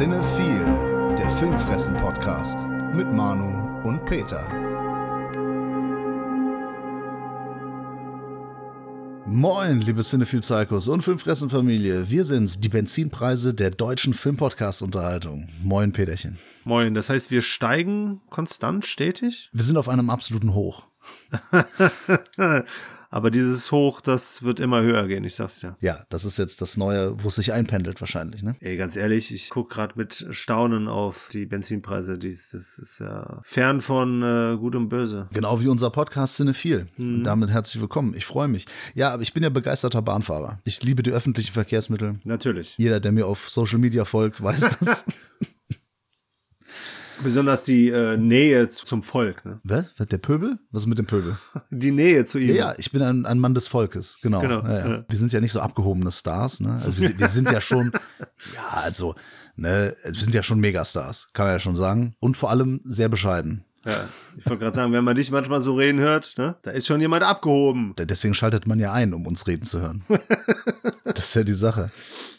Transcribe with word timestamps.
Cinephile, 0.00 1.14
der 1.18 1.28
Filmfressen-Podcast 1.28 2.66
mit 2.94 3.12
Manu 3.12 3.86
und 3.86 4.02
Peter. 4.06 4.48
Moin, 9.26 9.80
liebe 9.80 10.02
Cinephile 10.02 10.40
Psychos 10.40 10.88
und 10.88 11.02
Filmfressen-Familie. 11.02 12.10
Wir 12.10 12.24
sind's, 12.24 12.60
die 12.60 12.68
Benzinpreise 12.68 13.54
der 13.54 13.70
deutschen 13.70 14.12
Filmpodcast-Unterhaltung. 14.12 15.48
Moin, 15.62 15.92
Peterchen. 15.92 16.38
Moin, 16.64 16.94
das 16.94 17.10
heißt, 17.10 17.30
wir 17.30 17.40
steigen 17.42 18.22
konstant, 18.28 18.86
stetig? 18.86 19.48
Wir 19.52 19.64
sind 19.64 19.76
auf 19.76 19.88
einem 19.88 20.10
absoluten 20.10 20.52
Hoch. 20.52 20.89
Aber 23.12 23.32
dieses 23.32 23.72
Hoch, 23.72 24.00
das 24.00 24.44
wird 24.44 24.60
immer 24.60 24.82
höher 24.82 25.08
gehen, 25.08 25.24
ich 25.24 25.34
sag's 25.34 25.58
dir. 25.58 25.76
Ja, 25.80 26.04
das 26.10 26.24
ist 26.24 26.38
jetzt 26.38 26.62
das 26.62 26.76
Neue, 26.76 27.20
wo 27.22 27.28
es 27.28 27.34
sich 27.34 27.52
einpendelt 27.52 28.00
wahrscheinlich, 28.00 28.44
ne? 28.44 28.54
Ey, 28.60 28.76
ganz 28.76 28.94
ehrlich, 28.94 29.34
ich 29.34 29.50
guck 29.50 29.68
gerade 29.68 29.94
mit 29.96 30.28
Staunen 30.30 30.86
auf 30.86 31.28
die 31.32 31.44
Benzinpreise. 31.44 32.18
Dies, 32.18 32.50
das 32.52 32.78
ist 32.78 33.00
ja 33.00 33.40
fern 33.42 33.80
von 33.80 34.22
äh, 34.22 34.56
Gut 34.56 34.76
und 34.76 34.88
Böse. 34.88 35.28
Genau 35.32 35.60
wie 35.60 35.66
unser 35.66 35.90
Podcast 35.90 36.36
Cinephil. 36.36 36.86
Mhm. 36.96 37.16
Und 37.16 37.24
damit 37.24 37.50
herzlich 37.50 37.80
willkommen. 37.80 38.14
Ich 38.14 38.26
freue 38.26 38.46
mich. 38.46 38.66
Ja, 38.94 39.12
aber 39.12 39.22
ich 39.22 39.34
bin 39.34 39.42
ja 39.42 39.48
begeisterter 39.48 40.02
Bahnfahrer. 40.02 40.60
Ich 40.62 40.80
liebe 40.84 41.02
die 41.02 41.10
öffentlichen 41.10 41.52
Verkehrsmittel. 41.52 42.20
Natürlich. 42.22 42.76
Jeder, 42.78 43.00
der 43.00 43.10
mir 43.10 43.26
auf 43.26 43.50
Social 43.50 43.78
Media 43.78 44.04
folgt, 44.04 44.40
weiß 44.40 44.78
das. 44.78 45.04
Besonders 47.22 47.62
die 47.62 47.88
äh, 47.88 48.16
Nähe 48.16 48.68
zum 48.68 49.02
Volk, 49.02 49.44
ne? 49.44 49.60
Was? 49.64 49.84
Der 50.08 50.18
Pöbel? 50.18 50.58
Was 50.70 50.82
ist 50.82 50.86
mit 50.86 50.98
dem 50.98 51.06
Pöbel? 51.06 51.36
Die 51.70 51.90
Nähe 51.90 52.24
zu 52.24 52.38
ihm. 52.38 52.48
Ja, 52.50 52.54
ja, 52.54 52.74
ich 52.78 52.90
bin 52.92 53.02
ein, 53.02 53.26
ein 53.26 53.38
Mann 53.38 53.54
des 53.54 53.68
Volkes, 53.68 54.18
genau. 54.22 54.40
Genau, 54.40 54.62
Ja, 54.66 54.88
ja. 54.88 55.04
Wir 55.08 55.18
sind 55.18 55.32
ja 55.32 55.40
nicht 55.40 55.52
so 55.52 55.60
abgehobene 55.60 56.10
Stars, 56.10 56.60
ne? 56.60 56.80
Also 56.84 56.96
wir, 57.00 57.08
sind- 57.08 57.20
wir 57.20 57.28
sind 57.28 57.50
ja 57.50 57.60
schon, 57.60 57.92
ja, 58.54 58.68
also, 58.82 59.14
ne, 59.56 59.94
wir 60.04 60.14
sind 60.22 60.34
ja 60.34 60.42
schon 60.42 60.60
Megastars, 60.60 61.28
kann 61.32 61.46
man 61.46 61.54
ja 61.54 61.58
schon 61.58 61.76
sagen. 61.76 62.14
Und 62.20 62.36
vor 62.36 62.50
allem 62.50 62.80
sehr 62.84 63.08
bescheiden. 63.08 63.64
Ja, 63.84 64.08
ich 64.36 64.44
wollte 64.46 64.62
gerade 64.64 64.76
sagen, 64.76 64.92
wenn 64.92 65.04
man 65.04 65.16
dich 65.16 65.30
manchmal 65.30 65.62
so 65.62 65.74
reden 65.74 66.00
hört, 66.00 66.34
ne, 66.36 66.56
da 66.62 66.70
ist 66.70 66.86
schon 66.86 67.00
jemand 67.00 67.22
abgehoben. 67.22 67.94
Deswegen 67.98 68.34
schaltet 68.34 68.66
man 68.66 68.78
ja 68.78 68.92
ein, 68.92 69.14
um 69.14 69.26
uns 69.26 69.46
reden 69.46 69.64
zu 69.64 69.80
hören. 69.80 70.04
das 71.04 71.28
ist 71.28 71.34
ja 71.34 71.44
die 71.44 71.52
Sache. 71.52 71.90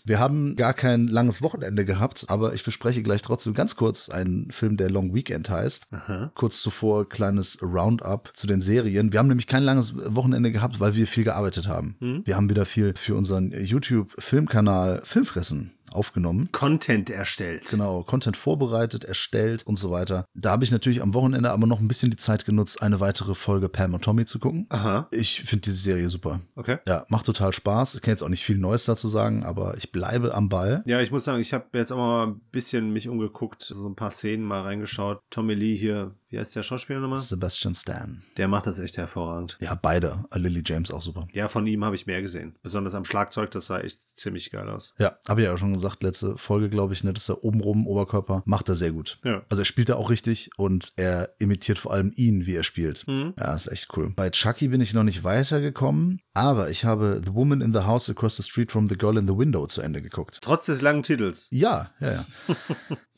Wir 0.04 0.20
haben 0.20 0.56
gar 0.56 0.74
kein 0.74 1.08
langes 1.08 1.42
Wochenende 1.42 1.86
gehabt, 1.86 2.26
aber 2.28 2.54
ich 2.54 2.64
bespreche 2.64 3.04
gleich 3.04 3.22
trotzdem 3.22 3.54
ganz 3.54 3.76
kurz 3.76 4.10
einen 4.10 4.50
Film, 4.52 4.78
der 4.78 4.90
Long 4.90 5.14
Weekend 5.14 5.50
heißt. 5.50 5.88
Kurz 6.36 6.62
zuvor 6.62 7.08
kleines 7.08 7.62
Roundup 7.62 8.32
zu 8.34 8.48
den 8.48 8.62
Serien. 8.62 9.12
Wir 9.12 9.20
haben 9.20 9.28
nämlich 9.28 9.48
kein 9.48 9.64
langes 9.64 9.96
Wochenende 9.96 10.52
gehabt, 10.52 10.80
weil 10.80 10.96
wir 10.96 11.08
viel 11.08 11.24
gearbeitet 11.24 11.68
haben. 11.68 11.96
Wir 12.26 12.36
haben 12.36 12.50
wieder 12.50 12.66
viel 12.66 12.94
für 12.96 13.16
unseren 13.16 13.52
YouTube-Filmkanal 13.52 15.02
Filmfressen 15.04 15.72
aufgenommen. 15.94 16.50
Content 16.52 17.10
erstellt. 17.10 17.68
Genau, 17.70 18.04
Content 18.04 18.38
vorbereitet, 18.38 19.04
erstellt 19.04 19.66
und 19.66 19.78
so 19.78 19.92
weiter. 19.92 20.26
Da 20.34 20.52
habe 20.52 20.64
ich 20.64 20.72
natürlich 20.72 21.02
am 21.02 21.14
Wochenende 21.14 21.52
aber 21.52 21.68
noch 21.68 21.80
ein 21.80 21.88
bisschen 21.88 22.12
die 22.12 22.18
Zeit 22.18 22.46
genutzt, 22.46 22.82
eine 22.82 23.00
weitere 23.00 23.36
Folge 23.36 23.70
Pam 23.70 23.94
und 23.94 24.04
Tommy 24.04 24.26
zu 24.26 24.40
gucken. 24.40 24.66
Aha, 24.70 25.08
Ich 25.12 25.42
finde 25.42 25.62
diese 25.64 25.78
Serie 25.78 26.10
super. 26.10 26.42
okay. 26.56 26.78
Ja, 26.88 27.06
macht 27.10 27.26
total 27.26 27.54
Spaß. 27.54 27.96
Ich 27.96 28.02
kann 28.02 28.12
jetzt 28.12 28.24
auch 28.24 28.30
nicht 28.30 28.44
viel 28.46 28.58
Neues 28.58 28.86
dazu 28.86 29.08
sagen, 29.08 29.44
aber 29.44 29.76
ich 29.78 29.92
bleibe 29.92 30.34
am 30.34 30.50
Ball. 30.50 30.84
Ja, 30.86 31.02
ich 31.02 31.12
muss 31.12 31.26
sagen, 31.26 31.40
ich 31.40 31.54
habe 31.54 31.66
jetzt 31.74 31.92
auch 31.92 31.98
mal 31.98 32.28
ein 32.28 32.42
bisschen 32.52 32.92
mich 32.92 33.08
umgeguckt, 33.10 33.62
so 33.62 33.88
ein 33.88 33.96
paar 33.96 34.12
Szenen 34.12 34.44
mal 34.46 34.62
reingeschaut. 34.62 35.22
Tommy 35.30 35.54
Lee 35.54 35.76
hier, 35.76 36.14
wie 36.32 36.40
heißt 36.40 36.56
der 36.56 36.64
Schauspieler 36.64 37.00
nochmal? 37.00 37.20
Sebastian 37.20 37.76
Stan. 37.76 38.24
Der 38.38 38.48
macht 38.48 38.66
das 38.66 38.80
echt 38.80 38.98
hervorragend. 38.98 39.58
Ja, 39.60 39.76
beide. 39.76 40.24
Äh, 40.32 40.40
Lily 40.40 40.64
James 40.66 40.90
auch 40.90 41.02
super. 41.02 41.28
Ja, 41.34 41.50
von 41.50 41.68
ihm 41.68 41.84
habe 41.84 41.96
ich 41.96 42.08
mehr 42.08 42.22
gesehen. 42.22 42.56
Besonders 42.64 42.96
am 42.96 43.04
Schlagzeug, 43.04 43.52
das 43.52 43.68
sah 43.68 43.80
echt 43.80 44.18
ziemlich 44.18 44.50
geil 44.50 44.70
aus. 44.70 44.96
Ja, 44.98 45.18
habe 45.28 45.42
ich 45.42 45.48
ja 45.48 45.54
auch 45.54 45.58
schon 45.58 45.74
gesagt, 45.74 46.04
letzte 46.04 46.38
Folge, 46.38 46.70
glaube 46.70 46.94
ich, 46.94 47.04
ne, 47.04 47.12
dass 47.12 47.28
er 47.28 47.44
obenrum, 47.44 47.86
Oberkörper, 47.86 48.44
macht 48.46 48.70
er 48.70 48.76
sehr 48.76 48.94
gut. 48.94 49.20
Ja. 49.26 49.44
Also 49.50 49.62
er 49.62 49.66
spielt 49.66 49.90
da 49.90 49.96
auch 49.96 50.10
richtig 50.10 50.52
und 50.58 50.94
er 50.96 51.36
imitiert 51.40 51.80
vor 51.80 51.92
allem 51.92 52.14
ihn, 52.16 52.46
wie 52.46 52.56
er 52.56 52.64
spielt. 52.64 53.06
Mhm. 53.08 53.34
Ja, 53.38 53.54
ist 53.54 53.68
echt 53.68 53.90
cool. 53.98 54.14
Bei 54.16 54.30
Chucky 54.30 54.70
bin 54.70 54.80
ich 54.80 54.94
noch 54.94 55.04
nicht 55.04 55.26
weitergekommen, 55.26 56.22
aber 56.34 56.70
ich 56.70 56.86
habe 56.86 57.22
The 57.26 57.34
Woman 57.34 57.60
in 57.60 57.74
the 57.74 57.82
House 57.82 58.10
Across 58.10 58.38
the 58.38 58.44
Street 58.44 58.72
from 58.72 58.88
the 58.88 58.98
Girl 58.98 59.18
in 59.18 59.28
the 59.28 59.38
Window 59.38 59.68
zu 59.68 59.82
Ende 59.82 60.02
geguckt. 60.02 60.40
Trotz 60.42 60.66
des 60.66 60.82
langen 60.82 61.04
Titels. 61.04 61.50
Ja, 61.52 61.92
ja, 62.00 62.12
ja. 62.14 62.26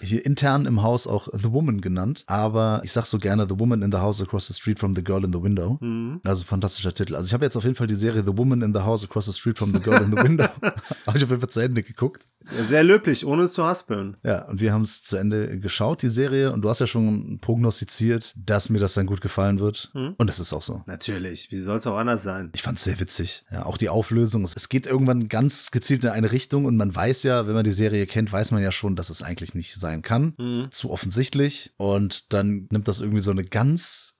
Hier 0.00 0.24
intern 0.24 0.66
im 0.66 0.82
Haus 0.82 1.06
auch 1.06 1.28
The 1.32 1.52
Woman 1.52 1.80
genannt, 1.80 2.24
aber 2.26 2.80
ich 2.84 2.92
sag 2.92 3.06
so 3.06 3.18
gerne 3.18 3.46
The 3.48 3.58
Woman 3.58 3.82
in 3.82 3.92
the 3.92 3.98
House 3.98 4.20
Across 4.22 4.48
the 4.48 4.54
Street 4.54 4.78
from 4.78 4.94
the 4.94 5.02
Girl 5.02 5.24
in 5.24 5.32
the 5.32 5.42
Window. 5.42 5.78
Mhm. 5.80 6.20
Also 6.24 6.44
fantastischer 6.44 6.94
Titel. 6.94 7.14
Also 7.14 7.26
ich 7.26 7.34
habe 7.34 7.44
jetzt 7.44 7.56
auf 7.56 7.64
jeden 7.64 7.76
Fall 7.76 7.86
die 7.86 7.94
Serie 7.94 8.22
The 8.24 8.36
Woman 8.36 8.62
in 8.62 8.72
the 8.72 8.80
House 8.80 9.04
Across 9.04 9.26
the 9.26 9.32
Street 9.32 9.58
from 9.58 9.72
the 9.72 9.80
Girl 9.80 10.02
in 10.02 10.10
the 10.10 10.22
Window. 10.22 10.44
habe 11.06 11.16
ich 11.16 11.24
auf 11.24 11.30
jeden 11.30 11.40
Fall 11.40 11.50
zu 11.50 11.60
Ende 11.60 11.82
geguckt. 11.82 12.26
Ja, 12.56 12.62
sehr 12.62 12.84
löblich, 12.84 13.24
ohne 13.24 13.44
es 13.44 13.54
zu 13.54 13.64
haspeln. 13.64 14.16
Ja, 14.22 14.46
und 14.46 14.60
wir 14.60 14.72
haben 14.72 14.82
es 14.82 15.02
zu 15.02 15.16
Ende 15.16 15.58
geschaut, 15.58 16.02
die 16.02 16.08
Serie. 16.08 16.52
Und 16.52 16.62
du 16.62 16.68
hast 16.68 16.80
ja 16.80 16.86
schon 16.86 17.38
prognostiziert, 17.40 18.34
dass 18.36 18.68
mir 18.68 18.78
das 18.78 18.94
dann 18.94 19.06
gut 19.06 19.20
gefallen 19.20 19.60
wird. 19.60 19.90
Mhm. 19.94 20.14
Und 20.18 20.28
das 20.28 20.40
ist 20.40 20.52
auch 20.52 20.62
so. 20.62 20.82
Natürlich, 20.86 21.50
wie 21.50 21.58
soll 21.58 21.76
es 21.76 21.86
auch 21.86 21.96
anders 21.96 22.22
sein? 22.22 22.50
Ich 22.54 22.62
fand 22.62 22.78
es 22.78 22.84
sehr 22.84 23.00
witzig. 23.00 23.44
Ja, 23.50 23.64
auch 23.64 23.78
die 23.78 23.88
Auflösung. 23.88 24.44
Es, 24.44 24.54
es 24.54 24.68
geht 24.68 24.86
irgendwann 24.86 25.28
ganz 25.28 25.70
gezielt 25.70 26.04
in 26.04 26.10
eine 26.10 26.32
Richtung 26.32 26.66
und 26.66 26.76
man 26.76 26.94
weiß 26.94 27.22
ja, 27.22 27.46
wenn 27.46 27.54
man 27.54 27.64
die 27.64 27.72
Serie 27.72 28.06
kennt, 28.06 28.30
weiß 28.30 28.50
man 28.50 28.62
ja 28.62 28.72
schon, 28.72 28.96
dass 28.96 29.08
es 29.08 29.22
eigentlich 29.22 29.54
nicht 29.54 29.63
sein 29.72 30.02
kann. 30.02 30.34
Mhm. 30.38 30.70
Zu 30.70 30.90
offensichtlich. 30.90 31.72
Und 31.76 32.32
dann 32.32 32.68
nimmt 32.70 32.88
das 32.88 33.00
irgendwie 33.00 33.22
so 33.22 33.30
eine 33.30 33.44
ganz 33.44 34.13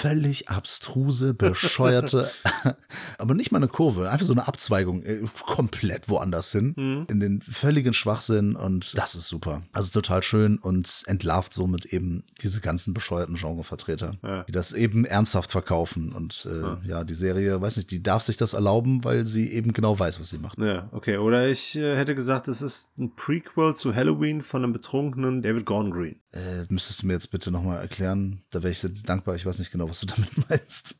völlig 0.00 0.48
abstruse, 0.48 1.34
bescheuerte, 1.34 2.30
aber 3.18 3.34
nicht 3.34 3.52
mal 3.52 3.58
eine 3.58 3.68
Kurve, 3.68 4.10
einfach 4.10 4.24
so 4.26 4.32
eine 4.32 4.48
Abzweigung, 4.48 5.02
äh, 5.02 5.20
komplett 5.46 6.08
woanders 6.08 6.52
hin, 6.52 6.72
Mhm. 6.76 7.06
in 7.10 7.20
den 7.20 7.40
völligen 7.42 7.92
Schwachsinn 7.92 8.56
und 8.56 8.96
das 8.96 9.14
ist 9.14 9.26
super. 9.28 9.62
Also 9.72 9.90
total 10.00 10.22
schön 10.22 10.56
und 10.58 11.02
entlarvt 11.06 11.52
somit 11.52 11.86
eben 11.86 12.24
diese 12.42 12.60
ganzen 12.60 12.94
bescheuerten 12.94 13.34
Genrevertreter, 13.36 14.16
Ja. 14.22 14.42
die 14.44 14.52
das 14.52 14.72
eben 14.72 15.04
ernsthaft 15.04 15.50
verkaufen 15.50 16.12
und 16.12 16.46
äh, 16.50 16.60
Ja. 16.60 16.80
ja, 16.86 17.04
die 17.04 17.14
Serie, 17.14 17.60
weiß 17.60 17.76
nicht, 17.76 17.90
die 17.90 18.02
darf 18.02 18.22
sich 18.22 18.36
das 18.36 18.54
erlauben, 18.54 19.04
weil 19.04 19.26
sie 19.26 19.50
eben 19.52 19.72
genau 19.72 19.98
weiß, 19.98 20.18
was 20.20 20.30
sie 20.30 20.38
macht. 20.38 20.58
Ja, 20.58 20.88
okay. 20.92 21.18
Oder 21.18 21.48
ich 21.48 21.76
äh, 21.76 21.96
hätte 21.96 22.14
gesagt, 22.14 22.48
es 22.48 22.62
ist 22.62 22.96
ein 22.98 23.14
Prequel 23.16 23.74
zu 23.74 23.94
Halloween 23.94 24.40
von 24.40 24.62
einem 24.64 24.72
betrunkenen 24.72 25.42
David 25.42 25.66
Gordon 25.66 25.90
Green. 25.90 26.16
Äh, 26.32 26.64
müsstest 26.68 27.02
du 27.02 27.06
mir 27.08 27.14
jetzt 27.14 27.30
bitte 27.30 27.50
nochmal 27.50 27.80
erklären, 27.80 28.42
da 28.50 28.62
wäre 28.62 28.70
ich 28.70 28.80
dankbar, 29.04 29.34
ich 29.34 29.44
weiß 29.44 29.58
nicht 29.58 29.72
genau, 29.72 29.88
was 29.90 30.00
du 30.00 30.06
damit 30.06 30.30
meinst. 30.48 30.96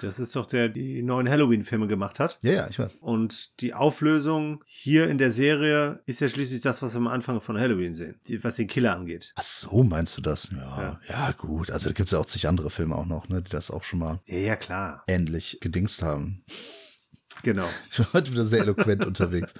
Das 0.00 0.18
ist 0.18 0.34
doch 0.34 0.46
der, 0.46 0.70
die 0.70 1.02
neuen 1.02 1.28
Halloween-Filme 1.28 1.86
gemacht 1.86 2.18
hat. 2.18 2.38
Ja, 2.42 2.52
ja, 2.52 2.68
ich 2.68 2.78
weiß. 2.78 2.96
Und 3.00 3.60
die 3.60 3.74
Auflösung 3.74 4.64
hier 4.66 5.08
in 5.08 5.18
der 5.18 5.30
Serie 5.30 6.02
ist 6.06 6.20
ja 6.20 6.28
schließlich 6.28 6.62
das, 6.62 6.80
was 6.80 6.94
wir 6.94 6.98
am 6.98 7.06
Anfang 7.06 7.40
von 7.40 7.58
Halloween 7.58 7.94
sehen, 7.94 8.18
die, 8.26 8.42
was 8.42 8.56
den 8.56 8.66
Killer 8.66 8.94
angeht. 8.94 9.32
Ach 9.36 9.42
so, 9.42 9.82
meinst 9.84 10.16
du 10.16 10.22
das? 10.22 10.48
Ja, 10.52 10.80
Ja. 10.80 11.00
ja, 11.08 11.32
gut. 11.32 11.70
Also 11.70 11.90
da 11.90 11.92
gibt 11.92 12.08
es 12.08 12.12
ja 12.12 12.18
auch 12.18 12.26
zig 12.26 12.48
andere 12.48 12.70
Filme 12.70 12.96
auch 12.96 13.04
noch, 13.06 13.28
ne, 13.28 13.42
die 13.42 13.50
das 13.50 13.70
auch 13.70 13.84
schon 13.84 13.98
mal 13.98 14.20
Ja, 14.24 14.38
ja, 14.38 14.56
klar. 14.56 15.04
ähnlich 15.06 15.58
gedingst 15.60 16.02
haben. 16.02 16.44
Genau. 17.42 17.68
Ich 17.90 17.96
bin 17.98 18.06
heute 18.14 18.32
wieder 18.32 18.44
sehr 18.46 18.60
eloquent 18.60 19.04
unterwegs. 19.06 19.52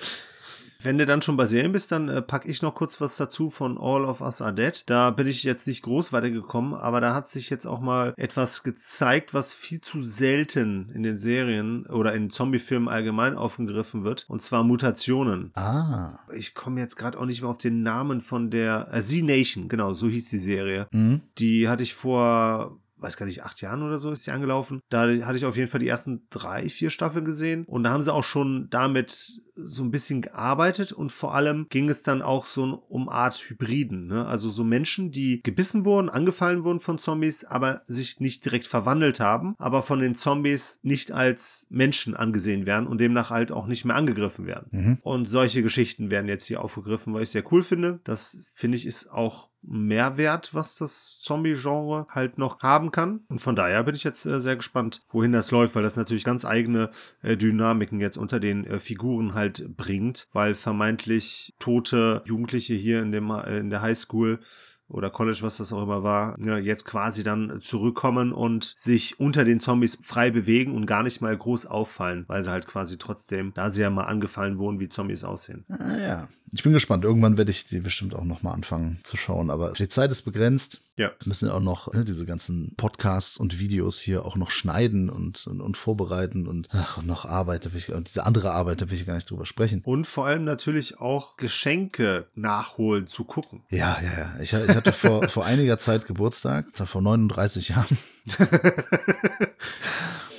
Wenn 0.85 0.99
du 0.99 1.07
dann 1.07 1.23
schon 1.23 1.39
bei 1.39 1.47
Serien 1.47 1.73
bist, 1.73 1.91
dann 1.93 2.09
äh, 2.09 2.21
packe 2.21 2.47
ich 2.49 2.61
noch 2.61 2.75
kurz 2.75 3.01
was 3.01 3.17
dazu 3.17 3.49
von 3.49 3.79
All 3.79 4.05
of 4.05 4.21
Us 4.21 4.43
Are 4.43 4.53
Dead. 4.53 4.85
Da 4.87 5.11
bin 5.11 5.27
ich 5.27 5.43
jetzt 5.43 5.67
nicht 5.67 5.83
groß 5.83 6.13
weitergekommen, 6.13 6.75
aber 6.75 7.01
da 7.01 7.15
hat 7.15 7.27
sich 7.27 7.49
jetzt 7.49 7.67
auch 7.67 7.81
mal 7.81 8.13
etwas 8.19 8.63
gezeigt, 8.63 9.33
was 9.33 9.55
viel 9.55 9.81
zu 9.81 10.03
selten 10.03 10.91
in 10.95 11.03
den 11.03 11.17
Serien 11.17 11.87
oder 11.87 12.13
in 12.13 12.29
Zombie-Filmen 12.29 12.89
allgemein 12.89 13.35
aufgegriffen 13.35 14.05
wird. 14.05 14.27
Und 14.29 14.43
zwar 14.43 14.63
Mutationen. 14.63 15.53
Ah. 15.55 16.19
Ich 16.37 16.55
komme 16.55 16.81
jetzt 16.81 16.97
gerade 16.97 17.19
auch 17.19 17.25
nicht 17.25 17.41
mehr 17.41 17.51
auf 17.51 17.59
den 17.59 17.83
Namen 17.83 18.21
von 18.21 18.51
der 18.51 18.89
äh, 18.93 19.01
Z-Nation, 19.01 19.69
genau, 19.69 19.95
so 19.95 20.07
hieß 20.09 20.29
die 20.29 20.39
Serie. 20.39 20.87
Mhm. 20.93 21.23
Die 21.39 21.67
hatte 21.67 21.83
ich 21.83 21.95
vor, 21.95 22.79
weiß 22.99 23.17
gar 23.17 23.25
nicht, 23.25 23.43
acht 23.43 23.61
Jahren 23.63 23.83
oder 23.83 23.97
so 23.97 24.11
ist 24.11 24.27
die 24.27 24.33
angelaufen. 24.33 24.81
Da 24.91 25.03
hatte 25.03 25.37
ich 25.37 25.47
auf 25.47 25.57
jeden 25.57 25.71
Fall 25.71 25.81
die 25.81 25.89
ersten 25.89 26.27
drei, 26.29 26.69
vier 26.69 26.91
Staffeln 26.91 27.25
gesehen. 27.25 27.65
Und 27.65 27.85
da 27.85 27.91
haben 27.91 28.03
sie 28.03 28.13
auch 28.13 28.25
schon 28.25 28.69
damit 28.69 29.41
so 29.57 29.83
ein 29.83 29.91
bisschen 29.91 30.23
gearbeitet 30.23 30.93
und 30.93 31.13
vor 31.13 31.35
allem 31.35 31.67
ging 31.71 31.89
es 31.89 32.03
dann 32.03 32.23
auch 32.23 32.47
so 32.47 32.85
um 32.89 33.09
Art 33.09 33.35
Hybriden, 33.35 34.07
ne? 34.07 34.27
Also 34.27 34.51
so 34.51 34.65
Menschen, 34.65 35.11
die 35.11 35.43
gebissen 35.43 35.85
wurden, 35.85 36.09
angefallen 36.09 36.65
wurden 36.65 36.81
von 36.81 36.99
Zombies, 36.99 37.45
aber 37.45 37.83
sich 37.87 38.21
nicht 38.21 38.45
direkt 38.45 38.67
verwandelt 38.67 39.21
haben, 39.21 39.55
aber 39.59 39.83
von 39.83 40.01
den 40.01 40.15
Zombies 40.15 40.81
nicht 40.83 41.13
als 41.13 41.67
Menschen 41.71 42.15
angesehen 42.15 42.67
werden 42.67 42.87
und 42.87 43.01
demnach 43.01 43.31
halt 43.31 43.53
auch 43.53 43.67
nicht 43.67 43.85
mehr 43.85 43.97
angegriffen 43.97 44.47
werden. 44.47 44.69
Mhm. 44.71 44.99
Und 45.03 45.27
solche 45.27 45.63
Geschichten 45.63 46.11
werden 46.11 46.29
jetzt 46.29 46.47
hier 46.47 46.63
aufgegriffen, 46.63 47.15
weil 47.15 47.23
ich 47.23 47.31
sehr 47.31 47.45
cool 47.53 47.63
finde. 47.63 48.01
Das 48.05 48.41
finde 48.55 48.77
ich 48.77 48.87
ist 48.87 49.11
auch 49.11 49.51
Mehrwert, 49.67 50.55
was 50.55 50.77
das 50.77 51.19
Zombie-Genre 51.21 52.07
halt 52.11 52.39
noch 52.39 52.61
haben 52.63 52.91
kann. 52.91 53.21
Und 53.29 53.41
von 53.41 53.57
daher 53.57 53.83
bin 53.85 53.95
ich 53.95 54.05
jetzt 54.05 54.27
äh, 54.27 54.39
sehr 54.39 54.57
gespannt, 54.57 55.03
wohin 55.11 55.33
das 55.33 55.51
läuft, 55.51 55.75
weil 55.75 55.83
das 55.83 55.97
natürlich 55.97 56.25
ganz 56.25 56.45
eigene 56.45 56.91
äh, 57.23 57.37
Dynamiken 57.37 58.01
jetzt 58.01 58.17
unter 58.17 58.41
den 58.41 58.65
äh, 58.65 58.79
Figuren 58.79 59.35
halt 59.35 59.44
bringt, 59.51 60.29
weil 60.33 60.55
vermeintlich 60.55 61.55
tote 61.59 62.23
Jugendliche 62.27 62.75
hier 62.75 63.03
in, 63.03 63.13
dem, 63.13 63.31
äh, 63.31 63.59
in 63.59 63.71
der 63.71 63.83
Highschool 63.83 64.41
oder 64.89 65.11
College, 65.11 65.39
was 65.41 65.57
das 65.57 65.73
auch 65.73 65.83
immer 65.83 66.03
war, 66.03 66.37
ja, 66.45 66.59
jetzt 66.59 66.85
quasi 66.85 67.23
dann 67.23 67.61
zurückkommen 67.61 68.33
und 68.33 68.65
sich 68.65 69.19
unter 69.19 69.45
den 69.45 69.59
Zombies 69.59 69.99
frei 70.03 70.31
bewegen 70.31 70.75
und 70.75 70.87
gar 70.87 71.03
nicht 71.03 71.21
mal 71.21 71.37
groß 71.37 71.67
auffallen, 71.67 72.25
weil 72.29 72.43
sie 72.43 72.51
halt 72.51 72.67
quasi 72.67 72.99
trotzdem, 72.99 73.53
da 73.55 73.71
sie 73.71 73.81
ja 73.81 73.91
mal 73.91 74.05
angefallen 74.05 74.59
wurden, 74.59 74.81
wie 74.81 74.89
Zombies 74.89 75.25
aussehen. 75.25 75.65
Ah, 75.69 75.97
ja. 75.97 76.29
Ich 76.53 76.63
bin 76.63 76.73
gespannt. 76.73 77.05
Irgendwann 77.05 77.37
werde 77.37 77.51
ich 77.51 77.67
die 77.67 77.81
bestimmt 77.81 78.15
auch 78.15 78.25
nochmal 78.25 78.55
anfangen 78.55 79.01
zu 79.03 79.17
schauen. 79.17 79.51
Aber 79.51 79.73
die 79.73 79.89
Zeit 79.89 80.13
ist 80.13 80.23
begrenzt. 80.23 80.83
Ja. 80.97 81.09
Wir 81.09 81.29
müssen 81.29 81.49
ja 81.49 81.55
auch 81.55 81.61
noch 81.61 81.93
ne, 81.93 82.05
diese 82.05 82.25
ganzen 82.25 82.75
Podcasts 82.77 83.37
und 83.37 83.59
Videos 83.59 83.99
hier 83.99 84.25
auch 84.25 84.37
noch 84.37 84.51
schneiden 84.51 85.11
und, 85.11 85.45
und, 85.47 85.61
und 85.61 85.77
vorbereiten 85.77 86.47
und, 86.47 86.69
ach, 86.73 87.03
noch 87.03 87.25
Arbeit. 87.25 87.67
Da 87.67 87.73
will 87.73 87.79
ich, 87.79 87.93
und 87.93 88.09
diese 88.09 88.25
andere 88.25 88.53
Arbeit, 88.53 88.81
da 88.81 88.91
will 88.91 88.97
ich 88.97 89.07
gar 89.07 89.17
nicht 89.17 89.29
drüber 89.29 89.45
sprechen. 89.45 89.83
Und 89.85 90.07
vor 90.07 90.27
allem 90.27 90.45
natürlich 90.45 91.01
auch 91.01 91.37
Geschenke 91.37 92.29
nachholen 92.37 93.09
zu 93.09 93.25
gucken. 93.25 93.63
Ja, 93.71 93.99
ja, 94.03 94.19
ja. 94.19 94.35
Ich, 94.41 94.53
ich 94.53 94.69
hatte 94.69 94.93
vor, 94.93 95.29
vor 95.29 95.45
einiger 95.45 95.79
Zeit 95.79 96.07
Geburtstag, 96.07 96.67
vor 96.73 97.03
39 97.03 97.71
Jahren. 97.71 97.99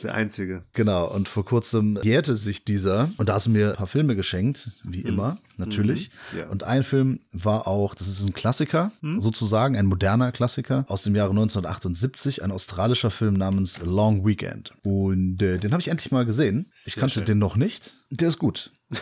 Der 0.03 0.13
einzige. 0.13 0.63
Genau, 0.73 1.07
und 1.11 1.27
vor 1.27 1.45
kurzem 1.45 1.99
jährte 2.03 2.35
sich 2.35 2.65
dieser 2.65 3.09
und 3.17 3.29
da 3.29 3.33
hast 3.35 3.47
du 3.47 3.51
mir 3.51 3.71
ein 3.71 3.75
paar 3.75 3.87
Filme 3.87 4.15
geschenkt, 4.15 4.71
wie 4.83 5.01
Mhm. 5.01 5.07
immer, 5.07 5.37
natürlich. 5.57 6.11
Ja. 6.37 6.47
Und 6.47 6.63
ein 6.63 6.83
Film 6.83 7.19
war 7.31 7.67
auch, 7.67 7.95
das 7.95 8.07
ist 8.07 8.23
ein 8.27 8.33
Klassiker, 8.33 8.91
sozusagen 9.17 9.75
ein 9.77 9.85
moderner 9.85 10.31
Klassiker 10.31 10.85
aus 10.87 11.03
dem 11.03 11.15
Jahre 11.15 11.31
1978, 11.31 12.43
ein 12.43 12.51
australischer 12.51 13.11
Film 13.11 13.33
namens 13.35 13.79
Long 13.83 14.25
Weekend. 14.25 14.73
Und 14.83 15.41
äh, 15.41 15.57
den 15.57 15.71
habe 15.71 15.81
ich 15.81 15.87
endlich 15.87 16.11
mal 16.11 16.25
gesehen. 16.25 16.69
Ich 16.85 16.93
Sehr 16.95 17.01
kannte 17.01 17.15
schön. 17.15 17.25
den 17.25 17.37
noch 17.39 17.55
nicht. 17.55 17.95
Der 18.11 18.27
ist 18.27 18.37
gut. 18.39 18.71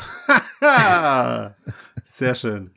Sehr 2.06 2.36
schön. 2.36 2.70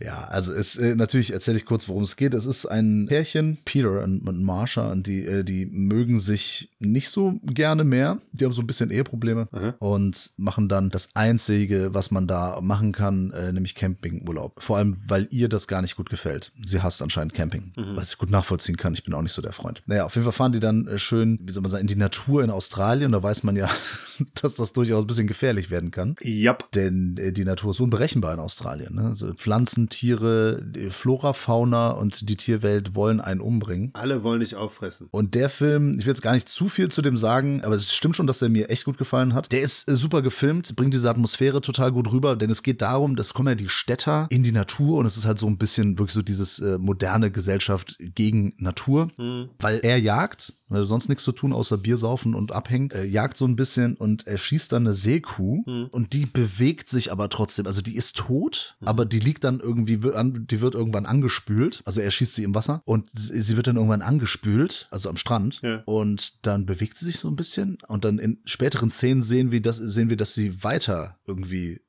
Ja, 0.00 0.24
also 0.24 0.52
es 0.52 0.76
äh, 0.76 0.94
natürlich 0.94 1.32
erzähle 1.32 1.56
ich 1.56 1.64
kurz, 1.64 1.88
worum 1.88 2.02
es 2.02 2.16
geht. 2.16 2.34
Es 2.34 2.46
ist 2.46 2.66
ein 2.66 3.06
Pärchen, 3.08 3.58
Peter 3.64 4.02
und, 4.04 4.26
und 4.28 4.42
Marsha, 4.44 4.90
und 4.92 5.06
die, 5.06 5.24
äh, 5.24 5.42
die 5.44 5.66
mögen 5.66 6.18
sich 6.18 6.70
nicht 6.78 7.08
so 7.08 7.40
gerne 7.44 7.84
mehr. 7.84 8.18
Die 8.32 8.44
haben 8.44 8.52
so 8.52 8.60
ein 8.62 8.66
bisschen 8.66 8.90
Eheprobleme 8.90 9.48
Mhm. 9.52 9.74
und 9.78 10.30
machen 10.36 10.68
dann 10.68 10.90
das 10.90 11.14
Einzige, 11.16 11.94
was 11.94 12.10
man 12.10 12.26
da 12.26 12.60
machen 12.60 12.92
kann, 12.92 13.30
äh, 13.32 13.52
nämlich 13.52 13.74
Campingurlaub. 13.74 14.62
Vor 14.62 14.76
allem, 14.76 14.96
weil 15.06 15.26
ihr 15.30 15.48
das 15.48 15.66
gar 15.68 15.82
nicht 15.82 15.96
gut 15.96 16.10
gefällt. 16.10 16.52
Sie 16.62 16.80
hasst 16.82 17.02
anscheinend 17.02 17.34
Camping, 17.34 17.72
was 17.94 18.12
ich 18.12 18.18
gut 18.18 18.30
nachvollziehen 18.30 18.76
kann. 18.76 18.92
Ich 18.94 19.04
bin 19.04 19.14
auch 19.14 19.22
nicht 19.22 19.32
so 19.32 19.42
der 19.42 19.52
Freund. 19.52 19.82
Naja, 19.86 20.04
auf 20.04 20.14
jeden 20.14 20.24
Fall 20.24 20.32
fahren 20.32 20.52
die 20.52 20.60
dann 20.60 20.86
äh, 20.86 20.98
schön, 20.98 21.38
wie 21.42 21.52
soll 21.52 21.62
man 21.62 21.70
sagen, 21.70 21.82
in 21.82 21.86
die 21.88 21.96
Natur 21.96 22.44
in 22.44 22.50
Australien. 22.50 23.12
Da 23.12 23.22
weiß 23.22 23.42
man 23.44 23.56
ja, 23.56 23.70
dass 24.42 24.54
das 24.54 24.72
durchaus 24.72 25.04
ein 25.04 25.06
bisschen 25.06 25.26
gefährlich 25.26 25.70
werden 25.70 25.90
kann. 25.90 26.16
Jap. 26.22 26.70
Denn 26.72 27.16
äh, 27.18 27.32
die 27.32 27.44
Natur 27.44 27.70
ist 27.70 27.80
unberechenbar 27.80 28.34
in 28.34 28.40
Australien. 28.40 28.94
Ne? 28.94 29.04
Also 29.04 29.32
Pflanzen, 29.38 29.88
Tiere, 29.88 30.62
Flora, 30.90 31.32
Fauna 31.32 31.90
und 31.92 32.28
die 32.28 32.36
Tierwelt 32.36 32.94
wollen 32.94 33.20
einen 33.20 33.40
umbringen. 33.40 33.90
Alle 33.94 34.22
wollen 34.22 34.40
dich 34.40 34.56
auffressen. 34.56 35.08
Und 35.10 35.34
der 35.34 35.48
Film, 35.48 35.98
ich 35.98 36.04
will 36.06 36.12
jetzt 36.12 36.22
gar 36.22 36.32
nicht 36.34 36.48
zu 36.48 36.68
viel 36.68 36.88
zu 36.90 37.02
dem 37.02 37.16
sagen, 37.16 37.62
aber 37.64 37.76
es 37.76 37.94
stimmt 37.94 38.16
schon, 38.16 38.26
dass 38.26 38.42
er 38.42 38.48
mir 38.48 38.68
echt 38.70 38.84
gut 38.84 38.98
gefallen 38.98 39.34
hat. 39.34 39.50
Der 39.52 39.62
ist 39.62 39.88
äh, 39.88 39.96
super 39.96 40.22
gefilmt, 40.22 40.74
bringt 40.76 40.92
diese 40.94 41.08
Atmosphäre 41.10 41.60
total 41.60 41.92
gut 41.92 42.10
rüber, 42.12 42.36
denn 42.36 42.50
es 42.50 42.62
geht 42.62 42.82
darum, 42.82 43.16
dass 43.16 43.32
kommen 43.34 43.48
ja 43.48 43.54
die 43.54 43.68
Städter 43.68 44.26
in 44.30 44.42
die 44.42 44.52
Natur 44.52 44.98
und 44.98 45.06
es 45.06 45.16
ist 45.16 45.24
halt 45.24 45.38
so 45.38 45.46
ein 45.46 45.58
bisschen 45.58 45.98
wirklich 45.98 46.14
so 46.14 46.22
dieses 46.22 46.58
äh, 46.58 46.78
moderne 46.78 47.30
Gesellschaft 47.30 47.96
gegen 48.14 48.54
Natur, 48.58 49.08
Hm. 49.16 49.48
weil 49.58 49.80
er 49.82 49.98
jagt, 49.98 50.54
weil 50.68 50.80
er 50.82 50.84
sonst 50.84 51.08
nichts 51.08 51.24
zu 51.24 51.32
tun 51.32 51.52
außer 51.52 51.78
Bier 51.78 51.96
saufen 51.96 52.34
und 52.34 52.52
abhängen, 52.52 52.90
äh, 52.90 53.04
jagt 53.04 53.36
so 53.36 53.44
ein 53.46 53.56
bisschen 53.56 53.94
und 53.96 54.26
er 54.26 54.38
schießt 54.38 54.72
dann 54.72 54.86
eine 54.86 54.94
Seekuh 54.94 55.62
und 55.90 56.12
die 56.12 56.26
bewegt 56.26 56.88
sich 56.88 57.10
aber 57.12 57.28
trotzdem, 57.28 57.66
also 57.66 57.80
die 57.82 57.96
ist 57.96 58.16
tot, 58.16 58.76
aber 58.84 59.04
die 59.04 59.20
liegt 59.28 59.44
dann 59.44 59.60
irgendwie, 59.60 59.96
die 59.98 60.60
wird 60.60 60.74
irgendwann 60.74 61.06
angespült, 61.06 61.82
also 61.84 62.00
er 62.00 62.10
schießt 62.10 62.34
sie 62.34 62.44
im 62.44 62.54
Wasser 62.54 62.82
und 62.84 63.08
sie 63.12 63.56
wird 63.56 63.66
dann 63.68 63.76
irgendwann 63.76 64.02
angespült, 64.02 64.88
also 64.90 65.08
am 65.08 65.16
Strand 65.16 65.60
Ja. 65.62 65.82
und 65.84 66.46
dann 66.46 66.66
bewegt 66.66 66.96
sie 66.96 67.04
sich 67.04 67.18
so 67.18 67.28
ein 67.28 67.36
bisschen 67.36 67.78
und 67.86 68.04
dann 68.04 68.18
in 68.18 68.38
späteren 68.44 68.90
Szenen 68.90 69.22
sehen 69.22 69.52
wir, 69.52 69.60
das, 69.62 69.76
sehen 69.76 70.08
wir, 70.08 70.16
dass 70.16 70.34
sie 70.34 70.62
weiter 70.64 71.18
irgendwie 71.26 71.80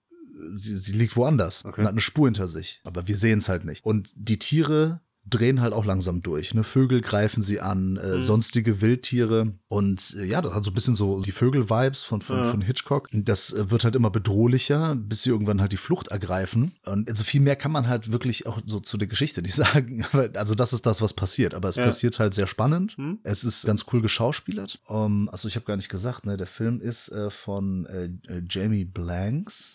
Sie, 0.56 0.74
sie 0.78 0.94
liegt 0.94 1.18
woanders 1.18 1.66
Okay. 1.66 1.82
und 1.82 1.86
hat 1.88 1.92
eine 1.92 2.00
Spur 2.02 2.26
hinter 2.28 2.48
sich. 2.48 2.80
Aber 2.86 3.10
wir 3.10 3.18
sehen 3.18 3.40
es 3.40 3.50
halt 3.50 3.66
nicht. 3.66 3.84
Und 3.86 4.10
die 4.16 4.40
Tiere 4.40 5.02
drehen 5.30 5.62
halt 5.62 5.74
auch 5.74 5.86
langsam 5.86 6.22
durch. 6.22 6.54
Ne? 6.54 6.64
Vögel 6.64 7.02
greifen 7.02 7.42
sie 7.42 7.60
an, 7.62 7.98
äh, 7.98 8.18
Mhm. 8.18 8.22
sonstige 8.22 8.82
Wildtiere. 8.82 9.54
Und 9.68 10.16
äh, 10.20 10.26
ja, 10.26 10.42
das 10.42 10.54
hat 10.54 10.64
so 10.64 10.72
ein 10.72 10.74
bisschen 10.74 10.96
so 10.96 11.22
die 11.22 11.32
Vögel-Vibes 11.32 12.04
von, 12.04 12.22
von, 12.22 12.38
Ja. 12.38 12.44
von 12.46 12.62
Hitchcock. 12.62 13.08
Das 13.12 13.54
äh, 13.54 13.70
wird 13.72 13.84
halt 13.84 13.96
immer 13.96 14.10
bedrohlicher, 14.10 14.96
bis 14.96 15.24
sie 15.24 15.30
irgendwann 15.30 15.62
halt 15.62 15.72
die 15.72 15.78
Flucht 15.78 16.08
ergreifen. 16.10 16.72
Und 16.86 17.10
also 17.10 17.24
viel 17.24 17.42
mehr 17.42 17.56
kann 17.56 17.72
man 17.72 17.88
halt 17.88 18.12
wirklich 18.12 18.46
auch 18.48 18.62
so 18.66 18.80
zu 18.80 18.98
der 18.98 19.08
Geschichte 19.08 19.42
nicht 19.42 19.54
sagen. 19.56 20.06
Also 20.36 20.56
das 20.56 20.74
ist 20.74 20.86
das, 20.86 21.02
was 21.02 21.14
passiert. 21.14 21.54
Aber 21.54 21.70
es 21.70 21.76
Ja. 21.76 21.86
passiert 21.86 22.20
halt 22.20 22.34
sehr 22.34 22.48
spannend. 22.48 22.94
Hm? 22.98 23.20
Es 23.24 23.44
ist 23.44 23.66
ganz 23.66 23.86
cool 23.94 24.02
geschauspielert. 24.02 24.80
Um, 24.88 25.30
also 25.30 25.48
ich 25.48 25.56
habe 25.56 25.66
gar 25.66 25.76
nicht 25.76 25.90
gesagt, 25.90 26.26
ne, 26.26 26.38
der 26.38 26.48
Film 26.48 26.82
ist 26.82 27.10
äh, 27.10 27.30
von 27.30 27.86
äh, 27.86 28.06
äh, 28.32 28.42
Jamie 28.50 28.86
Blanks. 28.86 29.74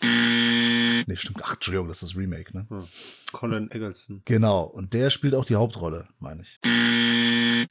Nee, 1.06 1.17
stimmt. 1.17 1.41
Ach, 1.43 1.55
Entschuldigung, 1.55 1.88
das 1.88 2.02
ist 2.02 2.12
das 2.12 2.17
Remake, 2.19 2.56
ne? 2.56 2.67
Hm. 2.69 2.85
Colin 3.32 3.70
Eggleston. 3.70 4.23
Genau. 4.25 4.62
Und 4.64 4.93
der 4.94 5.11
spielt 5.11 5.35
auch 5.35 5.44
die 5.44 5.56
Hauptrolle, 5.56 6.08
meine 6.19 6.43
ich. 6.43 6.58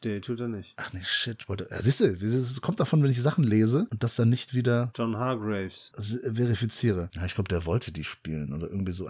Der 0.04 0.22
tut 0.22 0.40
er 0.42 0.48
nicht. 0.50 0.74
Ach 0.78 0.92
nee, 0.92 1.02
shit. 1.04 1.48
Wollte, 1.48 1.68
ja, 1.72 1.82
siehst 1.82 2.02
du, 2.02 2.06
es 2.06 2.62
kommt 2.62 2.80
davon, 2.80 3.02
wenn 3.04 3.12
ich 3.12 3.22
Sachen 3.22 3.44
lese 3.44 3.88
und 3.90 4.04
das 4.04 4.16
dann 4.16 4.30
nicht 4.30 4.54
wieder 4.54 4.92
John 4.98 5.16
Hargraves. 5.18 5.94
s- 5.98 6.20
verifiziere. 6.34 7.10
Ja, 7.16 7.26
ich 7.26 7.36
glaube, 7.36 7.48
der 7.48 7.66
wollte 7.66 7.92
die 7.92 8.04
spielen 8.04 8.54
oder 8.54 8.68
irgendwie 8.70 8.92
so. 8.92 9.08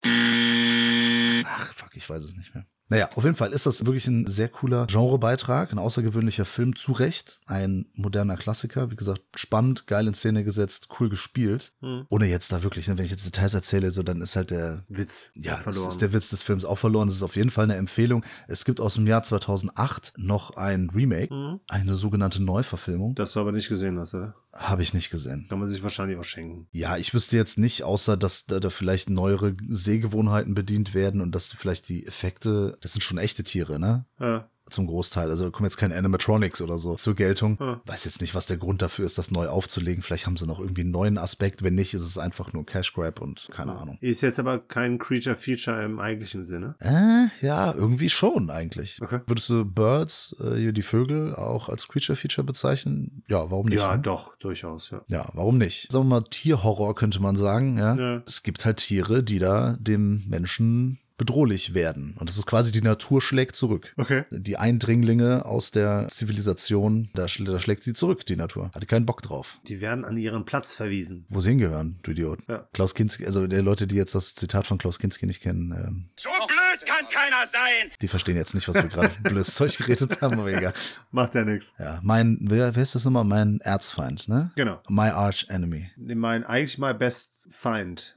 Ach, 1.46 1.74
fuck, 1.76 1.96
ich 1.96 2.08
weiß 2.10 2.24
es 2.24 2.36
nicht 2.36 2.54
mehr. 2.54 2.66
Naja, 2.94 3.10
auf 3.16 3.24
jeden 3.24 3.36
Fall 3.36 3.54
ist 3.54 3.66
das 3.66 3.88
wirklich 3.88 4.06
ein 4.06 4.28
sehr 4.28 4.50
cooler 4.50 4.86
Genrebeitrag, 4.86 5.72
ein 5.72 5.80
außergewöhnlicher 5.80 6.46
Film, 6.46 6.76
zu 6.76 6.92
Recht. 6.92 7.42
Ein 7.48 7.88
moderner 7.96 8.38
Klassiker, 8.38 8.92
wie 8.92 8.96
gesagt, 8.96 9.24
spannend, 9.34 9.88
geil 9.88 10.06
in 10.06 10.14
Szene 10.14 10.44
gesetzt, 10.44 10.90
cool 11.00 11.10
gespielt. 11.10 11.72
Hm. 11.80 12.06
Ohne 12.10 12.28
jetzt 12.28 12.52
da 12.52 12.62
wirklich, 12.62 12.88
ne, 12.88 12.96
wenn 12.96 13.06
ich 13.06 13.10
jetzt 13.10 13.26
Details 13.26 13.56
erzähle, 13.56 13.90
so 13.90 14.04
dann 14.04 14.22
ist 14.22 14.36
halt 14.36 14.52
der, 14.52 14.84
Witz. 14.90 15.32
ja, 15.36 15.56
verloren. 15.56 15.90
ist 15.90 16.02
der 16.04 16.14
Witz 16.14 16.30
des 16.30 16.44
Films 16.44 16.66
auch 16.66 16.78
verloren. 16.78 17.08
Das 17.08 17.16
ist 17.16 17.24
auf 17.24 17.36
jeden 17.36 17.50
Fall 17.50 17.64
eine 17.64 17.78
Empfehlung. 17.78 18.24
Es 18.48 18.64
gibt 18.64 18.80
aus 18.80 18.94
dem 18.94 19.08
Jahr 19.08 19.24
2008 19.24 20.14
noch 20.18 20.56
ein 20.56 20.92
Remake, 20.92 21.34
Hm. 21.34 21.62
eine 21.70 21.96
sogenannte 21.96 22.44
Neuverfilmung. 22.44 23.16
Das 23.16 23.34
du 23.34 23.40
aber 23.40 23.54
nicht 23.54 23.70
gesehen 23.70 23.98
hast, 23.98 24.14
oder? 24.14 24.36
Habe 24.54 24.84
ich 24.84 24.94
nicht 24.94 25.10
gesehen. 25.10 25.48
Kann 25.50 25.58
man 25.58 25.68
sich 25.68 25.82
wahrscheinlich 25.82 26.16
auch 26.20 26.24
schenken. 26.24 26.68
Ja, 26.74 26.96
ich 26.98 27.12
wüsste 27.16 27.38
jetzt 27.38 27.58
nicht, 27.58 27.84
außer 27.84 28.16
dass 28.18 28.46
da, 28.46 28.60
da 28.60 28.70
vielleicht 28.70 29.10
neuere 29.10 29.56
Sehgewohnheiten 29.68 30.54
bedient 30.54 30.94
werden 30.94 31.22
und 31.22 31.34
dass 31.34 31.52
vielleicht 31.52 31.90
die 31.90 32.06
Effekte, 32.06 32.78
das 32.84 32.92
sind 32.92 33.02
schon 33.02 33.18
echte 33.18 33.44
Tiere, 33.44 33.80
ne? 33.80 34.06
Ja. 34.20 34.50
Zum 34.70 34.88
Großteil. 34.88 35.30
Also 35.30 35.46
da 35.46 35.50
kommen 35.52 35.66
jetzt 35.66 35.78
keine 35.78 35.96
Animatronics 35.96 36.62
oder 36.62 36.78
so 36.78 36.96
zur 36.96 37.16
Geltung. 37.16 37.60
Hm. 37.60 37.82
Weiß 37.86 38.06
jetzt 38.06 38.22
nicht, 38.22 38.34
was 38.34 38.46
der 38.46 38.58
Grund 38.58 38.82
dafür 38.82 39.06
ist, 39.06 39.18
das 39.18 39.30
neu 39.30 39.48
aufzulegen. 39.48 40.02
Vielleicht 40.02 40.26
haben 40.26 40.38
sie 40.38 40.48
noch 40.48 40.60
irgendwie 40.60 40.82
einen 40.82 40.92
neuen 40.92 41.18
Aspekt. 41.18 41.64
Wenn 41.64 41.76
nicht, 41.76 41.94
ist 41.94 42.02
es 42.02 42.18
einfach 42.18 42.54
nur 42.54 42.66
Cash 42.66 42.94
Grab 42.94 43.22
und 43.22 43.50
keine 43.52 43.74
Ahnung. 43.74 43.98
Ist 44.02 44.22
jetzt 44.22 44.40
aber 44.40 44.60
kein 44.60 45.00
Creature-Feature 45.00 45.84
im 45.84 46.00
eigentlichen 46.00 46.44
Sinne. 46.44 46.76
Äh, 46.80 47.28
ja, 47.46 47.74
irgendwie 47.74 48.10
schon 48.10 48.50
eigentlich. 48.50 49.02
Okay. 49.02 49.20
Würdest 49.28 49.50
du 49.50 49.66
Birds, 49.66 50.36
äh, 50.40 50.56
hier 50.56 50.72
die 50.74 50.82
Vögel, 50.82 51.36
auch 51.36 51.70
als 51.70 51.88
Creature-Feature 51.88 52.46
bezeichnen? 52.46 53.24
Ja, 53.28 53.52
warum 53.52 53.68
nicht? 53.68 53.78
ja, 53.78 53.96
ne? 53.96 54.02
doch, 54.02 54.36
durchaus, 54.38 54.90
ja. 54.92 55.02
Ja, 55.10 55.30
warum 55.34 55.58
nicht? 55.58 55.92
Sagen 55.92 56.06
wir 56.06 56.22
mal, 56.22 56.24
Tierhorror 56.30 56.96
könnte 56.96 57.22
man 57.22 57.36
sagen, 57.36 57.78
ja. 57.78 57.96
Ja. 57.96 58.24
Es 58.26 58.44
gibt 58.44 58.66
halt 58.66 58.78
Tiere, 58.78 59.24
die 59.24 59.40
da 59.40 59.78
dem 59.80 60.24
Menschen 60.28 61.00
bedrohlich 61.18 61.74
werden. 61.74 62.16
Und 62.20 62.30
das 62.30 62.38
ist 62.38 62.46
quasi 62.46 62.72
die 62.72 62.82
Natur 62.82 63.22
schlägt 63.22 63.56
zurück. 63.56 63.94
Okay. 63.98 64.26
Die 64.32 64.58
Eindringlinge 64.58 65.46
aus 65.46 65.72
der 65.72 66.08
Zivilisation, 66.10 67.10
da, 67.14 67.28
schl 67.28 67.46
da 67.46 67.60
schlägt 67.60 67.84
sie 67.84 67.94
zurück, 67.94 68.26
die 68.26 68.36
Natur. 68.36 68.72
Hatte 68.74 68.88
keinen 68.88 69.06
Bock 69.06 69.22
drauf. 69.22 69.60
Die 69.68 69.82
werden 69.82 70.06
an 70.06 70.18
ihren 70.18 70.46
Platz 70.46 70.74
verwiesen. 70.74 71.26
Wo 71.30 71.40
sie 71.42 71.50
hingehören, 71.50 72.00
du 72.04 72.12
Idiot. 72.12 72.40
Ja. 72.48 72.68
Klaus 72.74 72.96
Kinski, 72.96 73.26
also 73.26 73.48
die 73.48 73.56
Leute, 73.58 73.88
die 73.88 73.96
jetzt 73.96 74.16
das 74.16 74.36
Zitat 74.36 74.66
von 74.68 74.78
Klaus 74.78 75.00
Kinski 75.00 75.26
nicht 75.26 75.42
kennen, 75.42 75.72
ähm, 75.72 76.10
So 76.16 76.30
blöd 76.30 76.86
kann 76.86 77.08
keiner 77.10 77.46
sein! 77.46 77.92
die 78.02 78.08
verstehen 78.08 78.36
jetzt 78.36 78.54
nicht, 78.54 78.68
was 78.68 78.76
wir 78.76 78.84
gerade 78.84 79.12
blödes 79.24 79.56
Zeug 79.56 79.78
geredet 79.78 80.22
haben, 80.22 80.40
aber 80.40 80.52
egal. 80.52 80.74
Macht 81.12 81.36
ja 81.36 81.44
nichts. 81.44 81.74
Ja, 81.80 82.00
mein, 82.04 82.38
wer, 82.42 82.76
wer 82.76 82.84
ist 82.84 82.96
das 82.96 83.06
nochmal? 83.06 83.24
Mein 83.24 83.60
Erzfeind, 83.62 84.28
ne? 84.28 84.52
Genau. 84.56 84.82
My 84.90 85.10
Arch 85.10 85.46
Enemy. 85.50 85.92
Mein, 85.96 86.44
eigentlich 86.44 86.78
mein 86.78 86.98
Best 86.98 87.48
Feind. 87.50 88.16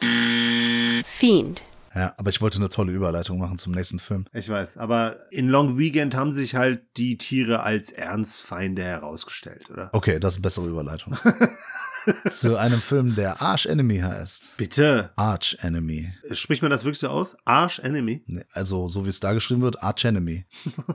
Fiend. 1.05 1.63
Ja, 1.97 2.15
aber 2.19 2.29
ich 2.31 2.41
wollte 2.43 2.59
eine 2.59 2.69
tolle 2.69 2.93
Überleitung 2.93 3.39
machen 3.39 3.57
zum 3.59 3.73
nächsten 3.73 3.99
Film. 3.99 4.27
Ich 4.35 4.49
weiß, 4.49 4.77
aber 4.77 5.17
in 5.33 5.49
Long 5.49 5.79
Weekend 5.79 6.15
haben 6.15 6.31
sich 6.31 6.55
halt 6.55 6.83
die 6.99 7.17
Tiere 7.17 7.63
als 7.63 7.91
Ernstfeinde 7.91 8.85
herausgestellt, 8.85 9.71
oder? 9.71 9.89
Okay, 9.93 10.21
das 10.21 10.35
ist 10.35 10.39
eine 10.39 10.43
bessere 10.43 10.69
Überleitung. 10.69 11.15
Zu 12.31 12.57
einem 12.57 12.81
Film, 12.81 13.17
der 13.17 13.43
Arch 13.43 13.67
Enemy 13.67 13.99
heißt. 13.99 14.57
Bitte. 14.57 15.11
Arch 15.17 15.57
Enemy. 15.61 16.13
Spricht 16.33 16.63
man 16.63 16.71
das 16.71 16.85
wirklich 16.85 17.01
so 17.01 17.09
aus? 17.09 17.37
Arch 17.45 17.81
Enemy? 17.81 18.23
Nee, 18.27 18.45
Also, 18.53 18.89
so 18.89 19.05
wie 19.05 19.09
es 19.09 19.19
da 19.19 19.33
geschrieben 19.33 19.63
wird, 19.63 19.83
Arch 19.83 20.05
Enemy. 20.05 20.45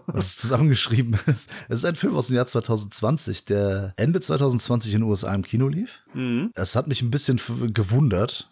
Was 0.06 0.28
es 0.28 0.38
zusammengeschrieben 0.38 1.20
ist. 1.26 1.50
Es 1.68 1.80
ist 1.80 1.86
ein 1.86 1.96
Film 1.96 2.16
aus 2.16 2.28
dem 2.28 2.38
Jahr 2.38 2.46
2020, 2.46 3.44
der 3.44 3.94
Ende 3.98 4.22
2020 4.22 4.94
in 4.94 5.02
den 5.02 5.10
USA 5.10 5.34
im 5.34 5.42
Kino 5.44 5.68
lief. 5.68 6.00
Mhm. 6.14 6.52
Es 6.56 6.78
hat 6.78 6.88
mich 6.88 7.02
ein 7.02 7.12
bisschen 7.12 7.42
gewundert. 7.74 8.50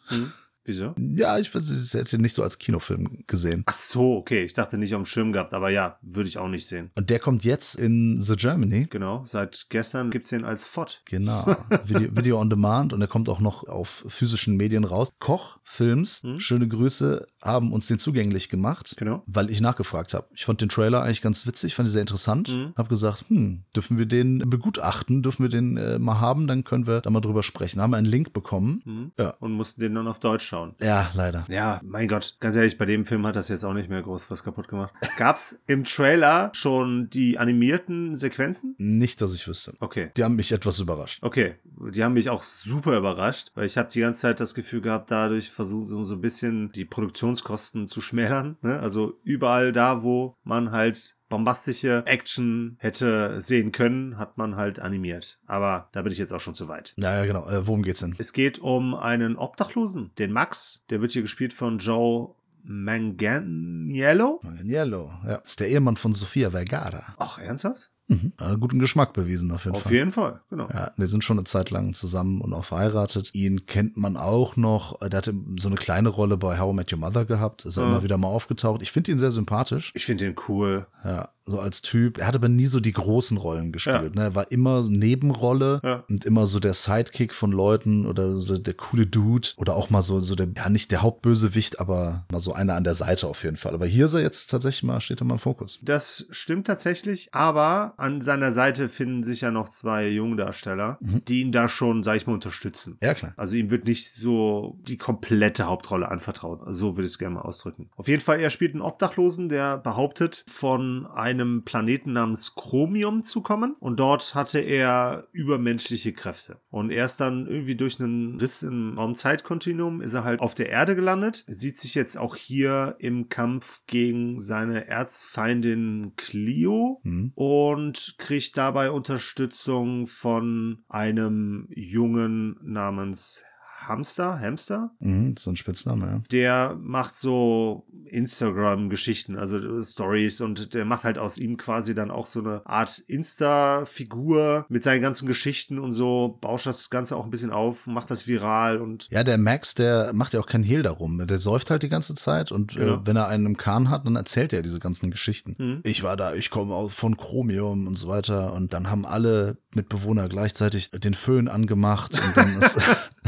Wieso? 0.69 0.93
Ja, 1.15 1.39
ich, 1.39 1.49
ich 1.55 1.93
hätte 1.95 2.17
ihn 2.17 2.21
nicht 2.21 2.35
so 2.35 2.43
als 2.43 2.59
Kinofilm 2.59 3.23
gesehen. 3.25 3.63
Ach 3.65 3.73
so, 3.73 4.17
okay. 4.17 4.43
Ich 4.43 4.53
dachte 4.53 4.77
nicht 4.77 4.93
auf 4.93 5.01
dem 5.01 5.05
Schirm 5.07 5.31
gehabt, 5.31 5.55
aber 5.55 5.71
ja, 5.71 5.97
würde 6.03 6.29
ich 6.29 6.37
auch 6.37 6.47
nicht 6.47 6.67
sehen. 6.67 6.91
Und 6.95 7.09
der 7.09 7.17
kommt 7.17 7.43
jetzt 7.43 7.73
in 7.73 8.21
The 8.21 8.35
Germany. 8.35 8.85
Genau, 8.87 9.23
seit 9.25 9.65
gestern 9.69 10.11
gibt's 10.11 10.29
den 10.29 10.45
als 10.45 10.67
FOD. 10.67 11.01
Genau. 11.05 11.43
Video, 11.85 12.15
Video 12.15 12.39
on 12.39 12.51
Demand 12.51 12.93
und 12.93 13.01
er 13.01 13.07
kommt 13.07 13.29
auch 13.29 13.39
noch 13.39 13.67
auf 13.67 14.05
physischen 14.07 14.57
Medien 14.57 14.83
raus. 14.83 15.11
Koch 15.17 15.57
Films, 15.63 16.21
Hm? 16.21 16.39
schöne 16.39 16.67
Grüße, 16.67 17.25
haben 17.41 17.73
uns 17.73 17.87
den 17.87 17.97
zugänglich 17.97 18.49
gemacht. 18.49 18.93
Genau. 18.97 19.23
Weil 19.25 19.49
ich 19.49 19.61
nachgefragt 19.61 20.13
habe. 20.13 20.27
Ich 20.35 20.45
fand 20.45 20.61
den 20.61 20.69
Trailer 20.69 21.01
eigentlich 21.01 21.23
ganz 21.23 21.47
witzig, 21.47 21.73
fand 21.73 21.89
ihn 21.89 21.91
sehr 21.93 22.01
interessant. 22.01 22.49
Mhm. 22.49 22.73
Hab 22.75 22.89
gesagt, 22.89 23.25
hm, 23.29 23.63
dürfen 23.75 23.97
wir 23.97 24.05
den 24.05 24.47
begutachten, 24.49 25.23
dürfen 25.23 25.43
wir 25.43 25.49
den 25.49 25.77
äh, 25.77 25.97
mal 25.97 26.19
haben, 26.19 26.45
dann 26.45 26.63
können 26.63 26.85
wir 26.85 27.01
da 27.01 27.09
mal 27.09 27.21
drüber 27.21 27.41
sprechen. 27.41 27.81
Haben 27.81 27.95
einen 27.95 28.05
Link 28.05 28.33
bekommen. 28.33 28.81
Mhm. 28.85 29.11
Ja. 29.17 29.31
Und 29.39 29.53
mussten 29.53 29.81
den 29.81 29.95
dann 29.95 30.07
auf 30.07 30.19
Deutsch 30.19 30.43
schauen. 30.45 30.58
Ja, 30.79 31.09
leider. 31.13 31.45
Ja, 31.49 31.81
mein 31.83 32.07
Gott, 32.07 32.37
ganz 32.39 32.55
ehrlich, 32.55 32.77
bei 32.77 32.85
dem 32.85 33.05
Film 33.05 33.25
hat 33.25 33.35
das 33.35 33.49
jetzt 33.49 33.63
auch 33.63 33.73
nicht 33.73 33.89
mehr 33.89 34.01
groß 34.01 34.29
was 34.29 34.43
kaputt 34.43 34.67
gemacht. 34.67 34.93
Gab's 35.17 35.59
im 35.67 35.83
Trailer 35.83 36.51
schon 36.53 37.09
die 37.09 37.37
animierten 37.37 38.15
Sequenzen? 38.15 38.75
Nicht, 38.77 39.21
dass 39.21 39.35
ich 39.35 39.47
wüsste. 39.47 39.73
Okay. 39.79 40.11
Die 40.17 40.23
haben 40.23 40.35
mich 40.35 40.51
etwas 40.51 40.79
überrascht. 40.79 41.19
Okay, 41.21 41.55
die 41.91 42.03
haben 42.03 42.13
mich 42.13 42.29
auch 42.29 42.41
super 42.41 42.97
überrascht, 42.97 43.51
weil 43.55 43.65
ich 43.65 43.77
habe 43.77 43.89
die 43.89 44.01
ganze 44.01 44.21
Zeit 44.21 44.39
das 44.39 44.53
Gefühl 44.53 44.81
gehabt, 44.81 45.11
dadurch 45.11 45.49
versuchen 45.49 45.85
sie 45.85 46.03
so 46.03 46.15
ein 46.15 46.21
bisschen 46.21 46.71
die 46.71 46.85
Produktionskosten 46.85 47.87
zu 47.87 48.01
schmälern. 48.01 48.57
Ne? 48.61 48.79
Also 48.79 49.19
überall 49.23 49.71
da, 49.71 50.03
wo 50.03 50.35
man 50.43 50.71
halt 50.71 51.18
bombastische 51.29 52.03
Action 52.05 52.77
hätte 52.79 53.41
sehen 53.41 53.71
können, 53.71 54.17
hat 54.17 54.37
man 54.37 54.55
halt 54.55 54.79
animiert. 54.79 55.39
Aber 55.45 55.89
da 55.91 56.01
bin 56.01 56.11
ich 56.11 56.17
jetzt 56.17 56.33
auch 56.33 56.41
schon 56.41 56.55
zu 56.55 56.67
weit. 56.67 56.93
Ja, 56.97 57.15
ja, 57.15 57.25
genau. 57.25 57.47
Äh, 57.47 57.65
worum 57.65 57.83
geht's 57.83 57.99
denn? 58.01 58.15
Es 58.17 58.33
geht 58.33 58.59
um 58.59 58.95
einen 58.95 59.37
Obdachlosen, 59.37 60.11
den 60.17 60.31
Max. 60.31 60.85
Der 60.89 61.01
wird 61.01 61.11
hier 61.11 61.21
gespielt 61.21 61.53
von 61.53 61.77
Joe 61.77 62.35
Manganiello. 62.63 64.41
Yellow, 64.63 65.11
ja. 65.25 65.35
Ist 65.37 65.59
der 65.59 65.69
Ehemann 65.69 65.95
von 65.95 66.13
Sofia 66.13 66.51
Vergara. 66.51 67.15
Ach, 67.17 67.39
ernsthaft? 67.39 67.91
Mhm. 68.09 68.33
Guten 68.59 68.79
Geschmack 68.79 69.13
bewiesen, 69.13 69.51
auf 69.51 69.65
jeden 69.65 69.75
Auf 69.77 69.83
Fall. 69.83 69.93
jeden 69.93 70.11
Fall, 70.11 70.41
genau. 70.49 70.67
Ja, 70.73 70.91
wir 70.97 71.07
sind 71.07 71.23
schon 71.23 71.37
eine 71.37 71.43
Zeit 71.45 71.69
lang 71.69 71.93
zusammen 71.93 72.41
und 72.41 72.53
auch 72.53 72.65
verheiratet. 72.65 73.29
Ihn 73.33 73.65
kennt 73.67 73.97
man 73.97 74.17
auch 74.17 74.57
noch. 74.57 74.99
Der 74.99 75.17
hatte 75.17 75.33
so 75.57 75.67
eine 75.69 75.75
kleine 75.77 76.09
Rolle 76.09 76.35
bei 76.35 76.59
How 76.59 76.73
I 76.73 76.75
Met 76.75 76.91
Your 76.91 76.99
Mother 76.99 77.25
gehabt. 77.25 77.65
Ist 77.65 77.77
er 77.77 77.83
Ja. 77.83 77.89
immer 77.91 78.03
wieder 78.03 78.17
mal 78.17 78.27
aufgetaucht. 78.27 78.81
Ich 78.81 78.91
finde 78.91 79.11
ihn 79.11 79.19
sehr 79.19 79.31
sympathisch. 79.31 79.91
Ich 79.95 80.05
finde 80.05 80.25
den 80.25 80.35
cool. 80.47 80.87
Ja, 81.05 81.29
so 81.45 81.59
als 81.59 81.81
Typ. 81.81 82.17
Er 82.17 82.27
hat 82.27 82.35
aber 82.35 82.49
nie 82.49 82.65
so 82.65 82.79
die 82.79 82.91
großen 82.91 83.37
Rollen 83.37 83.71
gespielt. 83.71 84.15
Ne? 84.15 84.23
Er 84.23 84.35
war 84.35 84.51
immer 84.51 84.83
Nebenrolle 84.89 85.79
Ja. 85.83 86.03
und 86.09 86.25
immer 86.25 86.47
so 86.47 86.59
der 86.59 86.73
Sidekick 86.73 87.33
von 87.33 87.51
Leuten 87.51 88.05
oder 88.05 88.39
so 88.39 88.57
der 88.57 88.73
coole 88.73 89.05
Dude 89.05 89.49
oder 89.57 89.75
auch 89.75 89.89
mal 89.89 90.01
so, 90.01 90.19
so 90.21 90.35
der, 90.35 90.47
ja, 90.55 90.69
nicht 90.69 90.91
der 90.91 91.01
Hauptbösewicht, 91.01 91.79
aber 91.79 92.25
mal 92.31 92.39
so 92.39 92.53
einer 92.53 92.75
an 92.75 92.83
der 92.83 92.95
Seite 92.95 93.27
auf 93.27 93.43
jeden 93.43 93.57
Fall. 93.57 93.73
Aber 93.73 93.85
hier 93.85 94.05
ist 94.05 94.13
er 94.13 94.21
jetzt 94.21 94.47
tatsächlich 94.47 94.83
mal, 94.83 94.99
steht 94.99 95.21
er 95.21 95.25
mal 95.25 95.35
im 95.35 95.39
Fokus. 95.39 95.79
Das 95.81 96.25
stimmt 96.31 96.67
tatsächlich, 96.67 97.33
aber 97.33 97.93
an 97.99 98.21
seiner 98.21 98.51
Seite 98.51 98.89
finden 98.89 99.23
sich 99.23 99.41
ja 99.41 99.51
noch 99.51 99.69
zwei 99.69 100.07
Jungdarsteller, 100.09 100.97
Mhm. 101.01 101.25
die 101.25 101.41
ihn 101.41 101.51
da 101.51 101.67
schon, 101.69 102.03
sag 102.03 102.15
ich 102.17 102.27
mal, 102.27 102.33
unterstützen. 102.33 102.97
Ja, 103.03 103.13
klar. 103.13 103.33
Also 103.37 103.55
ihm 103.55 103.69
wird 103.71 103.85
nicht 103.85 104.09
so 104.11 104.77
die 104.81 104.97
komplette 104.97 105.65
Hauptrolle 105.67 106.09
anvertraut. 106.09 106.61
So 106.67 106.95
würde 106.97 107.05
ich 107.05 107.11
es 107.11 107.19
gerne 107.19 107.35
mal 107.35 107.41
ausdrücken. 107.41 107.89
Auf 107.95 108.07
jeden 108.07 108.21
Fall, 108.21 108.39
er 108.39 108.49
spielt 108.49 108.73
einen 108.73 108.81
Obdachlosen, 108.81 109.49
der 109.49 109.77
behauptet, 109.77 110.43
von 110.47 111.05
einem 111.07 111.63
Planeten 111.65 112.13
namens 112.13 112.55
Chromium 112.55 113.23
zu 113.23 113.41
kommen. 113.41 113.75
Und 113.79 113.99
dort 113.99 114.35
hatte 114.35 114.59
er 114.59 115.27
übermenschliche 115.31 116.13
Kräfte. 116.13 116.59
Und 116.69 116.91
erst 116.91 117.19
dann 117.19 117.47
irgendwie 117.47 117.75
durch 117.75 117.99
einen 117.99 118.39
Riss 118.39 118.63
im 118.63 118.95
Raumzeitkontinuum 118.97 120.01
ist 120.01 120.13
er 120.13 120.23
halt 120.23 120.39
auf 120.39 120.55
der 120.55 120.69
Erde 120.69 120.95
gelandet. 120.95 121.43
Er 121.47 121.53
sieht 121.53 121.77
sich 121.77 121.95
jetzt 121.95 122.17
auch 122.17 122.35
hier 122.35 122.95
im 122.99 123.29
Kampf 123.29 123.81
gegen 123.87 124.39
seine 124.39 124.87
Erzfeindin 124.87 126.13
Clio 126.15 126.99
Mhm. 127.03 127.31
und 127.35 127.88
kriegt 128.17 128.57
dabei 128.57 128.91
Unterstützung 128.91 130.07
von 130.07 130.83
einem 130.89 131.67
Jungen 131.69 132.57
namens 132.61 133.43
Hamster, 133.87 134.39
Hamster. 134.39 134.91
Mhm, 134.99 135.35
so 135.37 135.49
ein 135.51 135.55
Spitzname, 135.55 136.05
ja. 136.07 136.21
Der 136.31 136.77
macht 136.81 137.15
so 137.15 137.85
Instagram-Geschichten, 138.05 139.37
also 139.37 139.81
Stories 139.83 140.41
und 140.41 140.73
der 140.73 140.85
macht 140.85 141.03
halt 141.03 141.17
aus 141.17 141.37
ihm 141.37 141.57
quasi 141.57 141.93
dann 141.95 142.11
auch 142.11 142.25
so 142.25 142.39
eine 142.39 142.61
Art 142.65 142.99
Insta-Figur 143.07 144.65
mit 144.69 144.83
seinen 144.83 145.01
ganzen 145.01 145.27
Geschichten 145.27 145.79
und 145.79 145.91
so, 145.91 146.37
bauscht 146.41 146.65
das 146.65 146.89
Ganze 146.89 147.15
auch 147.15 147.23
ein 147.25 147.29
bisschen 147.31 147.51
auf, 147.51 147.87
macht 147.87 148.11
das 148.11 148.27
viral 148.27 148.81
und 148.81 149.07
Ja, 149.11 149.23
der 149.23 149.37
Max, 149.37 149.75
der 149.75 150.11
macht 150.13 150.33
ja 150.33 150.39
auch 150.39 150.47
keinen 150.47 150.63
Hehl 150.63 150.83
darum. 150.83 151.25
Der 151.27 151.37
säuft 151.39 151.69
halt 151.71 151.83
die 151.83 151.89
ganze 151.89 152.13
Zeit 152.15 152.51
und 152.51 152.75
Genau. 152.75 152.95
äh, 152.95 152.99
wenn 153.05 153.15
er 153.15 153.27
einen 153.27 153.45
im 153.45 153.57
Kahn 153.57 153.89
hat, 153.89 154.05
dann 154.05 154.15
erzählt 154.15 154.53
er 154.53 154.61
diese 154.61 154.79
ganzen 154.79 155.11
Geschichten. 155.11 155.55
Mhm. 155.57 155.79
Ich 155.83 156.03
war 156.03 156.17
da, 156.17 156.33
ich 156.33 156.49
komme 156.49 156.89
von 156.89 157.17
Chromium 157.17 157.87
und 157.87 157.95
so 157.95 158.07
weiter. 158.07 158.53
Und 158.53 158.73
dann 158.73 158.89
haben 158.89 159.05
alle 159.05 159.57
Mitbewohner 159.73 160.27
gleichzeitig 160.29 160.91
den 160.91 161.13
Föhn 161.13 161.47
angemacht 161.47 162.19
und 162.21 162.37
dann 162.37 162.59
ist 162.61 162.77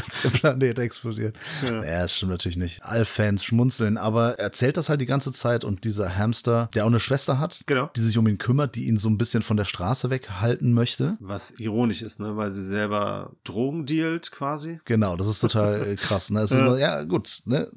der 0.24 0.30
Planet 0.30 0.80
explodiert. 0.80 1.36
Ja. 1.64 1.84
Ja, 1.84 2.02
das 2.02 2.16
stimmt 2.16 2.32
natürlich 2.32 2.58
nicht. 2.58 2.84
Alle 2.84 3.06
Fans 3.06 3.44
schmunzeln, 3.44 3.98
aber 3.98 4.38
er 4.40 4.52
erzählt 4.52 4.78
das 4.78 4.90
halt 4.90 5.02
die 5.02 5.06
ganze 5.06 5.32
Zeit 5.32 5.64
und 5.64 5.84
dieser 5.86 6.16
Hamster, 6.18 6.70
der 6.74 6.84
auch 6.84 6.90
eine 6.90 7.00
Schwester 7.00 7.40
hat, 7.40 7.64
Genau. 7.66 7.90
die 7.96 8.02
sich 8.02 8.18
um 8.18 8.28
ihn 8.28 8.38
kümmert, 8.38 8.76
die 8.76 8.88
ihn 8.88 8.98
so 8.98 9.10
ein 9.10 9.18
bisschen 9.18 9.44
von 9.44 9.58
der 9.58 9.66
Straße 9.66 10.10
weghalten 10.10 10.74
möchte. 10.74 11.18
Was 11.20 11.52
ironisch 11.52 12.02
ist, 12.02 12.20
ne, 12.20 12.36
weil 12.38 12.52
sie 12.52 12.64
selber 12.66 13.32
Drogen 13.44 13.86
dealt 13.86 14.32
quasi. 14.32 14.80
Genau, 14.86 15.16
das 15.16 15.28
ist 15.28 15.40
total 15.40 15.88
äh, 15.88 15.96
krass. 15.96 16.30
Ne? 16.30 16.46
Ja. 16.50 16.58
immer, 16.58 16.78
ja, 16.78 17.04
gut, 17.04 17.42
ne? 17.46 17.72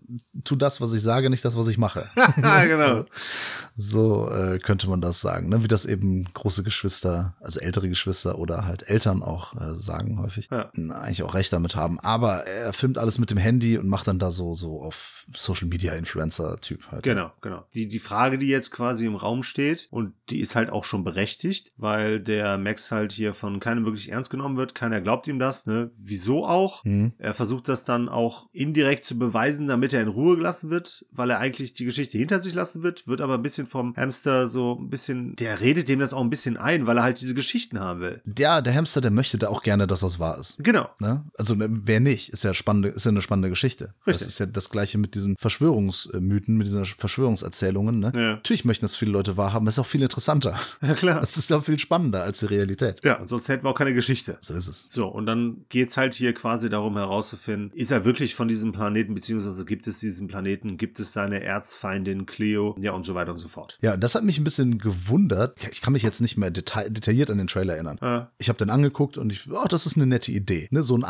tu 0.45 0.57
das, 0.57 0.81
was 0.81 0.93
ich 0.93 1.03
sage, 1.03 1.31
nicht 1.31 1.45
das, 1.45 1.57
was 1.57 1.69
ich 1.69 1.79
mache. 1.79 2.09
Genau. 2.69 3.05
So 3.77 4.31
äh, 4.31 4.59
könnte 4.61 4.89
man 4.89 5.01
das 5.01 5.21
sagen, 5.21 5.49
ne? 5.49 5.65
wie 5.65 5.69
das 5.69 5.85
eben 5.85 6.33
große 6.33 6.63
Geschwister, 6.63 7.35
also 7.41 7.59
ältere 7.59 7.89
Geschwister 7.89 8.39
oder 8.39 8.67
halt 8.67 8.89
Eltern 8.89 9.21
auch 9.23 9.53
äh, 9.55 9.75
sagen 9.75 10.21
häufig, 10.21 10.49
Ja. 10.53 10.71
Na, 10.75 11.01
eigentlich 11.01 11.25
auch 11.25 11.35
recht 11.35 11.53
damit 11.53 11.75
haben. 11.75 11.99
Aber 11.99 12.14
er 12.23 12.73
filmt 12.73 12.99
alles 12.99 13.19
mit 13.19 13.31
dem 13.31 13.39
Handy 13.39 13.79
und 13.79 13.89
macht 13.89 14.07
dann 14.07 14.19
da 14.19 14.31
so, 14.31 14.55
so 14.55 14.81
auf 14.81 15.27
Social 15.35 15.69
Media 15.69 15.95
Influencer-Typ 15.95 16.91
halt. 16.91 17.03
Genau, 17.03 17.33
genau. 17.41 17.65
Die, 17.75 17.89
die 17.89 17.99
Frage, 17.99 18.39
die 18.39 18.49
jetzt 18.49 18.71
quasi 18.71 19.07
im 19.07 19.17
Raum 19.17 19.43
steht, 19.43 19.89
und 19.91 20.15
die 20.31 20.41
ist 20.41 20.55
halt 20.55 20.71
auch 20.71 20.85
schon 20.85 21.05
berechtigt, 21.05 21.73
weil 21.77 22.21
der 22.21 22.59
Max 22.59 22.91
halt 22.91 23.13
hier 23.13 23.35
von 23.35 23.61
keinem 23.61 23.85
wirklich 23.85 24.11
ernst 24.11 24.31
genommen 24.31 24.57
wird. 24.57 24.75
Keiner 24.75 25.01
glaubt 25.01 25.27
ihm 25.27 25.39
das, 25.39 25.67
ne? 25.67 25.91
Wieso 25.97 26.47
auch? 26.47 26.85
Hm. 26.85 27.13
Er 27.19 27.35
versucht 27.35 27.69
das 27.69 27.85
dann 27.85 28.09
auch 28.09 28.49
indirekt 28.53 29.05
zu 29.05 29.19
beweisen, 29.19 29.67
damit 29.67 29.93
er 29.93 30.03
in 30.03 30.09
Ruhe 30.09 30.37
gelassen 30.37 30.71
wird, 30.71 31.07
weil 31.11 31.31
er 31.31 31.39
eigentlich 31.39 31.73
die 31.73 31.85
Geschichte 31.85 32.19
hinter 32.19 32.39
sich 32.39 32.55
lassen 32.55 32.83
wird, 32.83 33.07
wird 33.07 33.21
aber 33.21 33.35
ein 33.35 33.43
bisschen 33.43 33.67
vom 33.67 33.95
Hamster 33.97 34.49
so 34.49 34.79
ein 34.79 34.91
bisschen, 34.91 35.37
der 35.37 35.61
redet 35.61 35.89
dem 35.89 36.01
das 36.01 36.15
auch 36.15 36.23
ein 36.23 36.31
bisschen 36.31 36.57
ein, 36.57 36.87
weil 36.87 36.99
er 36.99 37.03
halt 37.03 37.21
diese 37.21 37.35
Geschichten 37.35 37.81
haben 37.81 38.01
will. 38.01 38.23
Ja, 38.39 38.61
der 38.61 38.75
Hamster, 38.75 39.01
der 39.01 39.11
möchte 39.11 39.39
da 39.39 39.49
auch 39.49 39.63
gerne, 39.63 39.87
dass 39.87 40.01
das 40.01 40.19
wahr 40.19 40.39
ist. 40.39 40.57
Genau. 40.59 40.89
Ne? 41.01 41.25
Also 41.37 41.55
ne, 41.55 41.69
wer 41.71 42.01
nicht, 42.05 42.29
ist 42.29 42.45
ja 42.45 42.55
spannende, 42.55 42.91
ist 42.91 43.05
ja 43.05 43.11
eine 43.11 43.21
spannende 43.21 43.49
Geschichte. 43.49 43.95
Das 44.05 44.15
Richtig. 44.15 44.29
ist 44.29 44.39
ja 44.39 44.47
das 44.47 44.71
gleiche 44.71 44.99
mit 44.99 45.15
diesen 45.15 45.37
Verschwörungsmythen, 45.37 46.57
mit 46.57 46.67
diesen 46.67 46.85
Verschwörungserzählungen. 46.85 47.99
Ne? 47.99 48.13
Ja. 48.15 48.21
Natürlich 48.35 48.65
möchten 48.65 48.85
das 48.85 48.95
viele 48.95 49.11
Leute 49.11 49.37
wahrhaben, 49.37 49.65
das 49.65 49.75
ist 49.75 49.79
auch 49.81 49.87
viel 49.87 50.03
interessanter. 50.03 50.59
Ja, 50.83 50.95
klar. 50.95 51.21
Das 51.21 51.37
ist 51.39 51.49
ja 51.49 51.61
viel 51.61 51.79
spannender 51.79 52.23
als 52.23 52.41
die 52.41 52.47
Realität. 52.47 53.01
Ja, 53.05 53.19
und 53.19 53.29
sonst 53.29 53.49
hätten 53.49 53.65
wir 53.65 53.71
auch 53.71 53.79
keine 53.79 53.95
Geschichte. 53.95 54.37
So 54.41 54.53
ist 54.53 54.69
es. 54.69 54.87
So, 54.91 55.09
und 55.09 55.25
dann 55.25 55.65
geht's 55.71 55.97
halt 55.97 56.15
hier 56.15 56.35
quasi 56.35 56.69
darum 56.69 56.97
herauszufinden, 56.97 57.71
ist 57.75 57.91
er 57.91 58.05
wirklich 58.05 58.35
von 58.35 58.49
diesem 58.49 58.73
Planeten, 58.73 59.15
beziehungsweise 59.15 59.65
gibt 59.65 59.87
es 59.87 60.01
diesen 60.01 60.29
Planeten, 60.29 60.77
gibt 60.77 61.01
es 61.01 61.13
seine 61.13 61.43
Erzfeindin 61.43 62.27
Cleo, 62.27 62.77
ja 62.81 62.93
und 62.93 63.07
so 63.07 63.15
weiter 63.15 63.33
und 63.33 63.39
so 63.39 63.49
fort. 63.49 63.79
Ja, 63.81 63.97
das 63.97 64.15
hat 64.15 64.25
mich 64.25 64.39
ein 64.39 64.45
bisschen 64.45 64.79
gewundert. 64.79 65.57
Ich 65.73 65.81
kann 65.81 65.95
mich 65.95 66.03
jetzt 66.03 66.21
nicht 66.21 66.37
mehr 66.37 66.51
deta 66.51 66.89
detailliert 66.89 67.31
an 67.31 67.39
den 67.39 67.47
Trailer 67.47 67.75
erinnern. 67.75 67.99
Ja, 68.03 68.31
Ich 68.39 68.49
habe 68.49 68.59
den 68.59 68.69
angeguckt 68.71 69.17
und 69.17 69.33
ich, 69.33 69.51
oh, 69.51 69.67
das 69.69 69.87
ist 69.87 69.97
eine 69.97 70.07
nette 70.07 70.33
Idee. 70.33 70.69
Ne, 70.71 70.83
so 70.83 70.95
ein 70.95 71.05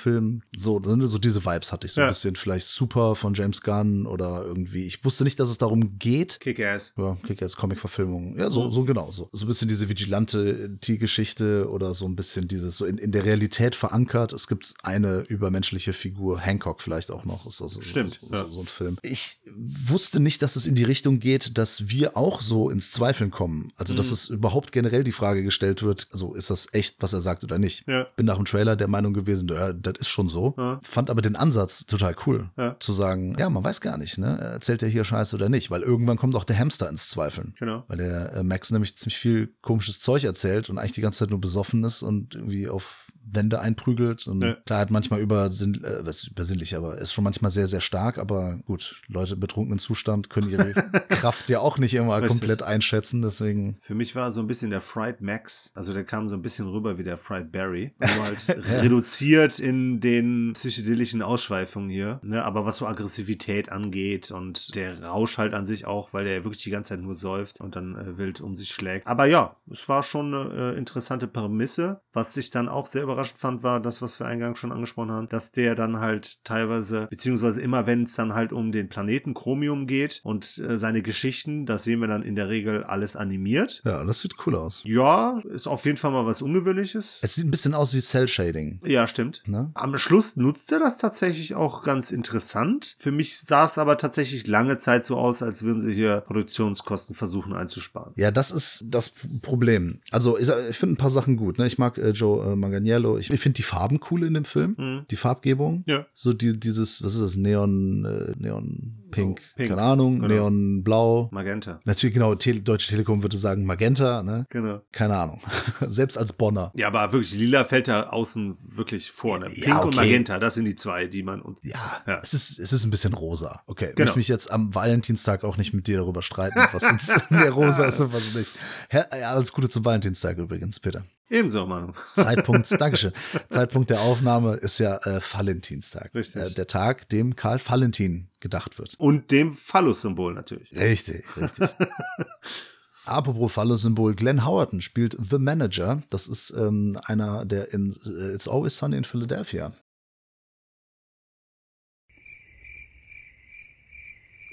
Anti-Superhelden-Film, 0.00 0.42
so, 0.56 0.78
ne, 0.80 1.06
so 1.08 1.18
diese 1.18 1.44
Vibes 1.44 1.72
hatte 1.72 1.86
ich 1.86 1.92
so 1.92 2.00
Ja. 2.00 2.06
ein 2.08 2.10
bisschen. 2.10 2.36
Vielleicht 2.36 2.66
Super 2.66 3.14
von 3.14 3.34
James 3.34 3.60
Gunn 3.62 4.06
oder 4.06 4.44
irgendwie. 4.44 4.84
Ich 4.86 5.04
wusste 5.04 5.24
nicht, 5.24 5.38
dass 5.40 5.50
es 5.50 5.58
darum 5.58 5.98
geht. 5.98 6.40
Kick-Ass. 6.40 6.94
Ja, 6.96 7.16
Kick-Ass 7.26 7.56
Comic-Verfilmung. 7.56 8.36
Ja, 8.38 8.50
so, 8.50 8.64
Mhm. 8.66 8.70
so 8.72 8.84
genau 8.84 9.10
so. 9.10 9.28
So 9.32 9.44
ein 9.44 9.48
bisschen 9.48 9.68
diese 9.68 9.88
Vigilante-Geschichte 9.88 11.68
oder 11.70 11.94
so 11.94 12.06
ein 12.06 12.16
bisschen 12.16 12.48
dieses, 12.48 12.76
so 12.76 12.84
in, 12.84 12.98
in 12.98 13.12
der 13.12 13.24
Realität 13.24 13.74
verankert. 13.74 14.32
Es 14.32 14.46
gibt 14.48 14.74
eine 14.82 15.20
übermenschliche 15.20 15.92
Figur, 15.92 16.40
Hancock 16.40 16.82
vielleicht 16.82 17.10
auch 17.10 17.24
noch. 17.24 17.46
Ist 17.46 17.56
so, 17.58 17.68
so, 17.68 17.80
Stimmt, 17.80 18.18
So, 18.20 18.34
ja. 18.34 18.46
so 18.50 18.60
ein 18.60 18.66
Film. 18.66 18.96
Ich 19.02 19.38
wusste 19.54 20.20
nicht, 20.20 20.42
dass 20.42 20.56
es 20.56 20.66
in 20.66 20.74
die 20.74 20.84
Richtung 20.84 21.18
geht, 21.18 21.58
dass 21.58 21.88
wir 21.88 22.16
auch 22.16 22.40
so 22.42 22.70
ins 22.70 22.90
Zweifeln 22.90 23.30
kommen. 23.30 23.72
Also, 23.76 23.94
dass 23.94 24.08
Mhm. 24.08 24.12
es 24.14 24.28
überhaupt 24.28 24.72
generell 24.72 25.04
die 25.04 25.12
Frage 25.12 25.42
gestellt 25.42 25.82
wird, 25.82 26.08
also 26.12 26.34
ist 26.34 26.50
das 26.50 26.68
echt, 26.72 26.96
was 27.00 27.12
er 27.12 27.20
sagt 27.20 27.44
oder 27.44 27.58
nicht. 27.58 27.86
Ja. 27.86 28.06
Bin 28.16 28.26
nach 28.26 28.36
dem 28.36 28.44
Trailer 28.44 28.76
der 28.76 28.88
Meinung 28.88 29.12
gewesen, 29.12 29.48
das 29.80 29.94
ist 29.98 30.08
schon 30.08 30.28
so. 30.28 30.54
Ja. 30.56 30.80
Fand 30.82 31.10
aber 31.10 31.22
den 31.22 31.36
Ansatz 31.36 31.86
total 31.86 32.14
cool. 32.26 32.50
Ja. 32.56 32.76
Zu 32.80 32.92
sagen, 32.92 33.36
ja, 33.38 33.50
man 33.50 33.64
weiß 33.64 33.80
gar 33.80 33.98
nicht, 33.98 34.18
ne? 34.18 34.38
Erzählt 34.38 34.82
er 34.82 34.88
hier 34.88 35.04
Scheiße 35.04 35.36
oder 35.36 35.48
nicht? 35.48 35.70
Weil 35.70 35.82
irgendwann 35.82 36.16
kommt 36.16 36.36
auch 36.36 36.44
der 36.44 36.58
Hamster 36.58 36.88
ins 36.88 37.08
Zweifeln. 37.08 37.54
Genau. 37.58 37.84
Weil 37.88 37.98
der 37.98 38.32
äh, 38.34 38.42
Max 38.42 38.70
nämlich 38.70 38.96
ziemlich 38.96 39.18
viel 39.18 39.54
komisches 39.62 40.00
Zeug 40.00 40.24
erzählt 40.24 40.70
und 40.70 40.78
eigentlich 40.78 40.92
die 40.92 41.00
ganze 41.00 41.20
Zeit 41.20 41.30
nur 41.30 41.40
besoffen 41.40 41.84
ist 41.84 42.02
und 42.02 42.34
irgendwie 42.34 42.68
auf 42.68 43.06
Wände 43.24 43.60
einprügelt. 43.60 44.26
Und 44.26 44.42
Ja. 44.42 44.54
klar, 44.66 44.80
hat 44.80 44.90
manchmal 44.90 45.20
übersinn, 45.20 45.82
äh, 45.84 46.04
was 46.04 46.24
übersinnlich, 46.24 46.76
aber 46.76 46.98
ist 46.98 47.12
schon 47.12 47.24
manchmal 47.24 47.50
sehr, 47.50 47.66
sehr 47.68 47.80
stark. 47.80 48.18
Aber 48.18 48.56
gut, 48.64 49.00
Leute 49.08 49.34
im 49.34 49.40
betrunkenen 49.40 49.78
Zustand 49.78 50.30
können 50.30 50.50
ihre 50.50 50.72
Kraft 51.08 51.48
ja 51.48 51.60
auch 51.60 51.78
nicht 51.78 51.94
immer 51.94 52.16
Richtig. 52.16 52.28
komplett 52.40 52.62
einschätzen. 52.62 53.22
Deswegen, 53.22 53.76
Für 53.80 53.94
mich 53.94 54.14
war 54.16 54.32
so 54.32 54.40
ein 54.40 54.46
bisschen 54.46 54.70
der 54.70 54.80
Fried 54.80 55.20
Max. 55.20 55.72
Also 55.74 55.92
der 55.92 56.04
kam 56.04 56.28
so 56.28 56.34
ein 56.36 56.42
bisschen 56.42 56.66
rüber 56.68 56.98
wie 56.98 57.04
der 57.04 57.16
Fried 57.18 57.52
Barry. 57.52 57.92
Nur 58.00 58.24
halt 58.24 58.48
reduziert 58.82 59.58
in 59.58 60.00
den 60.00 60.52
psychedelischen 60.54 61.22
Ausschweifungen 61.22 61.90
hier. 61.90 62.20
Ne? 62.22 62.44
Aber 62.44 62.64
was 62.64 62.78
so 62.78 62.86
Aggressivität 62.86 63.70
angeht 63.70 64.30
und 64.30 64.74
der 64.74 65.02
Rausch 65.02 65.38
halt 65.38 65.54
an 65.54 65.64
sich 65.64 65.86
auch, 65.86 66.12
weil 66.12 66.24
der 66.24 66.44
wirklich 66.44 66.62
die 66.62 66.70
ganze 66.70 66.90
Zeit 66.90 67.00
nur 67.00 67.14
säuft 67.14 67.60
und 67.60 67.76
dann 67.76 67.94
äh, 67.96 68.18
wild 68.18 68.40
um 68.40 68.54
sich 68.56 68.70
schlägt. 68.70 69.06
Aber 69.06 69.26
ja, 69.26 69.56
es 69.70 69.88
war 69.88 70.02
schon 70.02 70.34
eine 70.34 70.72
äh, 70.74 70.78
interessante 70.78 71.26
Prämisse. 71.28 72.00
Was 72.12 72.36
ich 72.36 72.50
dann 72.50 72.68
auch 72.68 72.86
sehr 72.86 73.04
überraschend 73.10 73.38
fand, 73.38 73.62
war 73.62 73.80
das, 73.80 74.00
was 74.02 74.20
wir 74.20 74.26
eingangs 74.26 74.58
schon 74.58 74.72
angesprochen 74.72 75.10
haben, 75.10 75.28
dass 75.28 75.52
der 75.52 75.74
dann 75.74 76.00
halt 76.00 76.44
teilweise, 76.44 77.06
beziehungsweise 77.10 77.60
immer 77.60 77.86
wenn 77.86 78.04
es 78.04 78.14
dann 78.14 78.34
halt 78.34 78.52
um 78.52 78.72
den 78.72 78.88
Planeten 78.88 79.34
Chromium 79.34 79.86
geht 79.86 80.20
und 80.22 80.58
äh, 80.58 80.78
seine 80.78 81.02
Geschichten, 81.02 81.66
das 81.66 81.84
sehen 81.84 82.00
wir 82.00 82.08
dann 82.08 82.22
in 82.22 82.34
der 82.34 82.48
Regel 82.48 82.84
alles 82.84 83.16
animiert. 83.16 83.82
ja, 83.84 84.04
das 84.04 84.22
sieht 84.22 84.34
cool 84.46 84.54
aus. 84.54 84.82
Ja, 84.84 85.38
ist 85.52 85.66
auf 85.66 85.84
jeden 85.84 85.96
Fall 85.96 86.10
mal 86.10 86.26
was 86.26 86.42
Ungewöhnliches. 86.42 87.18
Es 87.22 87.34
sieht 87.34 87.46
ein 87.46 87.50
bisschen 87.50 87.74
aus 87.74 87.94
wie 87.94 88.00
Cell-Shading. 88.00 88.80
Ja, 88.84 89.06
stimmt. 89.06 89.42
Ne? 89.46 89.70
Am 89.74 89.96
Schluss 89.98 90.36
nutzt 90.36 90.72
er 90.72 90.78
das 90.78 90.98
tatsächlich 90.98 91.54
auch 91.54 91.82
ganz 91.82 92.10
interessant. 92.10 92.94
Für 92.98 93.12
mich 93.12 93.40
sah 93.40 93.64
es 93.64 93.78
aber 93.78 93.96
tatsächlich 93.98 94.46
lange 94.46 94.78
Zeit 94.78 95.04
so 95.04 95.16
aus, 95.16 95.42
als 95.42 95.62
würden 95.62 95.80
sie 95.80 95.92
hier 95.92 96.20
Produktionskosten 96.20 97.14
versuchen 97.14 97.52
einzusparen. 97.52 98.12
Ja, 98.16 98.30
das 98.30 98.50
ist 98.50 98.84
das 98.86 99.12
Problem. 99.42 100.00
Also 100.10 100.38
ich, 100.38 100.48
ich 100.48 100.76
finde 100.76 100.94
ein 100.94 100.98
paar 100.98 101.10
Sachen 101.10 101.36
gut. 101.36 101.58
Ne? 101.58 101.66
Ich 101.66 101.78
mag 101.78 101.98
äh, 101.98 102.10
Joe 102.10 102.52
äh, 102.52 102.56
Manganiello. 102.56 102.99
Ich, 103.18 103.30
ich 103.30 103.40
finde 103.40 103.56
die 103.56 103.62
Farben 103.62 104.00
cool 104.10 104.24
in 104.24 104.34
dem 104.34 104.44
Film. 104.44 104.74
Mhm. 104.78 105.06
Die 105.10 105.16
Farbgebung. 105.16 105.84
Ja. 105.86 106.06
So 106.12 106.32
die, 106.32 106.58
dieses, 106.58 107.02
was 107.02 107.14
ist 107.14 107.22
das? 107.22 107.36
Neon, 107.36 108.04
äh, 108.04 108.32
Neon 108.38 108.99
Pink. 109.10 109.40
Oh, 109.42 109.56
Pink. 109.56 109.68
Keine 109.70 109.82
Ahnung. 109.82 110.20
Genau. 110.20 110.28
Neon 110.34 110.82
Blau. 110.82 111.28
Magenta. 111.32 111.80
Natürlich, 111.84 112.14
genau, 112.14 112.34
Tele 112.34 112.60
Deutsche 112.60 112.88
Telekom 112.90 113.22
würde 113.22 113.36
sagen 113.36 113.64
Magenta, 113.64 114.22
ne? 114.22 114.46
Genau. 114.50 114.80
Keine 114.92 115.16
Ahnung. 115.16 115.40
Selbst 115.88 116.16
als 116.18 116.32
Bonner. 116.32 116.72
Ja, 116.74 116.88
aber 116.88 117.12
wirklich, 117.12 117.34
lila 117.34 117.64
fällt 117.64 117.88
da 117.88 118.04
außen 118.10 118.56
wirklich 118.76 119.10
vorne. 119.10 119.46
Ja, 119.54 119.64
Pink 119.64 119.80
und 119.82 119.86
okay. 119.88 119.96
Magenta, 119.96 120.38
das 120.38 120.54
sind 120.54 120.64
die 120.64 120.76
zwei, 120.76 121.06
die 121.06 121.22
man. 121.22 121.40
Und 121.42 121.58
Ja, 121.62 122.02
Ja. 122.06 122.20
Es, 122.22 122.34
ist, 122.34 122.58
es 122.58 122.72
ist 122.72 122.84
ein 122.84 122.90
bisschen 122.90 123.14
rosa. 123.14 123.62
Okay, 123.66 123.90
ich 123.90 123.94
Genau. 123.96 124.06
möchte 124.06 124.18
mich 124.18 124.28
jetzt 124.28 124.50
am 124.50 124.74
Valentinstag 124.74 125.44
auch 125.44 125.56
nicht 125.56 125.74
mit 125.74 125.86
dir 125.86 125.98
darüber 125.98 126.22
streiten, 126.22 126.60
was 126.72 126.82
jetzt 126.82 127.30
mehr 127.30 127.50
rosa 127.50 127.84
ist 127.86 128.00
und 128.00 128.12
was 128.12 128.34
nicht. 128.34 128.52
Ja, 128.92 129.02
alles 129.30 129.52
Gute 129.52 129.68
zum 129.68 129.84
Valentinstag 129.84 130.38
übrigens, 130.38 130.80
bitte. 130.80 131.04
ebenso, 131.28 131.66
Manu. 131.66 131.92
Zeitpunkt, 132.14 132.70
Dankeschön. 132.80 133.12
Zeitpunkt 133.48 133.90
der 133.90 134.00
Aufnahme 134.00 134.54
ist 134.54 134.78
ja 134.78 134.96
äh, 135.04 135.20
Valentinstag. 135.20 136.14
Richtig. 136.14 136.42
Äh, 136.42 136.50
der 136.54 136.66
Tag, 136.66 137.08
dem 137.10 137.36
Karl 137.36 137.60
Valentin 137.64 138.28
gedacht 138.40 138.78
wird. 138.78 138.94
Und 138.98 139.30
dem 139.30 139.52
Phallus-Symbol 139.52 140.34
natürlich. 140.34 140.72
Richtig, 140.72 141.24
richtig. 141.36 141.70
Apropos 143.06 143.52
Phallus-Symbol, 143.52 144.14
Glenn 144.14 144.46
Howerton 144.46 144.80
spielt 144.80 145.16
The 145.18 145.38
Manager. 145.38 146.02
Das 146.10 146.28
ist 146.28 146.50
ähm, 146.50 146.98
einer, 147.04 147.44
der 147.44 147.72
in 147.72 147.90
äh, 148.04 148.34
It's 148.34 148.46
Always 148.46 148.76
Sunny 148.76 148.96
in 148.96 149.04
Philadelphia. 149.04 149.72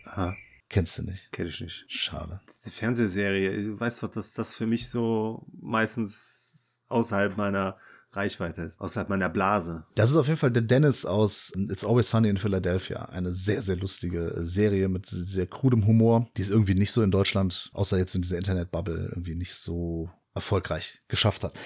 Aha, 0.06 0.36
Kennst 0.70 0.98
du 0.98 1.03
nicht? 1.03 1.32
kenn 1.32 1.48
ich 1.48 1.62
nicht. 1.62 1.86
Schade. 1.88 2.41
Die 2.65 2.70
Fernsehserie. 2.70 3.51
Du 3.63 3.79
weißt 3.79 4.03
doch, 4.03 4.12
dass 4.12 4.34
das 4.34 4.53
für 4.53 4.67
mich 4.67 4.89
so 4.89 5.46
meistens 5.62 6.84
außerhalb 6.89 7.38
meiner 7.38 7.77
Reichweite 8.17 8.63
ist. 8.63 8.81
Außerhalb 8.81 9.09
meiner 9.09 9.29
Blase. 9.29 9.86
Das 9.95 10.09
ist 10.09 10.17
auf 10.17 10.27
jeden 10.27 10.39
Fall 10.39 10.51
der 10.51 10.63
Dennis 10.63 11.05
aus 11.05 11.53
It's 11.55 11.86
Always 11.86 12.09
Sunny 12.09 12.29
in 12.29 12.38
Philadelphia. 12.38 13.05
Eine 13.05 13.31
sehr, 13.31 13.62
sehr 13.62 13.77
lustige 13.77 14.33
Serie 14.38 14.89
mit 14.89 15.05
sehr 15.07 15.47
krudem 15.47 15.88
Humor, 15.88 16.27
die 16.36 16.41
es 16.41 16.50
irgendwie 16.50 16.75
nicht 16.75 16.91
so 16.91 17.01
in 17.01 17.12
Deutschland, 17.12 17.69
außer 17.74 17.97
jetzt 17.97 18.15
in 18.15 18.21
dieser 18.21 18.38
Internetbubble, 18.38 19.09
irgendwie 19.12 19.36
nicht 19.36 19.53
so 19.55 20.09
erfolgreich 20.33 21.01
geschafft 21.07 21.43
hat. 21.43 21.57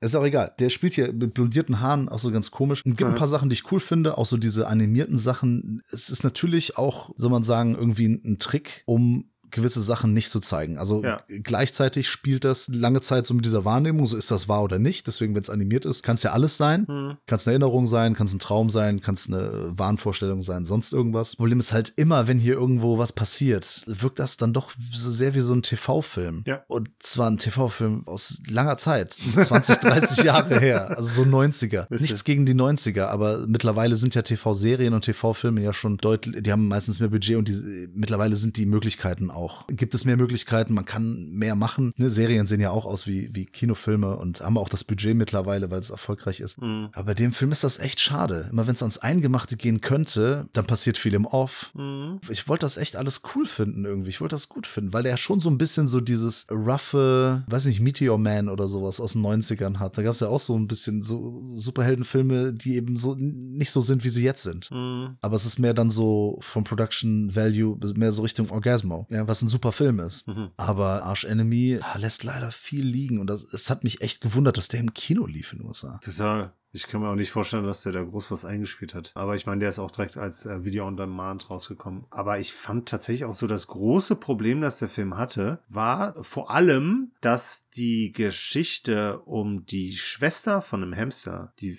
Ist 0.00 0.14
auch 0.14 0.24
egal. 0.24 0.54
Der 0.58 0.70
spielt 0.70 0.94
hier 0.94 1.12
mit 1.12 1.34
blondierten 1.34 1.80
Haaren 1.80 2.08
auch 2.08 2.18
so 2.18 2.30
ganz 2.30 2.50
komisch. 2.50 2.84
Und 2.86 2.96
gibt 2.96 3.10
ein 3.10 3.16
paar 3.16 3.28
Sachen, 3.28 3.50
die 3.50 3.54
ich 3.54 3.70
cool 3.70 3.80
finde, 3.80 4.16
auch 4.16 4.24
so 4.24 4.38
diese 4.38 4.66
animierten 4.66 5.18
Sachen. 5.18 5.82
Es 5.90 6.08
ist 6.08 6.24
natürlich 6.24 6.78
auch, 6.78 7.10
soll 7.16 7.30
man 7.30 7.42
sagen, 7.42 7.74
irgendwie 7.74 8.06
ein 8.06 8.38
Trick, 8.38 8.82
um 8.86 9.30
gewisse 9.50 9.82
Sachen 9.82 10.12
nicht 10.14 10.30
zu 10.30 10.40
zeigen. 10.40 10.78
Also 10.78 11.02
Ja. 11.04 11.22
gleichzeitig 11.42 12.08
spielt 12.08 12.44
das 12.44 12.68
lange 12.68 13.00
Zeit 13.00 13.26
so 13.26 13.34
mit 13.34 13.44
dieser 13.44 13.64
Wahrnehmung, 13.64 14.06
so 14.06 14.16
ist 14.16 14.30
das 14.30 14.48
wahr 14.48 14.62
oder 14.62 14.78
nicht. 14.78 15.06
Deswegen, 15.06 15.34
wenn 15.34 15.42
es 15.42 15.50
animiert 15.50 15.84
ist, 15.84 16.02
kann 16.02 16.14
es 16.14 16.22
ja 16.22 16.32
alles 16.32 16.56
sein. 16.56 16.86
Hm. 16.86 17.16
Kann 17.26 17.36
es 17.36 17.46
eine 17.46 17.54
Erinnerung 17.54 17.86
sein, 17.86 18.14
kann 18.14 18.26
es 18.26 18.32
ein 18.34 18.38
Traum 18.38 18.70
sein, 18.70 19.00
kann 19.00 19.14
es 19.14 19.28
eine 19.28 19.72
Wahnvorstellung 19.76 20.42
sein, 20.42 20.64
sonst 20.64 20.92
irgendwas. 20.92 21.36
Problem 21.36 21.58
ist 21.60 21.72
halt 21.72 21.92
immer, 21.96 22.28
wenn 22.28 22.38
hier 22.38 22.54
irgendwo 22.54 22.98
was 22.98 23.12
passiert, 23.12 23.82
wirkt 23.86 24.18
das 24.18 24.36
dann 24.36 24.52
doch 24.52 24.72
so 24.92 25.10
sehr 25.10 25.34
wie 25.34 25.40
so 25.40 25.52
ein 25.52 25.62
TV-Film. 25.62 26.44
Ja. 26.46 26.62
Und 26.68 26.90
zwar 27.00 27.30
ein 27.30 27.38
TV-Film 27.38 28.06
aus 28.06 28.42
langer 28.48 28.76
Zeit, 28.76 29.12
20, 29.12 29.76
30 29.78 30.24
Jahre 30.24 30.60
her, 30.60 30.96
also 30.96 31.24
so 31.24 31.28
90er. 31.28 31.86
Wisst 31.88 31.90
ihr. 31.90 32.00
Nichts 32.00 32.24
gegen 32.24 32.46
die 32.46 32.54
90er, 32.54 33.06
aber 33.06 33.46
mittlerweile 33.46 33.96
sind 33.96 34.14
ja 34.14 34.22
TV-Serien 34.22 34.94
und 34.94 35.04
TV-Filme 35.04 35.62
ja 35.62 35.72
schon 35.72 35.96
deutlich, 35.96 36.42
die 36.42 36.52
haben 36.52 36.68
meistens 36.68 37.00
mehr 37.00 37.08
Budget 37.08 37.36
und 37.36 37.48
die, 37.48 37.88
mittlerweile 37.94 38.36
sind 38.36 38.56
die 38.56 38.66
Möglichkeiten 38.66 39.30
auch. 39.30 39.39
Gibt 39.68 39.94
es 39.94 40.04
mehr 40.04 40.16
Möglichkeiten, 40.16 40.74
man 40.74 40.84
kann 40.84 41.30
mehr 41.30 41.54
machen. 41.54 41.92
Ne, 41.96 42.10
Serien 42.10 42.46
sehen 42.46 42.60
ja 42.60 42.70
auch 42.70 42.84
aus 42.84 43.06
wie, 43.06 43.30
wie 43.32 43.46
Kinofilme 43.46 44.16
und 44.16 44.40
haben 44.40 44.58
auch 44.58 44.68
das 44.68 44.84
Budget 44.84 45.16
mittlerweile, 45.16 45.70
weil 45.70 45.80
es 45.80 45.90
erfolgreich 45.90 46.40
ist. 46.40 46.58
Hm. 46.58 46.88
Aber 46.92 47.06
bei 47.06 47.14
dem 47.14 47.32
Film 47.32 47.52
ist 47.52 47.64
das 47.64 47.78
echt 47.78 48.00
schade. 48.00 48.48
Immer 48.50 48.66
wenn 48.66 48.74
es 48.74 48.82
ans 48.82 48.98
Eingemachte 48.98 49.56
gehen 49.56 49.80
könnte, 49.80 50.48
dann 50.52 50.66
passiert 50.66 50.98
viel 50.98 51.14
im 51.14 51.26
Off. 51.26 51.72
Hm. 51.74 52.20
Ich 52.28 52.48
wollte 52.48 52.66
das 52.66 52.76
echt 52.76 52.96
alles 52.96 53.22
cool 53.34 53.46
finden 53.46 53.84
irgendwie. 53.84 54.10
Ich 54.10 54.20
wollte 54.20 54.34
das 54.34 54.48
gut 54.48 54.66
finden, 54.66 54.92
weil 54.92 55.02
der 55.02 55.16
schon 55.16 55.40
so 55.40 55.50
ein 55.50 55.58
bisschen 55.58 55.88
so 55.88 56.00
dieses 56.00 56.46
roughe, 56.50 57.44
weiß 57.48 57.64
nicht, 57.66 57.80
Meteor 57.80 58.18
Man 58.18 58.48
oder 58.48 58.68
sowas 58.68 59.00
aus 59.00 59.14
den 59.14 59.22
90ern 59.22 59.78
hat. 59.78 59.96
Da 59.96 60.02
gab 60.02 60.14
es 60.14 60.20
ja 60.20 60.28
auch 60.28 60.40
so 60.40 60.56
ein 60.56 60.68
bisschen 60.68 61.02
so 61.02 61.42
Superheldenfilme, 61.48 62.52
die 62.52 62.76
eben 62.76 62.96
so 62.96 63.16
nicht 63.18 63.70
so 63.70 63.80
sind, 63.80 64.04
wie 64.04 64.08
sie 64.08 64.24
jetzt 64.24 64.42
sind. 64.42 64.66
Hm. 64.70 65.16
Aber 65.20 65.36
es 65.36 65.46
ist 65.46 65.58
mehr 65.58 65.74
dann 65.74 65.90
so 65.90 66.38
vom 66.40 66.64
Production 66.64 67.34
Value, 67.34 67.78
mehr 67.94 68.12
so 68.12 68.22
Richtung 68.22 68.50
Orgasmo, 68.50 69.06
ja, 69.10 69.26
was 69.30 69.42
ein 69.42 69.48
super 69.48 69.72
Film 69.72 70.00
ist. 70.00 70.26
Mhm. 70.26 70.50
Aber 70.56 71.04
Arch 71.04 71.24
Enemy 71.24 71.78
ah, 71.80 71.96
lässt 71.98 72.24
leider 72.24 72.50
viel 72.50 72.84
liegen 72.84 73.20
und 73.20 73.28
das, 73.28 73.44
es 73.44 73.70
hat 73.70 73.84
mich 73.84 74.02
echt 74.02 74.20
gewundert, 74.20 74.56
dass 74.56 74.68
der 74.68 74.80
im 74.80 74.92
Kino 74.92 75.26
lief 75.26 75.52
in 75.52 75.60
den 75.60 75.68
USA. 75.68 75.98
Total. 76.02 76.52
Ich 76.72 76.86
kann 76.86 77.00
mir 77.00 77.08
auch 77.08 77.16
nicht 77.16 77.32
vorstellen, 77.32 77.64
dass 77.64 77.82
der 77.82 77.92
da 77.92 78.02
groß 78.02 78.30
was 78.30 78.44
eingespielt 78.44 78.94
hat. 78.94 79.10
Aber 79.14 79.34
ich 79.34 79.44
meine, 79.44 79.58
der 79.58 79.70
ist 79.70 79.80
auch 79.80 79.90
direkt 79.90 80.16
als 80.16 80.46
äh, 80.46 80.64
Video 80.64 80.86
on 80.86 80.96
Demand 80.96 81.50
rausgekommen. 81.50 82.04
Aber 82.10 82.38
ich 82.38 82.52
fand 82.52 82.88
tatsächlich 82.88 83.24
auch 83.24 83.34
so 83.34 83.48
das 83.48 83.66
große 83.66 84.14
Problem, 84.14 84.60
das 84.60 84.78
der 84.78 84.88
Film 84.88 85.16
hatte, 85.16 85.58
war 85.68 86.22
vor 86.22 86.50
allem, 86.50 87.10
dass 87.20 87.70
die 87.70 88.12
Geschichte 88.12 89.18
um 89.20 89.66
die 89.66 89.96
Schwester 89.96 90.62
von 90.62 90.84
einem 90.84 90.96
Hamster, 90.96 91.52
die 91.58 91.76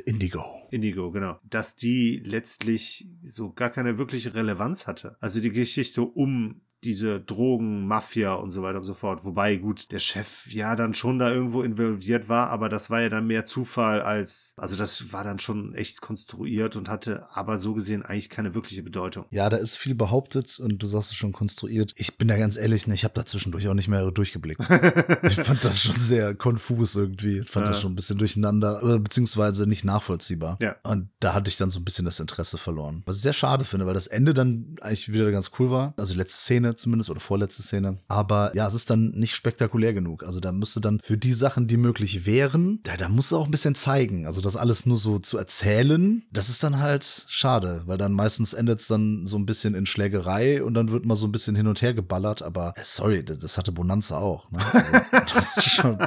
Indigo. 0.00 0.44
Indigo, 0.70 1.10
genau, 1.10 1.38
dass 1.48 1.76
die 1.76 2.22
letztlich 2.24 3.08
so 3.22 3.52
gar 3.52 3.70
keine 3.70 3.98
wirkliche 3.98 4.34
Relevanz 4.34 4.86
hatte. 4.86 5.16
Also 5.20 5.40
die 5.40 5.50
Geschichte 5.50 6.02
um 6.02 6.62
diese 6.84 7.20
Drogen, 7.20 7.86
Mafia 7.86 8.34
und 8.34 8.50
so 8.50 8.62
weiter 8.62 8.78
und 8.78 8.84
so 8.84 8.94
fort. 8.94 9.24
Wobei, 9.24 9.56
gut, 9.56 9.92
der 9.92 9.98
Chef 9.98 10.46
ja 10.52 10.74
dann 10.76 10.94
schon 10.94 11.18
da 11.18 11.30
irgendwo 11.30 11.62
involviert 11.62 12.28
war, 12.28 12.50
aber 12.50 12.68
das 12.68 12.90
war 12.90 13.00
ja 13.00 13.08
dann 13.08 13.26
mehr 13.26 13.44
Zufall 13.44 14.02
als, 14.02 14.54
also 14.56 14.76
das 14.76 15.12
war 15.12 15.24
dann 15.24 15.38
schon 15.38 15.74
echt 15.74 16.00
konstruiert 16.00 16.76
und 16.76 16.88
hatte 16.88 17.26
aber 17.32 17.58
so 17.58 17.74
gesehen 17.74 18.02
eigentlich 18.02 18.28
keine 18.28 18.54
wirkliche 18.54 18.82
Bedeutung. 18.82 19.26
Ja, 19.30 19.48
da 19.48 19.56
ist 19.56 19.76
viel 19.76 19.94
behauptet 19.94 20.58
und 20.58 20.82
du 20.82 20.86
sagst 20.86 21.10
es 21.12 21.16
schon 21.16 21.32
konstruiert. 21.32 21.92
Ich 21.96 22.18
bin 22.18 22.28
da 22.28 22.36
ganz 22.36 22.56
ehrlich, 22.56 22.86
ne, 22.86 22.94
ich 22.94 23.04
habe 23.04 23.14
da 23.14 23.24
zwischendurch 23.24 23.68
auch 23.68 23.74
nicht 23.74 23.88
mehr 23.88 24.10
durchgeblickt. 24.10 24.60
ich 25.22 25.34
fand 25.40 25.64
das 25.64 25.80
schon 25.82 25.98
sehr 26.00 26.34
konfus 26.34 26.96
irgendwie. 26.96 27.38
Ich 27.40 27.48
fand 27.48 27.66
Ja. 27.66 27.72
das 27.72 27.80
schon 27.80 27.92
ein 27.92 27.96
bisschen 27.96 28.18
durcheinander, 28.18 28.82
äh, 28.82 28.98
beziehungsweise 28.98 29.66
nicht 29.66 29.84
nachvollziehbar. 29.84 30.58
Ja. 30.60 30.76
Und 30.82 31.10
da 31.20 31.34
hatte 31.34 31.48
ich 31.48 31.56
dann 31.56 31.70
so 31.70 31.78
ein 31.78 31.84
bisschen 31.84 32.04
das 32.04 32.18
Interesse 32.20 32.58
verloren. 32.58 33.02
Was 33.06 33.16
ich 33.16 33.22
sehr 33.22 33.32
schade 33.32 33.64
finde, 33.64 33.86
weil 33.86 33.94
das 33.94 34.08
Ende 34.08 34.34
dann 34.34 34.76
eigentlich 34.80 35.12
wieder 35.12 35.30
ganz 35.30 35.52
cool 35.58 35.70
war. 35.70 35.94
Also 35.96 36.12
die 36.14 36.18
letzte 36.18 36.40
Szene 36.40 36.71
zumindest 36.76 37.10
oder 37.10 37.20
vorletzte 37.20 37.62
Szene. 37.62 37.98
Aber 38.08 38.54
ja, 38.54 38.66
es 38.66 38.74
ist 38.74 38.90
dann 38.90 39.10
nicht 39.10 39.34
spektakulär 39.34 39.92
genug. 39.92 40.22
Also 40.24 40.40
da 40.40 40.52
müsste 40.52 40.80
dann 40.80 41.00
für 41.02 41.16
die 41.16 41.32
Sachen, 41.32 41.66
die 41.66 41.76
möglich 41.76 42.26
wären, 42.26 42.80
da, 42.82 42.96
da 42.96 43.08
musst 43.08 43.32
du 43.32 43.36
auch 43.36 43.46
ein 43.46 43.50
bisschen 43.50 43.74
zeigen. 43.74 44.26
Also 44.26 44.40
das 44.40 44.56
alles 44.56 44.86
nur 44.86 44.98
so 44.98 45.18
zu 45.18 45.38
erzählen, 45.38 46.22
das 46.32 46.48
ist 46.48 46.62
dann 46.62 46.78
halt 46.78 47.26
schade, 47.28 47.82
weil 47.86 47.98
dann 47.98 48.12
meistens 48.12 48.52
endet 48.52 48.80
es 48.80 48.88
dann 48.88 49.26
so 49.26 49.36
ein 49.36 49.46
bisschen 49.46 49.74
in 49.74 49.86
Schlägerei 49.86 50.62
und 50.62 50.74
dann 50.74 50.90
wird 50.90 51.06
mal 51.06 51.16
so 51.16 51.26
ein 51.26 51.32
bisschen 51.32 51.56
hin 51.56 51.66
und 51.66 51.82
her 51.82 51.94
geballert. 51.94 52.42
Aber 52.42 52.74
äh, 52.76 52.82
sorry, 52.84 53.24
das, 53.24 53.38
das 53.38 53.58
hatte 53.58 53.72
Bonanza 53.72 54.18
auch. 54.18 54.50
Ne? 54.50 54.58
Also, 54.72 55.26
das 55.34 55.56
ist 55.58 55.70
schon. 55.70 55.98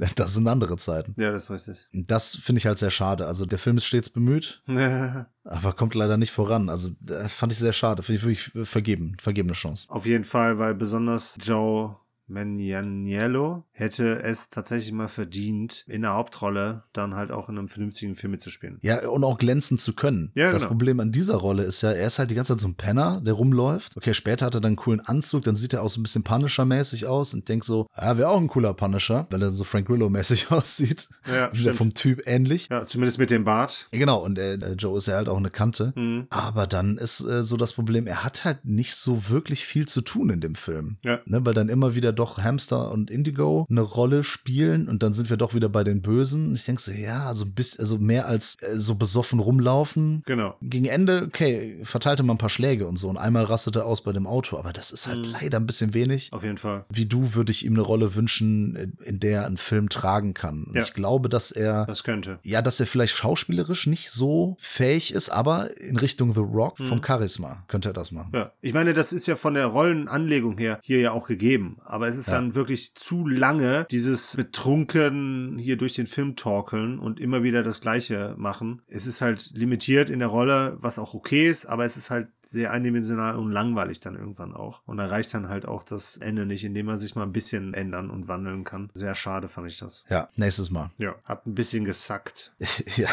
Das 0.16 0.34
sind 0.34 0.48
andere 0.48 0.76
Zeiten. 0.76 1.14
Ja, 1.20 1.30
das 1.32 1.44
ist 1.44 1.68
richtig. 1.68 1.88
Das 1.92 2.36
finde 2.36 2.58
ich 2.58 2.66
halt 2.66 2.78
sehr 2.78 2.90
schade. 2.90 3.26
Also 3.26 3.46
der 3.46 3.58
Film 3.58 3.76
ist 3.76 3.84
stets 3.84 4.10
bemüht, 4.10 4.62
aber 5.44 5.72
kommt 5.74 5.94
leider 5.94 6.16
nicht 6.16 6.32
voran. 6.32 6.68
Also 6.68 6.90
fand 7.28 7.52
ich 7.52 7.58
sehr 7.58 7.72
schade. 7.72 8.02
Finde 8.02 8.16
ich 8.16 8.54
wirklich 8.54 8.68
vergeben, 8.68 9.16
vergebene 9.20 9.54
Chance. 9.54 9.86
Auf 9.88 10.06
jeden 10.06 10.24
Fall, 10.24 10.58
weil 10.58 10.74
besonders 10.74 11.36
Joe 11.40 11.96
Manganiello, 12.30 13.64
hätte 13.80 14.22
es 14.22 14.50
tatsächlich 14.50 14.92
mal 14.92 15.08
verdient, 15.08 15.84
in 15.88 16.02
der 16.02 16.14
Hauptrolle 16.14 16.84
dann 16.92 17.14
halt 17.14 17.30
auch 17.30 17.48
in 17.48 17.58
einem 17.58 17.68
vernünftigen 17.68 18.14
Film 18.14 18.32
mitzuspielen. 18.32 18.78
Ja, 18.82 19.08
und 19.08 19.24
auch 19.24 19.38
glänzen 19.38 19.78
zu 19.78 19.94
können. 19.94 20.32
Ja, 20.34 20.50
das 20.52 20.62
genau. 20.62 20.70
Problem 20.70 21.00
an 21.00 21.12
dieser 21.12 21.36
Rolle 21.36 21.62
ist 21.62 21.82
ja, 21.82 21.92
er 21.92 22.06
ist 22.06 22.18
halt 22.18 22.30
die 22.30 22.34
ganze 22.34 22.52
Zeit 22.52 22.60
so 22.60 22.68
ein 22.68 22.74
Penner, 22.74 23.20
der 23.24 23.34
rumläuft. 23.34 23.96
Okay, 23.96 24.14
später 24.14 24.46
hat 24.46 24.54
er 24.54 24.60
dann 24.60 24.70
einen 24.70 24.76
coolen 24.76 25.00
Anzug, 25.00 25.44
dann 25.44 25.56
sieht 25.56 25.72
er 25.72 25.82
auch 25.82 25.88
so 25.88 26.00
ein 26.00 26.02
bisschen 26.02 26.24
Punisher-mäßig 26.24 27.06
aus 27.06 27.34
und 27.34 27.48
denkt 27.48 27.64
so, 27.64 27.86
ja, 27.96 28.16
wäre 28.18 28.28
auch 28.28 28.40
ein 28.40 28.48
cooler 28.48 28.74
Punisher, 28.74 29.26
weil 29.30 29.42
er 29.42 29.50
so 29.50 29.64
Frank 29.64 29.86
Grillo-mäßig 29.86 30.50
aussieht. 30.50 31.08
Ja, 31.26 31.50
Sieht 31.52 31.66
er 31.66 31.74
vom 31.74 31.94
Typ 31.94 32.22
ähnlich. 32.26 32.68
Ja, 32.70 32.86
zumindest 32.86 33.18
mit 33.18 33.30
dem 33.30 33.44
Bart. 33.44 33.88
Ja, 33.92 34.00
Genau, 34.00 34.24
und 34.24 34.38
äh, 34.38 34.56
Joe 34.78 34.96
ist 34.96 35.06
ja 35.06 35.16
halt 35.16 35.28
auch 35.28 35.36
eine 35.36 35.50
Kante. 35.50 35.92
Mhm. 35.94 36.26
Aber 36.30 36.66
dann 36.66 36.96
ist 36.96 37.20
äh, 37.20 37.42
so 37.42 37.58
das 37.58 37.74
Problem, 37.74 38.06
er 38.06 38.24
hat 38.24 38.44
halt 38.44 38.64
nicht 38.64 38.94
so 38.94 39.28
wirklich 39.28 39.66
viel 39.66 39.86
zu 39.86 40.00
tun 40.00 40.30
in 40.30 40.40
dem 40.40 40.54
Film. 40.54 40.96
Ja. 41.04 41.20
Ne, 41.26 41.44
weil 41.44 41.52
dann 41.52 41.68
immer 41.68 41.94
wieder 41.94 42.12
doch 42.12 42.38
Hamster 42.38 42.90
und 42.92 43.10
Indigo 43.10 43.66
eine 43.70 43.80
Rolle 43.82 44.24
spielen 44.24 44.88
und 44.88 45.02
dann 45.02 45.14
sind 45.14 45.30
wir 45.30 45.36
doch 45.36 45.54
wieder 45.54 45.68
bei 45.68 45.84
den 45.84 46.02
Bösen. 46.02 46.48
Und 46.48 46.54
ich 46.54 46.64
denke 46.64 46.82
so, 46.82 46.92
ja, 46.92 47.26
also, 47.26 47.46
bis, 47.46 47.78
also 47.78 47.98
mehr 47.98 48.26
als 48.26 48.56
äh, 48.62 48.76
so 48.78 48.94
besoffen 48.94 49.38
rumlaufen. 49.38 50.22
Genau. 50.26 50.56
Gegen 50.60 50.86
Ende, 50.86 51.24
okay, 51.26 51.78
verteilte 51.84 52.22
man 52.22 52.34
ein 52.34 52.38
paar 52.38 52.50
Schläge 52.50 52.86
und 52.86 52.98
so 52.98 53.08
und 53.08 53.16
einmal 53.16 53.44
rastete 53.44 53.80
er 53.80 53.86
aus 53.86 54.02
bei 54.02 54.12
dem 54.12 54.26
Auto, 54.26 54.58
aber 54.58 54.72
das 54.72 54.90
ist 54.92 55.06
halt 55.06 55.26
Mhm. 55.26 55.32
leider 55.40 55.58
ein 55.60 55.66
bisschen 55.66 55.94
wenig. 55.94 56.30
Auf 56.32 56.42
jeden 56.42 56.58
Fall. 56.58 56.84
Wie 56.90 57.06
du 57.06 57.34
würde 57.34 57.52
ich 57.52 57.64
ihm 57.64 57.74
eine 57.74 57.82
Rolle 57.82 58.14
wünschen, 58.14 58.76
äh, 58.76 58.88
in 59.04 59.20
der 59.20 59.40
er 59.42 59.46
einen 59.46 59.56
Film 59.56 59.88
tragen 59.88 60.34
kann. 60.34 60.64
Und 60.64 60.74
Ja. 60.74 60.82
Ich 60.82 60.92
glaube, 60.94 61.28
dass 61.28 61.50
er 61.52 61.86
Das 61.86 62.02
könnte. 62.04 62.38
ja, 62.44 62.62
dass 62.62 62.80
er 62.80 62.86
vielleicht 62.86 63.14
schauspielerisch 63.14 63.86
nicht 63.86 64.10
so 64.10 64.56
fähig 64.58 65.14
ist, 65.14 65.28
aber 65.30 65.76
in 65.80 65.96
Richtung 65.96 66.34
The 66.34 66.40
Rock 66.40 66.78
vom 66.78 66.98
Mhm. 66.98 67.04
Charisma 67.04 67.64
könnte 67.68 67.90
er 67.90 67.92
das 67.92 68.10
machen. 68.12 68.30
Ja, 68.34 68.52
ich 68.60 68.74
meine, 68.74 68.92
das 68.94 69.12
ist 69.12 69.26
ja 69.26 69.36
von 69.36 69.54
der 69.54 69.66
Rollenanlegung 69.66 70.58
her 70.58 70.78
hier 70.82 71.00
ja 71.00 71.12
auch 71.12 71.26
gegeben. 71.26 71.76
Aber 71.84 72.08
es 72.08 72.16
ist 72.16 72.28
Ja. 72.28 72.34
dann 72.34 72.54
wirklich 72.54 72.94
zu 72.94 73.26
lange 73.60 73.86
dieses 73.90 74.36
betrunken 74.36 75.58
hier 75.58 75.76
durch 75.76 75.94
den 75.94 76.06
Film 76.06 76.36
torkeln 76.36 76.98
und 76.98 77.20
immer 77.20 77.42
wieder 77.42 77.62
das 77.62 77.80
Gleiche 77.80 78.34
machen. 78.38 78.82
Es 78.88 79.06
ist 79.06 79.20
halt 79.20 79.50
limitiert 79.54 80.10
in 80.10 80.18
der 80.18 80.28
Rolle, 80.28 80.76
was 80.80 80.98
auch 80.98 81.14
okay 81.14 81.48
ist, 81.48 81.66
aber 81.66 81.84
es 81.84 81.96
ist 81.96 82.10
halt 82.10 82.28
sehr 82.42 82.72
eindimensional 82.72 83.36
und 83.36 83.52
langweilig 83.52 84.00
dann 84.00 84.16
irgendwann 84.16 84.54
auch. 84.54 84.82
Und 84.86 84.96
da 84.96 85.06
reicht 85.06 85.32
dann 85.34 85.48
halt 85.48 85.66
auch 85.66 85.82
das 85.84 86.16
Ende 86.16 86.46
nicht, 86.46 86.64
indem 86.64 86.86
man 86.86 86.96
sich 86.96 87.14
mal 87.14 87.22
ein 87.22 87.32
bisschen 87.32 87.74
ändern 87.74 88.10
und 88.10 88.28
wandeln 88.28 88.64
kann. 88.64 88.90
Sehr 88.92 89.14
schade 89.14 89.48
fand 89.48 89.68
ich 89.68 89.78
das. 89.78 90.04
Ja, 90.08 90.28
nächstes 90.36 90.70
Mal. 90.70 90.90
Ja, 90.98 91.14
hat 91.24 91.46
ein 91.46 91.54
bisschen 91.54 91.84
gesackt. 91.84 92.52
ja. 92.96 93.08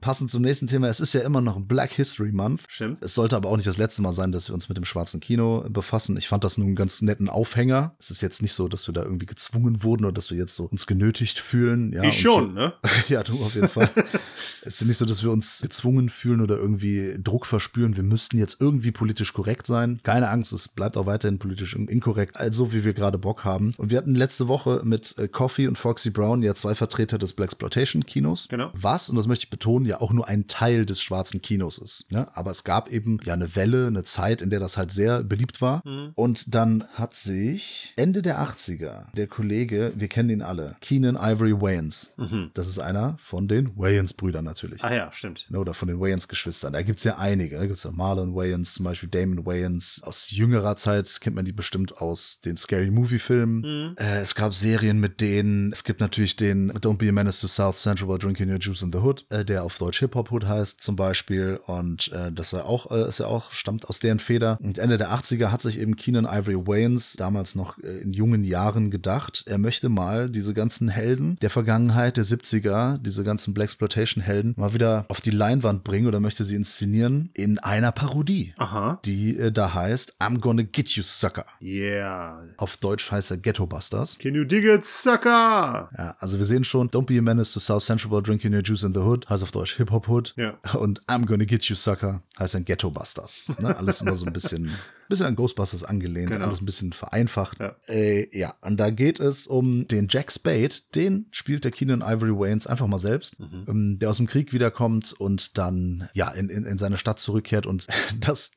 Passend 0.00 0.30
zum 0.30 0.42
nächsten 0.42 0.66
Thema, 0.66 0.88
es 0.88 1.00
ist 1.00 1.12
ja 1.14 1.20
immer 1.20 1.40
noch 1.40 1.60
Black 1.60 1.92
History 1.92 2.32
Month. 2.32 2.62
Stimmt. 2.68 3.00
Es 3.02 3.14
sollte 3.14 3.36
aber 3.36 3.48
auch 3.48 3.56
nicht 3.56 3.68
das 3.68 3.78
letzte 3.78 4.02
Mal 4.02 4.12
sein, 4.12 4.32
dass 4.32 4.48
wir 4.48 4.54
uns 4.54 4.68
mit 4.68 4.76
dem 4.76 4.84
schwarzen 4.84 5.20
Kino 5.20 5.64
befassen. 5.68 6.16
Ich 6.16 6.28
fand 6.28 6.42
das 6.42 6.58
nun 6.58 6.68
einen 6.68 6.76
ganz 6.76 7.02
netten 7.02 7.28
Aufhänger. 7.28 7.94
Es 7.98 8.10
ist 8.10 8.22
jetzt 8.22 8.42
nicht 8.42 8.52
so, 8.52 8.66
dass 8.68 8.83
wir 8.86 8.92
da 8.94 9.02
irgendwie 9.02 9.26
gezwungen 9.26 9.82
wurden 9.82 10.04
oder 10.04 10.12
dass 10.12 10.30
wir 10.30 10.36
jetzt 10.38 10.54
so 10.56 10.64
uns 10.64 10.86
genötigt 10.86 11.38
fühlen. 11.38 11.92
Ja, 11.92 12.02
ich 12.04 12.20
schon, 12.20 12.54
ne? 12.54 12.74
Ja, 13.08 13.22
du 13.22 13.34
auf 13.44 13.54
jeden 13.54 13.68
Fall. 13.68 13.88
es 14.62 14.80
ist 14.80 14.86
nicht 14.86 14.96
so, 14.98 15.04
dass 15.06 15.22
wir 15.22 15.30
uns 15.30 15.60
gezwungen 15.62 16.08
fühlen 16.08 16.40
oder 16.40 16.56
irgendwie 16.56 17.16
Druck 17.22 17.46
verspüren. 17.46 17.96
Wir 17.96 18.02
müssten 18.02 18.38
jetzt 18.38 18.60
irgendwie 18.60 18.92
politisch 18.92 19.32
korrekt 19.32 19.66
sein. 19.66 20.00
Keine 20.02 20.28
Angst, 20.28 20.52
es 20.52 20.68
bleibt 20.68 20.96
auch 20.96 21.06
weiterhin 21.06 21.38
politisch 21.38 21.74
in- 21.76 21.88
inkorrekt, 21.88 22.36
also 22.36 22.72
wie 22.72 22.84
wir 22.84 22.94
gerade 22.94 23.18
Bock 23.18 23.44
haben. 23.44 23.74
Und 23.76 23.90
wir 23.90 23.98
hatten 23.98 24.14
letzte 24.14 24.48
Woche 24.48 24.82
mit 24.84 25.16
äh, 25.18 25.28
Coffee 25.28 25.66
und 25.66 25.78
Foxy 25.78 26.10
Brown 26.10 26.42
ja 26.42 26.54
zwei 26.54 26.74
Vertreter 26.74 27.18
des 27.18 27.32
Black 27.32 27.44
Exploitation 27.54 28.04
Kinos. 28.04 28.48
Genau. 28.48 28.70
Was, 28.74 29.08
und 29.10 29.16
das 29.16 29.26
möchte 29.26 29.44
ich 29.44 29.50
betonen, 29.50 29.86
ja 29.86 30.00
auch 30.00 30.12
nur 30.12 30.26
ein 30.26 30.46
Teil 30.48 30.86
des 30.86 31.00
schwarzen 31.00 31.40
Kinos 31.40 31.78
ist. 31.78 32.10
Ne? 32.10 32.26
Aber 32.34 32.50
es 32.50 32.64
gab 32.64 32.90
eben 32.90 33.18
ja 33.24 33.34
eine 33.34 33.54
Welle, 33.54 33.86
eine 33.86 34.02
Zeit, 34.02 34.42
in 34.42 34.50
der 34.50 34.60
das 34.60 34.76
halt 34.76 34.90
sehr 34.90 35.22
beliebt 35.22 35.60
war. 35.60 35.82
Mhm. 35.86 36.10
Und 36.14 36.54
dann 36.54 36.84
hat 36.94 37.14
sich 37.14 37.92
Ende 37.96 38.22
der 38.22 38.40
80er 38.40 38.73
der 38.78 39.26
Kollege, 39.26 39.92
wir 39.94 40.08
kennen 40.08 40.30
ihn 40.30 40.42
alle, 40.42 40.76
Keenan 40.80 41.16
Ivory 41.16 41.52
Wayans. 41.52 42.12
Mhm. 42.16 42.50
Das 42.54 42.68
ist 42.68 42.78
einer 42.78 43.16
von 43.20 43.48
den 43.48 43.76
Wayans-Brüdern 43.76 44.44
natürlich. 44.44 44.82
Ah 44.84 44.94
ja, 44.94 45.12
stimmt. 45.12 45.46
Ne, 45.50 45.58
Oder 45.58 45.74
von 45.74 45.88
den 45.88 46.00
Wayans-Geschwistern. 46.00 46.72
Da 46.72 46.82
gibt 46.82 46.98
es 46.98 47.04
ja 47.04 47.18
einige. 47.18 47.56
Da 47.56 47.62
gibt 47.62 47.76
es 47.76 47.84
ja 47.84 47.92
Marlon 47.92 48.34
Wayans, 48.34 48.74
zum 48.74 48.84
Beispiel 48.84 49.08
Damon 49.08 49.46
Wayans. 49.46 50.00
Aus 50.04 50.30
jüngerer 50.30 50.76
Zeit 50.76 51.20
kennt 51.20 51.36
man 51.36 51.44
die 51.44 51.52
bestimmt 51.52 51.98
aus 51.98 52.40
den 52.40 52.56
Scary 52.56 52.90
Movie-Filmen. 52.90 53.60
Mhm. 53.60 53.96
Äh, 53.96 54.22
es 54.22 54.34
gab 54.34 54.54
Serien 54.54 55.00
mit 55.00 55.20
denen. 55.20 55.72
Es 55.72 55.84
gibt 55.84 56.00
natürlich 56.00 56.36
den 56.36 56.72
Don't 56.72 56.98
Be 56.98 57.08
a 57.08 57.12
Menace 57.12 57.40
to 57.40 57.48
South 57.48 57.76
Central 57.76 58.08
while 58.08 58.18
drinking 58.18 58.50
your 58.50 58.58
juice 58.58 58.82
in 58.82 58.92
the 58.92 58.98
hood, 58.98 59.24
äh, 59.30 59.44
der 59.44 59.64
auf 59.64 59.78
Deutsch 59.78 60.00
Hip-Hop-Hood 60.00 60.46
heißt 60.46 60.82
zum 60.82 60.96
Beispiel. 60.96 61.60
Und 61.66 62.10
äh, 62.12 62.32
das 62.32 62.46
ist 62.46 62.52
ja 62.52 62.64
auch, 62.64 62.90
äh, 62.90 63.08
ist 63.08 63.18
ja 63.18 63.26
auch, 63.26 63.52
stammt 63.52 63.88
aus 63.88 64.00
deren 64.00 64.18
Feder. 64.18 64.58
Und 64.62 64.78
Ende 64.78 64.98
der 64.98 65.10
80er 65.10 65.50
hat 65.50 65.62
sich 65.62 65.78
eben 65.78 65.96
Keenan 65.96 66.24
Ivory 66.24 66.66
Wayans 66.66 67.14
damals 67.14 67.54
noch 67.54 67.78
äh, 67.78 67.98
in 67.98 68.12
jungen 68.12 68.44
Jahren 68.44 68.63
gedacht, 68.72 69.44
er 69.46 69.58
möchte 69.58 69.88
mal 69.88 70.28
diese 70.30 70.54
ganzen 70.54 70.88
Helden 70.88 71.36
der 71.42 71.50
Vergangenheit, 71.50 72.16
der 72.16 72.24
70er, 72.24 72.98
diese 72.98 73.22
ganzen 73.24 73.52
Blaxploitation-Helden 73.54 74.54
mal 74.56 74.74
wieder 74.74 75.04
auf 75.08 75.20
die 75.20 75.30
Leinwand 75.30 75.84
bringen 75.84 76.06
oder 76.06 76.20
möchte 76.20 76.44
sie 76.44 76.56
inszenieren 76.56 77.30
in 77.34 77.58
einer 77.58 77.92
Parodie, 77.92 78.54
Aha. 78.56 78.98
die 79.04 79.36
äh, 79.38 79.52
da 79.52 79.74
heißt 79.74 80.16
I'm 80.20 80.38
Gonna 80.40 80.62
Get 80.62 80.90
You 80.90 81.02
Sucker. 81.02 81.46
Yeah. 81.60 82.42
Auf 82.56 82.76
Deutsch 82.78 83.10
heißt 83.10 83.30
er 83.30 83.36
Ghetto 83.36 83.66
Busters. 83.66 84.16
Can 84.18 84.34
you 84.34 84.44
dig 84.44 84.64
it, 84.64 84.84
sucker? 84.84 85.90
Ja, 85.96 86.16
also 86.18 86.38
wir 86.38 86.46
sehen 86.46 86.64
schon, 86.64 86.88
Don't 86.90 87.06
be 87.06 87.18
a 87.18 87.22
menace 87.22 87.52
to 87.52 87.60
South 87.60 87.84
Central 87.84 88.10
while 88.12 88.22
drinking 88.22 88.54
your 88.54 88.62
juice 88.62 88.82
in 88.82 88.92
the 88.94 89.00
hood, 89.00 89.28
heißt 89.28 89.42
auf 89.42 89.50
Deutsch 89.52 89.76
Hip-Hop 89.76 90.08
Hood. 90.08 90.34
Ja. 90.36 90.58
Und 90.74 91.02
I'm 91.06 91.26
gonna 91.26 91.44
get 91.44 91.64
you, 91.64 91.74
sucker, 91.76 92.22
heißt 92.38 92.54
dann 92.54 92.64
Ghetto 92.64 92.90
Busters. 92.90 93.44
Ne? 93.58 93.76
Alles 93.76 94.00
immer 94.00 94.14
so 94.14 94.24
ein 94.26 94.32
bisschen, 94.32 94.70
bisschen 95.08 95.26
an 95.26 95.36
Ghostbusters 95.36 95.84
angelehnt, 95.84 96.30
Genau. 96.30 96.44
alles 96.46 96.60
ein 96.60 96.66
bisschen 96.66 96.92
vereinfacht. 96.92 97.58
Ja. 97.60 97.74
Äh, 97.88 98.28
ja, 98.36 98.53
und 98.60 98.78
da 98.78 98.90
geht 98.90 99.20
es 99.20 99.46
um 99.46 99.86
den 99.88 100.06
Jack 100.08 100.32
Spade, 100.32 100.74
den 100.94 101.26
spielt 101.30 101.64
der 101.64 101.70
Keenan 101.70 102.00
Ivory 102.02 102.32
Wayans 102.38 102.66
einfach 102.66 102.86
mal 102.86 102.98
selbst, 102.98 103.38
Mhm. 103.40 103.64
ähm, 103.68 103.98
der 103.98 104.10
aus 104.10 104.16
dem 104.18 104.26
Krieg 104.26 104.52
wiederkommt 104.52 105.12
und 105.12 105.58
dann 105.58 106.08
ja 106.14 106.30
in, 106.30 106.48
in, 106.48 106.64
in 106.64 106.78
seine 106.78 106.96
Stadt 106.98 107.18
zurückkehrt 107.18 107.66
und 107.66 107.86
das 108.20 108.52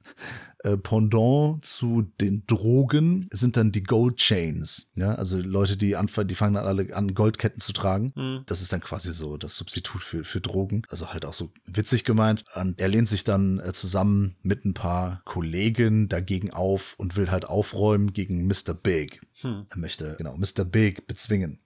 äh, 0.68 0.78
Pendant 0.78 1.64
zu 1.64 2.04
den 2.20 2.46
Drogen 2.46 3.28
sind 3.32 3.58
dann 3.58 3.72
die 3.72 3.84
Gold 3.84 4.18
Chains. 4.18 4.90
Ja, 4.96 5.16
also 5.16 5.38
Leute, 5.38 5.78
die 5.78 5.96
anfangen, 5.96 6.28
die 6.28 6.36
fangen 6.36 6.56
dann 6.56 6.66
alle 6.66 6.96
an, 6.96 7.14
Goldketten 7.14 7.60
zu 7.60 7.74
tragen. 7.74 8.12
Mhm. 8.16 8.44
Das 8.46 8.62
ist 8.62 8.74
dann 8.74 8.82
quasi 8.82 9.14
so 9.14 9.38
das 9.38 9.56
Substitut 9.56 10.04
für, 10.04 10.24
für 10.24 10.42
Drogen. 10.42 10.84
Also 10.90 11.14
halt 11.14 11.26
auch 11.26 11.34
so 11.34 11.52
witzig 11.66 12.04
gemeint. 12.04 12.44
Und 12.56 12.80
er 12.80 12.90
lehnt 12.90 13.08
sich 13.08 13.24
dann 13.24 13.60
äh, 13.60 13.74
zusammen 13.74 14.36
mit 14.42 14.66
ein 14.66 14.74
paar 14.74 15.22
Kollegen 15.26 16.10
dagegen 16.10 16.52
auf 16.52 16.96
und 16.98 17.16
will 17.16 17.32
halt 17.32 17.46
aufräumen 17.46 18.14
gegen 18.14 18.48
Mr. 18.48 18.74
Big. 18.74 19.22
Hm. 19.42 19.66
Er 19.70 19.78
möchte, 19.78 20.16
genau, 20.18 20.36
Mr. 20.38 20.66
Big 20.66 21.08
bezwingen. 21.08 21.60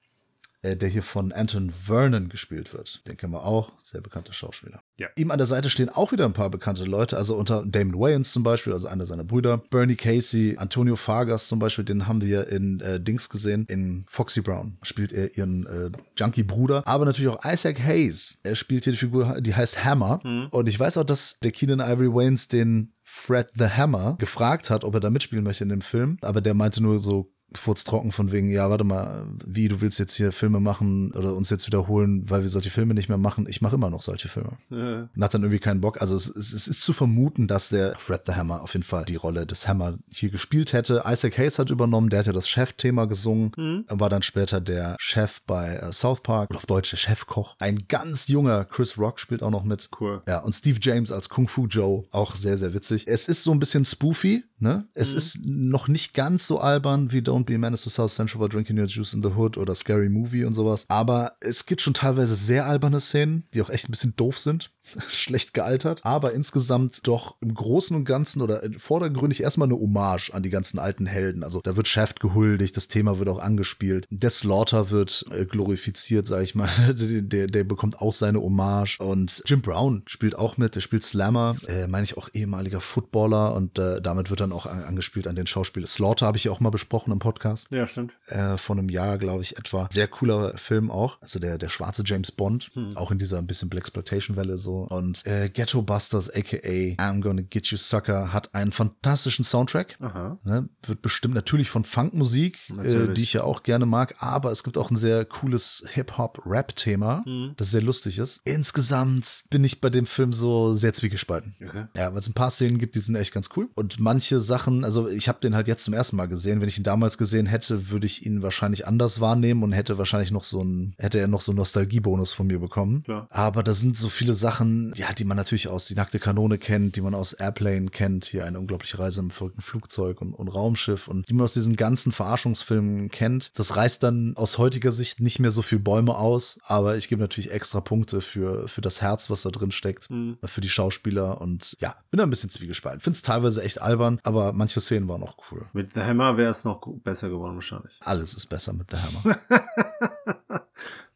Äh, 0.63 0.77
der 0.77 0.89
hier 0.89 1.01
von 1.01 1.31
Anton 1.31 1.71
Vernon 1.71 2.29
gespielt 2.29 2.73
wird. 2.73 3.01
Den 3.07 3.17
kennen 3.17 3.33
wir 3.33 3.43
auch, 3.43 3.71
sehr 3.81 4.01
bekannter 4.01 4.33
Schauspieler. 4.33 4.83
Ja. 5.01 5.07
Ihm 5.15 5.31
an 5.31 5.39
der 5.39 5.47
Seite 5.47 5.71
stehen 5.71 5.89
auch 5.89 6.11
wieder 6.11 6.25
ein 6.25 6.33
paar 6.33 6.51
bekannte 6.51 6.83
Leute, 6.83 7.17
also 7.17 7.35
unter 7.35 7.65
Damon 7.65 7.99
Wayans 7.99 8.31
zum 8.31 8.43
Beispiel, 8.43 8.71
also 8.71 8.87
einer 8.87 9.07
seiner 9.07 9.23
Brüder, 9.23 9.57
Bernie 9.57 9.95
Casey, 9.95 10.57
Antonio 10.59 10.95
Fargas 10.95 11.47
zum 11.47 11.57
Beispiel, 11.57 11.83
den 11.83 12.07
haben 12.07 12.21
wir 12.21 12.49
in 12.49 12.79
äh, 12.81 12.99
Dings 12.99 13.27
gesehen, 13.27 13.65
in 13.67 14.05
Foxy 14.07 14.41
Brown 14.41 14.77
spielt 14.83 15.11
er 15.11 15.35
ihren 15.35 15.65
äh, 15.65 15.89
Junkie-Bruder, 16.15 16.83
aber 16.85 17.05
natürlich 17.05 17.31
auch 17.31 17.43
Isaac 17.43 17.79
Hayes. 17.83 18.39
Er 18.43 18.53
spielt 18.53 18.83
hier 18.83 18.93
die 18.93 18.99
Figur, 18.99 19.41
die 19.41 19.55
heißt 19.55 19.83
Hammer. 19.83 20.19
Mhm. 20.23 20.49
Und 20.51 20.69
ich 20.69 20.79
weiß 20.79 20.97
auch, 20.97 21.03
dass 21.03 21.39
der 21.39 21.51
Keenan 21.51 21.79
Ivory 21.79 22.13
Wayans 22.13 22.47
den 22.47 22.93
Fred 23.03 23.49
the 23.57 23.65
Hammer 23.65 24.17
gefragt 24.19 24.69
hat, 24.69 24.83
ob 24.83 24.93
er 24.93 24.99
da 24.99 25.09
mitspielen 25.09 25.43
möchte 25.43 25.63
in 25.63 25.69
dem 25.69 25.81
Film, 25.81 26.17
aber 26.21 26.41
der 26.41 26.53
meinte 26.53 26.83
nur 26.83 26.99
so 26.99 27.33
furztrocken 27.53 28.11
von 28.11 28.31
wegen, 28.31 28.49
ja, 28.49 28.69
warte 28.69 28.83
mal, 28.83 29.25
wie, 29.45 29.67
du 29.67 29.81
willst 29.81 29.99
jetzt 29.99 30.13
hier 30.15 30.31
Filme 30.31 30.59
machen 30.59 31.11
oder 31.11 31.35
uns 31.35 31.49
jetzt 31.49 31.67
wiederholen, 31.67 32.29
weil 32.29 32.41
wir 32.43 32.49
solche 32.49 32.69
Filme 32.69 32.93
nicht 32.93 33.09
mehr 33.09 33.17
machen. 33.17 33.45
Ich 33.49 33.61
mache 33.61 33.75
immer 33.75 33.89
noch 33.89 34.01
solche 34.01 34.27
Filme. 34.27 34.57
Äh, 34.71 35.07
Und 35.15 35.23
hat 35.23 35.33
dann 35.33 35.41
irgendwie 35.43 35.59
keinen 35.59 35.81
Bock. 35.81 36.01
Also 36.01 36.15
es, 36.15 36.27
es, 36.27 36.53
es 36.53 36.67
ist 36.67 36.81
zu 36.81 36.93
vermuten, 36.93 37.47
dass 37.47 37.69
der 37.69 37.95
Fred 37.97 38.21
the 38.25 38.33
Hammer 38.33 38.61
auf 38.61 38.73
jeden 38.73 38.83
Fall 38.83 39.05
die 39.05 39.15
Rolle 39.15 39.45
des 39.45 39.67
Hammer 39.67 39.97
hier 40.09 40.29
gespielt 40.29 40.73
hätte. 40.73 41.03
Isaac 41.05 41.37
Hayes 41.37 41.59
hat 41.59 41.69
übernommen, 41.69 42.09
der 42.09 42.19
hat 42.19 42.25
ja 42.27 42.33
das 42.33 42.47
Chef-Thema 42.47 43.05
gesungen, 43.05 43.51
Mhm. 43.57 43.85
war 43.89 44.09
dann 44.09 44.21
später 44.23 44.61
der 44.61 44.95
Chef 44.99 45.41
bei 45.45 45.75
äh, 45.75 45.91
South 45.91 46.21
Park 46.23 46.49
oder 46.51 46.57
auf 46.57 46.65
Deutsch 46.65 46.91
der 46.91 46.97
Chefkoch. 46.97 47.55
Ein 47.59 47.77
ganz 47.89 48.27
junger 48.27 48.65
Chris 48.65 48.97
Rock 48.97 49.19
spielt 49.19 49.43
auch 49.43 49.51
noch 49.51 49.63
mit. 49.63 49.89
cool. 49.99 50.21
Ja, 50.27 50.39
und 50.39 50.53
Steve 50.53 50.79
James 50.81 51.11
als 51.11 51.27
Kung 51.29 51.47
Fu 51.47 51.67
Joe, 51.67 52.03
auch 52.11 52.35
sehr, 52.35 52.57
sehr 52.57 52.73
witzig. 52.73 53.07
Es 53.07 53.27
ist 53.27 53.43
so 53.43 53.51
ein 53.51 53.59
bisschen 53.59 53.83
spoofy, 53.85 54.43
ne? 54.59 54.87
Es 54.93 55.11
Mhm. 55.11 55.17
ist 55.17 55.45
noch 55.45 55.87
nicht 55.87 56.13
ganz 56.13 56.47
so 56.47 56.59
albern 56.59 57.11
wie 57.11 57.19
Don't 57.19 57.40
Be 57.45 57.55
a 57.55 57.57
Menace 57.57 57.83
to 57.83 57.89
South 57.89 58.11
Central 58.11 58.41
by 58.41 58.49
Drinking 58.49 58.77
Your 58.77 58.87
Juice 58.87 59.13
in 59.13 59.21
the 59.23 59.35
Hood 59.35 59.57
oder 59.57 59.75
Scary 59.75 60.09
Movie 60.09 60.45
und 60.45 60.53
sowas. 60.53 60.85
Aber 60.89 61.33
es 61.41 61.65
gibt 61.65 61.81
schon 61.81 61.93
teilweise 61.93 62.35
sehr 62.35 62.65
alberne 62.65 62.99
Szenen, 62.99 63.43
die 63.53 63.61
auch 63.61 63.69
echt 63.69 63.87
ein 63.87 63.91
bisschen 63.91 64.15
doof 64.15 64.39
sind. 64.39 64.71
schlecht 65.09 65.53
gealtert, 65.53 66.01
aber 66.03 66.33
insgesamt 66.33 67.07
doch 67.07 67.35
im 67.41 67.53
Großen 67.53 67.95
und 67.95 68.05
Ganzen 68.05 68.41
oder 68.41 68.61
vordergründig 68.77 69.41
erstmal 69.41 69.67
eine 69.67 69.79
Hommage 69.79 70.31
an 70.33 70.43
die 70.43 70.49
ganzen 70.49 70.79
alten 70.79 71.05
Helden. 71.05 71.43
Also 71.43 71.61
da 71.61 71.75
wird 71.75 71.87
Shaft 71.87 72.19
gehuldigt, 72.19 72.75
das 72.77 72.87
Thema 72.87 73.19
wird 73.19 73.29
auch 73.29 73.39
angespielt. 73.39 74.07
Der 74.09 74.29
Slaughter 74.29 74.89
wird 74.89 75.25
äh, 75.31 75.45
glorifiziert, 75.45 76.27
sag 76.27 76.43
ich 76.43 76.55
mal. 76.55 76.69
der, 76.93 77.47
der 77.47 77.63
bekommt 77.63 78.01
auch 78.01 78.13
seine 78.13 78.41
Hommage. 78.41 78.99
Und 78.99 79.43
Jim 79.45 79.61
Brown 79.61 80.03
spielt 80.07 80.35
auch 80.37 80.57
mit, 80.57 80.75
der 80.75 80.81
spielt 80.81 81.03
Slammer, 81.03 81.55
äh, 81.67 81.87
meine 81.87 82.03
ich 82.03 82.17
auch 82.17 82.29
ehemaliger 82.33 82.81
Footballer 82.81 83.55
und 83.55 83.77
äh, 83.77 84.01
damit 84.01 84.29
wird 84.29 84.39
dann 84.39 84.51
auch 84.51 84.65
angespielt 84.65 85.27
an 85.27 85.35
den 85.35 85.47
Schauspieler. 85.47 85.87
Slaughter 85.87 86.25
habe 86.25 86.37
ich 86.37 86.45
ja 86.45 86.51
auch 86.51 86.59
mal 86.59 86.69
besprochen 86.69 87.11
im 87.11 87.19
Podcast. 87.19 87.67
Ja, 87.71 87.85
stimmt. 87.87 88.13
Äh, 88.27 88.57
von 88.57 88.79
einem 88.79 88.89
Jahr, 88.89 89.17
glaube 89.17 89.41
ich, 89.43 89.57
etwa. 89.57 89.89
Sehr 89.91 90.07
cooler 90.07 90.57
Film 90.57 90.91
auch. 90.91 91.21
Also 91.21 91.39
der, 91.39 91.57
der 91.57 91.69
schwarze 91.69 92.03
James 92.05 92.31
Bond, 92.31 92.71
hm. 92.73 92.97
auch 92.97 93.11
in 93.11 93.19
dieser 93.19 93.37
ein 93.37 93.47
bisschen 93.47 93.69
Blaxploitation-Welle 93.69 94.57
so. 94.57 94.80
Und 94.83 95.25
äh, 95.25 95.49
Ghetto 95.49 95.81
Busters, 95.81 96.29
aka 96.29 96.57
I'm 96.57 97.21
Gonna 97.21 97.41
Get 97.41 97.67
You 97.67 97.77
Sucker, 97.77 98.33
hat 98.33 98.53
einen 98.53 98.71
fantastischen 98.71 99.45
Soundtrack. 99.45 99.99
Ne? 100.43 100.69
Wird 100.83 101.01
bestimmt 101.01 101.35
natürlich 101.35 101.69
von 101.69 101.83
Funkmusik, 101.83 102.59
äh, 102.83 103.13
die 103.13 103.23
ich 103.23 103.33
ja 103.33 103.43
auch 103.43 103.63
gerne 103.63 103.85
mag, 103.85 104.15
aber 104.19 104.51
es 104.51 104.63
gibt 104.63 104.77
auch 104.77 104.91
ein 104.91 104.95
sehr 104.95 105.25
cooles 105.25 105.85
Hip-Hop-Rap-Thema, 105.93 107.23
hm. 107.25 107.53
das 107.57 107.71
sehr 107.71 107.81
lustig 107.81 108.17
ist. 108.17 108.41
Insgesamt 108.45 109.45
bin 109.49 109.63
ich 109.63 109.81
bei 109.81 109.89
dem 109.89 110.05
Film 110.05 110.33
so 110.33 110.73
sehr 110.73 110.93
zwiegespalten. 110.93 111.55
Okay. 111.63 111.85
Ja, 111.95 112.11
weil 112.11 112.19
es 112.19 112.27
ein 112.27 112.33
paar 112.33 112.51
Szenen 112.51 112.77
gibt, 112.77 112.95
die 112.95 112.99
sind 112.99 113.15
echt 113.15 113.33
ganz 113.33 113.49
cool. 113.55 113.69
Und 113.75 113.99
manche 113.99 114.41
Sachen, 114.41 114.83
also 114.85 115.07
ich 115.07 115.27
habe 115.27 115.39
den 115.39 115.55
halt 115.55 115.67
jetzt 115.67 115.83
zum 115.85 115.93
ersten 115.93 116.15
Mal 116.15 116.27
gesehen. 116.27 116.61
Wenn 116.61 116.69
ich 116.69 116.77
ihn 116.77 116.83
damals 116.83 117.17
gesehen 117.17 117.45
hätte, 117.45 117.89
würde 117.89 118.05
ich 118.05 118.25
ihn 118.25 118.41
wahrscheinlich 118.41 118.87
anders 118.87 119.21
wahrnehmen 119.21 119.63
und 119.63 119.71
hätte 119.71 119.97
wahrscheinlich 119.97 120.31
noch 120.31 120.43
so 120.43 120.63
ein, 120.63 120.95
hätte 120.97 121.19
er 121.19 121.27
noch 121.27 121.41
so 121.41 121.51
einen 121.51 121.57
Nostalgiebonus 121.57 122.33
von 122.33 122.47
mir 122.47 122.59
bekommen. 122.59 123.03
Klar. 123.03 123.27
Aber 123.29 123.63
da 123.63 123.73
sind 123.73 123.97
so 123.97 124.09
viele 124.09 124.33
Sachen, 124.33 124.70
ja, 124.95 125.13
die 125.13 125.23
man 125.23 125.37
natürlich 125.37 125.67
aus 125.67 125.85
Die 125.85 125.95
nackte 125.95 126.19
Kanone 126.19 126.57
kennt, 126.57 126.95
die 126.95 127.01
man 127.01 127.13
aus 127.13 127.33
Airplane 127.33 127.89
kennt, 127.89 128.25
hier 128.25 128.45
eine 128.45 128.59
unglaubliche 128.59 128.99
Reise 128.99 129.21
im 129.21 129.31
verrückten 129.31 129.61
Flugzeug 129.61 130.21
und, 130.21 130.33
und 130.33 130.47
Raumschiff 130.47 131.07
und 131.07 131.29
die 131.29 131.33
man 131.33 131.43
aus 131.43 131.53
diesen 131.53 131.75
ganzen 131.75 132.11
Verarschungsfilmen 132.11 133.09
kennt. 133.09 133.51
Das 133.57 133.75
reißt 133.75 134.03
dann 134.03 134.33
aus 134.35 134.57
heutiger 134.57 134.91
Sicht 134.91 135.19
nicht 135.19 135.39
mehr 135.39 135.51
so 135.51 135.61
viel 135.61 135.79
Bäume 135.79 136.15
aus, 136.15 136.59
aber 136.65 136.97
ich 136.97 137.07
gebe 137.09 137.21
natürlich 137.21 137.51
extra 137.51 137.81
Punkte 137.81 138.21
für, 138.21 138.67
für 138.67 138.81
das 138.81 139.01
Herz, 139.01 139.29
was 139.29 139.41
da 139.41 139.49
drin 139.49 139.71
steckt, 139.71 140.09
mhm. 140.09 140.37
für 140.45 140.61
die 140.61 140.69
Schauspieler 140.69 141.41
und 141.41 141.75
ja, 141.79 141.95
bin 142.09 142.17
da 142.17 142.23
ein 142.23 142.29
bisschen 142.29 142.49
zwiegespalten. 142.49 143.01
Finde 143.01 143.15
es 143.15 143.21
teilweise 143.21 143.63
echt 143.63 143.81
albern, 143.81 144.19
aber 144.23 144.53
manche 144.53 144.81
Szenen 144.81 145.07
waren 145.07 145.23
auch 145.23 145.37
cool. 145.51 145.65
Mit 145.73 145.93
The 145.93 146.01
Hammer 146.01 146.37
wäre 146.37 146.51
es 146.51 146.63
noch 146.63 146.81
besser 147.03 147.29
geworden 147.29 147.55
wahrscheinlich. 147.55 147.99
Alles 148.01 148.33
ist 148.33 148.47
besser 148.47 148.73
mit 148.73 148.91
The 148.91 148.97
Hammer. 148.97 149.37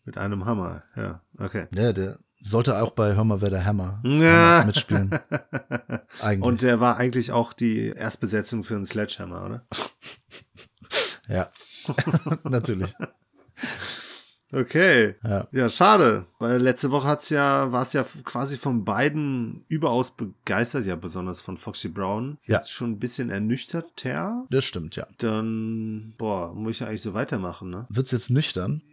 mit 0.05 0.17
einem 0.17 0.45
Hammer, 0.45 0.83
ja, 0.95 1.21
okay. 1.37 1.67
Ja, 1.73 1.93
der 1.93 2.19
sollte 2.45 2.81
auch 2.81 2.91
bei 2.91 3.15
Hör 3.15 3.23
mal, 3.23 3.41
wer 3.41 3.49
der 3.49 3.65
Hammer, 3.65 4.01
ja. 4.03 4.63
Mitspielen. 4.65 5.09
eigentlich. 6.21 6.43
Und 6.43 6.61
der 6.61 6.79
war 6.79 6.97
eigentlich 6.97 7.31
auch 7.31 7.53
die 7.53 7.87
Erstbesetzung 7.87 8.63
für 8.63 8.75
einen 8.75 8.85
Sledgehammer, 8.85 9.45
oder? 9.45 9.65
ja, 11.27 11.49
natürlich. 12.43 12.93
Okay. 14.51 15.15
Ja. 15.23 15.47
ja, 15.51 15.69
schade. 15.69 16.27
Weil 16.39 16.61
letzte 16.61 16.91
Woche 16.91 17.07
hat's 17.07 17.29
ja, 17.29 17.71
war 17.71 17.81
es 17.81 17.93
ja 17.93 18.05
quasi 18.23 18.57
von 18.57 18.85
beiden 18.85 19.65
überaus 19.67 20.15
begeistert, 20.15 20.85
ja, 20.85 20.95
besonders 20.95 21.41
von 21.41 21.57
Foxy 21.57 21.89
Brown. 21.89 22.37
Ja. 22.45 22.57
Jetzt 22.57 22.71
schon 22.71 22.91
ein 22.91 22.99
bisschen 22.99 23.31
ernüchtert, 23.31 23.97
Ter. 23.97 24.45
Das 24.51 24.63
stimmt, 24.63 24.95
ja. 24.95 25.07
Dann, 25.17 26.13
boah, 26.17 26.53
muss 26.53 26.75
ich 26.75 26.87
eigentlich 26.87 27.01
so 27.01 27.13
weitermachen, 27.13 27.71
ne? 27.71 27.87
Wird's 27.89 28.11
jetzt 28.11 28.29
nüchtern? 28.29 28.83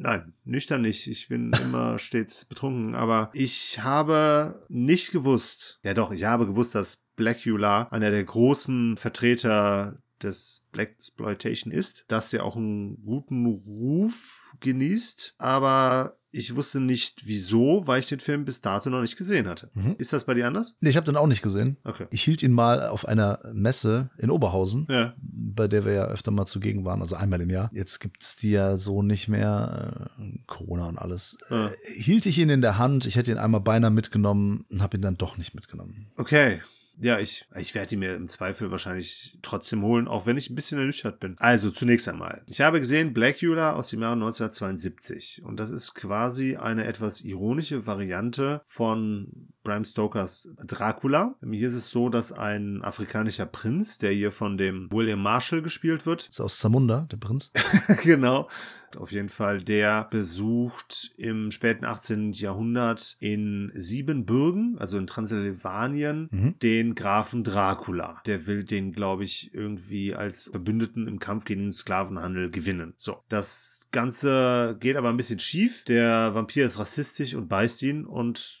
Nein, 0.00 0.32
nüchtern 0.44 0.82
nicht. 0.82 1.08
Ich 1.08 1.28
bin 1.28 1.50
immer 1.62 1.98
stets 1.98 2.44
betrunken. 2.44 2.94
Aber 2.94 3.30
ich 3.34 3.80
habe 3.80 4.64
nicht 4.68 5.10
gewusst, 5.10 5.80
ja 5.82 5.92
doch, 5.92 6.12
ich 6.12 6.24
habe 6.24 6.46
gewusst, 6.46 6.74
dass 6.74 7.02
Blackula 7.16 7.88
einer 7.90 8.12
der 8.12 8.24
großen 8.24 8.96
Vertreter 8.96 10.00
des 10.22 10.64
Black 10.72 10.90
Exploitation 10.90 11.72
ist, 11.72 12.04
dass 12.08 12.30
der 12.30 12.44
auch 12.44 12.56
einen 12.56 13.02
guten 13.04 13.46
Ruf 13.46 14.54
genießt, 14.60 15.34
aber 15.38 16.14
ich 16.30 16.54
wusste 16.54 16.80
nicht 16.80 17.26
wieso, 17.26 17.86
weil 17.86 18.00
ich 18.00 18.08
den 18.08 18.20
Film 18.20 18.44
bis 18.44 18.60
dato 18.60 18.90
noch 18.90 19.00
nicht 19.00 19.16
gesehen 19.16 19.48
hatte. 19.48 19.70
Mhm. 19.74 19.94
Ist 19.98 20.12
das 20.12 20.24
bei 20.24 20.34
dir 20.34 20.46
anders? 20.46 20.76
Nee, 20.80 20.90
ich 20.90 20.96
habe 20.96 21.06
den 21.06 21.16
auch 21.16 21.26
nicht 21.26 21.42
gesehen. 21.42 21.78
Okay. 21.84 22.06
Ich 22.10 22.22
hielt 22.22 22.42
ihn 22.42 22.52
mal 22.52 22.86
auf 22.86 23.06
einer 23.08 23.40
Messe 23.52 24.10
in 24.18 24.30
Oberhausen, 24.30 24.86
ja. 24.90 25.14
bei 25.20 25.68
der 25.68 25.84
wir 25.84 25.92
ja 25.92 26.04
öfter 26.06 26.30
mal 26.30 26.46
zugegen 26.46 26.84
waren, 26.84 27.00
also 27.00 27.16
einmal 27.16 27.40
im 27.40 27.50
Jahr. 27.50 27.70
Jetzt 27.72 28.00
gibt 28.00 28.22
es 28.22 28.36
die 28.36 28.50
ja 28.50 28.76
so 28.76 29.02
nicht 29.02 29.28
mehr, 29.28 30.10
äh, 30.18 30.38
Corona 30.46 30.86
und 30.88 30.98
alles. 30.98 31.38
Ja. 31.50 31.66
Äh, 31.66 31.70
hielt 31.96 32.26
ich 32.26 32.38
ihn 32.38 32.50
in 32.50 32.60
der 32.60 32.78
Hand, 32.78 33.06
ich 33.06 33.16
hätte 33.16 33.30
ihn 33.30 33.38
einmal 33.38 33.60
beinahe 33.60 33.90
mitgenommen 33.90 34.66
und 34.70 34.82
habe 34.82 34.96
ihn 34.96 35.02
dann 35.02 35.16
doch 35.16 35.38
nicht 35.38 35.54
mitgenommen. 35.54 36.10
Okay. 36.16 36.60
Ja, 37.00 37.18
ich, 37.18 37.46
ich 37.56 37.74
werde 37.74 37.88
die 37.88 37.96
mir 37.96 38.14
im 38.16 38.28
Zweifel 38.28 38.70
wahrscheinlich 38.70 39.38
trotzdem 39.42 39.82
holen, 39.82 40.08
auch 40.08 40.26
wenn 40.26 40.36
ich 40.36 40.50
ein 40.50 40.54
bisschen 40.54 40.78
ernüchtert 40.78 41.20
bin. 41.20 41.36
Also 41.38 41.70
zunächst 41.70 42.08
einmal. 42.08 42.42
Ich 42.46 42.60
habe 42.60 42.80
gesehen 42.80 43.12
Blackula 43.12 43.74
aus 43.74 43.88
dem 43.88 44.02
Jahre 44.02 44.14
1972 44.14 45.42
und 45.44 45.60
das 45.60 45.70
ist 45.70 45.94
quasi 45.94 46.56
eine 46.56 46.84
etwas 46.84 47.20
ironische 47.20 47.86
Variante 47.86 48.60
von 48.64 49.48
Bram 49.62 49.84
Stokers 49.84 50.48
Dracula. 50.64 51.36
Hier 51.50 51.68
ist 51.68 51.74
es 51.74 51.90
so, 51.90 52.08
dass 52.08 52.32
ein 52.32 52.82
afrikanischer 52.82 53.46
Prinz, 53.46 53.98
der 53.98 54.12
hier 54.12 54.32
von 54.32 54.56
dem 54.56 54.90
William 54.90 55.22
Marshall 55.22 55.62
gespielt 55.62 56.06
wird. 56.06 56.28
Ist 56.28 56.40
aus 56.40 56.58
Zamunda, 56.58 57.06
der 57.10 57.18
Prinz. 57.18 57.52
genau 58.02 58.48
auf 58.96 59.12
jeden 59.12 59.28
Fall, 59.28 59.58
der 59.58 60.04
besucht 60.04 61.10
im 61.16 61.50
späten 61.50 61.84
18. 61.84 62.32
Jahrhundert 62.32 63.16
in 63.20 63.70
Siebenbürgen, 63.74 64.76
also 64.78 64.98
in 64.98 65.06
Transsilvanien, 65.06 66.28
mhm. 66.30 66.58
den 66.60 66.94
Grafen 66.94 67.44
Dracula. 67.44 68.22
Der 68.26 68.46
will 68.46 68.64
den, 68.64 68.92
glaube 68.92 69.24
ich, 69.24 69.52
irgendwie 69.54 70.14
als 70.14 70.48
Verbündeten 70.48 71.06
im 71.06 71.18
Kampf 71.18 71.44
gegen 71.44 71.62
den 71.62 71.72
Sklavenhandel 71.72 72.50
gewinnen. 72.50 72.94
So, 72.96 73.22
das 73.28 73.88
Ganze 73.90 74.76
geht 74.80 74.96
aber 74.96 75.10
ein 75.10 75.16
bisschen 75.16 75.38
schief. 75.38 75.84
Der 75.84 76.34
Vampir 76.34 76.66
ist 76.66 76.78
rassistisch 76.78 77.34
und 77.34 77.48
beißt 77.48 77.82
ihn 77.82 78.04
und 78.04 78.57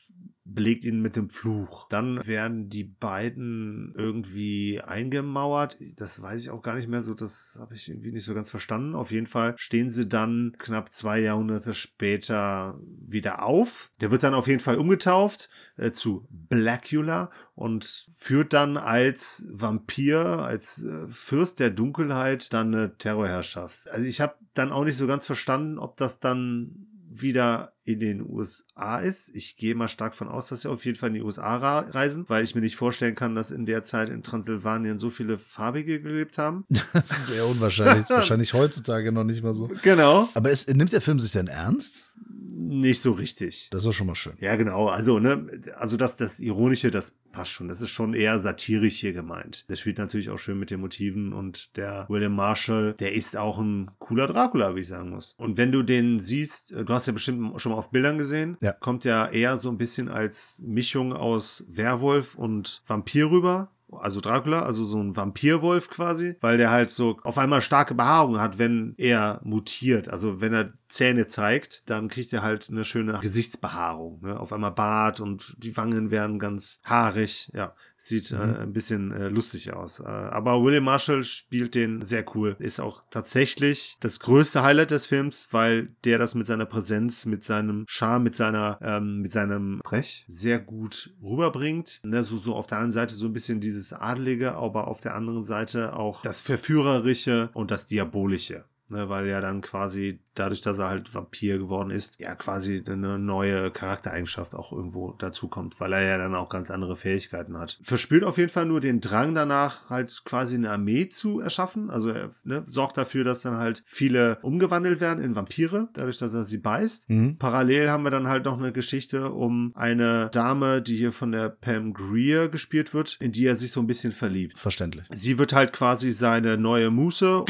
belegt 0.54 0.84
ihn 0.84 1.00
mit 1.00 1.16
dem 1.16 1.30
Fluch. 1.30 1.86
Dann 1.88 2.26
werden 2.26 2.68
die 2.68 2.84
beiden 2.84 3.92
irgendwie 3.96 4.80
eingemauert. 4.80 5.76
Das 5.96 6.20
weiß 6.20 6.40
ich 6.40 6.50
auch 6.50 6.62
gar 6.62 6.74
nicht 6.74 6.88
mehr 6.88 7.02
so, 7.02 7.14
das 7.14 7.58
habe 7.60 7.74
ich 7.74 7.88
irgendwie 7.88 8.12
nicht 8.12 8.24
so 8.24 8.34
ganz 8.34 8.50
verstanden. 8.50 8.94
Auf 8.94 9.10
jeden 9.10 9.26
Fall 9.26 9.54
stehen 9.56 9.90
sie 9.90 10.08
dann 10.08 10.54
knapp 10.58 10.92
zwei 10.92 11.20
Jahrhunderte 11.20 11.74
später 11.74 12.78
wieder 13.06 13.42
auf. 13.42 13.90
Der 14.00 14.10
wird 14.10 14.22
dann 14.22 14.34
auf 14.34 14.46
jeden 14.46 14.60
Fall 14.60 14.76
umgetauft 14.76 15.50
äh, 15.76 15.90
zu 15.90 16.26
Blackula 16.30 17.30
und 17.54 18.06
führt 18.10 18.52
dann 18.52 18.76
als 18.76 19.46
Vampir, 19.50 20.20
als 20.20 20.82
äh, 20.82 21.06
Fürst 21.08 21.60
der 21.60 21.70
Dunkelheit 21.70 22.52
dann 22.52 22.74
eine 22.74 22.96
Terrorherrschaft. 22.96 23.90
Also 23.90 24.06
ich 24.06 24.20
habe 24.20 24.34
dann 24.54 24.72
auch 24.72 24.84
nicht 24.84 24.96
so 24.96 25.06
ganz 25.06 25.26
verstanden, 25.26 25.78
ob 25.78 25.96
das 25.96 26.20
dann 26.20 26.87
wieder 27.20 27.72
in 27.84 28.00
den 28.00 28.28
USA 28.28 28.98
ist. 28.98 29.34
Ich 29.34 29.56
gehe 29.56 29.74
mal 29.74 29.88
stark 29.88 30.14
von 30.14 30.28
aus, 30.28 30.48
dass 30.48 30.62
sie 30.62 30.70
auf 30.70 30.84
jeden 30.84 30.98
Fall 30.98 31.08
in 31.08 31.14
die 31.14 31.22
USA 31.22 31.56
reisen, 31.56 32.26
weil 32.28 32.44
ich 32.44 32.54
mir 32.54 32.60
nicht 32.60 32.76
vorstellen 32.76 33.14
kann, 33.14 33.34
dass 33.34 33.50
in 33.50 33.64
der 33.64 33.82
Zeit 33.82 34.10
in 34.10 34.22
Transsilvanien 34.22 34.98
so 34.98 35.10
viele 35.10 35.38
Farbige 35.38 36.00
gelebt 36.00 36.38
haben. 36.38 36.64
Das 36.92 37.10
ist 37.10 37.26
sehr 37.28 37.46
unwahrscheinlich. 37.46 38.08
Wahrscheinlich 38.10 38.54
heutzutage 38.54 39.12
noch 39.12 39.24
nicht 39.24 39.42
mal 39.42 39.54
so. 39.54 39.70
Genau. 39.82 40.28
Aber 40.34 40.50
es, 40.50 40.66
nimmt 40.66 40.92
der 40.92 41.00
Film 41.00 41.18
sich 41.18 41.32
denn 41.32 41.46
ernst? 41.46 42.12
Nicht 42.40 43.00
so 43.00 43.12
richtig. 43.12 43.68
Das 43.70 43.84
ist 43.84 43.94
schon 43.94 44.06
mal 44.06 44.14
schön. 44.14 44.34
Ja, 44.40 44.56
genau. 44.56 44.88
Also, 44.88 45.18
ne, 45.18 45.46
also 45.76 45.96
das, 45.96 46.16
das 46.16 46.38
Ironische, 46.40 46.90
das 46.90 47.18
passt 47.32 47.50
schon. 47.50 47.68
Das 47.68 47.80
ist 47.80 47.90
schon 47.90 48.14
eher 48.14 48.38
satirisch 48.38 48.96
hier 48.96 49.12
gemeint. 49.12 49.68
Der 49.68 49.76
spielt 49.76 49.98
natürlich 49.98 50.30
auch 50.30 50.38
schön 50.38 50.58
mit 50.58 50.70
den 50.70 50.80
Motiven 50.80 51.32
und 51.32 51.76
der 51.76 52.06
William 52.08 52.34
Marshall, 52.34 52.94
der 52.94 53.14
ist 53.14 53.36
auch 53.36 53.58
ein 53.58 53.90
cooler 53.98 54.26
Dracula, 54.26 54.74
wie 54.74 54.80
ich 54.80 54.88
sagen 54.88 55.10
muss. 55.10 55.34
Und 55.38 55.56
wenn 55.56 55.72
du 55.72 55.82
den 55.82 56.18
siehst, 56.18 56.72
du 56.72 56.88
hast 56.88 57.06
ja 57.06 57.12
bestimmt 57.12 57.60
schon 57.60 57.72
mal 57.72 57.78
auf 57.78 57.90
Bildern 57.90 58.18
gesehen, 58.18 58.56
ja. 58.60 58.72
kommt 58.72 59.04
ja 59.04 59.28
eher 59.28 59.56
so 59.56 59.70
ein 59.70 59.78
bisschen 59.78 60.08
als 60.08 60.62
Mischung 60.66 61.12
aus 61.12 61.64
Werwolf 61.68 62.34
und 62.34 62.82
Vampir 62.86 63.30
rüber 63.30 63.70
also 63.92 64.20
Dracula, 64.20 64.62
also 64.62 64.84
so 64.84 65.00
ein 65.00 65.16
Vampirwolf 65.16 65.88
quasi, 65.88 66.36
weil 66.40 66.58
der 66.58 66.70
halt 66.70 66.90
so 66.90 67.18
auf 67.22 67.38
einmal 67.38 67.62
starke 67.62 67.94
Behaarung 67.94 68.40
hat, 68.40 68.58
wenn 68.58 68.94
er 68.98 69.40
mutiert. 69.42 70.08
Also 70.08 70.40
wenn 70.40 70.52
er 70.52 70.72
Zähne 70.88 71.26
zeigt, 71.26 71.88
dann 71.88 72.08
kriegt 72.08 72.32
er 72.32 72.42
halt 72.42 72.68
eine 72.70 72.84
schöne 72.84 73.18
Gesichtsbehaarung. 73.20 74.20
Ne? 74.22 74.38
Auf 74.38 74.52
einmal 74.52 74.72
Bart 74.72 75.20
und 75.20 75.56
die 75.58 75.76
Wangen 75.76 76.10
werden 76.10 76.38
ganz 76.38 76.80
haarig. 76.86 77.50
Ja, 77.54 77.74
Sieht 78.00 78.30
äh, 78.30 78.36
mhm. 78.36 78.54
äh, 78.54 78.58
ein 78.58 78.72
bisschen 78.72 79.12
äh, 79.12 79.28
lustig 79.28 79.72
aus. 79.72 80.00
Äh, 80.00 80.04
aber 80.06 80.62
William 80.62 80.84
Marshall 80.84 81.24
spielt 81.24 81.74
den 81.74 82.02
sehr 82.02 82.24
cool. 82.34 82.56
Ist 82.60 82.80
auch 82.80 83.02
tatsächlich 83.10 83.96
das 84.00 84.20
größte 84.20 84.62
Highlight 84.62 84.92
des 84.92 85.06
Films, 85.06 85.48
weil 85.50 85.88
der 86.04 86.18
das 86.18 86.36
mit 86.36 86.46
seiner 86.46 86.66
Präsenz, 86.66 87.26
mit 87.26 87.42
seinem 87.42 87.84
Charme, 87.88 88.22
mit 88.22 88.34
seiner, 88.36 88.78
ähm, 88.80 89.20
mit 89.20 89.32
seinem 89.32 89.80
Brech 89.82 90.24
sehr 90.28 90.60
gut 90.60 91.12
rüberbringt. 91.20 92.00
Ne, 92.04 92.22
so, 92.22 92.36
so 92.36 92.54
auf 92.54 92.68
der 92.68 92.78
einen 92.78 92.92
Seite 92.92 93.14
so 93.14 93.26
ein 93.26 93.32
bisschen 93.32 93.60
dieses 93.60 93.92
Adelige, 93.92 94.54
aber 94.54 94.86
auf 94.86 95.00
der 95.00 95.16
anderen 95.16 95.42
Seite 95.42 95.94
auch 95.94 96.22
das 96.22 96.40
Verführerische 96.40 97.50
und 97.52 97.72
das 97.72 97.86
Diabolische. 97.86 98.64
Ne, 98.90 99.08
weil 99.08 99.26
ja 99.26 99.40
dann 99.40 99.60
quasi 99.60 100.20
dadurch, 100.38 100.60
dass 100.60 100.78
er 100.78 100.88
halt 100.88 101.14
Vampir 101.14 101.58
geworden 101.58 101.90
ist, 101.90 102.20
ja 102.20 102.34
quasi 102.34 102.82
eine 102.86 103.18
neue 103.18 103.70
Charaktereigenschaft 103.70 104.54
auch 104.54 104.72
irgendwo 104.72 105.12
dazu 105.12 105.48
kommt, 105.48 105.80
weil 105.80 105.92
er 105.92 106.02
ja 106.02 106.18
dann 106.18 106.34
auch 106.34 106.48
ganz 106.48 106.70
andere 106.70 106.96
Fähigkeiten 106.96 107.58
hat. 107.58 107.78
Verspürt 107.82 108.24
auf 108.24 108.38
jeden 108.38 108.50
Fall 108.50 108.66
nur 108.66 108.80
den 108.80 109.00
Drang 109.00 109.34
danach, 109.34 109.90
halt 109.90 110.22
quasi 110.24 110.56
eine 110.56 110.70
Armee 110.70 111.08
zu 111.08 111.40
erschaffen. 111.40 111.90
Also 111.90 112.10
er 112.10 112.30
ne, 112.44 112.62
sorgt 112.66 112.96
dafür, 112.96 113.24
dass 113.24 113.42
dann 113.42 113.56
halt 113.56 113.82
viele 113.84 114.38
umgewandelt 114.42 115.00
werden 115.00 115.22
in 115.22 115.34
Vampire, 115.34 115.88
dadurch, 115.92 116.18
dass 116.18 116.34
er 116.34 116.44
sie 116.44 116.58
beißt. 116.58 117.10
Mhm. 117.10 117.38
Parallel 117.38 117.88
haben 117.88 118.04
wir 118.04 118.10
dann 118.10 118.28
halt 118.28 118.44
noch 118.44 118.58
eine 118.58 118.72
Geschichte 118.72 119.30
um 119.30 119.72
eine 119.74 120.30
Dame, 120.30 120.82
die 120.82 120.96
hier 120.96 121.12
von 121.12 121.32
der 121.32 121.48
Pam 121.48 121.92
Greer 121.92 122.48
gespielt 122.48 122.94
wird, 122.94 123.16
in 123.20 123.32
die 123.32 123.46
er 123.46 123.56
sich 123.56 123.72
so 123.72 123.80
ein 123.80 123.86
bisschen 123.86 124.12
verliebt. 124.12 124.58
Verständlich. 124.58 125.06
Sie 125.10 125.38
wird 125.38 125.52
halt 125.52 125.72
quasi 125.72 126.10
seine 126.10 126.56
neue 126.56 126.90
Muße 126.90 127.44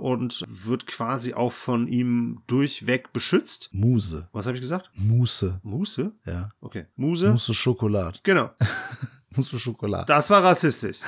und 0.00 0.44
wird 0.46 0.86
quasi 0.86 1.34
auch 1.34 1.52
von 1.52 1.86
ihm 1.86 2.42
durchweg 2.46 3.12
beschützt. 3.12 3.70
Muse. 3.72 4.28
Was 4.32 4.46
habe 4.46 4.56
ich 4.56 4.60
gesagt? 4.60 4.90
Muse. 4.94 5.60
Muße? 5.62 6.12
Ja. 6.26 6.50
Okay. 6.60 6.86
Muse? 6.96 7.30
Mousse 7.30 7.54
Schokolade. 7.54 8.18
Genau. 8.22 8.50
Mousse 9.36 9.58
Schokolade. 9.58 10.06
Das 10.06 10.28
war 10.28 10.42
rassistisch, 10.42 10.98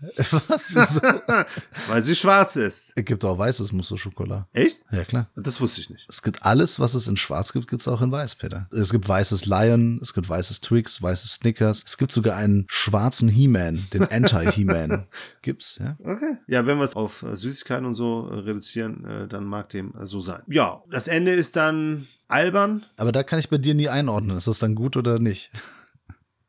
Was? 0.30 0.74
Wieso? 0.74 1.00
weil 1.88 2.02
sie 2.02 2.14
schwarz 2.14 2.56
ist. 2.56 2.92
es 2.94 3.04
gibt 3.04 3.24
auch 3.24 3.38
weißes 3.38 3.72
Mousse 3.72 3.98
Schokolade. 3.98 4.46
Echt? 4.52 4.84
Ja, 4.90 5.04
klar. 5.04 5.28
Das 5.36 5.60
wusste 5.60 5.80
ich 5.80 5.90
nicht. 5.90 6.06
Es 6.08 6.22
gibt 6.22 6.44
alles, 6.44 6.80
was 6.80 6.94
es 6.94 7.08
in 7.08 7.16
schwarz 7.16 7.52
gibt, 7.52 7.68
gibt 7.68 7.80
es 7.80 7.88
auch 7.88 8.00
in 8.00 8.10
weiß, 8.10 8.36
Peter. 8.36 8.68
Es 8.72 8.90
gibt 8.90 9.08
weißes 9.08 9.46
Lion, 9.46 9.98
es 10.00 10.14
gibt 10.14 10.28
weißes 10.28 10.60
Twix, 10.60 11.02
weißes 11.02 11.34
Snickers. 11.34 11.84
Es 11.86 11.98
gibt 11.98 12.12
sogar 12.12 12.36
einen 12.36 12.66
schwarzen 12.68 13.28
He-Man, 13.28 13.88
den 13.92 14.10
Anti-He-Man. 14.10 15.06
Gibt's, 15.42 15.78
ja? 15.78 15.96
Okay. 16.04 16.36
Ja, 16.46 16.66
wenn 16.66 16.78
wir 16.78 16.84
es 16.84 16.94
auf 16.96 17.22
äh, 17.22 17.36
Süßigkeiten 17.36 17.86
und 17.86 17.94
so 17.94 18.28
äh, 18.28 18.40
reduzieren, 18.40 19.04
äh, 19.04 19.28
dann 19.28 19.44
mag 19.44 19.70
dem 19.70 19.92
so 20.02 20.20
sein. 20.20 20.42
Ja, 20.46 20.82
das 20.90 21.08
Ende 21.08 21.32
ist 21.32 21.56
dann 21.56 22.06
albern. 22.28 22.84
Aber 22.96 23.12
da 23.12 23.22
kann 23.22 23.38
ich 23.38 23.48
bei 23.50 23.58
dir 23.58 23.74
nie 23.74 23.88
einordnen. 23.88 24.36
Ist 24.36 24.46
das 24.46 24.58
dann 24.58 24.74
gut 24.74 24.96
oder 24.96 25.18
nicht? 25.18 25.50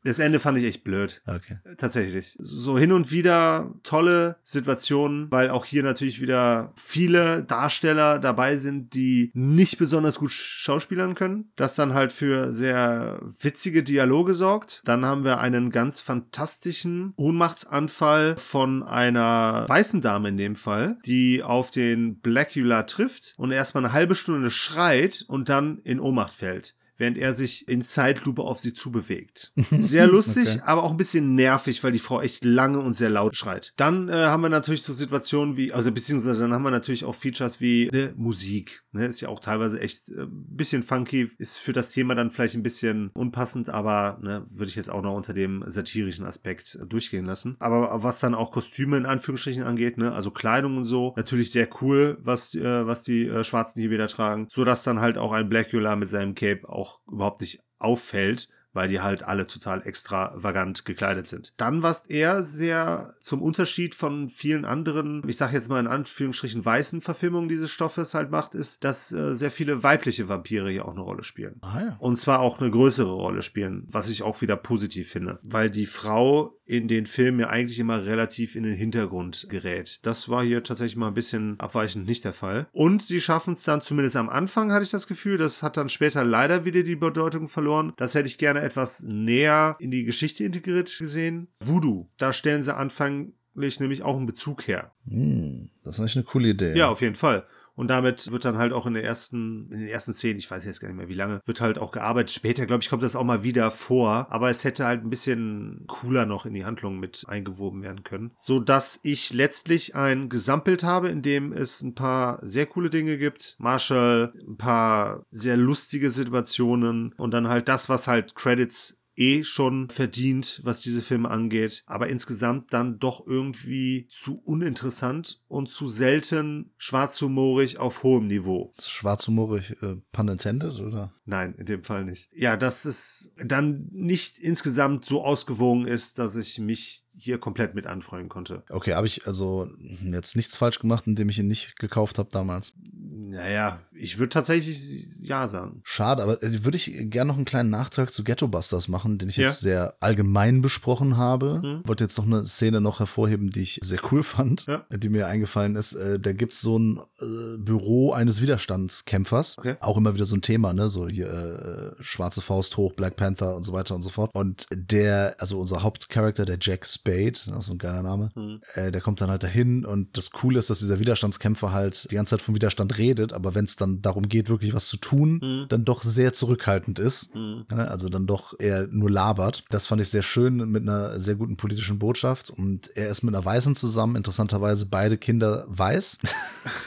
Das 0.04 0.18
Ende 0.18 0.38
fand 0.38 0.58
ich 0.58 0.64
echt 0.64 0.84
blöd. 0.84 1.22
Okay. 1.26 1.58
Tatsächlich. 1.78 2.36
So 2.38 2.78
hin 2.78 2.92
und 2.92 3.10
wieder 3.10 3.74
tolle 3.82 4.36
Situationen, 4.42 5.30
weil 5.30 5.50
auch 5.50 5.64
hier 5.64 5.82
natürlich 5.82 6.20
wieder 6.20 6.72
viele 6.76 7.42
Darsteller 7.42 8.18
dabei 8.18 8.56
sind, 8.56 8.94
die 8.94 9.30
nicht 9.34 9.78
besonders 9.78 10.16
gut 10.16 10.30
schauspielern 10.30 11.14
können. 11.14 11.50
Das 11.56 11.74
dann 11.74 11.94
halt 11.94 12.12
für 12.12 12.52
sehr 12.52 13.20
witzige 13.40 13.82
Dialoge 13.82 14.34
sorgt. 14.34 14.82
Dann 14.84 15.06
haben 15.06 15.24
wir 15.24 15.38
einen 15.38 15.70
ganz 15.70 16.00
fantastischen 16.00 17.14
Ohnmachtsanfall 17.16 18.36
von 18.36 18.82
einer 18.82 19.64
weißen 19.68 20.02
Dame 20.02 20.28
in 20.28 20.36
dem 20.36 20.56
Fall, 20.56 20.98
die 21.06 21.42
auf 21.42 21.70
den 21.70 22.20
Blackula 22.20 22.82
trifft 22.82 23.34
und 23.38 23.52
erstmal 23.52 23.84
eine 23.84 23.92
halbe 23.94 24.14
Stunde 24.14 24.50
schreit 24.50 25.24
und 25.28 25.48
dann 25.48 25.78
in 25.84 25.98
Ohnmacht 25.98 26.34
fällt 26.34 26.76
während 26.96 27.18
er 27.18 27.32
sich 27.34 27.68
in 27.68 27.82
Zeitlupe 27.82 28.42
auf 28.42 28.58
sie 28.58 28.72
zubewegt. 28.72 29.52
Sehr 29.70 30.06
lustig, 30.06 30.48
Okay. 30.48 30.60
aber 30.64 30.82
auch 30.82 30.90
ein 30.90 30.96
bisschen 30.96 31.34
nervig, 31.34 31.82
weil 31.82 31.92
die 31.92 31.98
Frau 31.98 32.20
echt 32.20 32.44
lange 32.44 32.78
und 32.80 32.92
sehr 32.92 33.10
laut 33.10 33.36
schreit. 33.36 33.72
Dann 33.76 34.08
äh, 34.08 34.12
haben 34.26 34.42
wir 34.42 34.48
natürlich 34.48 34.82
so 34.82 34.92
Situationen 34.92 35.56
wie, 35.56 35.72
also 35.72 35.90
beziehungsweise 35.92 36.42
dann 36.42 36.52
haben 36.52 36.62
wir 36.62 36.70
natürlich 36.70 37.04
auch 37.04 37.14
Features 37.14 37.60
wie 37.60 37.88
ne, 37.92 38.12
Musik. 38.16 38.82
Ne, 38.92 39.06
ist 39.06 39.20
ja 39.20 39.28
auch 39.28 39.40
teilweise 39.40 39.80
echt 39.80 40.08
äh, 40.10 40.22
ein 40.22 40.56
bisschen 40.56 40.82
funky, 40.82 41.28
ist 41.38 41.58
für 41.58 41.72
das 41.72 41.90
Thema 41.90 42.14
dann 42.14 42.30
vielleicht 42.30 42.54
ein 42.56 42.62
bisschen 42.62 43.10
unpassend, 43.14 43.68
aber 43.68 44.18
ne, 44.22 44.44
würde 44.50 44.68
ich 44.68 44.76
jetzt 44.76 44.90
auch 44.90 45.02
noch 45.02 45.14
unter 45.14 45.32
dem 45.34 45.64
satirischen 45.66 46.26
Aspekt 46.26 46.78
äh, 46.80 46.86
durchgehen 46.86 47.24
lassen. 47.24 47.56
Aber 47.58 48.02
was 48.02 48.20
dann 48.20 48.34
auch 48.34 48.52
Kostüme 48.52 48.96
in 48.96 49.06
Anführungsstrichen 49.06 49.62
angeht, 49.62 49.98
ne, 49.98 50.12
also 50.12 50.30
Kleidung 50.30 50.76
und 50.76 50.84
so, 50.84 51.14
natürlich 51.16 51.50
sehr 51.52 51.68
cool, 51.80 52.18
was, 52.22 52.54
äh, 52.54 52.86
was 52.86 53.02
die 53.02 53.26
äh, 53.26 53.44
Schwarzen 53.44 53.80
hier 53.80 53.90
wieder 53.90 54.08
tragen, 54.08 54.46
so 54.50 54.64
dass 54.64 54.82
dann 54.82 55.00
halt 55.00 55.16
auch 55.18 55.32
ein 55.32 55.48
Blackula 55.48 55.96
mit 55.96 56.08
seinem 56.08 56.34
Cape 56.34 56.68
auch 56.68 56.83
überhaupt 57.06 57.40
nicht 57.40 57.62
auffällt, 57.78 58.48
weil 58.74 58.88
die 58.88 59.00
halt 59.00 59.22
alle 59.22 59.46
total 59.46 59.86
extravagant 59.86 60.84
gekleidet 60.84 61.26
sind. 61.26 61.54
Dann, 61.56 61.82
was 61.82 62.06
er 62.06 62.42
sehr 62.42 63.14
zum 63.20 63.40
Unterschied 63.42 63.94
von 63.94 64.28
vielen 64.28 64.64
anderen, 64.64 65.22
ich 65.26 65.36
sage 65.36 65.54
jetzt 65.54 65.68
mal 65.68 65.80
in 65.80 65.86
Anführungsstrichen 65.86 66.64
weißen 66.64 67.00
Verfilmungen 67.00 67.48
dieses 67.48 67.70
Stoffes 67.70 68.14
halt 68.14 68.30
macht, 68.30 68.54
ist, 68.54 68.84
dass 68.84 69.12
äh, 69.12 69.34
sehr 69.34 69.50
viele 69.50 69.82
weibliche 69.82 70.28
Vampire 70.28 70.70
hier 70.70 70.84
auch 70.84 70.92
eine 70.92 71.00
Rolle 71.00 71.22
spielen. 71.22 71.56
Ah 71.62 71.80
ja. 71.80 71.96
Und 71.98 72.16
zwar 72.16 72.40
auch 72.40 72.60
eine 72.60 72.70
größere 72.70 73.12
Rolle 73.12 73.42
spielen, 73.42 73.86
was 73.88 74.08
ich 74.08 74.22
auch 74.22 74.40
wieder 74.40 74.56
positiv 74.56 75.10
finde, 75.10 75.38
weil 75.42 75.70
die 75.70 75.86
Frau 75.86 76.58
in 76.66 76.88
den 76.88 77.06
Filmen 77.06 77.40
ja 77.40 77.48
eigentlich 77.48 77.78
immer 77.78 78.04
relativ 78.04 78.56
in 78.56 78.62
den 78.62 78.74
Hintergrund 78.74 79.46
gerät. 79.50 79.98
Das 80.02 80.28
war 80.28 80.42
hier 80.42 80.62
tatsächlich 80.62 80.96
mal 80.96 81.08
ein 81.08 81.14
bisschen 81.14 81.60
abweichend 81.60 82.06
nicht 82.06 82.24
der 82.24 82.32
Fall. 82.32 82.66
Und 82.72 83.02
sie 83.02 83.20
schaffen 83.20 83.54
es 83.54 83.64
dann 83.64 83.80
zumindest 83.80 84.16
am 84.16 84.28
Anfang, 84.30 84.72
hatte 84.72 84.84
ich 84.84 84.90
das 84.90 85.06
Gefühl, 85.06 85.36
das 85.36 85.62
hat 85.62 85.76
dann 85.76 85.88
später 85.88 86.24
leider 86.24 86.64
wieder 86.64 86.82
die 86.82 86.96
Bedeutung 86.96 87.48
verloren. 87.48 87.92
Das 87.96 88.14
hätte 88.14 88.28
ich 88.28 88.38
gerne 88.38 88.60
etwas 88.64 89.02
näher 89.02 89.76
in 89.78 89.90
die 89.90 90.04
Geschichte 90.04 90.44
integriert 90.44 90.94
gesehen. 90.98 91.48
Voodoo, 91.60 92.08
da 92.18 92.32
stellen 92.32 92.62
sie 92.62 92.74
anfänglich 92.74 93.80
nämlich 93.80 94.02
auch 94.02 94.16
einen 94.16 94.26
Bezug 94.26 94.66
her. 94.66 94.92
Hm, 95.08 95.70
das 95.84 95.94
ist 95.94 96.00
eigentlich 96.00 96.16
eine 96.16 96.24
coole 96.24 96.48
Idee. 96.48 96.76
Ja, 96.76 96.88
auf 96.88 97.00
jeden 97.00 97.14
Fall. 97.14 97.46
Und 97.74 97.88
damit 97.88 98.30
wird 98.30 98.44
dann 98.44 98.58
halt 98.58 98.72
auch 98.72 98.86
in 98.86 98.94
der 98.94 99.04
ersten, 99.04 99.70
in 99.72 99.80
den 99.80 99.88
ersten 99.88 100.12
Szenen, 100.12 100.38
ich 100.38 100.50
weiß 100.50 100.64
jetzt 100.64 100.80
gar 100.80 100.88
nicht 100.88 100.96
mehr 100.96 101.08
wie 101.08 101.14
lange, 101.14 101.40
wird 101.44 101.60
halt 101.60 101.78
auch 101.78 101.92
gearbeitet. 101.92 102.30
Später, 102.30 102.66
glaube 102.66 102.82
ich, 102.82 102.90
kommt 102.90 103.02
das 103.02 103.16
auch 103.16 103.24
mal 103.24 103.42
wieder 103.42 103.70
vor. 103.70 104.28
Aber 104.30 104.50
es 104.50 104.64
hätte 104.64 104.86
halt 104.86 105.02
ein 105.02 105.10
bisschen 105.10 105.84
cooler 105.86 106.26
noch 106.26 106.46
in 106.46 106.54
die 106.54 106.64
Handlung 106.64 106.98
mit 106.98 107.24
eingewoben 107.26 107.82
werden 107.82 108.02
können. 108.04 108.32
So 108.36 108.58
dass 108.58 109.00
ich 109.02 109.32
letztlich 109.32 109.94
ein 109.94 110.28
Gesamtbild 110.28 110.84
habe, 110.84 111.08
in 111.08 111.22
dem 111.22 111.52
es 111.52 111.82
ein 111.82 111.94
paar 111.94 112.38
sehr 112.42 112.66
coole 112.66 112.90
Dinge 112.90 113.18
gibt. 113.18 113.56
Marshall, 113.58 114.32
ein 114.46 114.56
paar 114.56 115.24
sehr 115.30 115.56
lustige 115.56 116.10
Situationen 116.10 117.12
und 117.14 117.32
dann 117.32 117.48
halt 117.48 117.68
das, 117.68 117.88
was 117.88 118.08
halt 118.08 118.34
Credits 118.34 119.03
eh 119.16 119.44
schon 119.44 119.90
verdient, 119.90 120.60
was 120.64 120.80
diese 120.80 121.02
Filme 121.02 121.30
angeht, 121.30 121.82
aber 121.86 122.08
insgesamt 122.08 122.72
dann 122.72 122.98
doch 122.98 123.26
irgendwie 123.26 124.06
zu 124.08 124.40
uninteressant 124.44 125.42
und 125.48 125.68
zu 125.68 125.88
selten 125.88 126.72
schwarzhumorig 126.76 127.78
auf 127.78 128.02
hohem 128.02 128.26
Niveau. 128.26 128.72
Schwarzhumorig, 128.80 129.82
äh, 129.82 129.96
pun 130.12 130.28
intended, 130.28 130.80
oder? 130.80 131.12
Nein, 131.24 131.54
in 131.56 131.66
dem 131.66 131.84
Fall 131.84 132.04
nicht. 132.04 132.30
Ja, 132.34 132.56
dass 132.56 132.84
es 132.84 133.34
dann 133.36 133.88
nicht 133.92 134.38
insgesamt 134.38 135.04
so 135.04 135.24
ausgewogen 135.24 135.86
ist, 135.86 136.18
dass 136.18 136.36
ich 136.36 136.58
mich 136.58 137.03
hier 137.16 137.38
komplett 137.38 137.74
mit 137.74 137.86
anfreuen 137.86 138.28
konnte. 138.28 138.62
Okay, 138.70 138.94
habe 138.94 139.06
ich 139.06 139.26
also 139.26 139.68
jetzt 140.10 140.36
nichts 140.36 140.56
falsch 140.56 140.78
gemacht, 140.78 141.06
indem 141.06 141.28
ich 141.28 141.38
ihn 141.38 141.46
nicht 141.46 141.78
gekauft 141.78 142.18
habe 142.18 142.28
damals. 142.32 142.72
Naja, 142.92 143.80
ich 143.92 144.18
würde 144.18 144.28
tatsächlich 144.28 145.06
ja 145.20 145.48
sagen. 145.48 145.80
Schade, 145.82 146.22
aber 146.22 146.42
äh, 146.42 146.64
würde 146.64 146.76
ich 146.76 146.92
gerne 147.10 147.28
noch 147.28 147.36
einen 147.36 147.44
kleinen 147.46 147.70
Nachtrag 147.70 148.12
zu 148.12 148.22
Ghetto 148.22 148.48
Busters 148.48 148.86
machen, 148.88 149.18
den 149.18 149.28
ich 149.28 149.36
Ja. 149.36 149.46
jetzt 149.46 149.60
sehr 149.60 149.94
allgemein 150.00 150.60
besprochen 150.60 151.16
habe. 151.16 151.60
Mhm. 151.62 151.88
Wollte 151.88 152.04
jetzt 152.04 152.16
noch 152.18 152.26
eine 152.26 152.44
Szene 152.46 152.80
noch 152.80 152.98
hervorheben, 153.00 153.50
die 153.50 153.62
ich 153.62 153.80
sehr 153.82 154.00
cool 154.12 154.22
fand, 154.22 154.66
Ja. 154.66 154.84
die 154.90 155.08
mir 155.08 155.26
eingefallen 155.26 155.74
ist. 155.76 155.94
Äh, 155.94 156.20
da 156.20 156.32
gibt's 156.32 156.60
so 156.60 156.78
ein 156.78 156.98
äh, 157.20 157.56
Büro 157.58 158.12
eines 158.12 158.40
Widerstandskämpfers. 158.40 159.58
Okay. 159.58 159.76
Auch 159.80 159.96
immer 159.96 160.14
wieder 160.14 160.26
so 160.26 160.36
ein 160.36 160.42
Thema, 160.42 160.72
ne? 160.74 160.88
So 160.88 161.08
hier 161.08 161.94
äh, 161.98 162.02
schwarze 162.02 162.40
Faust 162.40 162.76
hoch, 162.76 162.92
Black 162.94 163.16
Panther 163.16 163.56
und 163.56 163.62
so 163.62 163.72
weiter 163.72 163.94
und 163.94 164.02
so 164.02 164.10
fort. 164.10 164.30
Und 164.34 164.66
der, 164.72 165.36
also 165.38 165.58
unser 165.60 165.82
Hauptcharakter, 165.82 166.44
der 166.44 166.58
Jack 166.60 166.84
Spade, 167.06 167.54
auch 167.54 167.62
so 167.62 167.72
ein 167.72 167.78
geiler 167.78 168.02
Name, 168.02 168.30
Mhm. 168.34 168.60
äh, 168.74 168.90
der 168.90 169.02
kommt 169.02 169.20
dann 169.20 169.28
halt 169.30 169.42
dahin 169.42 169.84
und 169.84 170.16
das 170.16 170.30
Coole 170.30 170.58
ist, 170.58 170.70
dass 170.70 170.78
dieser 170.78 170.98
Widerstandskämpfer 170.98 171.70
halt 171.70 172.10
die 172.10 172.14
ganze 172.14 172.30
Zeit 172.30 172.40
vom 172.42 172.54
Widerstand 172.54 172.96
redet, 172.96 173.34
aber 173.34 173.54
wenn 173.54 173.66
es 173.66 173.76
dann 173.76 174.00
darum 174.00 174.26
geht, 174.28 174.48
wirklich 174.48 174.72
was 174.72 174.88
zu 174.88 174.96
tun, 174.96 175.38
Mhm. 175.42 175.66
dann 175.68 175.84
doch 175.84 176.02
sehr 176.02 176.32
zurückhaltend 176.32 176.98
ist. 176.98 177.34
Mhm. 177.34 177.66
Also 177.68 178.08
dann 178.08 178.26
doch 178.26 178.58
eher 178.58 178.86
nur 178.86 179.10
labert. 179.10 179.64
Das 179.68 179.86
fand 179.86 180.00
ich 180.00 180.08
sehr 180.08 180.22
schön 180.22 180.56
mit 180.70 180.82
einer 180.82 181.20
sehr 181.20 181.34
guten 181.34 181.56
politischen 181.58 181.98
Botschaft. 181.98 182.48
Und 182.48 182.96
er 182.96 183.08
ist 183.10 183.22
mit 183.22 183.34
einer 183.34 183.44
Weißen 183.44 183.74
zusammen, 183.74 184.16
interessanterweise 184.16 184.86
beide 184.86 185.18
Kinder 185.18 185.66
weiß. 185.68 186.18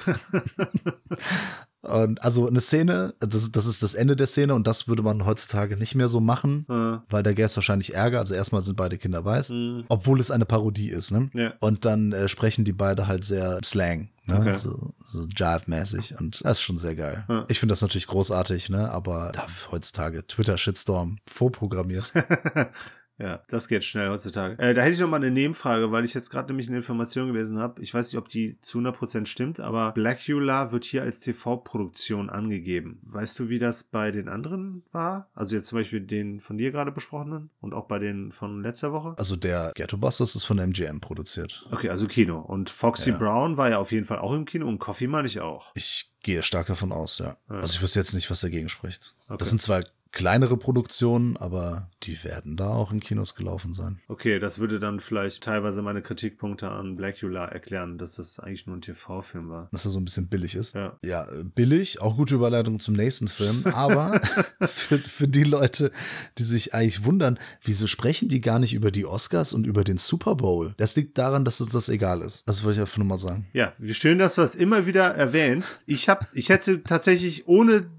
Und 1.84 2.24
also 2.24 2.48
eine 2.48 2.60
Szene, 2.60 3.14
das, 3.20 3.52
das 3.52 3.66
ist 3.66 3.84
das 3.84 3.94
Ende 3.94 4.16
der 4.16 4.28
Szene 4.28 4.56
und 4.56 4.66
das 4.68 4.88
würde 4.88 5.04
man 5.04 5.26
heutzutage 5.26 5.78
nicht 5.78 5.96
mehr 5.96 6.10
so 6.10 6.20
machen, 6.20 6.66
Äh, 6.70 6.98
weil 7.10 7.24
da 7.24 7.32
gäbe 7.34 7.46
es 7.46 7.56
wahrscheinlich 7.56 7.94
Ärger. 7.94 8.20
Also 8.20 8.34
erstmal 8.34 8.62
sind 8.62 8.76
beide 8.76 8.98
Kinder 8.98 9.24
weiß, 9.24 9.50
Mhm. 9.52 9.86
obwohl 9.88 10.20
es 10.20 10.32
eine 10.32 10.46
Parodie 10.46 10.90
ist. 10.90 11.12
Ne? 11.12 11.30
Ja. 11.34 11.54
Und 11.60 11.86
dann 11.86 12.12
äh, 12.14 12.28
sprechen 12.28 12.66
die 12.66 12.74
beide 12.74 13.08
halt 13.08 13.24
sehr 13.24 13.60
Slang, 13.64 14.10
ne? 14.26 14.38
Okay. 14.40 14.58
so, 14.58 14.94
so 15.10 15.22
Jive-mäßig. 15.24 16.20
Und 16.20 16.44
das 16.44 16.58
ist 16.58 16.62
schon 16.64 16.78
sehr 16.80 16.96
geil. 16.96 17.24
Ja. 17.30 17.46
Ich 17.48 17.60
finde 17.60 17.72
das 17.74 17.82
natürlich 17.82 18.08
großartig, 18.08 18.70
ne? 18.70 18.90
aber 18.92 19.32
da, 19.34 19.46
heutzutage 19.72 20.26
Twitter-Shitstorm 20.28 21.20
vorprogrammiert. 21.28 22.12
Ja, 23.20 23.42
das 23.50 23.68
geht 23.68 23.84
schnell 23.84 24.10
heutzutage. 24.10 24.60
Äh, 24.60 24.74
da 24.74 24.82
hätte 24.82 24.94
ich 24.94 25.00
noch 25.00 25.10
mal 25.10 25.18
eine 25.18 25.32
Nebenfrage, 25.32 25.92
weil 25.92 26.06
ich 26.06 26.14
jetzt 26.14 26.30
gerade 26.30 26.48
nämlich 26.50 26.68
eine 26.68 26.78
Information 26.78 27.28
gelesen 27.28 27.58
habe. 27.60 27.82
Ich 27.82 27.94
weiß 27.94 28.12
nicht, 28.12 28.18
ob 28.20 28.28
die 28.28 28.60
zu 28.62 28.78
100% 28.80 29.26
stimmt, 29.26 29.60
aber 29.60 29.92
Blackula 29.94 30.72
wird 30.72 30.86
hier 30.86 31.02
als 31.02 31.20
TV-Produktion 31.22 32.30
angegeben. 32.30 33.00
Weißt 33.04 33.38
du, 33.40 33.50
wie 33.50 33.60
das 33.60 33.84
bei 33.84 34.12
den 34.12 34.30
anderen 34.30 34.84
war? 34.92 35.30
Also 35.34 35.56
jetzt 35.56 35.68
zum 35.68 35.80
Beispiel 35.80 36.02
den 36.02 36.40
von 36.40 36.58
dir 36.58 36.72
gerade 36.72 36.92
besprochenen 36.92 37.50
und 37.60 37.74
auch 37.74 37.88
bei 37.88 38.00
den 38.00 38.32
von 38.32 38.62
letzter 38.62 38.92
Woche? 38.94 39.16
Also 39.18 39.36
der 39.36 39.72
Ghetto 39.76 39.98
Busters 39.98 40.36
ist 40.36 40.44
von 40.44 40.60
MGM 40.60 41.00
produziert. 41.00 41.66
Okay, 41.72 41.90
also 41.90 42.08
Kino. 42.08 42.40
Und 42.40 42.70
Foxy 42.70 43.10
Ja. 43.12 43.18
Brown 43.18 43.58
war 43.58 43.70
ja 43.70 43.80
auf 43.80 43.92
jeden 43.92 44.06
Fall 44.06 44.20
auch 44.20 44.34
im 44.34 44.46
Kino 44.46 44.68
und 44.68 44.80
Coffee 44.80 45.08
meine 45.08 45.28
ich 45.28 45.40
auch. 45.40 45.72
Ich 45.76 46.14
gehe 46.28 46.44
stark 46.44 46.68
davon 46.68 46.92
aus, 46.92 47.20
ja. 47.20 47.38
Ja. 47.50 47.56
Also 47.56 47.74
ich 47.74 47.82
wüsste 47.82 48.00
jetzt 48.00 48.14
nicht, 48.14 48.30
was 48.30 48.42
dagegen 48.42 48.68
spricht. 48.68 49.16
Okay. 49.30 49.38
Das 49.38 49.48
sind 49.48 49.62
zwar 49.62 49.82
kleinere 50.12 50.58
Produktionen, 50.58 51.38
aber 51.38 51.90
die 52.04 52.24
werden 52.24 52.58
da 52.58 52.70
auch 52.70 52.92
in 52.92 53.00
Kinos 53.00 53.36
gelaufen 53.36 53.74
sein. 53.74 54.00
Okay, 54.08 54.40
das 54.40 54.58
würde 54.58 54.80
dann 54.80 55.00
vielleicht 55.00 55.44
teilweise 55.44 55.82
meine 55.82 56.02
Kritikpunkte 56.02 56.70
an 56.70 56.96
Blackula 56.96 57.46
erklären, 57.46 57.98
dass 57.98 58.16
das 58.16 58.40
eigentlich 58.40 58.66
nur 58.66 58.78
ein 58.78 58.82
TV-Film 58.82 59.50
war. 59.50 59.70
Dass 59.72 59.86
er 59.86 59.92
so 59.92 60.00
ein 60.00 60.06
bisschen 60.06 60.28
billig 60.28 60.56
ist. 60.56 60.74
Ja. 60.74 60.98
Ja, 61.06 61.30
äh, 61.30 61.44
billig, 61.44 62.02
auch 62.02 62.16
gute 62.16 62.36
Überleitung 62.36 62.80
zum 62.80 62.96
nächsten 62.96 63.28
Film, 63.28 63.64
aber 63.74 64.20
für, 64.62 64.98
für 64.98 65.28
die 65.28 65.44
Leute, 65.44 65.92
die 66.40 66.44
sich 66.44 66.74
eigentlich 66.74 67.06
wundern, 67.06 67.38
wieso 67.62 67.86
sprechen 67.86 68.28
die 68.28 68.42
gar 68.42 68.58
nicht 68.58 68.74
über 68.74 68.90
die 68.90 69.06
Oscars 69.06 69.54
und 69.54 69.68
über 69.68 69.84
den 69.84 69.98
Super 69.98 70.36
Bowl? 70.36 70.74
Das 70.78 70.96
liegt 70.96 71.18
daran, 71.18 71.46
dass 71.46 71.62
uns 71.62 71.72
das 71.72 71.90
egal 71.90 72.22
ist. 72.22 72.44
Das 72.48 72.64
wollte 72.64 72.78
ich 72.78 72.82
einfach 72.82 72.98
nur 72.98 73.08
mal 73.08 73.18
sagen. 73.18 73.48
Ja, 73.54 73.74
wie 73.78 73.94
schön, 73.94 74.18
dass 74.18 74.36
du 74.36 74.42
das 74.42 74.56
immer 74.56 74.88
wieder 74.88 75.06
erwähnst. 75.06 75.84
Ich 75.86 76.10
hab, 76.20 76.28
ich 76.34 76.50
hätte 76.50 76.84
tatsächlich 76.84 77.48
ohne 77.48 77.90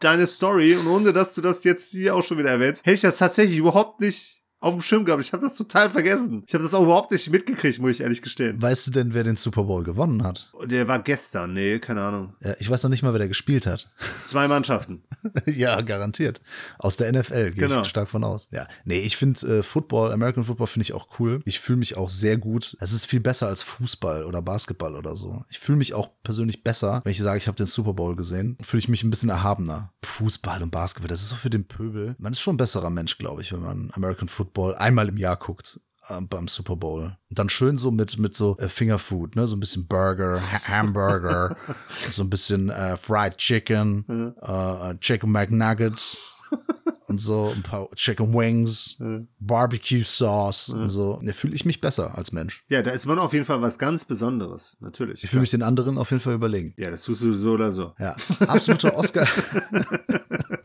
deine 0.00 0.26
Story 0.26 0.76
und 0.76 0.86
ohne 0.86 1.12
dass 1.12 1.34
du 1.34 1.40
das 1.40 1.64
jetzt 1.64 1.90
hier 1.90 2.14
auch 2.14 2.22
schon 2.22 2.38
wieder 2.38 2.50
erwähnst, 2.50 2.84
hätte 2.84 2.94
ich 2.94 3.00
das 3.00 3.18
tatsächlich 3.18 3.58
überhaupt 3.58 4.00
nicht 4.00 4.42
auf 4.66 4.74
dem 4.74 4.82
Schirm 4.82 5.04
gehabt. 5.04 5.22
Ich 5.22 5.32
habe 5.32 5.42
das 5.42 5.54
total 5.54 5.88
vergessen. 5.90 6.42
Ich 6.46 6.54
habe 6.54 6.62
das 6.64 6.74
auch 6.74 6.82
überhaupt 6.82 7.10
nicht 7.12 7.30
mitgekriegt, 7.30 7.78
muss 7.78 7.92
ich 7.92 8.00
ehrlich 8.00 8.22
gestehen. 8.22 8.60
Weißt 8.60 8.86
du 8.86 8.90
denn, 8.90 9.14
wer 9.14 9.24
den 9.24 9.36
Super 9.36 9.64
Bowl 9.64 9.84
gewonnen 9.84 10.22
hat? 10.24 10.50
Der 10.64 10.88
war 10.88 10.98
gestern, 10.98 11.54
nee, 11.54 11.78
keine 11.78 12.02
Ahnung. 12.02 12.34
Ja, 12.42 12.54
ich 12.58 12.68
weiß 12.68 12.82
noch 12.82 12.90
nicht 12.90 13.02
mal, 13.02 13.12
wer 13.12 13.18
der 13.20 13.28
gespielt 13.28 13.66
hat. 13.66 13.88
Zwei 14.24 14.48
Mannschaften. 14.48 15.02
ja, 15.46 15.80
garantiert. 15.80 16.40
Aus 16.78 16.96
der 16.96 17.12
NFL 17.12 17.52
gehe 17.52 17.68
Genau. 17.68 17.82
ich 17.82 17.88
stark 17.88 18.08
von 18.08 18.24
aus. 18.24 18.48
Ja, 18.50 18.66
nee, 18.84 19.00
ich 19.00 19.16
finde 19.16 19.58
äh, 19.58 19.62
Football, 19.62 20.12
American 20.12 20.44
Football 20.44 20.66
finde 20.66 20.82
ich 20.84 20.92
auch 20.92 21.08
cool. 21.20 21.40
Ich 21.44 21.60
fühle 21.60 21.78
mich 21.78 21.96
auch 21.96 22.10
sehr 22.10 22.36
gut. 22.36 22.76
Es 22.80 22.92
ist 22.92 23.06
viel 23.06 23.20
besser 23.20 23.46
als 23.48 23.62
Fußball 23.62 24.24
oder 24.24 24.42
Basketball 24.42 24.96
oder 24.96 25.16
so. 25.16 25.44
Ich 25.48 25.58
fühle 25.58 25.78
mich 25.78 25.94
auch 25.94 26.10
persönlich 26.22 26.64
besser, 26.64 27.00
wenn 27.04 27.12
ich 27.12 27.18
sage, 27.22 27.38
ich 27.38 27.46
habe 27.46 27.56
den 27.56 27.66
Super 27.66 27.92
Bowl 27.94 28.16
gesehen. 28.16 28.56
Fühle 28.62 28.80
ich 28.80 28.88
mich 28.88 29.04
ein 29.04 29.10
bisschen 29.10 29.30
erhabener. 29.30 29.92
Fußball 30.04 30.62
und 30.62 30.70
Basketball, 30.70 31.08
das 31.08 31.22
ist 31.22 31.28
so 31.30 31.36
für 31.36 31.50
den 31.50 31.66
Pöbel. 31.68 32.16
Man 32.18 32.32
ist 32.32 32.40
schon 32.40 32.54
ein 32.54 32.58
besserer 32.58 32.90
Mensch, 32.90 33.18
glaube 33.18 33.42
ich, 33.42 33.52
wenn 33.52 33.60
man 33.60 33.90
American 33.92 34.28
Football 34.28 34.55
einmal 34.76 35.08
im 35.08 35.16
Jahr 35.16 35.36
guckt 35.36 35.80
äh, 36.08 36.20
beim 36.20 36.48
Super 36.48 36.76
Bowl. 36.76 37.16
Und 37.28 37.38
dann 37.38 37.48
schön 37.48 37.78
so 37.78 37.90
mit, 37.90 38.18
mit 38.18 38.34
so 38.34 38.56
äh, 38.58 38.68
Fingerfood, 38.68 39.36
ne? 39.36 39.46
So 39.46 39.56
ein 39.56 39.60
bisschen 39.60 39.86
Burger, 39.86 40.40
ha 40.40 40.68
Hamburger, 40.68 41.56
so 42.10 42.22
ein 42.22 42.30
bisschen 42.30 42.70
äh, 42.70 42.96
Fried 42.96 43.36
Chicken, 43.38 44.34
äh, 44.42 44.90
äh, 44.90 44.98
Chicken 44.98 45.30
McNuggets 45.30 46.16
und 47.08 47.20
so 47.20 47.52
ein 47.54 47.62
paar 47.62 47.90
Chicken 47.94 48.32
Wings, 48.32 48.96
Barbecue 49.38 50.04
Sauce 50.04 50.68
und 50.68 50.88
so. 50.88 51.20
Da 51.22 51.32
fühle 51.32 51.54
ich 51.54 51.64
mich 51.64 51.80
besser 51.80 52.16
als 52.16 52.32
Mensch. 52.32 52.64
Ja, 52.68 52.82
da 52.82 52.92
ist 52.92 53.06
man 53.06 53.18
auf 53.18 53.32
jeden 53.32 53.44
Fall 53.44 53.60
was 53.62 53.78
ganz 53.78 54.04
Besonderes, 54.04 54.76
natürlich. 54.80 55.24
Ich 55.24 55.30
fühle 55.30 55.40
mich 55.40 55.50
den 55.50 55.62
anderen 55.62 55.98
auf 55.98 56.10
jeden 56.10 56.22
Fall 56.22 56.34
überlegen. 56.34 56.74
ja, 56.76 56.90
das 56.90 57.02
tust 57.02 57.22
du 57.22 57.32
so 57.32 57.52
oder 57.52 57.72
so. 57.72 57.94
Ja, 57.98 58.16
absoluter 58.46 58.96
Oscar. 58.96 59.26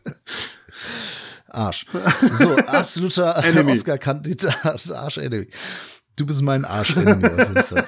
Arsch. 1.52 1.86
So, 2.32 2.56
absoluter. 2.56 3.36
Oscar-Kandidat. 3.66 4.90
Arsch-Enemy. 4.90 5.48
Du 6.16 6.26
bist 6.26 6.42
mein 6.42 6.64
Arsch-Enemy 6.64 7.26
auf 7.26 7.38
jeden 7.38 7.64
Fall. 7.64 7.86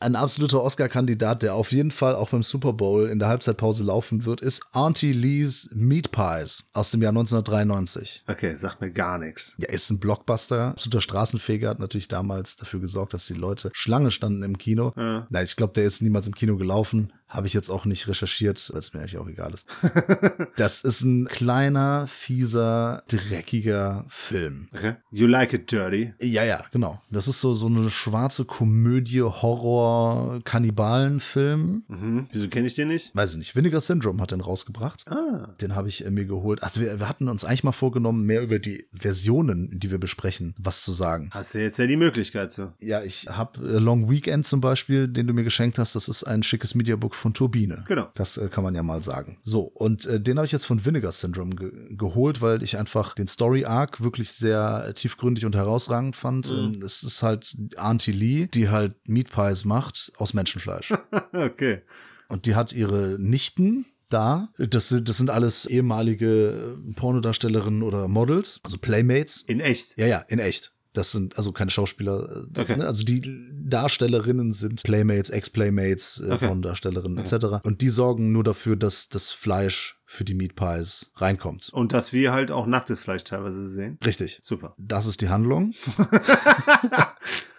Ein 0.00 0.14
absoluter 0.14 0.62
Oscar-Kandidat, 0.62 1.42
der 1.42 1.56
auf 1.56 1.72
jeden 1.72 1.90
Fall 1.90 2.14
auch 2.14 2.30
beim 2.30 2.44
Super 2.44 2.72
Bowl 2.72 3.08
in 3.08 3.18
der 3.18 3.26
Halbzeitpause 3.26 3.82
laufen 3.82 4.24
wird, 4.24 4.40
ist 4.40 4.62
Auntie 4.70 5.12
Lee's 5.12 5.70
Meat 5.74 6.12
Pies 6.12 6.70
aus 6.72 6.92
dem 6.92 7.02
Jahr 7.02 7.10
1993. 7.10 8.22
Okay, 8.28 8.54
sagt 8.54 8.80
mir 8.80 8.92
gar 8.92 9.18
nichts. 9.18 9.56
Ja, 9.58 9.68
ist 9.70 9.90
ein 9.90 9.98
Blockbuster. 9.98 10.68
Absoluter 10.68 11.00
Straßenfeger 11.00 11.68
hat 11.68 11.80
natürlich 11.80 12.06
damals 12.06 12.56
dafür 12.56 12.78
gesorgt, 12.78 13.12
dass 13.12 13.26
die 13.26 13.34
Leute 13.34 13.70
Schlange 13.72 14.12
standen 14.12 14.44
im 14.44 14.56
Kino. 14.56 14.92
Ja. 14.96 15.26
Nein, 15.30 15.44
ich 15.44 15.56
glaube, 15.56 15.72
der 15.72 15.84
ist 15.84 16.00
niemals 16.00 16.28
im 16.28 16.34
Kino 16.34 16.56
gelaufen. 16.56 17.12
Habe 17.28 17.46
ich 17.46 17.52
jetzt 17.52 17.68
auch 17.68 17.84
nicht 17.84 18.08
recherchiert, 18.08 18.70
weil 18.72 18.78
es 18.78 18.94
mir 18.94 19.00
eigentlich 19.00 19.18
auch 19.18 19.28
egal 19.28 19.52
ist. 19.52 19.66
das 20.56 20.82
ist 20.82 21.02
ein 21.02 21.26
kleiner, 21.26 22.06
fieser, 22.06 23.02
dreckiger 23.08 24.06
Film. 24.08 24.68
Okay. 24.72 24.94
You 25.10 25.26
like 25.26 25.52
it 25.52 25.70
dirty. 25.70 26.14
Ja, 26.20 26.44
ja, 26.44 26.64
genau. 26.72 27.02
Das 27.10 27.28
ist 27.28 27.40
so, 27.40 27.54
so 27.54 27.66
eine 27.66 27.90
schwarze 27.90 28.46
Komödie, 28.46 29.20
Horror, 29.20 30.40
Kannibalen-Film. 30.44 31.84
Mhm. 31.88 32.28
Wieso 32.32 32.48
kenne 32.48 32.66
ich 32.66 32.74
den 32.74 32.88
nicht? 32.88 33.14
Weiß 33.14 33.32
ich 33.32 33.38
nicht. 33.38 33.54
Vinegar 33.54 33.82
Syndrome 33.82 34.22
hat 34.22 34.30
den 34.30 34.40
rausgebracht. 34.40 35.04
Ah. 35.06 35.48
Den 35.60 35.74
habe 35.74 35.88
ich 35.88 36.06
äh, 36.06 36.10
mir 36.10 36.24
geholt. 36.24 36.62
Also 36.62 36.80
wir, 36.80 36.98
wir 36.98 37.08
hatten 37.08 37.28
uns 37.28 37.44
eigentlich 37.44 37.64
mal 37.64 37.72
vorgenommen, 37.72 38.24
mehr 38.24 38.42
über 38.42 38.58
die 38.58 38.86
Versionen, 38.94 39.78
die 39.78 39.90
wir 39.90 39.98
besprechen, 39.98 40.54
was 40.58 40.82
zu 40.82 40.92
sagen. 40.92 41.28
Hast 41.32 41.54
du 41.54 41.60
jetzt 41.60 41.78
ja 41.78 41.86
die 41.86 41.96
Möglichkeit 41.96 42.52
so. 42.52 42.72
Ja, 42.80 43.02
ich 43.02 43.28
habe 43.28 43.60
äh, 43.60 43.78
Long 43.78 44.10
Weekend 44.10 44.46
zum 44.46 44.60
Beispiel, 44.62 45.08
den 45.08 45.26
du 45.26 45.34
mir 45.34 45.44
geschenkt 45.44 45.78
hast. 45.78 45.94
Das 45.94 46.08
ist 46.08 46.24
ein 46.24 46.42
schickes 46.42 46.74
Mediabook 46.74 47.14
von 47.18 47.34
Turbine. 47.34 47.84
Genau. 47.86 48.08
Das 48.14 48.36
äh, 48.36 48.48
kann 48.48 48.64
man 48.64 48.74
ja 48.74 48.82
mal 48.82 49.02
sagen. 49.02 49.38
So, 49.42 49.62
und 49.62 50.06
äh, 50.06 50.20
den 50.20 50.38
habe 50.38 50.46
ich 50.46 50.52
jetzt 50.52 50.66
von 50.66 50.84
Vinegar 50.84 51.12
Syndrome 51.12 51.54
ge 51.54 51.72
geholt, 51.90 52.40
weil 52.40 52.62
ich 52.62 52.76
einfach 52.76 53.14
den 53.14 53.26
Story 53.26 53.64
Arc 53.64 54.00
wirklich 54.00 54.30
sehr 54.30 54.92
tiefgründig 54.94 55.44
und 55.44 55.54
herausragend 55.54 56.16
fand. 56.16 56.48
Ähm, 56.48 56.80
es 56.82 57.02
ist 57.02 57.22
halt 57.22 57.56
Auntie 57.76 58.12
Lee, 58.12 58.46
die 58.46 58.68
halt 58.68 58.94
Meat 59.08 59.30
Pies 59.30 59.64
macht 59.64 60.12
aus 60.16 60.34
Menschenfleisch. 60.34 60.92
okay. 61.32 61.82
Und 62.28 62.46
die 62.46 62.54
hat 62.54 62.72
ihre 62.72 63.16
Nichten 63.18 63.86
da. 64.08 64.48
Das 64.58 64.88
sind, 64.88 65.08
das 65.08 65.16
sind 65.16 65.30
alles 65.30 65.66
ehemalige 65.66 66.76
äh, 66.88 66.92
Pornodarstellerinnen 66.94 67.82
oder 67.82 68.08
Models, 68.08 68.60
also 68.62 68.78
Playmates. 68.78 69.42
In 69.42 69.60
echt. 69.60 69.98
Ja, 69.98 70.06
ja, 70.06 70.18
in 70.28 70.38
echt. 70.38 70.72
Das 70.98 71.12
sind 71.12 71.36
also 71.36 71.52
keine 71.52 71.70
Schauspieler. 71.70 72.46
äh, 72.56 72.60
Okay. 72.60 72.76
ne? 72.76 72.86
Also 72.86 73.04
die 73.04 73.22
Darstellerinnen 73.52 74.52
sind 74.52 74.82
Playmates, 74.82 75.30
Ex-Playmates, 75.30 76.20
äh, 76.26 76.32
Okay. 76.32 76.46
Pornodarstellerinnen 76.48 77.18
etc. 77.18 77.62
Und 77.62 77.80
die 77.82 77.88
sorgen 77.88 78.32
nur 78.32 78.42
dafür, 78.42 78.74
dass 78.76 79.08
das 79.08 79.30
Fleisch 79.30 80.00
für 80.06 80.24
die 80.24 80.34
Meat 80.34 80.56
Pies 80.56 81.12
reinkommt. 81.16 81.68
Und 81.72 81.92
dass 81.92 82.12
wir 82.12 82.32
halt 82.32 82.50
auch 82.50 82.66
nacktes 82.66 83.00
Fleisch 83.00 83.24
teilweise 83.24 83.68
sehen. 83.68 83.98
Richtig. 84.04 84.40
Super. 84.42 84.74
Das 84.78 85.06
ist 85.06 85.20
die 85.20 85.28
Handlung. 85.28 85.72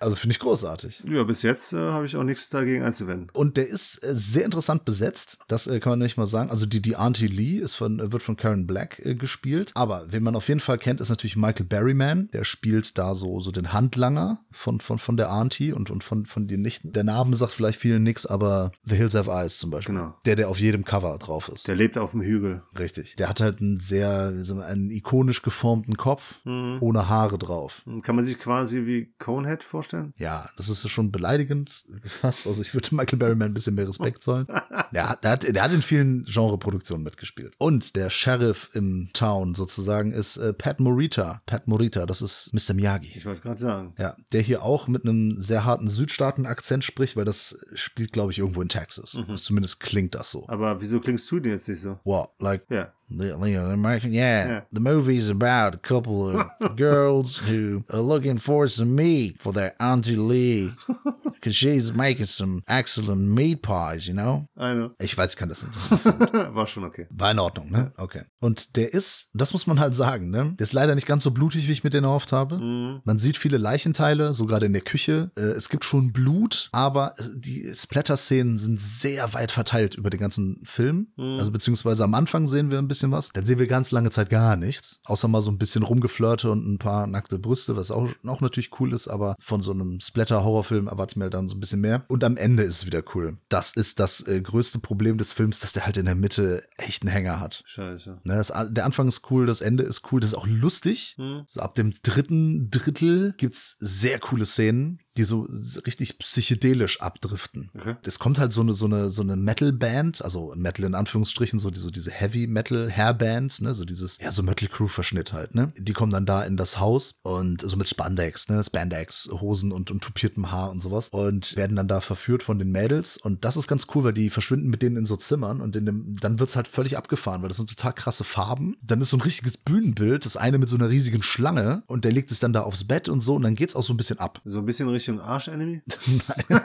also 0.00 0.16
finde 0.16 0.32
ich 0.32 0.38
großartig. 0.40 1.04
Ja, 1.10 1.22
bis 1.24 1.42
jetzt 1.42 1.72
äh, 1.72 1.76
habe 1.76 2.06
ich 2.06 2.16
auch 2.16 2.22
nichts 2.22 2.48
dagegen 2.50 2.82
einzuwenden. 2.82 3.28
Und 3.32 3.56
der 3.56 3.66
ist 3.68 4.02
äh, 4.04 4.14
sehr 4.14 4.44
interessant 4.44 4.84
besetzt. 4.84 5.38
Das 5.48 5.66
äh, 5.66 5.80
kann 5.80 5.90
man 5.90 5.98
nicht 6.00 6.16
mal 6.16 6.26
sagen. 6.26 6.50
Also 6.50 6.66
die, 6.66 6.80
die 6.82 6.96
Auntie 6.96 7.26
Lee 7.26 7.56
ist 7.58 7.74
von, 7.74 8.00
äh, 8.00 8.12
wird 8.12 8.22
von 8.22 8.36
Karen 8.36 8.66
Black 8.66 9.00
äh, 9.04 9.14
gespielt. 9.14 9.72
Aber 9.74 10.06
wen 10.10 10.22
man 10.22 10.36
auf 10.36 10.48
jeden 10.48 10.60
Fall 10.60 10.78
kennt, 10.78 11.00
ist 11.00 11.08
natürlich 11.10 11.36
Michael 11.36 11.66
Berryman. 11.66 12.28
Der 12.32 12.44
spielt 12.44 12.98
da 12.98 13.14
so, 13.14 13.40
so 13.40 13.50
den 13.50 13.72
Handlanger 13.72 14.40
von, 14.50 14.80
von, 14.80 14.98
von 14.98 15.16
der 15.16 15.30
Auntie 15.30 15.72
und, 15.72 15.90
und 15.90 16.04
von, 16.04 16.26
von 16.26 16.48
den 16.48 16.62
Nichten. 16.62 16.92
Der 16.92 17.04
Name 17.04 17.36
sagt 17.36 17.52
vielleicht 17.52 17.80
vielen 17.80 18.02
nichts, 18.02 18.26
aber 18.26 18.72
The 18.84 18.96
Hills 18.96 19.14
Have 19.14 19.30
Eyes 19.30 19.58
zum 19.58 19.70
Beispiel. 19.70 19.94
Genau. 19.94 20.14
Der, 20.24 20.36
der 20.36 20.48
auf 20.48 20.58
jedem 20.60 20.84
Cover 20.84 21.16
drauf 21.18 21.48
ist. 21.48 21.68
Der 21.68 21.74
lebt 21.74 21.98
auf 21.98 22.10
dem 22.12 22.20
Hügel. 22.22 22.62
Richtig. 22.78 23.16
Der 23.16 23.28
hat 23.28 23.40
halt 23.40 23.60
einen 23.60 23.78
sehr, 23.78 24.32
man, 24.48 24.62
einen 24.62 24.90
ikonisch 24.90 25.42
geformten 25.42 25.96
Kopf 25.96 26.36
Mhm. 26.44 26.78
ohne 26.80 27.08
Haare 27.08 27.38
drauf. 27.38 27.82
Kann 28.02 28.16
man 28.16 28.24
sich 28.24 28.38
quasi 28.38 28.86
wie 28.86 29.12
Conehead 29.36 29.62
vorstellen? 29.62 30.14
Ja, 30.16 30.48
das 30.56 30.68
ist 30.68 30.88
schon 30.90 31.12
beleidigend 31.12 31.84
fast. 32.04 32.46
Also 32.46 32.62
ich 32.62 32.72
würde 32.74 32.94
Michael 32.94 33.18
Berryman 33.18 33.50
ein 33.50 33.54
bisschen 33.54 33.74
mehr 33.74 33.86
Respekt 33.88 34.22
zollen. 34.22 34.46
Der, 34.92 35.18
der, 35.22 35.30
hat, 35.32 35.42
der 35.42 35.62
hat 35.62 35.72
in 35.72 35.82
vielen 35.82 36.24
Genreproduktionen 36.24 37.02
mitgespielt. 37.02 37.54
Und 37.58 37.96
der 37.96 38.08
Sheriff 38.08 38.70
im 38.72 39.10
Town 39.12 39.54
sozusagen 39.54 40.12
ist 40.12 40.36
äh, 40.36 40.52
Pat 40.52 40.80
Morita. 40.80 41.42
Pat 41.44 41.66
Morita, 41.66 42.06
das 42.06 42.22
ist 42.22 42.52
Mr. 42.54 42.72
Miyagi. 42.74 43.12
Ich 43.16 43.26
wollte 43.26 43.40
gerade 43.42 43.60
sagen. 43.60 43.94
Ja, 43.98 44.16
der 44.32 44.40
hier 44.42 44.62
auch 44.62 44.86
mit 44.86 45.02
einem 45.04 45.40
sehr 45.40 45.64
harten 45.64 45.88
Südstaaten-Akzent 45.88 46.84
spricht, 46.84 47.16
weil 47.16 47.24
das 47.24 47.58
spielt, 47.74 48.12
glaube 48.12 48.32
ich, 48.32 48.38
irgendwo 48.38 48.62
in 48.62 48.68
Texas. 48.68 49.18
Zumindest 49.36 49.80
klingt 49.80 50.14
das 50.14 50.30
so. 50.30 50.48
Aber 50.48 50.80
wieso 50.80 51.00
klingst 51.00 51.30
du 51.30 51.40
denn 51.40 51.52
jetzt 51.52 51.68
nicht 51.68 51.80
so? 51.80 51.98
What? 52.04 52.30
Like, 52.38 52.64
Ja. 52.70 52.92
The, 53.08 53.36
the 53.36 53.62
American, 53.72 54.12
yeah. 54.12 54.46
Yeah. 54.46 54.60
The 54.72 54.80
movie's 54.80 55.30
about 55.30 55.74
a 55.74 55.78
couple 55.78 56.40
of 56.40 56.76
girls 56.76 57.38
who 57.38 57.84
are 57.92 58.00
looking 58.00 58.36
for 58.36 58.66
some 58.66 58.94
meat 58.96 59.38
for 59.38 59.52
their 59.52 59.74
Auntie 59.80 60.16
Lee. 60.16 60.72
Because 61.36 61.56
she's 61.56 61.92
making 61.92 62.26
some 62.26 62.62
excellent 62.66 63.22
meat 63.28 63.62
pies, 63.62 64.06
you 64.06 64.14
know? 64.14 64.46
Eine. 64.56 64.94
Ich 64.98 65.16
weiß, 65.16 65.32
ich 65.32 65.38
kann 65.38 65.48
das 65.48 65.64
nicht. 65.64 66.04
War 66.54 66.66
schon 66.66 66.84
okay. 66.84 67.06
War 67.10 67.30
in 67.30 67.38
Ordnung, 67.38 67.70
ne? 67.70 67.92
Okay. 67.96 68.22
Und 68.40 68.76
der 68.76 68.92
ist, 68.92 69.30
das 69.34 69.52
muss 69.52 69.66
man 69.66 69.78
halt 69.80 69.94
sagen, 69.94 70.30
ne? 70.30 70.54
Der 70.58 70.64
ist 70.64 70.72
leider 70.72 70.94
nicht 70.94 71.06
ganz 71.06 71.22
so 71.22 71.30
blutig, 71.30 71.68
wie 71.68 71.72
ich 71.72 71.84
mir 71.84 71.90
den 71.90 72.04
erhofft 72.04 72.32
habe. 72.32 72.58
Mhm. 72.58 73.00
Man 73.04 73.18
sieht 73.18 73.36
viele 73.36 73.58
Leichenteile, 73.58 74.32
so 74.32 74.46
gerade 74.46 74.66
in 74.66 74.72
der 74.72 74.82
Küche. 74.82 75.30
Äh, 75.36 75.42
Es 75.42 75.68
gibt 75.68 75.84
schon 75.84 76.12
Blut, 76.12 76.68
aber 76.72 77.14
die 77.36 77.70
Splatter-Szenen 77.72 78.58
sind 78.58 78.80
sehr 78.80 79.32
weit 79.34 79.50
verteilt 79.52 79.94
über 79.94 80.10
den 80.10 80.20
ganzen 80.20 80.60
Film. 80.64 81.08
Mhm. 81.16 81.36
Also 81.38 81.50
beziehungsweise 81.52 82.04
am 82.04 82.14
Anfang 82.14 82.46
sehen 82.46 82.70
wir 82.70 82.78
ein 82.78 82.88
bisschen 82.88 83.10
was. 83.12 83.30
Dann 83.32 83.44
sehen 83.44 83.58
wir 83.58 83.66
ganz 83.66 83.90
lange 83.90 84.10
Zeit 84.10 84.30
gar 84.30 84.56
nichts. 84.56 85.00
Außer 85.04 85.28
mal 85.28 85.42
so 85.42 85.50
ein 85.50 85.58
bisschen 85.58 85.82
rumgeflirte 85.82 86.50
und 86.50 86.66
ein 86.66 86.78
paar 86.78 87.06
nackte 87.06 87.38
Brüste, 87.38 87.76
was 87.76 87.90
auch, 87.90 88.08
auch 88.26 88.40
natürlich 88.40 88.70
cool 88.80 88.92
ist, 88.92 89.08
aber 89.08 89.36
von 89.38 89.60
so 89.60 89.72
einem 89.72 90.00
Splatter-Horrorfilm 90.00 90.86
erwarte 90.88 91.12
ich 91.12 91.16
mir 91.16 91.25
dann 91.30 91.48
so 91.48 91.56
ein 91.56 91.60
bisschen 91.60 91.80
mehr. 91.80 92.04
Und 92.08 92.24
am 92.24 92.36
Ende 92.36 92.62
ist 92.62 92.76
es 92.76 92.86
wieder 92.86 93.02
cool. 93.14 93.38
Das 93.48 93.74
ist 93.74 94.00
das 94.00 94.26
äh, 94.26 94.40
größte 94.40 94.78
Problem 94.78 95.18
des 95.18 95.32
Films, 95.32 95.60
dass 95.60 95.72
der 95.72 95.86
halt 95.86 95.96
in 95.96 96.06
der 96.06 96.14
Mitte 96.14 96.64
echt 96.76 97.02
einen 97.02 97.12
Hänger 97.12 97.40
hat. 97.40 97.62
Scheiße. 97.66 98.20
Ne, 98.24 98.36
das, 98.36 98.52
der 98.70 98.84
Anfang 98.84 99.08
ist 99.08 99.30
cool, 99.30 99.46
das 99.46 99.60
Ende 99.60 99.82
ist 99.84 100.12
cool, 100.12 100.20
das 100.20 100.30
ist 100.30 100.34
auch 100.34 100.46
lustig. 100.46 101.14
Hm. 101.16 101.42
So 101.46 101.60
ab 101.60 101.74
dem 101.74 101.92
dritten 102.02 102.70
Drittel 102.70 103.34
gibt's 103.36 103.76
sehr 103.80 104.18
coole 104.18 104.46
Szenen, 104.46 105.00
die 105.16 105.24
so 105.24 105.48
richtig 105.86 106.18
psychedelisch 106.18 107.00
abdriften. 107.00 107.70
Okay. 107.78 107.96
Es 108.02 108.18
kommt 108.18 108.38
halt 108.38 108.52
so 108.52 108.60
eine, 108.60 108.72
so 108.72 108.86
eine, 108.86 109.08
so 109.10 109.22
eine 109.22 109.36
Metal-Band, 109.36 110.22
also 110.22 110.52
Metal 110.56 110.84
in 110.84 110.94
Anführungsstrichen, 110.94 111.58
so, 111.58 111.70
die, 111.70 111.78
so 111.78 111.90
diese 111.90 112.10
Heavy-Metal-Hairbands, 112.10 113.60
ne, 113.60 113.74
so 113.74 113.84
dieses, 113.84 114.18
ja, 114.18 114.32
so 114.32 114.42
Mötley 114.42 114.68
Crew-Verschnitt 114.68 115.32
halt, 115.32 115.54
ne. 115.54 115.72
Die 115.78 115.92
kommen 115.92 116.12
dann 116.12 116.26
da 116.26 116.42
in 116.42 116.56
das 116.56 116.78
Haus 116.78 117.16
und 117.22 117.62
so 117.62 117.76
mit 117.76 117.88
Spandex, 117.88 118.48
ne, 118.48 118.62
Spandex, 118.62 119.30
Hosen 119.32 119.72
und, 119.72 119.90
und 119.90 120.02
tupiertem 120.02 120.50
Haar 120.50 120.70
und 120.70 120.80
sowas 120.80 121.08
und 121.10 121.56
werden 121.56 121.76
dann 121.76 121.88
da 121.88 122.00
verführt 122.00 122.42
von 122.42 122.58
den 122.58 122.70
Mädels 122.70 123.16
und 123.16 123.44
das 123.44 123.56
ist 123.56 123.68
ganz 123.68 123.86
cool, 123.94 124.04
weil 124.04 124.12
die 124.12 124.30
verschwinden 124.30 124.68
mit 124.68 124.82
denen 124.82 124.96
in 124.96 125.06
so 125.06 125.16
Zimmern 125.16 125.60
und 125.60 125.76
in 125.76 125.86
dem, 125.86 126.16
dann 126.20 126.38
wird's 126.38 126.56
halt 126.56 126.68
völlig 126.68 126.96
abgefahren, 126.96 127.42
weil 127.42 127.48
das 127.48 127.56
sind 127.56 127.70
total 127.70 127.92
krasse 127.92 128.24
Farben. 128.24 128.76
Dann 128.82 129.00
ist 129.00 129.10
so 129.10 129.16
ein 129.16 129.22
richtiges 129.22 129.56
Bühnenbild, 129.56 130.24
das 130.24 130.36
eine 130.36 130.58
mit 130.58 130.68
so 130.68 130.76
einer 130.76 130.88
riesigen 130.88 131.22
Schlange 131.22 131.82
und 131.86 132.04
der 132.04 132.12
legt 132.12 132.28
sich 132.28 132.40
dann 132.40 132.52
da 132.52 132.62
aufs 132.62 132.84
Bett 132.84 133.08
und 133.08 133.20
so 133.20 133.34
und 133.34 133.42
dann 133.42 133.54
geht's 133.54 133.76
auch 133.76 133.82
so 133.82 133.92
ein 133.92 133.96
bisschen 133.96 134.18
ab. 134.18 134.40
So 134.44 134.58
ein 134.58 134.66
bisschen 134.66 134.88
Richtung 135.08 135.20
Arsch-Enemy? 135.20 135.82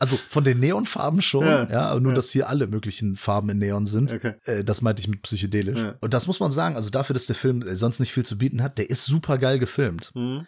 Also 0.00 0.16
von 0.16 0.42
den 0.42 0.58
Neonfarben 0.58 1.22
schon, 1.22 1.46
Ja, 1.46 1.68
ja, 1.70 1.80
aber 1.82 2.00
nur, 2.00 2.10
ja. 2.12 2.16
dass 2.16 2.30
hier 2.30 2.48
alle 2.48 2.66
möglichen 2.66 3.14
Farben 3.14 3.48
in 3.50 3.58
Neon 3.58 3.86
sind. 3.86 4.12
Okay. 4.12 4.34
Äh, 4.46 4.64
das 4.64 4.82
meinte 4.82 5.00
ich 5.00 5.06
mit 5.06 5.22
psychedelisch. 5.22 5.78
Ja. 5.78 5.94
Und 6.00 6.12
das 6.12 6.26
muss 6.26 6.40
man 6.40 6.50
sagen, 6.50 6.74
also 6.74 6.90
dafür, 6.90 7.14
dass 7.14 7.26
der 7.26 7.36
Film 7.36 7.62
äh, 7.62 7.76
sonst 7.76 8.00
nicht 8.00 8.12
viel 8.12 8.24
zu 8.24 8.36
bieten 8.36 8.62
hat, 8.62 8.78
der 8.78 8.90
ist 8.90 9.04
super 9.06 9.38
geil 9.38 9.60
gefilmt. 9.60 10.10
Mhm. 10.14 10.46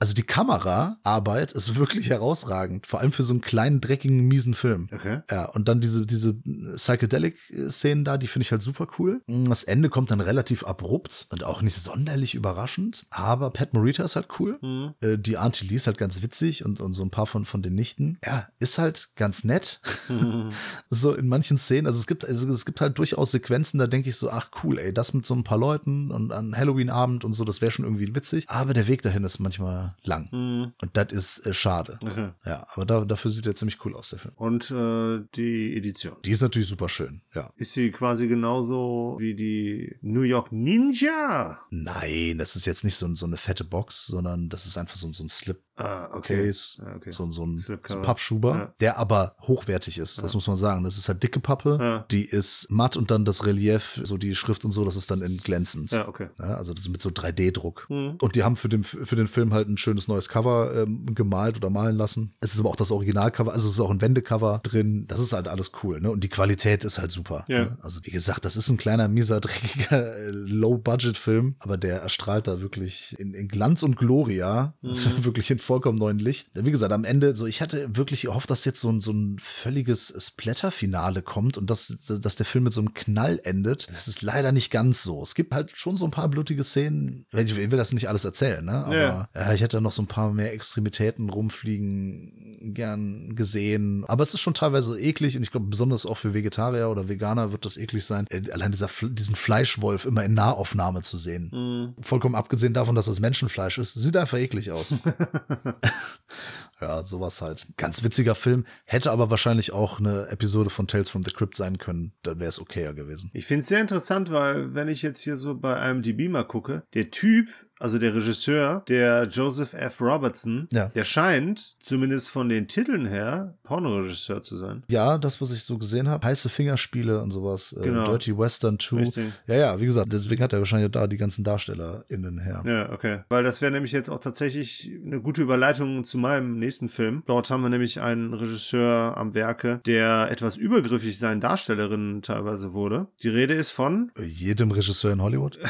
Also 0.00 0.14
die 0.14 0.22
Kameraarbeit 0.22 1.52
ist 1.52 1.76
wirklich 1.76 2.08
herausragend, 2.08 2.86
vor 2.86 3.00
allem 3.00 3.12
für 3.12 3.22
so 3.22 3.34
einen 3.34 3.42
kleinen, 3.42 3.82
dreckigen, 3.82 4.20
miesen 4.26 4.54
Film. 4.54 4.88
Okay. 4.90 5.20
Ja, 5.30 5.44
und 5.50 5.68
dann 5.68 5.80
diese, 5.82 6.06
diese 6.06 6.34
Psychedelic-Szenen 6.74 8.04
da, 8.04 8.16
die 8.16 8.26
finde 8.26 8.44
ich 8.44 8.50
halt 8.50 8.62
super 8.62 8.88
cool. 8.98 9.20
Das 9.26 9.62
Ende 9.64 9.90
kommt 9.90 10.10
dann 10.10 10.22
relativ 10.22 10.64
abrupt 10.64 11.26
und 11.30 11.44
auch 11.44 11.60
nicht 11.60 11.76
sonderlich 11.76 12.34
überraschend, 12.34 13.04
aber 13.10 13.50
Pat 13.50 13.74
Morita 13.74 14.02
ist 14.02 14.16
halt 14.16 14.28
cool. 14.38 14.58
Mhm. 14.62 14.94
Äh, 15.02 15.18
Die 15.18 15.36
Auntie 15.36 15.66
Lee 15.66 15.76
ist 15.76 15.86
halt 15.86 15.98
ganz 15.98 16.22
witzig 16.22 16.64
und, 16.64 16.80
und 16.80 16.94
so 16.94 17.02
ein 17.02 17.10
paar 17.10 17.26
von, 17.26 17.44
von 17.44 17.60
den 17.60 17.74
Nichten. 17.74 18.18
Ja, 18.24 18.48
ist 18.58 18.78
halt 18.78 19.10
ganz 19.16 19.44
nett. 19.44 19.82
so 20.88 21.14
in 21.14 21.28
manchen 21.28 21.58
Szenen. 21.58 21.86
Also 21.86 21.98
es 21.98 22.06
gibt, 22.06 22.26
also 22.26 22.48
es 22.48 22.64
gibt 22.64 22.80
halt 22.80 22.96
durchaus 22.96 23.32
Sequenzen, 23.32 23.78
da 23.78 23.86
denke 23.86 24.08
ich 24.08 24.16
so, 24.16 24.30
ach 24.30 24.50
cool, 24.64 24.78
ey, 24.78 24.94
das 24.94 25.12
mit 25.12 25.26
so 25.26 25.34
ein 25.34 25.44
paar 25.44 25.58
Leuten 25.58 26.10
und 26.10 26.32
an 26.32 26.56
Halloween-Abend 26.56 27.24
und 27.24 27.34
so, 27.34 27.44
das 27.44 27.60
wäre 27.60 27.70
schon 27.70 27.84
irgendwie 27.84 28.14
witzig. 28.14 28.46
Aber 28.48 28.72
der 28.72 28.88
Weg 28.88 29.02
dahin 29.02 29.24
ist 29.24 29.40
manchmal 29.40 29.89
lang. 30.02 30.28
Mhm. 30.32 30.72
Und 30.80 30.96
das 30.96 31.12
ist 31.12 31.46
äh, 31.46 31.54
schade. 31.54 31.98
Okay. 32.02 32.30
Ja, 32.44 32.66
aber 32.74 32.84
da, 32.86 33.04
dafür 33.04 33.30
sieht 33.30 33.46
er 33.46 33.54
ziemlich 33.54 33.84
cool 33.84 33.94
aus, 33.94 34.10
der 34.10 34.18
Film. 34.18 34.34
Und 34.36 34.70
äh, 34.70 35.20
die 35.34 35.76
Edition. 35.76 36.16
Die 36.24 36.30
ist 36.30 36.40
natürlich 36.42 36.68
super 36.68 36.88
schön, 36.88 37.22
ja. 37.34 37.52
Ist 37.56 37.72
sie 37.72 37.90
quasi 37.90 38.28
genauso 38.28 39.16
wie 39.18 39.34
die 39.34 39.96
New 40.02 40.22
York 40.22 40.52
Ninja? 40.52 41.60
Nein, 41.70 42.38
das 42.38 42.56
ist 42.56 42.66
jetzt 42.66 42.84
nicht 42.84 42.96
so, 42.96 43.12
so 43.14 43.26
eine 43.26 43.36
fette 43.36 43.64
Box, 43.64 44.06
sondern 44.06 44.48
das 44.48 44.66
ist 44.66 44.76
einfach 44.76 44.96
so, 44.96 45.10
so 45.12 45.22
ein 45.22 45.28
Slip. 45.28 45.60
Ah, 45.76 46.10
okay. 46.12 46.44
Case, 46.44 46.82
Ah, 46.84 46.96
okay. 46.96 47.10
so, 47.10 47.30
so 47.30 47.44
ein, 47.46 47.56
so 47.56 47.72
ein 47.72 48.02
Pappschuber, 48.02 48.54
Ja. 48.54 48.74
der 48.80 48.98
aber 48.98 49.34
hochwertig 49.40 49.96
ist, 49.98 50.22
das 50.22 50.32
Ja. 50.32 50.36
muss 50.36 50.46
man 50.46 50.56
sagen. 50.58 50.84
Das 50.84 50.98
ist 50.98 51.08
halt 51.08 51.22
dicke 51.22 51.40
Pappe, 51.40 51.78
Ja. 51.80 52.04
die 52.10 52.24
ist 52.24 52.70
matt 52.70 52.96
und 52.98 53.10
dann 53.10 53.24
das 53.24 53.46
Relief, 53.46 53.98
so 54.02 54.18
die 54.18 54.34
Schrift 54.34 54.64
und 54.66 54.72
so, 54.72 54.84
das 54.84 54.96
ist 54.96 55.10
dann 55.10 55.22
in 55.22 55.38
glänzend. 55.38 55.90
Ja, 55.90 56.06
okay. 56.06 56.28
Also 56.38 56.74
das 56.74 56.86
mit 56.88 57.00
so 57.00 57.08
3D-Druck. 57.08 57.86
Mhm. 57.88 58.16
Und 58.20 58.34
die 58.36 58.42
haben 58.42 58.56
für 58.56 58.68
den, 58.68 58.82
für 58.84 59.16
den 59.16 59.26
Film 59.26 59.54
halt 59.54 59.68
ein 59.68 59.78
schönes 59.80 60.08
neues 60.08 60.28
Cover 60.28 60.72
ähm, 60.74 61.06
gemalt 61.14 61.56
oder 61.56 61.70
malen 61.70 61.96
lassen. 61.96 62.34
Es 62.40 62.52
ist 62.54 62.60
aber 62.60 62.68
auch 62.70 62.76
das 62.76 62.90
Originalcover, 62.90 63.52
also 63.52 63.66
es 63.68 63.74
ist 63.74 63.80
auch 63.80 63.90
ein 63.90 64.00
Wendecover 64.00 64.60
drin. 64.62 65.06
Das 65.08 65.20
ist 65.20 65.32
halt 65.32 65.48
alles 65.48 65.72
cool, 65.82 66.00
ne? 66.00 66.10
Und 66.10 66.22
die 66.24 66.28
Qualität 66.28 66.84
ist 66.84 66.98
halt 66.98 67.10
super. 67.10 67.44
Ja. 67.48 67.64
Ne? 67.64 67.78
Also 67.82 68.00
wie 68.04 68.10
gesagt, 68.10 68.44
das 68.44 68.56
ist 68.56 68.68
ein 68.68 68.76
kleiner, 68.76 69.08
mieser, 69.08 69.40
dreckiger 69.40 70.16
äh, 70.16 70.30
Low-Budget-Film, 70.30 71.56
aber 71.58 71.76
der 71.76 72.00
erstrahlt 72.02 72.46
da 72.46 72.60
wirklich 72.60 73.16
in, 73.18 73.34
in 73.34 73.48
Glanz 73.48 73.82
und 73.82 73.96
Gloria, 73.96 74.74
Mhm. 74.82 74.94
wirklich 75.24 75.50
in 75.50 75.58
vollkommen 75.58 75.98
neuen 75.98 76.18
Licht. 76.18 76.50
Wie 76.54 76.70
gesagt, 76.70 76.92
am 76.92 77.04
Ende, 77.04 77.34
so 77.36 77.46
ich 77.46 77.60
hatte 77.60 77.96
wirklich 77.96 78.22
gehofft, 78.22 78.50
dass 78.50 78.64
jetzt 78.64 78.80
so 78.80 78.90
ein, 78.90 79.00
so 79.00 79.12
ein 79.12 79.36
völliges 79.40 80.14
Splatter-Finale 80.18 81.22
kommt 81.22 81.58
und 81.58 81.70
dass, 81.70 81.96
dass 82.20 82.36
der 82.36 82.46
Film 82.46 82.64
mit 82.64 82.72
so 82.72 82.80
einem 82.80 82.94
Knall 82.94 83.40
endet. 83.44 83.88
Das 83.92 84.08
ist 84.08 84.22
leider 84.22 84.52
nicht 84.52 84.70
ganz 84.70 85.02
so. 85.02 85.22
Es 85.22 85.34
gibt 85.34 85.54
halt 85.54 85.72
schon 85.76 85.96
so 85.96 86.04
ein 86.04 86.10
paar 86.10 86.28
blutige 86.28 86.64
Szenen. 86.64 87.26
Ich 87.32 87.56
will 87.56 87.68
das 87.78 87.92
nicht 87.92 88.08
alles 88.08 88.24
erzählen, 88.24 88.64
ne? 88.64 88.84
Aber 88.84 88.96
Ja. 88.96 89.28
ja, 89.34 89.52
ich 89.52 89.62
hätte 89.70 89.76
da 89.76 89.80
noch 89.80 89.92
so 89.92 90.02
ein 90.02 90.06
paar 90.06 90.32
mehr 90.32 90.52
Extremitäten 90.52 91.30
rumfliegen 91.30 92.74
gern 92.74 93.34
gesehen. 93.36 94.04
Aber 94.06 94.22
es 94.22 94.34
ist 94.34 94.40
schon 94.40 94.54
teilweise 94.54 95.00
eklig 95.00 95.36
und 95.36 95.42
ich 95.42 95.50
glaube, 95.50 95.66
besonders 95.66 96.04
auch 96.06 96.18
für 96.18 96.34
Vegetarier 96.34 96.90
oder 96.90 97.08
Veganer 97.08 97.52
wird 97.52 97.64
das 97.64 97.76
eklig 97.76 98.04
sein, 98.04 98.26
äh, 98.30 98.50
allein 98.50 98.72
dieser, 98.72 98.90
diesen 99.02 99.36
Fleischwolf 99.36 100.04
immer 100.04 100.24
in 100.24 100.34
Nahaufnahme 100.34 101.02
zu 101.02 101.16
sehen. 101.16 101.50
Mhm. 101.52 102.02
Vollkommen 102.02 102.34
abgesehen 102.34 102.74
davon, 102.74 102.94
dass 102.94 103.06
es 103.06 103.20
Menschenfleisch 103.20 103.78
ist. 103.78 103.94
Sieht 103.94 104.16
einfach 104.16 104.38
eklig 104.38 104.72
aus. 104.72 104.92
ja, 106.80 107.02
sowas 107.04 107.40
halt. 107.40 107.66
Ganz 107.76 108.02
witziger 108.02 108.34
Film. 108.34 108.64
Hätte 108.84 109.10
aber 109.10 109.30
wahrscheinlich 109.30 109.72
auch 109.72 110.00
eine 110.00 110.28
Episode 110.28 110.70
von 110.70 110.86
Tales 110.86 111.10
from 111.10 111.22
the 111.22 111.30
Crypt 111.30 111.56
sein 111.56 111.78
können. 111.78 112.12
Dann 112.22 112.40
wäre 112.40 112.48
es 112.48 112.60
okayer 112.60 112.94
gewesen. 112.94 113.30
Ich 113.32 113.46
finde 113.46 113.60
es 113.60 113.68
sehr 113.68 113.80
interessant, 113.80 114.30
weil 114.30 114.74
wenn 114.74 114.88
ich 114.88 115.02
jetzt 115.02 115.20
hier 115.20 115.36
so 115.36 115.54
bei 115.54 115.90
IMDb 115.90 116.28
mal 116.28 116.44
gucke, 116.44 116.82
der 116.94 117.10
Typ, 117.10 117.48
also 117.80 117.98
der 117.98 118.14
Regisseur, 118.14 118.84
der 118.88 119.24
Joseph 119.24 119.74
F. 119.74 120.00
Robertson, 120.00 120.68
Ja. 120.72 120.86
der 120.94 121.02
scheint, 121.04 121.58
zumindest 121.82 122.30
von 122.30 122.48
den 122.48 122.68
Titeln 122.68 123.06
her, 123.06 123.54
Pornoregisseur 123.64 124.42
zu 124.42 124.54
sein. 124.56 124.84
Ja, 124.88 125.18
das, 125.18 125.40
was 125.40 125.50
ich 125.50 125.64
so 125.64 125.78
gesehen 125.78 126.08
habe, 126.08 126.26
heiße 126.26 126.48
Fingerspiele 126.48 127.20
und 127.22 127.30
sowas. 127.32 127.72
Äh, 127.78 127.82
Genau. 127.82 128.04
Dirty 128.04 128.36
Western 128.36 128.78
2. 128.78 128.96
Richtig. 129.00 129.32
Ja, 129.46 129.56
ja, 129.56 129.80
wie 129.80 129.86
gesagt, 129.86 130.12
deswegen 130.12 130.42
hat 130.42 130.52
er 130.52 130.58
wahrscheinlich 130.60 130.90
da 130.92 131.06
die 131.06 131.16
ganzen 131.16 131.42
DarstellerInnen 131.42 132.38
her. 132.38 132.62
Ja, 132.66 132.92
okay. 132.92 133.20
Weil 133.28 133.42
das 133.42 133.60
wäre 133.60 133.72
nämlich 133.72 133.92
jetzt 133.92 134.10
auch 134.10 134.20
tatsächlich 134.20 134.92
eine 135.04 135.20
gute 135.20 135.42
Überleitung 135.42 136.04
zu 136.04 136.18
meinem 136.18 136.58
nächsten 136.58 136.88
Film. 136.88 137.22
Dort 137.26 137.50
haben 137.50 137.62
wir 137.62 137.70
nämlich 137.70 138.00
einen 138.00 138.34
Regisseur 138.34 139.16
am 139.16 139.34
Werke, 139.34 139.80
der 139.86 140.28
etwas 140.30 140.56
übergriffig 140.56 141.18
seinen 141.18 141.40
Darstellerinnen 141.40 142.22
teilweise 142.22 142.74
wurde. 142.74 143.06
Die 143.22 143.28
Rede 143.30 143.54
ist 143.54 143.70
von 143.70 144.12
Jedem 144.22 144.70
Regisseur 144.70 145.12
in 145.12 145.22
Hollywood. 145.22 145.58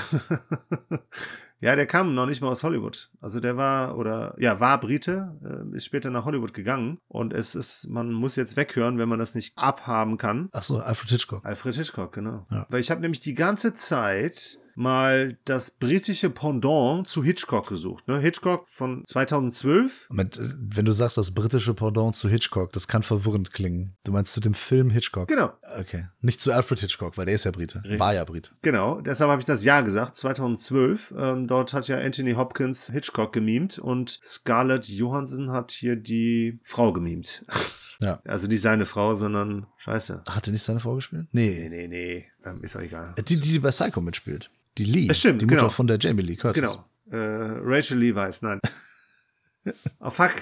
Ja, 1.61 1.77
der 1.77 1.87
kam 1.87 2.15
noch 2.15 2.27
nicht 2.27 2.41
mal 2.41 2.49
aus 2.49 2.63
Hollywood. 2.65 3.11
Also 3.21 3.39
der 3.39 3.57
war 3.57 3.97
oder 3.99 4.35
ja, 4.39 4.61
war 4.61 4.81
Brite, 4.81 5.37
äh, 5.45 5.77
ist 5.77 5.85
später 5.85 6.11
nach 6.11 6.25
Hollywood 6.25 6.55
gegangen 6.55 6.99
und 7.09 7.33
es 7.35 7.55
ist 7.55 7.89
man 7.89 8.13
muss 8.13 8.37
jetzt 8.37 8.57
weghören, 8.57 8.99
wenn 8.99 9.09
man 9.09 9.19
das 9.19 9.35
nicht 9.35 9.57
abhaben 9.57 10.17
kann. 10.17 10.49
Achso, 10.53 10.79
Alfred 10.79 11.11
Hitchcock. 11.11 11.45
Alfred 11.45 11.75
Hitchcock, 11.75 12.13
genau. 12.13 12.47
Ja. 12.51 12.67
Weil 12.71 12.81
ich 12.81 12.91
habe 12.91 13.03
nämlich 13.03 13.21
die 13.21 13.35
ganze 13.35 13.75
Zeit 13.75 14.59
mal 14.81 15.39
das 15.45 15.71
britische 15.71 16.31
Pendant 16.31 17.07
zu 17.07 17.23
Hitchcock 17.23 17.69
gesucht. 17.69 18.09
Ne? 18.09 18.19
Hitchcock 18.19 18.67
von 18.69 19.05
2012. 19.07 20.07
Moment, 20.11 20.39
äh, 20.39 20.49
wenn 20.59 20.85
du 20.85 20.93
sagst, 20.93 21.17
das 21.19 21.33
britische 21.33 21.75
Pendant 21.75 22.15
zu 22.17 22.29
Hitchcock, 22.29 22.73
das 22.73 22.89
kann 22.89 23.03
verwirrend 23.03 23.53
klingen. 23.53 23.95
Du 24.05 24.13
meinst 24.13 24.33
zu 24.33 24.41
dem 24.41 24.55
Film 24.55 24.91
Hitchcock? 24.91 25.29
Genau, 25.29 25.53
Okay. 25.79 26.09
Nicht 26.21 26.41
zu 26.41 26.53
Alfred 26.53 26.81
Hitchcock, 26.81 27.17
weil 27.17 27.27
der 27.27 27.35
ist 27.37 27.45
ja 27.45 27.51
Brite. 27.51 27.83
Richtig. 27.85 28.01
War 28.01 28.15
ja 28.15 28.25
Brite. 28.25 28.51
genau. 28.63 29.01
Deshalb 29.01 29.31
habe 29.31 29.41
ich 29.41 29.47
das 29.47 29.63
Jahr 29.65 29.83
gesagt, 29.83 30.17
2012. 30.17 31.15
Ähm, 31.17 31.47
dort 31.47 31.73
hat 31.73 31.87
ja 31.89 31.99
Anthony 31.99 32.33
Hopkins 32.33 32.91
Hitchcock 32.93 33.33
gemimt 33.33 33.79
und 33.79 34.19
Scarlett 34.23 34.89
Johansson 34.89 35.53
hat 35.53 35.71
hier 35.73 35.97
die 35.97 36.59
Frau 36.65 36.93
gemimt. 36.93 37.45
Ja. 38.03 38.19
Also 38.25 38.47
nicht 38.47 38.63
seine 38.63 38.87
Frau, 38.87 39.13
sondern 39.13 39.67
Scheiße. 39.77 40.23
Hat 40.27 40.49
er 40.49 40.53
nicht 40.55 40.63
seine 40.63 40.81
Frau 40.81 40.95
gespielt? 40.95 41.27
Nee, 41.33 41.69
Nee. 41.69 41.69
nee, 41.69 41.87
nee. 41.87 42.27
Ähm, 42.47 42.63
ist 42.63 42.75
auch 42.75 42.81
egal. 42.81 43.15
Die, 43.29 43.39
die 43.39 43.59
bei 43.59 43.69
Psycho 43.69 44.01
mitspielt. 44.01 44.51
Die 44.79 44.85
Lee. 44.85 45.07
Das 45.09 45.19
stimmt, 45.19 45.43
Die 45.43 45.47
Mutter 45.47 45.59
genau. 45.59 45.71
von 45.71 45.87
der 45.87 45.99
Jamie 46.01 46.23
Lee 46.23 46.37
Curtis. 46.37 46.63
Genau. 46.63 46.85
Äh, 47.11 47.17
Rachel 47.17 47.99
Levi's, 47.99 48.43
nein. 48.43 48.61
oh 50.01 50.11
fuck, 50.11 50.33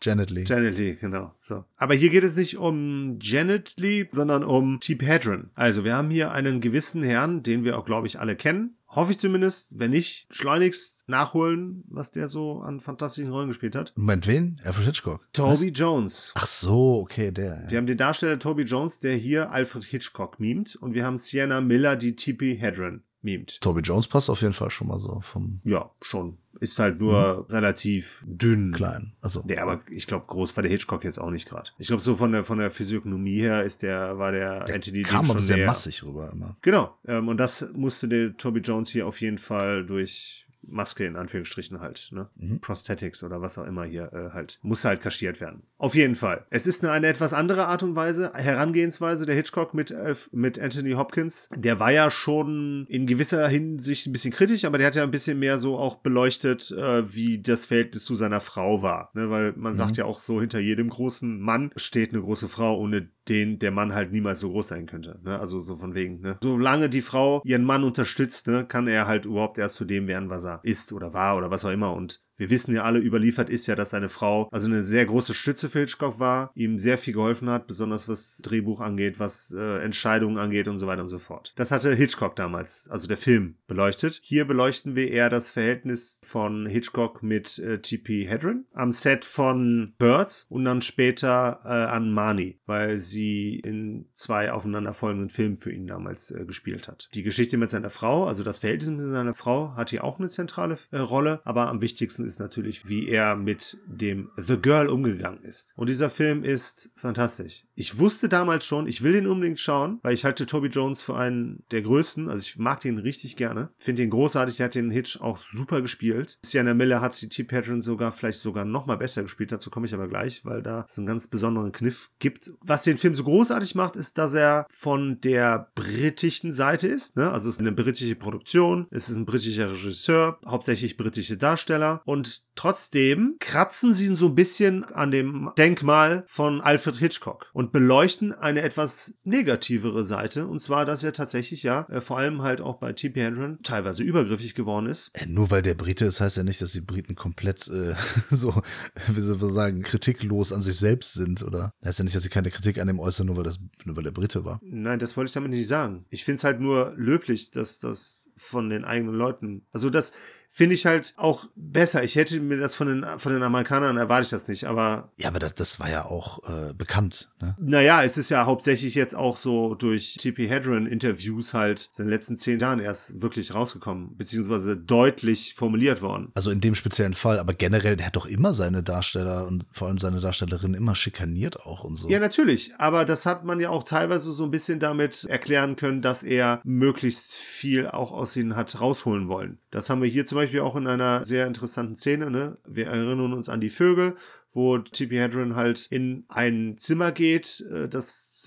Janet 0.00 0.30
Lee. 0.30 0.44
Janet 0.46 0.78
Lee, 0.78 0.94
genau. 0.94 1.34
So. 1.42 1.64
Aber 1.76 1.94
hier 1.94 2.10
geht 2.10 2.22
es 2.22 2.36
nicht 2.36 2.56
um 2.56 3.18
Janet 3.20 3.74
Lee, 3.78 4.06
sondern 4.12 4.44
um 4.44 4.78
T. 4.80 4.96
Hedren. 5.00 5.50
Also 5.54 5.84
wir 5.84 5.96
haben 5.96 6.10
hier 6.10 6.30
einen 6.30 6.60
gewissen 6.60 7.02
Herrn, 7.02 7.42
den 7.42 7.64
wir 7.64 7.78
auch, 7.78 7.84
glaube 7.84 8.06
ich, 8.06 8.20
alle 8.20 8.36
kennen. 8.36 8.76
Hoffe 8.86 9.10
ich 9.10 9.18
zumindest. 9.18 9.78
Wenn 9.78 9.90
nicht, 9.90 10.28
schleunigst 10.30 11.08
nachholen, 11.08 11.84
was 11.88 12.12
der 12.12 12.28
so 12.28 12.60
an 12.60 12.80
fantastischen 12.80 13.32
Rollen 13.32 13.48
gespielt 13.48 13.74
hat. 13.74 13.92
Moment, 13.96 14.26
wen? 14.26 14.56
Alfred 14.64 14.86
Hitchcock. 14.86 15.28
Toby 15.32 15.68
Jones. 15.68 16.32
Ach 16.36 16.46
so, 16.46 17.00
okay, 17.00 17.32
der. 17.32 17.64
Ja. 17.64 17.70
Wir 17.70 17.78
haben 17.78 17.86
den 17.86 17.98
Darsteller 17.98 18.38
Toby 18.38 18.62
Jones, 18.62 19.00
der 19.00 19.14
hier 19.16 19.50
Alfred 19.50 19.84
Hitchcock 19.84 20.38
mimt. 20.38 20.76
Und 20.76 20.94
wir 20.94 21.04
haben 21.04 21.18
Sienna 21.18 21.60
Miller, 21.60 21.96
die 21.96 22.14
T.P. 22.14 22.54
Hedren 22.54 23.02
mimt. 23.22 23.60
Toby 23.60 23.80
Jones 23.80 24.06
passt 24.08 24.30
auf 24.30 24.42
jeden 24.42 24.52
Fall 24.54 24.70
schon 24.70 24.88
mal 24.88 24.98
so 25.00 25.20
vom 25.20 25.60
Ja, 25.64 25.90
schon. 26.02 26.38
Ist 26.60 26.78
halt 26.80 26.98
nur 26.98 27.46
relativ 27.50 28.24
dünn. 28.26 28.72
Kleinen. 28.72 29.12
Also, 29.20 29.42
Nee, 29.46 29.58
aber 29.58 29.80
ich 29.90 30.06
glaube, 30.08 30.26
groß 30.26 30.56
war 30.56 30.62
der 30.62 30.72
Hitchcock 30.72 31.04
jetzt 31.04 31.18
auch 31.20 31.30
nicht 31.30 31.48
gerade. 31.48 31.70
Ich 31.78 31.86
glaube, 31.86 32.02
so 32.02 32.16
von 32.16 32.32
der, 32.32 32.42
von 32.42 32.58
der 32.58 32.70
Physiognomie 32.72 33.40
her 33.40 33.62
ist 33.62 33.82
der, 33.82 34.18
war 34.18 34.32
der, 34.32 34.62
Anthony 34.72 35.02
kam 35.02 35.22
Dean 35.22 35.30
aber 35.30 35.32
schon 35.34 35.40
sehr 35.40 35.56
näher. 35.58 35.66
massig 35.66 36.02
rüber 36.02 36.30
immer. 36.32 36.56
Genau. 36.62 36.96
Ähm, 37.06 37.28
und 37.28 37.36
das 37.36 37.72
musste 37.74 38.08
der 38.08 38.36
Toby 38.36 38.60
Jones 38.60 38.90
hier 38.90 39.06
auf 39.06 39.20
jeden 39.20 39.38
Fall 39.38 39.86
durch 39.86 40.47
Maske 40.70 41.04
in 41.04 41.16
Anführungsstrichen 41.16 41.80
halt, 41.80 42.08
ne? 42.12 42.28
Mhm. 42.36 42.60
Prosthetics 42.60 43.22
oder 43.22 43.40
was 43.40 43.58
auch 43.58 43.66
immer 43.66 43.84
hier 43.84 44.12
äh, 44.12 44.30
halt, 44.32 44.58
muss 44.62 44.84
halt 44.84 45.00
kaschiert 45.00 45.40
werden. 45.40 45.62
Auf 45.78 45.94
jeden 45.94 46.14
Fall. 46.14 46.46
Es 46.50 46.66
ist 46.66 46.82
eine, 46.82 46.92
eine 46.92 47.06
etwas 47.06 47.32
andere 47.32 47.66
Art 47.66 47.82
und 47.82 47.96
Weise, 47.96 48.32
Herangehensweise 48.34 49.26
der 49.26 49.34
Hitchcock 49.34 49.74
mit, 49.74 49.90
äh, 49.90 50.14
mit 50.32 50.58
Anthony 50.58 50.92
Hopkins. 50.92 51.48
Der 51.54 51.80
war 51.80 51.92
ja 51.92 52.10
schon 52.10 52.86
in 52.88 53.06
gewisser 53.06 53.48
Hinsicht 53.48 54.06
ein 54.06 54.12
bisschen 54.12 54.32
kritisch, 54.32 54.64
aber 54.64 54.78
der 54.78 54.88
hat 54.88 54.94
ja 54.94 55.02
ein 55.02 55.10
bisschen 55.10 55.38
mehr 55.38 55.58
so 55.58 55.78
auch 55.78 55.96
beleuchtet, 55.96 56.70
äh, 56.70 57.14
wie 57.14 57.40
das 57.40 57.66
Verhältnis 57.66 58.04
zu 58.04 58.16
seiner 58.16 58.40
Frau 58.40 58.82
war. 58.82 59.10
Ne? 59.14 59.30
Weil 59.30 59.52
man 59.56 59.74
sagt 59.74 59.96
ja 59.96 60.04
auch 60.04 60.18
so, 60.18 60.40
hinter 60.40 60.58
jedem 60.58 60.88
großen 60.88 61.40
Mann 61.40 61.70
steht 61.76 62.12
eine 62.12 62.22
große 62.22 62.48
Frau, 62.48 62.78
ohne 62.78 63.08
den 63.28 63.58
der 63.58 63.70
Mann 63.70 63.94
halt 63.94 64.12
niemals 64.12 64.40
so 64.40 64.50
groß 64.50 64.68
sein 64.68 64.86
könnte. 64.86 65.20
Ne? 65.22 65.38
Also 65.38 65.60
so 65.60 65.76
von 65.76 65.94
wegen, 65.94 66.20
ne? 66.20 66.38
Solange 66.42 66.88
die 66.88 67.02
Frau 67.02 67.42
ihren 67.44 67.64
Mann 67.64 67.84
unterstützt, 67.84 68.46
ne, 68.46 68.64
kann 68.66 68.88
er 68.88 69.06
halt 69.06 69.26
überhaupt 69.26 69.58
erst 69.58 69.76
zu 69.76 69.84
dem 69.84 70.06
werden, 70.06 70.30
was 70.30 70.44
er 70.44 70.57
ist 70.62 70.92
oder 70.92 71.12
war 71.12 71.36
oder 71.36 71.50
was 71.50 71.64
auch 71.64 71.70
immer. 71.70 71.92
Und 71.92 72.22
wir 72.38 72.50
wissen 72.50 72.74
ja 72.74 72.84
alle, 72.84 73.00
überliefert 73.00 73.50
ist 73.50 73.66
ja, 73.66 73.74
dass 73.74 73.90
seine 73.90 74.08
Frau 74.08 74.48
also 74.52 74.66
eine 74.66 74.82
sehr 74.82 75.04
große 75.04 75.34
Stütze 75.34 75.68
für 75.68 75.80
Hitchcock 75.80 76.20
war, 76.20 76.52
ihm 76.54 76.78
sehr 76.78 76.96
viel 76.96 77.14
geholfen 77.14 77.50
hat, 77.50 77.66
besonders 77.66 78.08
was 78.08 78.38
Drehbuch 78.38 78.80
angeht, 78.80 79.18
was 79.18 79.52
äh, 79.56 79.78
Entscheidungen 79.82 80.38
angeht 80.38 80.68
und 80.68 80.78
so 80.78 80.86
weiter 80.86 81.02
und 81.02 81.08
so 81.08 81.18
fort. 81.18 81.52
Das 81.56 81.72
hatte 81.72 81.94
Hitchcock 81.94 82.36
damals, 82.36 82.88
also 82.90 83.08
der 83.08 83.16
Film, 83.16 83.56
beleuchtet. 83.66 84.20
Hier 84.22 84.44
beleuchten 84.44 84.94
wir 84.94 85.10
eher 85.10 85.30
das 85.30 85.50
Verhältnis 85.50 86.20
von 86.22 86.66
Hitchcock 86.66 87.22
mit 87.22 87.58
äh, 87.58 87.80
T.P. 87.80 88.26
Hedren 88.26 88.66
am 88.72 88.92
Set 88.92 89.24
von 89.24 89.94
Birds 89.98 90.46
und 90.48 90.64
dann 90.64 90.80
später 90.80 91.60
äh, 91.64 91.68
an 91.68 92.12
Marnie, 92.12 92.60
weil 92.66 92.98
sie 92.98 93.58
in 93.58 94.06
zwei 94.14 94.52
aufeinanderfolgenden 94.52 95.30
Filmen 95.30 95.56
für 95.56 95.72
ihn 95.72 95.88
damals 95.88 96.30
äh, 96.30 96.44
gespielt 96.44 96.86
hat. 96.86 97.08
Die 97.14 97.24
Geschichte 97.24 97.56
mit 97.56 97.70
seiner 97.70 97.90
Frau, 97.90 98.26
also 98.26 98.44
das 98.44 98.58
Verhältnis 98.58 98.90
mit 98.90 99.00
seiner 99.00 99.34
Frau, 99.34 99.74
hat 99.74 99.90
hier 99.90 100.04
auch 100.04 100.20
eine 100.20 100.28
zentrale 100.28 100.76
äh, 100.92 100.98
Rolle, 100.98 101.40
aber 101.44 101.66
am 101.68 101.80
wichtigsten 101.80 102.27
ist 102.28 102.38
natürlich, 102.38 102.88
wie 102.88 103.08
er 103.08 103.34
mit 103.34 103.78
dem 103.86 104.30
The 104.36 104.56
Girl 104.56 104.88
umgegangen 104.88 105.42
ist. 105.42 105.72
Und 105.76 105.88
dieser 105.88 106.10
Film 106.10 106.44
ist 106.44 106.90
fantastisch. 106.96 107.64
Ich 107.74 107.98
wusste 107.98 108.28
damals 108.28 108.66
schon, 108.66 108.88
ich 108.88 109.02
will 109.02 109.12
den 109.12 109.28
unbedingt 109.28 109.60
schauen, 109.60 110.00
weil 110.02 110.12
ich 110.12 110.24
halte 110.24 110.46
Toby 110.46 110.66
Jones 110.66 111.00
für 111.00 111.16
einen 111.16 111.62
der 111.70 111.82
größten. 111.82 112.28
Also 112.28 112.42
ich 112.42 112.58
mag 112.58 112.80
den 112.80 112.98
richtig 112.98 113.36
gerne. 113.36 113.70
Finde 113.78 114.02
den 114.02 114.10
großartig. 114.10 114.56
Der 114.56 114.66
hat 114.66 114.74
den 114.74 114.90
Hitch 114.90 115.20
auch 115.20 115.36
super 115.36 115.80
gespielt. 115.80 116.38
Sienna 116.42 116.74
Miller 116.74 117.00
hat 117.00 117.20
die 117.22 117.28
T-Patron 117.28 117.80
sogar 117.80 118.10
vielleicht 118.10 118.40
sogar 118.40 118.64
noch 118.64 118.86
mal 118.86 118.96
besser 118.96 119.22
gespielt. 119.22 119.52
Dazu 119.52 119.70
komme 119.70 119.86
ich 119.86 119.94
aber 119.94 120.08
gleich, 120.08 120.44
weil 120.44 120.60
da 120.60 120.86
es 120.88 120.98
einen 120.98 121.06
ganz 121.06 121.28
besonderen 121.28 121.70
Kniff 121.70 122.10
gibt. 122.18 122.52
Was 122.60 122.82
den 122.82 122.98
Film 122.98 123.14
so 123.14 123.22
großartig 123.22 123.76
macht, 123.76 123.94
ist, 123.94 124.18
dass 124.18 124.34
er 124.34 124.66
von 124.70 125.20
der 125.20 125.70
britischen 125.76 126.50
Seite 126.50 126.88
ist. 126.88 127.16
Ne? 127.16 127.30
Also 127.30 127.48
es 127.48 127.54
ist 127.54 127.60
eine 127.60 127.70
britische 127.70 128.16
Produktion. 128.16 128.88
Es 128.90 129.08
ist 129.08 129.16
ein 129.16 129.24
britischer 129.24 129.70
Regisseur, 129.70 130.40
hauptsächlich 130.44 130.96
britische 130.96 131.36
Darsteller. 131.36 132.02
Und 132.04 132.17
trotzdem 132.58 133.36
kratzen 133.38 133.94
sie 133.94 134.08
so 134.08 134.26
ein 134.26 134.34
bisschen 134.34 134.84
an 134.84 135.12
dem 135.12 135.50
Denkmal 135.56 136.24
von 136.26 136.60
Alfred 136.60 136.96
Hitchcock 136.96 137.46
und 137.52 137.70
beleuchten 137.70 138.32
eine 138.32 138.62
etwas 138.62 139.14
negativere 139.22 140.02
Seite. 140.02 140.46
Und 140.46 140.58
zwar, 140.58 140.84
dass 140.84 141.04
er 141.04 141.12
tatsächlich 141.12 141.62
ja 141.62 141.86
äh, 141.88 142.00
vor 142.00 142.18
allem 142.18 142.42
halt 142.42 142.60
auch 142.60 142.78
bei 142.78 142.92
T.P. 142.92 143.20
Hedren 143.20 143.58
teilweise 143.62 144.02
übergriffig 144.02 144.54
geworden 144.54 144.86
ist. 144.86 145.10
Äh, 145.14 145.26
Nur 145.26 145.50
weil 145.52 145.62
der 145.62 145.74
Brite 145.74 146.06
ist, 146.06 146.20
heißt 146.20 146.36
ja 146.36 146.42
nicht, 146.42 146.60
dass 146.60 146.72
die 146.72 146.80
Briten 146.80 147.14
komplett 147.14 147.68
äh, 147.68 147.94
so, 148.30 148.60
wie 149.06 149.20
soll 149.20 149.38
man 149.38 149.52
sagen, 149.52 149.82
kritiklos 149.82 150.52
an 150.52 150.62
sich 150.62 150.76
selbst 150.76 151.14
sind. 151.14 151.42
Oder 151.42 151.72
heißt 151.84 152.00
ja 152.00 152.04
nicht, 152.04 152.16
dass 152.16 152.24
sie 152.24 152.28
keine 152.28 152.50
Kritik 152.50 152.78
an 152.78 152.88
dem 152.88 152.98
äußern, 152.98 153.26
nur 153.26 153.36
weil, 153.36 153.44
das, 153.44 153.60
nur 153.84 153.96
weil 153.96 154.04
der 154.04 154.10
Brite 154.10 154.44
war. 154.44 154.58
Nein, 154.62 154.98
das 154.98 155.16
wollte 155.16 155.28
ich 155.28 155.34
damit 155.34 155.50
nicht 155.50 155.68
sagen. 155.68 156.06
Ich 156.10 156.24
finde 156.24 156.38
es 156.38 156.44
halt 156.44 156.60
nur 156.60 156.92
löblich, 156.96 157.52
dass 157.52 157.78
das 157.78 158.30
von 158.36 158.68
den 158.68 158.84
eigenen 158.84 159.14
Leuten, 159.14 159.66
also 159.72 159.90
das 159.90 160.12
finde 160.48 160.74
ich 160.74 160.86
halt 160.86 161.14
auch 161.16 161.44
besser. 161.54 162.02
Ich 162.02 162.16
hätte 162.16 162.40
mir 162.40 162.56
das 162.56 162.74
von 162.74 162.88
den, 162.88 163.18
von 163.18 163.32
den 163.32 163.42
Amerikanern 163.42 163.96
erwarte 163.96 164.24
ich 164.24 164.30
das 164.30 164.48
nicht, 164.48 164.64
aber 164.64 165.12
Ja, 165.16 165.28
aber 165.28 165.38
das, 165.38 165.54
das 165.54 165.78
war 165.78 165.90
ja 165.90 166.06
auch 166.06 166.42
äh, 166.48 166.72
bekannt. 166.74 167.30
Ne? 167.40 167.54
naja, 167.60 168.02
es 168.02 168.16
ist 168.16 168.30
ja 168.30 168.46
hauptsächlich 168.46 168.94
jetzt 168.94 169.14
auch 169.14 169.36
so 169.36 169.74
durch 169.74 170.16
T.P. 170.18 170.48
Hedren 170.48 170.86
Interviews 170.86 171.54
halt 171.54 171.90
in 171.98 172.04
den 172.04 172.10
letzten 172.10 172.36
zehn 172.36 172.58
Jahren 172.58 172.80
erst 172.80 173.20
wirklich 173.20 173.54
rausgekommen, 173.54 174.16
beziehungsweise 174.16 174.76
deutlich 174.76 175.54
formuliert 175.54 176.02
worden. 176.02 176.32
Also 176.34 176.50
in 176.50 176.60
dem 176.60 176.74
speziellen 176.74 177.14
Fall, 177.14 177.38
aber 177.38 177.52
generell, 177.52 177.96
der 177.96 178.06
hat 178.06 178.16
doch 178.16 178.26
immer 178.26 178.54
seine 178.54 178.82
Darsteller 178.82 179.46
und 179.46 179.66
vor 179.70 179.88
allem 179.88 179.98
seine 179.98 180.20
Darstellerin 180.20 180.74
immer 180.74 180.94
schikaniert 180.94 181.60
auch 181.60 181.84
und 181.84 181.96
so. 181.96 182.08
Ja, 182.08 182.18
natürlich. 182.18 182.74
Aber 182.78 183.04
das 183.04 183.26
hat 183.26 183.44
man 183.44 183.60
ja 183.60 183.68
auch 183.68 183.84
teilweise 183.84 184.32
so 184.32 184.44
ein 184.44 184.50
bisschen 184.50 184.80
damit 184.80 185.24
erklären 185.24 185.76
können, 185.76 186.02
dass 186.02 186.22
er 186.22 186.60
möglichst 186.64 187.32
viel 187.32 187.86
auch 187.86 188.12
aus 188.12 188.34
ihnen 188.36 188.56
hat 188.56 188.80
rausholen 188.80 189.28
wollen. 189.28 189.58
Das 189.70 189.90
haben 189.90 190.02
wir 190.02 190.08
hier 190.08 190.24
zum 190.24 190.37
Beispiel 190.38 190.60
auch 190.60 190.76
in 190.76 190.86
einer 190.86 191.24
sehr 191.24 191.46
interessanten 191.46 191.94
Szene. 191.94 192.30
Ne? 192.30 192.58
Wir 192.66 192.86
erinnern 192.86 193.32
uns 193.32 193.48
an 193.48 193.60
die 193.60 193.68
Vögel, 193.68 194.16
wo 194.52 194.78
T.P. 194.78 195.18
Hedren 195.18 195.56
halt 195.56 195.86
in 195.90 196.24
ein 196.28 196.76
Zimmer 196.76 197.12
geht, 197.12 197.64
äh, 197.72 197.88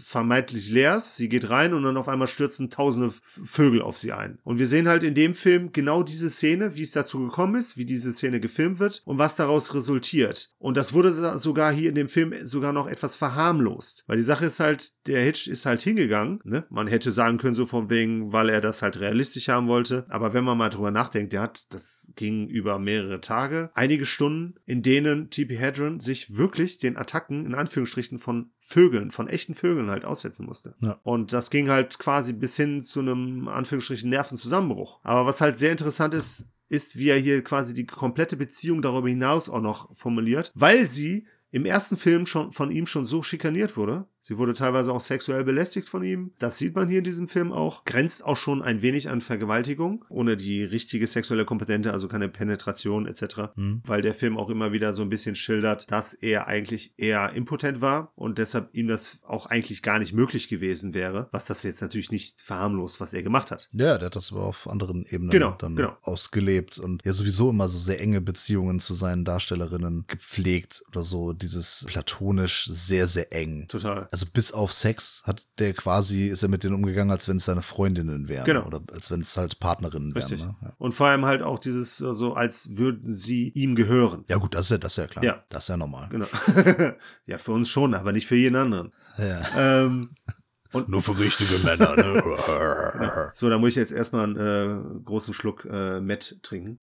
vermeintlich 0.02 0.70
leer 0.70 0.98
ist. 0.98 1.18
Sie 1.18 1.30
geht 1.30 1.50
rein 1.50 1.74
und 1.74 1.84
dann 1.84 1.98
auf 1.98 2.08
einmal 2.08 2.28
stürzen 2.28 2.70
tausende 2.70 3.12
Vögel 3.22 3.82
auf 3.82 3.98
sie 3.98 4.12
ein. 4.12 4.40
Und 4.44 4.60
wir 4.60 4.68
sehen 4.68 4.88
halt 4.88 5.04
in 5.04 5.16
dem 5.16 5.34
Film 5.34 5.72
genau 5.72 6.04
diese 6.04 6.30
Szene, 6.30 6.76
wie 6.76 6.84
es 6.84 6.92
dazu 6.92 7.20
gekommen 7.20 7.56
ist, 7.56 7.78
wie 7.78 7.86
diese 7.86 8.12
Szene 8.12 8.40
gefilmt 8.40 8.80
wird 8.80 9.02
und 9.06 9.18
was 9.18 9.36
daraus 9.36 9.74
resultiert. 9.74 10.54
Und 10.58 10.78
das 10.78 10.94
wurde 10.94 11.12
sogar 11.38 11.72
hier 11.72 11.90
in 11.90 11.96
dem 11.96 12.10
Film 12.10 12.34
sogar 12.44 12.74
noch 12.74 12.88
etwas 12.88 13.16
verharmlost. 13.16 14.04
Weil 14.08 14.18
die 14.18 14.24
Sache 14.24 14.46
ist 14.46 14.60
halt, 14.60 15.08
der 15.08 15.22
Hitch 15.22 15.48
ist 15.48 15.66
halt 15.66 15.82
hingegangen. 15.82 16.40
Ne? 16.44 16.66
Man 16.70 16.88
hätte 16.88 17.12
sagen 17.12 17.38
können, 17.38 17.56
so 17.56 17.66
von 17.66 17.90
wegen, 17.90 18.32
weil 18.32 18.50
er 18.50 18.62
das 18.62 18.82
halt 18.82 19.00
realistisch 19.00 19.50
haben 19.50 19.68
wollte. 19.68 20.06
Aber 20.10 20.34
wenn 20.34 20.44
man 20.44 20.58
mal 20.58 20.70
drüber 20.70 20.92
nachdenkt, 20.92 21.34
der 21.34 21.42
hat, 21.42 21.74
das 21.74 22.08
ging 22.16 22.48
über 22.48 22.80
mehrere 22.80 23.22
Tage, 23.22 23.72
einige 23.74 24.06
Stunden, 24.06 24.56
in 24.66 24.82
denen 24.82 25.30
T.P. 25.30 25.58
Hedren 25.58 26.00
sich 26.00 26.38
wirklich 26.38 26.78
den 26.78 26.98
Attacken, 26.98 27.46
in 27.46 27.56
Anführungsstrichen, 27.56 28.20
von 28.20 28.52
Vögeln, 28.60 29.12
von 29.12 29.28
echten 29.28 29.56
Vögeln 29.56 29.90
halt 29.92 30.06
aussetzen 30.06 30.46
musste. 30.46 30.76
Ja. 30.80 31.00
Und 31.04 31.34
das 31.34 31.50
ging 31.50 31.70
halt 31.70 32.00
quasi 32.00 32.34
bis 32.34 32.56
hin 32.56 32.82
zu 32.82 33.00
einem, 33.02 33.48
Anführungsstrichen, 33.48 34.10
Nervenzusammenbruch. 34.10 35.00
Aber 35.04 35.26
was 35.26 35.42
halt 35.42 35.58
sehr 35.58 35.72
interessant 35.72 36.14
ist, 36.14 36.48
ist, 36.70 36.98
wie 36.98 37.10
er 37.10 37.18
hier 37.18 37.44
quasi 37.44 37.74
die 37.74 37.86
komplette 37.86 38.38
Beziehung 38.38 38.82
darüber 38.82 39.10
hinaus 39.10 39.50
auch 39.50 39.62
noch 39.62 39.94
formuliert, 39.94 40.52
weil 40.56 40.86
sie 40.86 41.28
im 41.52 41.66
ersten 41.66 41.98
Film 41.98 42.26
schon 42.26 42.52
von 42.52 42.72
ihm 42.72 42.86
schon 42.86 43.06
so 43.06 43.22
schikaniert 43.22 43.76
wurde. 43.76 44.06
Sie 44.22 44.38
wurde 44.38 44.54
teilweise 44.54 44.94
auch 44.94 45.02
sexuell 45.02 45.44
belästigt 45.44 45.90
von 45.90 46.04
ihm. 46.04 46.34
Das 46.38 46.58
sieht 46.58 46.76
man 46.76 46.88
hier 46.88 47.00
in 47.00 47.04
diesem 47.04 47.28
Film 47.28 47.52
auch. 47.52 47.86
Grenzt 47.86 48.24
auch 48.24 48.38
schon 48.38 48.62
ein 48.62 48.82
wenig 48.82 49.10
an 49.10 49.22
Vergewaltigung, 49.22 50.06
ohne 50.10 50.38
die 50.38 50.64
richtige 50.64 51.08
sexuelle 51.08 51.44
Kompetente, 51.44 51.92
also 51.92 52.08
keine 52.08 52.30
Penetration 52.30 53.08
etc. 53.08 53.54
Hm. 53.56 53.82
Weil 53.84 54.02
der 54.02 54.14
Film 54.14 54.38
auch 54.38 54.50
immer 54.50 54.72
wieder 54.72 54.94
so 54.94 55.02
ein 55.02 55.10
bisschen 55.10 55.36
schildert, 55.36 55.92
dass 55.92 56.14
er 56.14 56.48
eigentlich 56.48 56.94
eher 56.98 57.34
impotent 57.34 57.82
war 57.82 58.12
und 58.16 58.38
deshalb 58.38 58.70
ihm 58.74 58.88
das 58.88 59.20
auch 59.24 59.48
eigentlich 59.48 59.82
gar 59.82 59.98
nicht 59.98 60.14
möglich 60.14 60.48
gewesen 60.48 60.94
wäre, 60.94 61.28
was 61.32 61.46
das 61.46 61.64
jetzt 61.64 61.82
natürlich 61.82 62.12
nicht 62.12 62.42
verharmlost, 62.42 63.02
was 63.02 63.14
er 63.14 63.24
gemacht 63.24 63.50
hat. 63.50 63.70
Ja, 63.74 63.98
der 63.98 64.08
hat 64.08 64.16
das 64.16 64.32
aber 64.32 64.44
auf 64.44 64.70
anderen 64.70 65.04
Ebenen 65.06 65.32
Genau, 65.32 65.56
dann 65.58 65.76
genau. 65.76 65.98
ausgelebt 66.04 66.78
und 66.78 67.02
ja 67.04 67.14
sowieso 67.14 67.50
immer 67.50 67.70
so 67.70 67.80
sehr 67.80 68.00
enge 68.00 68.22
Beziehungen 68.22 68.80
zu 68.80 68.94
seinen 68.94 69.26
Darstellerinnen 69.26 70.06
gepflegt 70.08 70.84
oder 70.90 71.04
so 71.04 71.34
dieses 71.34 71.86
platonisch 71.88 72.66
sehr, 72.66 73.08
sehr 73.08 73.34
eng. 73.34 73.68
Total. 73.68 74.08
Also 74.14 74.26
bis 74.26 74.52
auf 74.52 74.74
Sex 74.74 75.24
hat 75.26 75.48
der 75.58 75.72
quasi, 75.74 76.28
ist 76.28 76.44
er 76.44 76.50
mit 76.50 76.66
denen 76.66 76.76
umgegangen, 76.76 77.12
als 77.12 77.30
wenn 77.30 77.38
es 77.38 77.46
seine 77.46 77.62
Freundinnen 77.62 78.28
wären. 78.28 78.44
Genau. 78.44 78.66
Oder 78.66 78.82
als 78.92 79.10
wenn 79.10 79.22
es 79.22 79.38
halt 79.38 79.62
Partnerinnen 79.62 80.14
wären. 80.14 80.22
Richtig. 80.22 80.46
Ne? 80.46 80.54
Ja. 80.62 80.74
Und 80.78 80.92
vor 80.92 81.08
allem 81.08 81.26
halt 81.26 81.42
auch 81.42 81.60
dieses 81.60 81.96
so, 81.96 82.34
als 82.34 82.76
würden 82.76 83.06
sie 83.06 83.48
ihm 83.52 83.74
gehören. 83.74 84.26
ja 84.28 84.36
gut, 84.36 84.54
das 84.54 84.66
ist 84.66 84.72
ja, 84.72 84.78
das 84.80 84.92
ist 84.94 84.98
ja 84.98 85.08
klar. 85.08 85.24
Ja. 85.24 85.46
Das 85.48 85.64
ist 85.64 85.68
ja 85.70 85.78
normal. 85.78 86.10
Genau. 86.10 86.28
ja, 87.26 87.38
für 87.38 87.54
uns 87.54 87.70
schon, 87.70 87.94
aber 87.94 88.12
nicht 88.12 88.28
für 88.28 88.36
jeden 88.36 88.58
anderen. 88.58 88.92
Ja. 89.18 89.80
Ähm, 89.86 90.14
Nur 90.88 91.02
für 91.02 91.18
richtige 91.18 91.60
Männer. 91.60 91.96
Ne? 91.96 93.32
so, 93.34 93.50
da 93.50 93.58
muss 93.60 93.70
ich 93.70 93.76
jetzt 93.78 93.94
erstmal 93.94 94.26
einen 94.26 94.98
äh, 95.00 95.04
großen 95.06 95.34
Schluck 95.34 95.64
äh, 95.64 96.02
Met 96.02 96.38
trinken. 96.44 96.80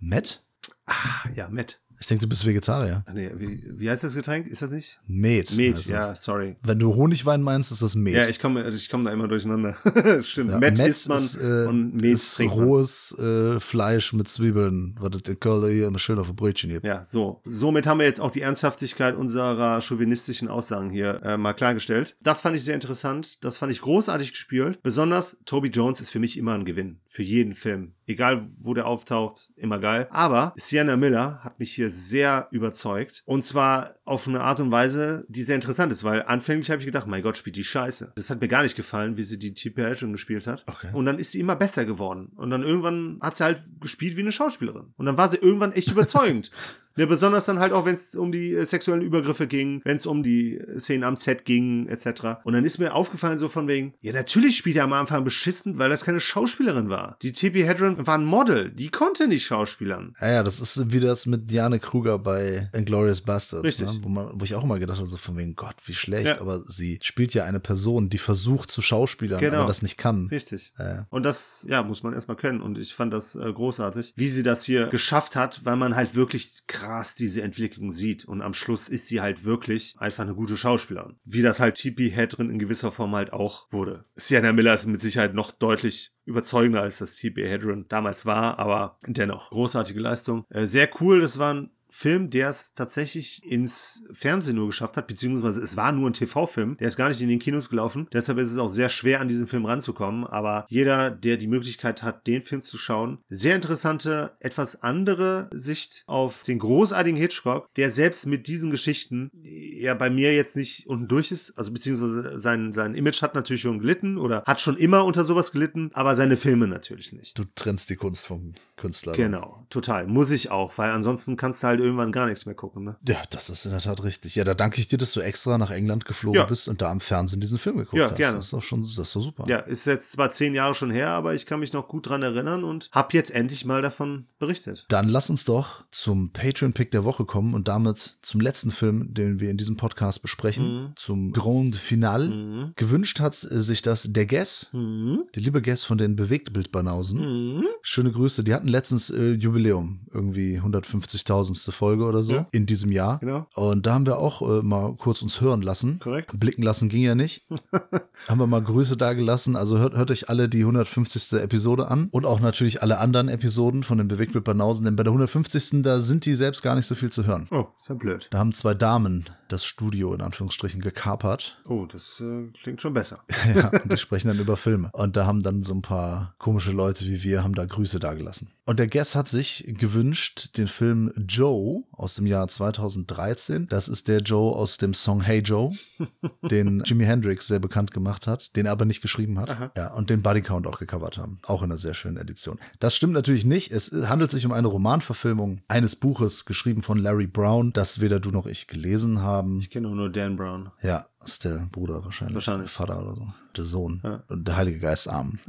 Matt? 0.00 0.42
Ah, 0.86 1.28
ja, 1.34 1.48
Met. 1.48 1.80
Ich 2.00 2.06
denke, 2.06 2.22
du 2.22 2.28
bist 2.28 2.46
Vegetarier. 2.46 3.04
Ach 3.06 3.12
Nee, 3.12 3.30
wie, 3.36 3.62
wie 3.76 3.90
heißt 3.90 4.04
das 4.04 4.14
Getränk? 4.14 4.46
Ist 4.46 4.62
das 4.62 4.70
nicht? 4.70 5.00
Met. 5.06 5.56
Met, 5.56 5.84
ja, 5.86 6.12
es. 6.12 6.22
sorry. 6.22 6.56
Wenn 6.62 6.78
du 6.78 6.94
Honigwein 6.94 7.42
meinst, 7.42 7.72
ist 7.72 7.82
das 7.82 7.94
Met. 7.96 8.14
Ja, 8.14 8.28
ich 8.28 8.38
komme 8.38 8.66
ich 8.68 8.88
komm 8.88 9.04
da 9.04 9.12
immer 9.12 9.26
durcheinander. 9.26 9.76
Stimmt. 10.22 10.50
Ja, 10.50 10.58
Met, 10.58 10.78
Met 10.78 10.88
isst 10.88 11.08
man 11.08 11.18
ist, 11.18 11.36
äh, 11.36 11.66
und 11.68 11.94
Met 11.94 12.04
ist 12.04 12.36
trinkt 12.36 12.56
man. 12.56 12.64
rohes 12.64 13.18
äh, 13.18 13.58
Fleisch 13.60 14.12
mit 14.12 14.28
Zwiebeln, 14.28 14.96
was 15.00 15.10
das 15.10 15.22
in 15.28 15.40
Köln 15.40 15.72
hier 15.72 15.88
immer 15.88 15.98
schön 15.98 16.18
auf 16.18 16.28
ein 16.28 16.36
Brötchen 16.36 16.70
gibt. 16.70 16.86
Ja, 16.86 17.04
so. 17.04 17.40
Somit 17.44 17.86
haben 17.86 17.98
wir 17.98 18.06
jetzt 18.06 18.20
auch 18.20 18.30
die 18.30 18.42
Ernsthaftigkeit 18.42 19.16
unserer 19.16 19.80
chauvinistischen 19.80 20.48
Aussagen 20.48 20.90
hier 20.90 21.20
äh, 21.24 21.36
mal 21.36 21.54
klargestellt. 21.54 22.16
Das 22.22 22.40
fand 22.40 22.56
ich 22.56 22.64
sehr 22.64 22.74
interessant. 22.74 23.44
Das 23.44 23.58
fand 23.58 23.72
ich 23.72 23.80
großartig 23.80 24.32
gespielt. 24.32 24.82
Besonders 24.82 25.38
Toby 25.44 25.68
Jones 25.68 26.00
ist 26.00 26.10
für 26.10 26.20
mich 26.20 26.36
immer 26.38 26.54
ein 26.54 26.64
Gewinn. 26.64 27.00
Für 27.06 27.22
jeden 27.22 27.52
Film. 27.54 27.94
Egal, 28.08 28.42
wo 28.62 28.72
der 28.72 28.86
auftaucht, 28.86 29.52
immer 29.56 29.78
geil. 29.78 30.08
Aber 30.10 30.54
Sienna 30.56 30.96
Miller 30.96 31.44
hat 31.44 31.58
mich 31.58 31.74
hier 31.74 31.90
sehr 31.90 32.48
überzeugt. 32.50 33.22
Und 33.26 33.44
zwar 33.44 33.90
auf 34.06 34.26
eine 34.26 34.40
Art 34.40 34.60
und 34.60 34.72
Weise, 34.72 35.26
die 35.28 35.42
sehr 35.42 35.56
interessant 35.56 35.92
ist, 35.92 36.04
weil 36.04 36.22
anfänglich 36.22 36.70
habe 36.70 36.80
ich 36.80 36.86
gedacht, 36.86 37.06
mein 37.06 37.22
Gott, 37.22 37.36
spielt 37.36 37.56
die 37.56 37.64
scheiße. 37.64 38.12
Das 38.16 38.30
hat 38.30 38.40
mir 38.40 38.48
gar 38.48 38.62
nicht 38.62 38.76
gefallen, 38.76 39.18
wie 39.18 39.22
sie 39.22 39.38
die 39.38 39.52
T.P. 39.52 39.84
Hatton 39.84 40.12
gespielt 40.12 40.46
hat. 40.46 40.64
Okay. 40.66 40.88
Und 40.94 41.04
dann 41.04 41.18
ist 41.18 41.32
sie 41.32 41.40
immer 41.40 41.54
besser 41.54 41.84
geworden. 41.84 42.32
Und 42.36 42.48
dann 42.48 42.62
irgendwann 42.62 43.18
hat 43.20 43.36
sie 43.36 43.44
halt 43.44 43.60
gespielt 43.78 44.16
wie 44.16 44.22
eine 44.22 44.32
Schauspielerin. 44.32 44.94
Und 44.96 45.04
dann 45.04 45.18
war 45.18 45.28
sie 45.28 45.36
irgendwann 45.36 45.72
echt 45.72 45.90
überzeugend. 45.90 46.50
Ja, 46.98 47.06
besonders 47.06 47.46
dann 47.46 47.60
halt 47.60 47.72
auch, 47.72 47.86
wenn 47.86 47.94
es 47.94 48.16
um 48.16 48.32
die 48.32 48.54
äh, 48.54 48.64
sexuellen 48.66 49.02
Übergriffe 49.02 49.46
ging, 49.46 49.80
wenn 49.84 49.96
es 49.96 50.04
um 50.04 50.24
die 50.24 50.60
Szenen 50.78 51.04
am 51.04 51.14
Set 51.14 51.44
ging, 51.44 51.86
etc. 51.86 52.38
Und 52.42 52.54
dann 52.54 52.64
ist 52.64 52.78
mir 52.78 52.92
aufgefallen, 52.92 53.38
so 53.38 53.48
von 53.48 53.68
wegen, 53.68 53.94
ja, 54.00 54.12
natürlich 54.12 54.56
spielt 54.56 54.74
er 54.74 54.82
am 54.84 54.92
Anfang 54.92 55.22
beschissen, 55.22 55.78
weil 55.78 55.90
das 55.90 56.04
keine 56.04 56.18
Schauspielerin 56.18 56.88
war. 56.88 57.16
Die 57.22 57.30
T.P. 57.32 57.64
Hedron 57.64 58.04
war 58.04 58.18
ein 58.18 58.24
Model, 58.24 58.70
die 58.70 58.88
konnte 58.88 59.28
nicht 59.28 59.44
schauspielern. 59.46 60.16
Ja, 60.20 60.30
ja, 60.32 60.42
das 60.42 60.60
ist 60.60 60.92
wie 60.92 60.98
das 60.98 61.26
mit 61.26 61.48
Diane 61.50 61.78
Kruger 61.78 62.18
bei 62.18 62.68
Inglourious 62.74 63.20
Bastards, 63.20 63.78
ne? 63.78 63.98
wo, 64.02 64.08
man, 64.08 64.30
wo 64.34 64.44
ich 64.44 64.56
auch 64.56 64.64
immer 64.64 64.80
gedacht 64.80 64.98
habe, 64.98 65.08
so 65.08 65.18
von 65.18 65.36
wegen 65.36 65.54
Gott, 65.54 65.76
wie 65.84 65.94
schlecht. 65.94 66.26
Ja. 66.26 66.40
Aber 66.40 66.64
sie 66.66 66.98
spielt 67.02 67.32
ja 67.32 67.44
eine 67.44 67.60
Person, 67.60 68.08
die 68.08 68.18
versucht 68.18 68.72
zu 68.72 68.82
schauspielern, 68.82 69.38
Genau. 69.38 69.58
aber 69.58 69.66
das 69.66 69.82
nicht 69.82 69.98
kann. 69.98 70.26
Richtig. 70.26 70.72
Ja. 70.78 71.06
Und 71.10 71.22
das, 71.22 71.64
ja, 71.68 71.84
muss 71.84 72.02
man 72.02 72.12
erstmal 72.12 72.36
können. 72.36 72.60
Und 72.60 72.76
ich 72.76 72.92
fand 72.92 73.12
das 73.12 73.36
äh, 73.36 73.52
großartig, 73.52 74.14
wie 74.16 74.28
sie 74.28 74.42
das 74.42 74.64
hier 74.64 74.86
geschafft 74.88 75.36
hat, 75.36 75.64
weil 75.64 75.76
man 75.76 75.94
halt 75.94 76.16
wirklich 76.16 76.66
krass 76.66 76.87
diese 77.14 77.42
Entwicklung 77.42 77.90
sieht. 77.90 78.24
Und 78.24 78.42
am 78.42 78.54
Schluss 78.54 78.88
ist 78.88 79.06
sie 79.06 79.20
halt 79.20 79.44
wirklich 79.44 79.94
einfach 79.98 80.24
eine 80.24 80.34
gute 80.34 80.56
Schauspielerin. 80.56 81.16
Wie 81.24 81.42
das 81.42 81.60
halt 81.60 81.76
T.P. 81.76 82.10
Hedren 82.10 82.50
in 82.50 82.58
gewisser 82.58 82.92
Form 82.92 83.14
halt 83.14 83.32
auch 83.32 83.66
wurde. 83.70 84.04
Sienna 84.14 84.52
Miller 84.52 84.74
ist 84.74 84.86
mit 84.86 85.00
Sicherheit 85.00 85.34
noch 85.34 85.50
deutlich 85.50 86.12
überzeugender 86.24 86.82
als 86.82 86.98
das 86.98 87.14
T.P. 87.14 87.48
Hedren 87.48 87.86
damals 87.88 88.26
war, 88.26 88.58
aber 88.58 88.98
dennoch 89.06 89.50
großartige 89.50 90.00
Leistung. 90.00 90.44
Äh, 90.50 90.66
sehr 90.66 90.90
cool, 91.00 91.20
das 91.20 91.38
war 91.38 91.54
ein 91.54 91.70
Film, 91.90 92.30
der 92.30 92.48
es 92.48 92.74
tatsächlich 92.74 93.42
ins 93.44 94.04
Fernsehen 94.12 94.56
nur 94.56 94.66
geschafft 94.66 94.96
hat, 94.96 95.06
beziehungsweise 95.06 95.60
es 95.60 95.76
war 95.76 95.92
nur 95.92 96.10
ein 96.10 96.12
TV-Film, 96.12 96.76
der 96.78 96.88
ist 96.88 96.96
gar 96.96 97.08
nicht 97.08 97.20
in 97.20 97.28
den 97.28 97.38
Kinos 97.38 97.70
gelaufen. 97.70 98.08
Deshalb 98.12 98.38
ist 98.38 98.50
es 98.50 98.58
auch 98.58 98.68
sehr 98.68 98.88
schwer, 98.88 99.20
an 99.20 99.28
diesen 99.28 99.46
Film 99.46 99.64
ranzukommen. 99.64 100.24
Aber 100.24 100.66
jeder, 100.68 101.10
der 101.10 101.36
die 101.36 101.46
Möglichkeit 101.46 102.02
hat, 102.02 102.26
den 102.26 102.42
Film 102.42 102.62
zu 102.62 102.76
schauen, 102.76 103.18
sehr 103.28 103.56
interessante, 103.56 104.36
etwas 104.40 104.82
andere 104.82 105.48
Sicht 105.52 106.04
auf 106.06 106.42
den 106.42 106.58
großartigen 106.58 107.18
Hitchcock, 107.18 107.72
der 107.74 107.90
selbst 107.90 108.26
mit 108.26 108.46
diesen 108.46 108.70
Geschichten 108.70 109.30
ja 109.42 109.94
bei 109.94 110.10
mir 110.10 110.34
jetzt 110.34 110.56
nicht 110.56 110.86
unten 110.86 111.08
durch 111.08 111.32
ist. 111.32 111.56
Also 111.58 111.72
beziehungsweise 111.72 112.38
sein, 112.38 112.72
sein 112.72 112.94
Image 112.94 113.22
hat 113.22 113.34
natürlich 113.34 113.62
schon 113.62 113.78
gelitten 113.78 114.18
oder 114.18 114.42
hat 114.46 114.60
schon 114.60 114.76
immer 114.76 115.04
unter 115.04 115.24
sowas 115.24 115.52
gelitten, 115.52 115.90
aber 115.94 116.14
seine 116.14 116.36
Filme 116.36 116.68
natürlich 116.68 117.12
nicht. 117.12 117.38
Du 117.38 117.44
trennst 117.54 117.90
die 117.90 117.96
Kunst 117.96 118.26
vom 118.26 118.54
Künstler. 118.76 119.12
Genau, 119.12 119.66
total. 119.70 120.06
Muss 120.06 120.30
ich 120.30 120.50
auch, 120.50 120.76
weil 120.78 120.90
ansonsten 120.90 121.36
kannst 121.36 121.62
du 121.62 121.66
halt 121.66 121.77
irgendwann 121.78 122.12
gar 122.12 122.26
nichts 122.26 122.46
mehr 122.46 122.54
gucken. 122.54 122.84
Ne? 122.84 122.96
Ja, 123.06 123.22
das 123.30 123.50
ist 123.50 123.64
in 123.64 123.72
der 123.72 123.80
Tat 123.80 124.02
richtig. 124.04 124.34
Ja, 124.34 124.44
da 124.44 124.54
danke 124.54 124.80
ich 124.80 124.88
dir, 124.88 124.98
dass 124.98 125.12
du 125.12 125.20
extra 125.20 125.58
nach 125.58 125.70
England 125.70 126.04
geflogen 126.04 126.40
Ja. 126.40 126.44
bist 126.46 126.68
und 126.68 126.80
da 126.82 126.90
am 126.90 127.00
Fernsehen 127.00 127.40
diesen 127.40 127.58
Film 127.58 127.76
geguckt 127.78 127.96
Ja, 127.98 128.06
hast. 128.10 128.16
gerne. 128.16 128.36
Das 128.36 128.46
ist 128.46 128.52
doch 128.52 128.62
schon, 128.62 128.82
das 128.82 128.96
ist 128.98 129.14
doch 129.16 129.22
super. 129.22 129.44
Ja, 129.48 129.58
ist 129.58 129.86
jetzt 129.86 130.12
zwar 130.12 130.30
zehn 130.30 130.54
Jahre 130.54 130.74
schon 130.74 130.90
her, 130.90 131.10
aber 131.10 131.34
ich 131.34 131.46
kann 131.46 131.60
mich 131.60 131.72
noch 131.72 131.88
gut 131.88 132.08
dran 132.08 132.22
erinnern 132.22 132.64
und 132.64 132.88
habe 132.92 133.08
jetzt 133.12 133.30
endlich 133.30 133.64
mal 133.64 133.82
davon 133.82 134.26
berichtet. 134.38 134.86
Dann 134.88 135.08
lass 135.08 135.30
uns 135.30 135.44
doch 135.44 135.84
zum 135.90 136.32
Patreon-Pick 136.32 136.90
der 136.90 137.04
Woche 137.04 137.24
kommen 137.24 137.54
und 137.54 137.68
damit 137.68 138.18
zum 138.22 138.40
letzten 138.40 138.70
Film, 138.70 139.14
den 139.14 139.40
wir 139.40 139.50
in 139.50 139.56
diesem 139.56 139.76
Podcast 139.76 140.22
besprechen, 140.22 140.82
Mhm. 140.84 140.92
zum 140.96 141.32
Grand 141.32 141.76
Finale. 141.76 142.28
Mhm. 142.28 142.72
Gewünscht 142.76 143.20
hat 143.20 143.34
sich 143.34 143.82
das 143.82 144.04
der 144.12 144.26
Guess, 144.26 144.68
Mhm. 144.72 145.24
der 145.34 145.42
liebe 145.42 145.62
Guess 145.62 145.84
von 145.84 145.98
den 145.98 146.16
Bewegtbildbanausen. 146.16 147.18
Mhm. 147.58 147.64
Schöne 147.82 148.12
Grüße, 148.12 148.44
die 148.44 148.54
hatten 148.54 148.68
letztens 148.68 149.10
äh, 149.10 149.32
Jubiläum, 149.32 150.00
irgendwie 150.12 150.60
150.000. 150.60 151.67
Folge 151.72 152.04
oder 152.04 152.22
so 152.22 152.32
Ja. 152.32 152.48
in 152.52 152.66
diesem 152.66 152.92
Jahr. 152.92 153.18
Genau. 153.18 153.46
Und 153.54 153.86
da 153.86 153.94
haben 153.94 154.06
wir 154.06 154.18
auch 154.18 154.42
äh, 154.42 154.62
mal 154.62 154.94
kurz 154.96 155.22
uns 155.22 155.40
hören 155.40 155.62
lassen. 155.62 155.98
Korrekt. 155.98 156.38
Blicken 156.38 156.62
lassen 156.62 156.88
ging 156.88 157.02
ja 157.02 157.14
nicht. 157.14 157.46
haben 158.28 158.38
wir 158.40 158.46
mal 158.46 158.62
Grüße 158.62 158.96
da 158.96 159.12
gelassen. 159.12 159.56
Also 159.56 159.78
hört, 159.78 159.94
hört 159.96 160.10
euch 160.10 160.28
alle 160.28 160.48
die 160.48 160.60
150. 160.60 161.40
Episode 161.40 161.88
an 161.88 162.08
und 162.10 162.26
auch 162.26 162.40
natürlich 162.40 162.82
alle 162.82 162.98
anderen 162.98 163.28
Episoden 163.28 163.82
von 163.82 163.98
den 163.98 164.08
Bewegtbildbanausen, 164.08 164.84
denn 164.84 164.96
bei 164.96 165.02
der 165.02 165.12
150. 165.12 165.82
da 165.82 166.00
sind 166.00 166.24
die 166.26 166.34
selbst 166.34 166.62
gar 166.62 166.74
nicht 166.74 166.86
so 166.86 166.94
viel 166.94 167.10
zu 167.10 167.26
hören. 167.26 167.46
Oh, 167.50 167.66
ist 167.78 167.88
ja 167.88 167.94
blöd. 167.94 168.28
Da 168.30 168.38
haben 168.38 168.52
zwei 168.52 168.74
Damen 168.74 169.24
das 169.48 169.64
Studio 169.64 170.12
in 170.14 170.20
Anführungsstrichen 170.20 170.80
gekapert. 170.82 171.58
Oh, 171.66 171.86
das 171.90 172.20
äh, 172.20 172.48
klingt 172.60 172.82
schon 172.82 172.92
besser. 172.92 173.20
Ja, 173.54 173.68
und 173.68 173.92
die 173.92 173.98
sprechen 173.98 174.28
dann 174.28 174.38
über 174.38 174.56
Filme. 174.56 174.90
Und 174.92 175.16
da 175.16 175.24
haben 175.24 175.42
dann 175.42 175.62
so 175.62 175.72
ein 175.74 175.80
paar 175.82 176.34
komische 176.38 176.70
Leute 176.72 177.06
wie 177.06 177.22
wir, 177.22 177.42
haben 177.42 177.54
da 177.54 177.64
Grüße 177.64 177.98
dagelassen. 177.98 178.50
Und 178.66 178.78
der 178.78 178.86
Guest 178.88 179.14
hat 179.14 179.26
sich 179.28 179.64
gewünscht, 179.78 180.56
den 180.58 180.68
Film 180.68 181.12
Joe 181.26 181.57
aus 181.92 182.14
dem 182.14 182.26
Jahr 182.26 182.48
2013. 182.48 183.66
Das 183.68 183.88
ist 183.88 184.08
der 184.08 184.20
Joe 184.20 184.54
aus 184.54 184.78
dem 184.78 184.94
Song 184.94 185.20
Hey 185.20 185.40
Joe, 185.40 185.72
den 186.50 186.82
Jimi 186.84 187.04
Hendrix 187.04 187.46
sehr 187.46 187.58
bekannt 187.58 187.92
gemacht 187.92 188.26
hat, 188.26 188.56
den 188.56 188.66
er 188.66 188.72
aber 188.72 188.84
nicht 188.84 189.02
geschrieben 189.02 189.38
hat. 189.38 189.50
Aha. 189.50 189.70
Ja, 189.76 189.94
und 189.94 190.10
den 190.10 190.22
Body 190.22 190.42
Count 190.42 190.66
auch 190.66 190.78
gecovert 190.78 191.18
haben. 191.18 191.38
Auch 191.46 191.62
in 191.62 191.70
einer 191.70 191.78
sehr 191.78 191.94
schönen 191.94 192.16
Edition. 192.16 192.58
Das 192.78 192.94
stimmt 192.94 193.12
natürlich 193.12 193.44
nicht. 193.44 193.70
Es 193.70 193.92
handelt 193.92 194.30
sich 194.30 194.46
um 194.46 194.52
eine 194.52 194.68
Romanverfilmung 194.68 195.62
eines 195.68 195.96
Buches, 195.96 196.44
geschrieben 196.44 196.82
von 196.82 196.98
Larry 196.98 197.26
Brown, 197.26 197.72
das 197.72 198.00
weder 198.00 198.20
du 198.20 198.30
noch 198.30 198.46
ich 198.46 198.66
gelesen 198.68 199.22
haben. 199.22 199.58
Ich 199.58 199.70
kenne 199.70 199.88
nur 199.88 200.10
Dan 200.10 200.36
Brown. 200.36 200.70
Ja, 200.82 201.06
ist 201.24 201.44
der 201.44 201.68
Bruder 201.72 202.04
wahrscheinlich. 202.04 202.36
Wahrscheinlich. 202.36 202.70
Der 202.74 202.86
Vater 202.86 203.02
oder 203.02 203.14
so. 203.14 203.26
Der 203.56 203.64
Sohn. 203.64 204.00
Ja. 204.04 204.22
Und 204.28 204.46
der 204.46 204.56
Heilige 204.56 204.78
Geist 204.78 205.08
Arm. 205.08 205.38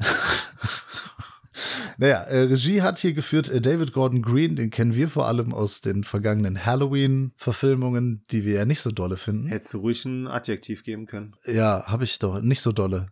naja, 1.98 2.22
äh, 2.24 2.44
Regie 2.44 2.82
hat 2.82 2.98
hier 2.98 3.14
geführt 3.14 3.50
äh, 3.50 3.62
David 3.62 3.94
Gordon 3.94 4.22
Green, 4.22 4.56
den 4.56 4.70
kennen 4.70 4.96
wir 4.96 5.10
vor 5.10 5.28
allem 5.28 5.54
aus 5.54 5.82
den 5.82 6.04
vergangenen 6.04 6.66
Halloween-Verfilmungen, 6.66 8.24
die 8.32 8.46
wir 8.46 8.56
ja 8.56 8.66
nicht 8.66 8.82
so 8.82 8.92
dolle 8.92 9.18
finden. 9.18 9.48
Hättest 9.48 9.74
du 9.74 9.80
ruhig 9.80 10.06
ein 10.06 10.28
Adjektiv 10.28 10.84
geben 10.84 11.06
können. 11.06 11.36
Ja, 11.46 11.86
habe 11.88 12.04
ich 12.04 12.20
doch. 12.20 12.42
Nicht 12.42 12.62
so 12.62 12.72
dolle. 12.72 13.08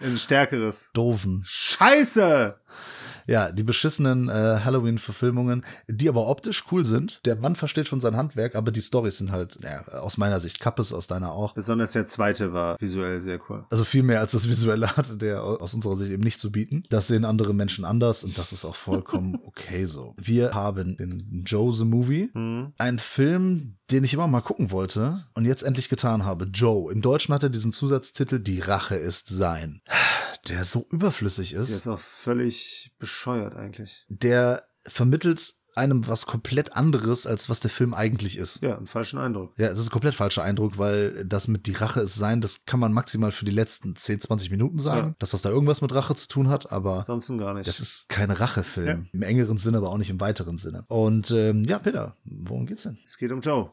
Ein 0.00 0.18
stärkeres. 0.18 0.90
Doofen. 0.92 1.42
Scheiße! 1.46 2.58
Ja, 3.26 3.50
die 3.52 3.62
beschissenen 3.62 4.28
äh, 4.28 4.32
Halloween-Verfilmungen, 4.64 5.64
die 5.88 6.08
aber 6.08 6.26
optisch 6.28 6.64
cool 6.70 6.84
sind. 6.84 7.20
Der 7.24 7.36
Mann 7.36 7.56
versteht 7.56 7.88
schon 7.88 8.00
sein 8.00 8.16
Handwerk, 8.16 8.54
aber 8.54 8.70
die 8.70 8.80
Storys 8.80 9.18
sind 9.18 9.32
halt, 9.32 9.58
ja, 9.62 9.84
aus 10.00 10.16
meiner 10.16 10.40
Sicht, 10.40 10.60
Kappes, 10.60 10.92
aus 10.92 11.06
deiner 11.06 11.32
auch. 11.32 11.54
Besonders 11.54 11.92
der 11.92 12.06
zweite 12.06 12.52
war 12.52 12.80
visuell 12.80 13.20
sehr 13.20 13.40
cool. 13.48 13.64
Also 13.70 13.84
viel 13.84 14.02
mehr 14.02 14.20
als 14.20 14.32
das 14.32 14.48
Visuelle 14.48 14.96
hatte 14.96 15.16
der 15.16 15.42
aus 15.42 15.74
unserer 15.74 15.96
Sicht 15.96 16.12
eben 16.12 16.22
nicht 16.22 16.40
zu 16.40 16.52
bieten. 16.52 16.82
Das 16.88 17.06
sehen 17.06 17.24
andere 17.24 17.54
Menschen 17.54 17.84
anders 17.84 18.24
und 18.24 18.36
das 18.38 18.52
ist 18.52 18.64
auch 18.64 18.76
vollkommen 18.76 19.38
okay 19.46 19.84
so. 19.86 20.14
Wir 20.18 20.54
haben 20.54 20.96
in 20.96 21.42
Joe 21.44 21.72
the 21.72 21.84
Movie 21.84 22.30
Hm. 22.32 22.72
einen 22.78 22.98
Film, 22.98 23.76
den 23.90 24.04
ich 24.04 24.14
immer 24.14 24.26
mal 24.26 24.40
gucken 24.40 24.70
wollte 24.70 25.24
und 25.34 25.44
jetzt 25.44 25.62
endlich 25.62 25.88
getan 25.88 26.24
habe. 26.24 26.44
Joe. 26.46 26.92
Im 26.92 27.02
Deutschen 27.02 27.34
hat 27.34 27.42
er 27.42 27.50
diesen 27.50 27.72
Zusatztitel 27.72 28.38
Die 28.40 28.60
Rache 28.60 28.96
ist 28.96 29.28
sein. 29.28 29.80
Der 30.48 30.64
so 30.64 30.86
überflüssig 30.90 31.50
Der 31.50 31.60
ist. 31.60 31.70
ist 31.70 31.86
auch 31.88 31.98
völlig 31.98 32.94
bescheuert 32.98 33.54
eigentlich. 33.54 34.04
Der 34.08 34.64
vermittelt 34.86 35.54
einem 35.74 36.08
was 36.08 36.24
komplett 36.24 36.74
anderes, 36.74 37.26
als 37.26 37.50
was 37.50 37.60
der 37.60 37.68
Film 37.68 37.92
eigentlich 37.92 38.38
ist. 38.38 38.62
Ja, 38.62 38.78
einen 38.78 38.86
falschen 38.86 39.18
Eindruck. 39.18 39.52
Ja, 39.58 39.66
es 39.68 39.78
ist 39.78 39.88
ein 39.88 39.90
komplett 39.90 40.14
falscher 40.14 40.42
Eindruck, 40.42 40.78
weil 40.78 41.22
das 41.26 41.48
mit 41.48 41.66
die 41.66 41.74
Rache 41.74 42.00
ist 42.00 42.14
sein, 42.14 42.40
das 42.40 42.64
kann 42.64 42.80
man 42.80 42.94
maximal 42.94 43.30
für 43.30 43.44
die 43.44 43.50
letzten 43.50 43.94
10, 43.94 44.22
20 44.22 44.50
Minuten 44.50 44.78
sagen, 44.78 45.08
Ja. 45.08 45.14
dass 45.18 45.32
das 45.32 45.42
da 45.42 45.50
irgendwas 45.50 45.82
mit 45.82 45.92
Rache 45.92 46.14
zu 46.14 46.28
tun 46.28 46.48
hat, 46.48 46.72
aber 46.72 47.00
Ansonsten 47.00 47.36
gar 47.36 47.52
nicht. 47.52 47.68
das 47.68 47.80
ist 47.80 48.08
kein 48.08 48.30
Rachefilm. 48.30 48.86
Ja. 48.86 49.06
Im 49.12 49.22
engeren 49.22 49.58
Sinne, 49.58 49.76
aber 49.76 49.90
auch 49.90 49.98
nicht 49.98 50.08
im 50.08 50.18
weiteren 50.18 50.56
Sinne. 50.56 50.86
Und 50.88 51.30
ähm, 51.32 51.62
ja, 51.64 51.78
Peter, 51.78 52.16
worum 52.24 52.64
geht's 52.64 52.84
denn? 52.84 52.96
es 53.04 53.18
geht 53.18 53.30
um 53.30 53.42
Joe. 53.42 53.68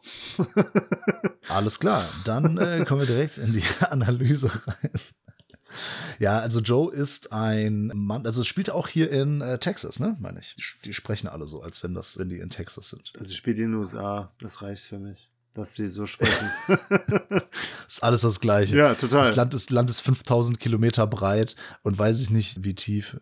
Alles 1.48 1.80
klar, 1.80 2.04
dann 2.26 2.58
äh, 2.58 2.84
kommen 2.86 3.00
wir 3.02 3.08
direkt 3.08 3.38
in 3.38 3.54
die 3.54 3.64
Analyse 3.90 4.52
rein. 4.68 4.92
Ja, 6.20 6.40
also 6.40 6.60
Joe 6.60 6.94
ist 6.94 7.32
ein 7.32 7.92
Mann, 7.94 8.26
also 8.26 8.42
es 8.42 8.48
spielt 8.48 8.70
auch 8.70 8.88
hier 8.88 9.12
in 9.12 9.42
äh, 9.42 9.58
Texas, 9.60 10.00
ne, 10.00 10.16
meine 10.20 10.40
ich. 10.40 10.56
Die, 10.86 10.94
sprechen 10.94 11.28
alle 11.28 11.46
so, 11.46 11.62
als 11.62 11.84
wenn 11.84 11.94
das, 11.94 12.18
wenn 12.18 12.30
die 12.30 12.40
in 12.40 12.50
Texas 12.50 12.90
sind. 12.90 13.14
Also 13.20 13.34
spielt 13.34 13.58
in 13.58 13.72
den 13.72 13.76
USA. 13.76 14.32
Das 14.40 14.62
reicht 14.62 14.84
für 14.84 15.00
mich. 15.00 15.30
Dass 15.54 15.76
sie 15.76 15.88
so 15.88 16.08
sprechen. 16.08 16.50
Ist 17.88 18.02
alles 18.02 18.22
das 18.22 18.40
Gleiche. 18.40 18.76
ja, 18.76 18.96
total. 18.96 19.22
Das 19.22 19.36
Land 19.36 19.54
ist, 19.54 19.70
Land 19.70 19.90
ist 19.92 20.00
5000 20.00 20.60
Kilometer 20.60 21.06
breit 21.06 21.56
und 21.84 21.98
weiß 21.98 22.22
ich 22.22 22.32
nicht, 22.32 22.64
wie 22.64 22.74
tief. 22.74 23.18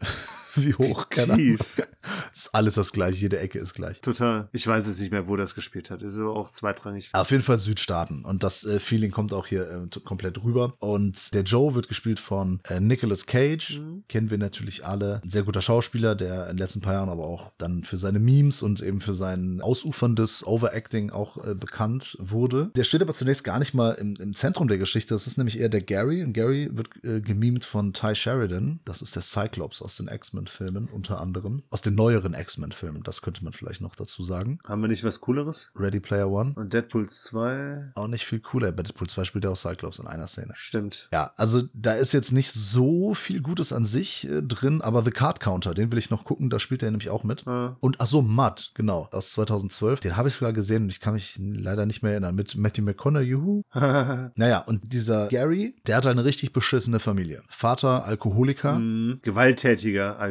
wie 0.56 0.74
hoch, 0.74 1.06
Wie 1.10 1.16
keine 1.16 1.34
Ahnung. 1.34 1.46
tief. 1.46 1.88
Ist 2.34 2.54
alles 2.54 2.76
das 2.76 2.92
gleiche, 2.92 3.22
jede 3.22 3.40
Ecke 3.40 3.60
ist 3.60 3.74
gleich. 3.74 4.02
Total. 4.02 4.48
Ich 4.52 4.66
weiß 4.66 4.88
jetzt 4.88 5.00
nicht 5.00 5.12
mehr, 5.12 5.28
wo 5.28 5.36
das 5.36 5.56
gespielt 5.56 5.92
hat. 5.92 6.02
Ist 6.02 6.18
aber 6.20 6.36
auch 6.36 6.50
zweitrangig. 6.50 7.10
Auf 7.14 7.32
jeden 7.32 7.44
Fall 7.44 7.58
Südstaaten. 7.58 8.26
Und 8.26 8.44
das 8.44 8.66
äh, 8.66 8.80
Feeling 8.80 9.12
kommt 9.12 9.34
auch 9.34 9.48
hier 9.48 9.70
äh, 9.70 10.00
komplett 10.00 10.44
rüber. 10.44 10.74
Und 10.80 11.34
der 11.34 11.44
Joe 11.44 11.76
wird 11.76 11.88
gespielt 11.88 12.20
von 12.20 12.60
äh, 12.68 12.80
Nicolas 12.80 13.26
Cage. 13.26 13.80
Mhm. 13.80 14.04
Kennen 14.08 14.30
wir 14.32 14.38
natürlich 14.38 14.86
alle. 14.86 15.22
Ein 15.24 15.30
sehr 15.30 15.44
guter 15.44 15.62
Schauspieler, 15.62 16.16
der 16.16 16.44
in 16.50 16.56
den 16.56 16.58
letzten 16.58 16.82
paar 16.82 16.94
Jahren 16.94 17.10
aber 17.10 17.26
auch 17.26 17.52
dann 17.58 17.84
für 17.84 17.98
seine 17.98 18.20
Memes 18.20 18.62
und 18.62 18.82
eben 18.82 19.02
für 19.02 19.14
sein 19.14 19.62
ausuferndes 19.62 20.46
Overacting 20.46 21.12
auch 21.12 21.38
äh, 21.46 21.56
bekannt 21.56 22.18
wurde. 22.20 22.72
Der 22.76 22.84
steht 22.84 23.02
aber 23.02 23.14
zunächst 23.14 23.44
gar 23.44 23.60
nicht 23.60 23.74
mal 23.74 23.92
im, 23.92 24.16
im 24.16 24.34
Zentrum 24.34 24.68
der 24.68 24.78
Geschichte. 24.78 25.14
Das 25.14 25.28
ist 25.28 25.38
nämlich 25.38 25.60
eher 25.60 25.70
der 25.70 25.82
Gary. 25.82 26.24
Und 26.24 26.34
Gary 26.34 26.70
wird 26.72 26.90
äh, 27.04 27.22
gemimt 27.22 27.64
von 27.66 27.94
Ty 27.94 28.16
Sheridan. 28.16 28.80
Das 28.86 29.02
ist 29.02 29.16
der 29.16 29.22
Cyclops 29.22 29.82
aus 29.82 29.98
den 29.98 30.08
X-Men-Filmen 30.42 30.90
unter 30.92 31.20
anderem. 31.22 31.62
Aus 31.70 31.82
den 31.82 31.96
neueren 31.96 32.34
X-Men-Filmen. 32.34 33.04
Das 33.04 33.22
könnte 33.22 33.44
man 33.44 33.54
vielleicht 33.54 33.82
noch 33.82 33.96
dazu 33.96 34.24
sagen. 34.24 34.60
Haben 34.68 34.82
wir 34.82 34.88
nicht 34.88 35.04
was 35.04 35.22
Cooleres? 35.22 35.72
Ready 35.76 36.00
Player 36.00 36.30
One. 36.30 36.54
Und 36.56 36.74
Deadpool 36.74 37.08
2? 37.08 37.92
Auch 37.96 38.08
nicht 38.08 38.26
viel 38.26 38.40
cooler. 38.40 38.72
Bei 38.72 38.84
Deadpool 38.84 39.08
2 39.08 39.24
spielt 39.26 39.46
er 39.46 39.52
auch 39.52 39.58
Cyclops 39.58 40.00
in 40.00 40.08
einer 40.08 40.28
Szene. 40.28 40.54
Stimmt. 40.56 41.10
Ja, 41.14 41.32
also 41.36 41.64
da 41.74 41.94
ist 41.94 42.14
jetzt 42.14 42.32
nicht 42.32 42.52
so 42.52 43.14
viel 43.14 43.42
Gutes 43.42 43.74
an 43.74 43.86
sich 43.86 44.28
äh, 44.30 44.42
drin, 44.42 44.82
aber 44.82 45.04
The 45.04 45.12
Card 45.12 45.40
Counter, 45.40 45.74
den 45.74 45.92
will 45.92 46.00
ich 46.00 46.10
noch 46.10 46.26
gucken, 46.26 46.50
da 46.50 46.60
spielt 46.60 46.84
er 46.84 46.92
nämlich 46.92 47.10
auch 47.10 47.24
mit. 47.24 47.48
Ah. 47.48 47.78
Und 47.80 48.02
ach 48.02 48.08
so, 48.08 48.22
Mud, 48.22 48.72
genau, 48.74 49.08
aus 49.12 49.32
2012. 49.32 50.00
Den 50.00 50.18
habe 50.18 50.30
ich 50.30 50.36
sogar 50.36 50.54
gesehen 50.54 50.84
und 50.84 50.90
ich 50.90 51.00
kann 51.00 51.14
mich 51.14 51.40
leider 51.40 51.86
nicht 51.86 52.02
mehr 52.02 52.12
erinnern. 52.14 52.36
Mit 52.36 52.56
Matthew 52.56 52.84
McConaughey. 52.84 53.22
juhu. 53.22 53.64
Naja, 54.36 54.60
und 54.60 54.94
dieser 54.94 55.28
Gary, 55.28 55.76
der 55.86 55.98
hat 55.98 56.06
eine 56.06 56.24
richtig 56.24 56.54
beschissene 56.54 57.00
Familie. 57.00 57.44
Vater, 57.48 58.06
Alkoholiker. 58.06 58.76
Hm, 58.76 59.20
Gewalttätiger 59.22 60.20
Alkoholiker. 60.20 60.31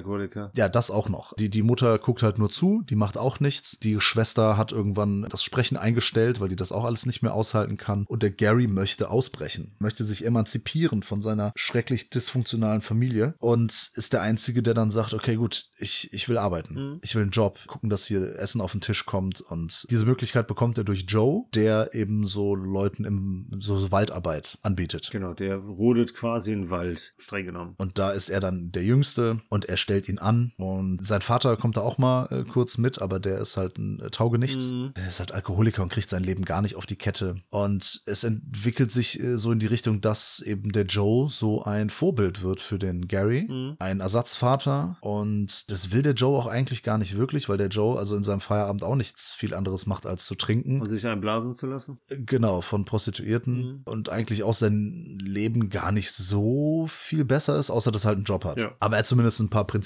Ja, 0.55 0.69
das 0.69 0.91
auch 0.91 1.09
noch. 1.09 1.35
Die, 1.37 1.51
die 1.51 1.63
Mutter 1.63 1.99
guckt 1.99 2.23
halt 2.23 2.39
nur 2.39 2.51
zu, 2.51 2.83
die 2.89 2.97
macht 2.97 3.19
auch 3.19 3.41
nichts. 3.41 3.79
Die 3.79 4.01
Schwester 4.01 4.57
hat 4.57 4.73
irgendwann 4.73 5.27
das 5.29 5.43
Sprechen 5.43 5.77
eingestellt, 5.77 6.41
weil 6.41 6.49
die 6.49 6.57
das 6.57 6.73
auch 6.73 6.85
alles 6.85 7.07
nicht 7.07 7.23
mehr 7.23 7.35
aushalten 7.35 7.77
kann. 7.77 8.05
Und 8.07 8.23
der 8.23 8.31
Gary 8.31 8.67
möchte 8.67 9.11
ausbrechen, 9.11 9.75
möchte 9.79 10.05
sich 10.05 10.25
emanzipieren 10.25 11.03
von 11.03 11.23
seiner 11.23 11.53
schrecklich 11.57 12.11
dysfunktionalen 12.11 12.81
Familie 12.81 13.35
und 13.39 13.91
ist 13.95 14.13
der 14.13 14.23
Einzige, 14.23 14.63
der 14.63 14.75
dann 14.75 14.91
sagt, 14.91 15.15
okay, 15.15 15.37
gut, 15.37 15.67
ich, 15.77 16.13
ich 16.13 16.29
will 16.29 16.39
arbeiten. 16.39 16.75
Mhm. 16.75 16.99
Ich 17.03 17.15
will 17.15 17.23
einen 17.23 17.31
Job, 17.31 17.59
gucken, 17.67 17.91
dass 17.91 18.07
hier 18.07 18.39
Essen 18.39 18.61
auf 18.61 18.73
den 18.73 18.81
Tisch 18.81 19.07
kommt. 19.07 19.41
Und 19.41 19.87
diese 19.91 20.05
Möglichkeit 20.05 20.47
bekommt 20.47 20.79
er 20.79 20.85
durch 20.85 21.05
Joe, 21.09 21.45
der 21.55 21.95
eben 21.95 22.27
so 22.27 22.55
Leuten 22.55 23.05
im 23.05 23.47
so 23.61 23.91
Waldarbeit 23.91 24.59
anbietet. 24.63 25.09
Genau, 25.11 25.35
der 25.35 25.57
rodet 25.57 26.15
quasi 26.15 26.53
in 26.53 26.71
Wald, 26.71 27.15
streng 27.19 27.47
genommen. 27.47 27.75
Und 27.79 27.99
da 27.99 28.13
ist 28.13 28.29
er 28.29 28.41
dann 28.41 28.73
der 28.73 28.85
Jüngste 28.85 29.41
und 29.49 29.65
er 29.67 29.77
stellt 29.91 30.09
ihn 30.09 30.19
an. 30.19 30.53
Und 30.57 31.05
sein 31.05 31.21
Vater 31.21 31.57
kommt 31.57 31.77
da 31.77 31.81
auch 31.81 31.99
mal 31.99 32.27
äh, 32.31 32.45
kurz 32.45 32.79
mit, 32.79 33.03
aber 33.03 33.19
der 33.19 33.39
ist 33.41 33.57
halt 33.57 33.77
ein 33.77 33.99
äh, 33.99 34.11
Taugenichts. 34.11 34.71
Mhm. 34.71 34.93
Er 34.95 35.09
ist 35.09 35.19
halt 35.19 35.33
Alkoholiker 35.33 35.83
und 35.83 35.89
kriegt 35.89 36.09
sein 36.09 36.23
Leben 36.23 36.45
gar 36.45 36.63
nicht 36.63 36.77
auf 36.77 36.87
die 36.87 36.95
Kette. 36.95 37.37
Und 37.51 38.03
es 38.07 38.23
entwickelt 38.23 38.93
sich 38.93 39.21
äh, 39.21 39.37
so 39.37 39.51
in 39.51 39.59
die 39.59 39.67
Richtung, 39.67 40.01
dass 40.01 40.39
eben 40.41 40.71
der 40.71 40.85
Joe 40.85 41.29
so 41.29 41.65
ein 41.65 41.91
Vorbild 41.91 42.43
wird 42.43 42.61
für 42.61 42.79
den 42.79 43.09
Gary. 43.09 43.47
Mhm. 43.49 43.77
Ein 43.81 43.99
Ersatzvater. 43.99 44.97
Und 45.01 45.69
das 45.73 45.91
will 45.91 46.03
der 46.03 46.15
Joe 46.15 46.39
auch 46.39 46.47
eigentlich 46.47 46.85
gar 46.85 46.99
nicht 46.99 47.17
wirklich, 47.19 47.49
weil 47.49 47.59
der 47.59 47.69
Joe 47.69 47.99
also 47.99 48.15
in 48.17 48.23
seinem 48.23 48.41
Feierabend 48.41 48.85
auch 48.85 48.95
nichts 48.95 49.33
viel 49.33 49.55
anderes 49.55 49.87
macht, 49.87 50.07
als 50.07 50.25
zu 50.25 50.37
trinken. 50.37 50.81
Um 50.81 50.87
sich 50.87 51.05
einblasen 51.05 51.55
zu 51.57 51.67
lassen. 51.67 51.99
Genau, 52.09 52.61
von 52.61 52.85
Prostituierten 52.85 53.51
Mhm. 53.51 53.81
und 53.87 54.09
eigentlich 54.09 54.45
auch 54.45 54.55
sein 54.55 55.19
Leben 55.21 55.69
gar 55.69 55.91
nicht 55.91 56.13
so 56.13 56.87
viel 56.89 57.25
besser 57.25 57.59
ist, 57.59 57.71
außer 57.71 57.91
dass 57.91 58.05
er 58.05 58.09
halt 58.09 58.17
einen 58.19 58.25
Job 58.25 58.45
hat. 58.45 58.59
Ja. 58.61 58.71
Aber 58.79 58.95
er 58.95 59.01
hat 59.01 59.07
zumindest 59.07 59.41
ein 59.41 59.51
paar 59.51 59.67
Prinzipien 59.67 59.80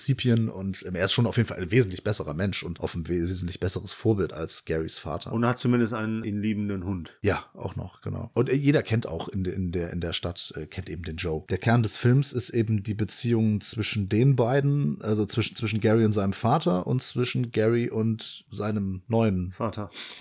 und 0.48 0.84
ähm, 0.86 0.94
er 0.94 1.04
ist 1.04 1.12
schon 1.12 1.26
auf 1.26 1.36
jeden 1.36 1.48
Fall 1.48 1.58
ein 1.58 1.70
wesentlich 1.70 2.04
besserer 2.04 2.34
Mensch 2.34 2.62
und 2.62 2.80
auf 2.80 2.94
ein 2.94 3.06
we- 3.08 3.26
wesentlich 3.26 3.60
besseres 3.60 3.92
Vorbild 3.92 4.32
als 4.32 4.64
Garys 4.64 4.98
Vater. 4.98 5.32
Und 5.32 5.44
hat 5.46 5.58
zumindest 5.58 5.94
einen 5.94 6.24
ihn 6.24 6.40
liebenden 6.40 6.84
Hund. 6.84 7.16
ja, 7.22 7.44
auch 7.54 7.76
noch, 7.76 8.00
genau. 8.00 8.30
Und 8.34 8.48
äh, 8.48 8.54
jeder 8.54 8.82
kennt 8.82 9.06
auch 9.06 9.28
in, 9.28 9.44
in, 9.44 9.72
der, 9.72 9.90
in 9.92 10.00
der 10.00 10.12
Stadt, 10.12 10.52
äh, 10.56 10.66
kennt 10.66 10.88
eben 10.88 11.02
den 11.02 11.16
Joe. 11.16 11.44
Der 11.48 11.58
Kern 11.58 11.82
des 11.82 11.96
Films 11.96 12.32
ist 12.32 12.50
eben 12.50 12.82
die 12.82 12.94
Beziehung 12.94 13.60
zwischen 13.60 14.08
den 14.08 14.36
beiden, 14.36 15.00
also 15.02 15.26
zwischen, 15.26 15.56
zwischen 15.56 15.80
Gary 15.80 16.04
und 16.04 16.12
seinem 16.12 16.32
Vater 16.32 16.86
und 16.86 17.02
zwischen 17.02 17.50
Gary 17.52 17.90
und 17.90 18.44
seinem 18.50 19.02
neuen 19.08 19.52
Vater. 19.52 19.88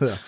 ja, 0.00 0.18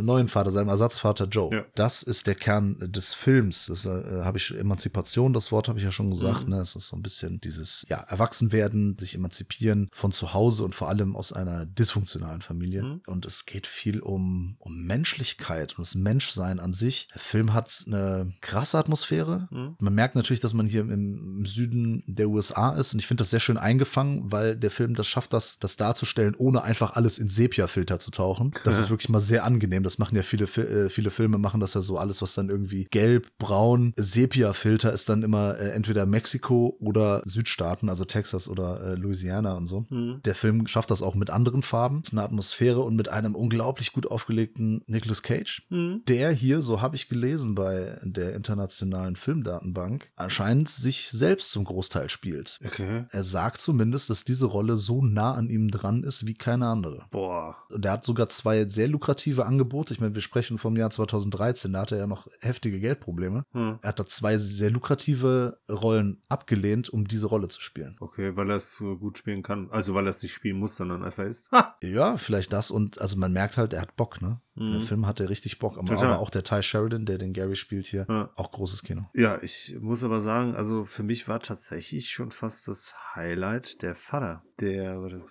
neuen 0.00 0.28
Vater, 0.28 0.50
seinem 0.50 0.68
Ersatzvater 0.68 1.26
Joe. 1.26 1.54
Ja. 1.54 1.64
Das 1.74 2.02
ist 2.02 2.26
der 2.26 2.34
Kern 2.34 2.76
des 2.80 3.14
Films. 3.14 3.66
Das 3.66 3.86
äh, 3.86 4.22
habe 4.22 4.38
ich 4.38 4.54
Emanzipation, 4.56 5.32
das 5.32 5.52
Wort 5.52 5.68
habe 5.68 5.78
ich 5.78 5.84
ja 5.84 5.92
schon 5.92 6.10
gesagt. 6.10 6.44
Mhm. 6.44 6.54
Ne? 6.54 6.60
Es 6.60 6.76
ist 6.76 6.88
so 6.88 6.96
ein 6.96 7.02
bisschen 7.02 7.40
dieses 7.40 7.84
ja, 7.88 7.98
Erwachsenwerden, 7.98 8.98
sich 8.98 9.14
emanzipieren 9.14 9.88
von 9.92 10.12
zu 10.12 10.34
Hause 10.34 10.64
und 10.64 10.74
vor 10.74 10.88
allem 10.88 11.16
aus 11.16 11.32
einer 11.32 11.66
dysfunktionalen 11.66 12.42
Familie. 12.42 12.82
Mhm. 12.82 13.02
Und 13.06 13.24
es 13.26 13.46
geht 13.46 13.66
viel 13.66 14.00
um, 14.00 14.56
um 14.58 14.84
Menschlichkeit 14.84 15.72
und 15.78 15.86
das 15.86 15.94
Menschsein 15.94 16.60
an 16.60 16.72
sich. 16.72 17.08
Der 17.14 17.20
Film 17.20 17.52
hat 17.52 17.84
eine 17.86 18.32
krasse 18.40 18.78
Atmosphäre. 18.78 19.48
Mhm. 19.50 19.76
Man 19.78 19.94
merkt 19.94 20.16
natürlich, 20.16 20.40
dass 20.40 20.54
man 20.54 20.66
hier 20.66 20.80
im, 20.80 20.90
im 20.90 21.46
Süden 21.46 22.02
der 22.06 22.28
USA 22.28 22.74
ist 22.74 22.92
und 22.92 23.00
ich 23.00 23.06
finde 23.06 23.22
das 23.22 23.30
sehr 23.30 23.40
schön 23.40 23.56
eingefangen, 23.56 24.32
weil 24.32 24.56
der 24.56 24.70
Film 24.70 24.94
das 24.94 25.06
schafft, 25.06 25.32
das, 25.32 25.58
das 25.58 25.76
darzustellen, 25.76 26.34
ohne 26.36 26.62
einfach 26.62 26.96
alles 26.96 27.18
in 27.18 27.28
Sepia-Filter 27.28 27.98
zu 27.98 28.10
tauchen. 28.10 28.52
Das 28.64 28.78
ist 28.80 28.90
wirklich 28.90 29.08
mal 29.08 29.20
sehr 29.20 29.44
angenehm. 29.44 29.83
Das 29.84 29.98
machen 29.98 30.16
ja 30.16 30.22
viele, 30.22 30.44
äh, 30.44 30.88
viele 30.88 31.10
Filme, 31.10 31.38
machen 31.38 31.60
das 31.60 31.74
ja 31.74 31.82
so 31.82 31.98
alles, 31.98 32.22
was 32.22 32.34
dann 32.34 32.48
irgendwie 32.48 32.84
gelb, 32.84 33.28
braun, 33.38 33.92
Sepia-Filter 33.96 34.92
ist 34.92 35.08
dann 35.08 35.22
immer 35.22 35.58
äh, 35.58 35.70
entweder 35.70 36.06
Mexiko 36.06 36.76
oder 36.80 37.22
Südstaaten, 37.24 37.88
also 37.88 38.04
Texas 38.04 38.48
oder 38.48 38.80
äh, 38.80 38.94
Louisiana 38.94 39.54
und 39.56 39.66
so. 39.66 39.86
Mhm. 39.90 40.20
Der 40.24 40.34
Film 40.34 40.66
schafft 40.66 40.90
das 40.90 41.02
auch 41.02 41.14
mit 41.14 41.30
anderen 41.30 41.62
Farben, 41.62 42.02
eine 42.10 42.22
Atmosphäre 42.22 42.80
und 42.80 42.96
mit 42.96 43.08
einem 43.08 43.34
unglaublich 43.34 43.92
gut 43.92 44.06
aufgelegten 44.10 44.82
Nicolas 44.86 45.22
Cage 45.22 45.66
Mhm. 45.68 46.02
der 46.08 46.30
hier, 46.30 46.62
so 46.62 46.80
habe 46.80 46.96
ich 46.96 47.08
gelesen 47.08 47.54
bei 47.54 47.98
der 48.02 48.34
internationalen 48.34 49.16
Filmdatenbank, 49.16 50.10
anscheinend 50.16 50.68
sich 50.68 51.10
selbst 51.10 51.52
zum 51.52 51.64
Großteil 51.64 52.10
spielt. 52.10 52.58
Okay. 52.64 53.04
Er 53.10 53.24
sagt 53.24 53.58
zumindest, 53.58 54.10
dass 54.10 54.24
diese 54.24 54.46
Rolle 54.46 54.76
so 54.76 55.04
nah 55.04 55.34
an 55.34 55.48
ihm 55.50 55.70
dran 55.70 56.02
ist 56.04 56.26
wie 56.26 56.34
keine 56.34 56.66
andere. 56.68 57.06
Boah. 57.10 57.56
Und 57.70 57.84
er 57.84 57.92
hat 57.92 58.04
sogar 58.04 58.28
zwei 58.28 58.66
sehr 58.68 58.88
lukrative 58.88 59.46
Angebote. 59.46 59.73
Ich 59.90 60.00
meine, 60.00 60.14
wir 60.14 60.22
sprechen 60.22 60.58
vom 60.58 60.76
Jahr 60.76 60.90
2013, 60.90 61.72
da 61.72 61.80
hatte 61.82 61.96
er 61.96 62.02
ja 62.02 62.06
noch 62.06 62.26
heftige 62.40 62.80
Geldprobleme. 62.80 63.44
Hm. 63.52 63.78
Er 63.82 63.88
hat 63.88 63.98
da 64.00 64.04
zwei 64.04 64.38
sehr 64.38 64.70
lukrative 64.70 65.58
Rollen 65.68 66.22
abgelehnt, 66.28 66.88
um 66.90 67.06
diese 67.06 67.26
Rolle 67.26 67.48
zu 67.48 67.60
spielen. 67.60 67.96
Okay, 68.00 68.36
weil 68.36 68.50
er 68.50 68.56
es 68.56 68.76
so 68.76 68.96
gut 68.96 69.18
spielen 69.18 69.42
kann. 69.42 69.68
Also 69.70 69.94
weil 69.94 70.06
er 70.06 70.10
es 70.10 70.22
nicht 70.22 70.32
spielen 70.32 70.58
muss, 70.58 70.76
sondern 70.76 71.02
einfach 71.02 71.24
ist. 71.24 71.50
Ha! 71.52 71.76
Ja, 71.82 72.16
vielleicht 72.16 72.52
das. 72.52 72.70
Und 72.70 73.00
also 73.00 73.16
man 73.16 73.32
merkt 73.32 73.56
halt, 73.56 73.72
er 73.72 73.82
hat 73.82 73.96
Bock, 73.96 74.22
ne? 74.22 74.40
Mhm. 74.56 74.72
Der 74.72 74.80
Film 74.82 75.06
hat 75.06 75.18
er 75.20 75.28
richtig 75.28 75.58
Bock. 75.58 75.78
Aber, 75.78 75.92
aber 76.00 76.18
auch 76.20 76.30
der 76.30 76.44
Ty 76.44 76.62
Sheridan, 76.62 77.06
der 77.06 77.18
den 77.18 77.32
Gary 77.32 77.56
spielt 77.56 77.86
hier, 77.86 78.06
Ja. 78.08 78.30
auch 78.36 78.52
großes 78.52 78.82
Kino. 78.84 79.02
Ja, 79.12 79.38
ich 79.42 79.76
muss 79.80 80.04
aber 80.04 80.20
sagen, 80.20 80.54
also 80.54 80.84
für 80.84 81.02
mich 81.02 81.26
war 81.26 81.40
tatsächlich 81.40 82.10
schon 82.10 82.30
fast 82.30 82.68
das 82.68 82.94
Highlight 83.16 83.82
der 83.82 83.96
Vater. 83.96 84.42
Der, 84.60 85.00
warte? 85.02 85.22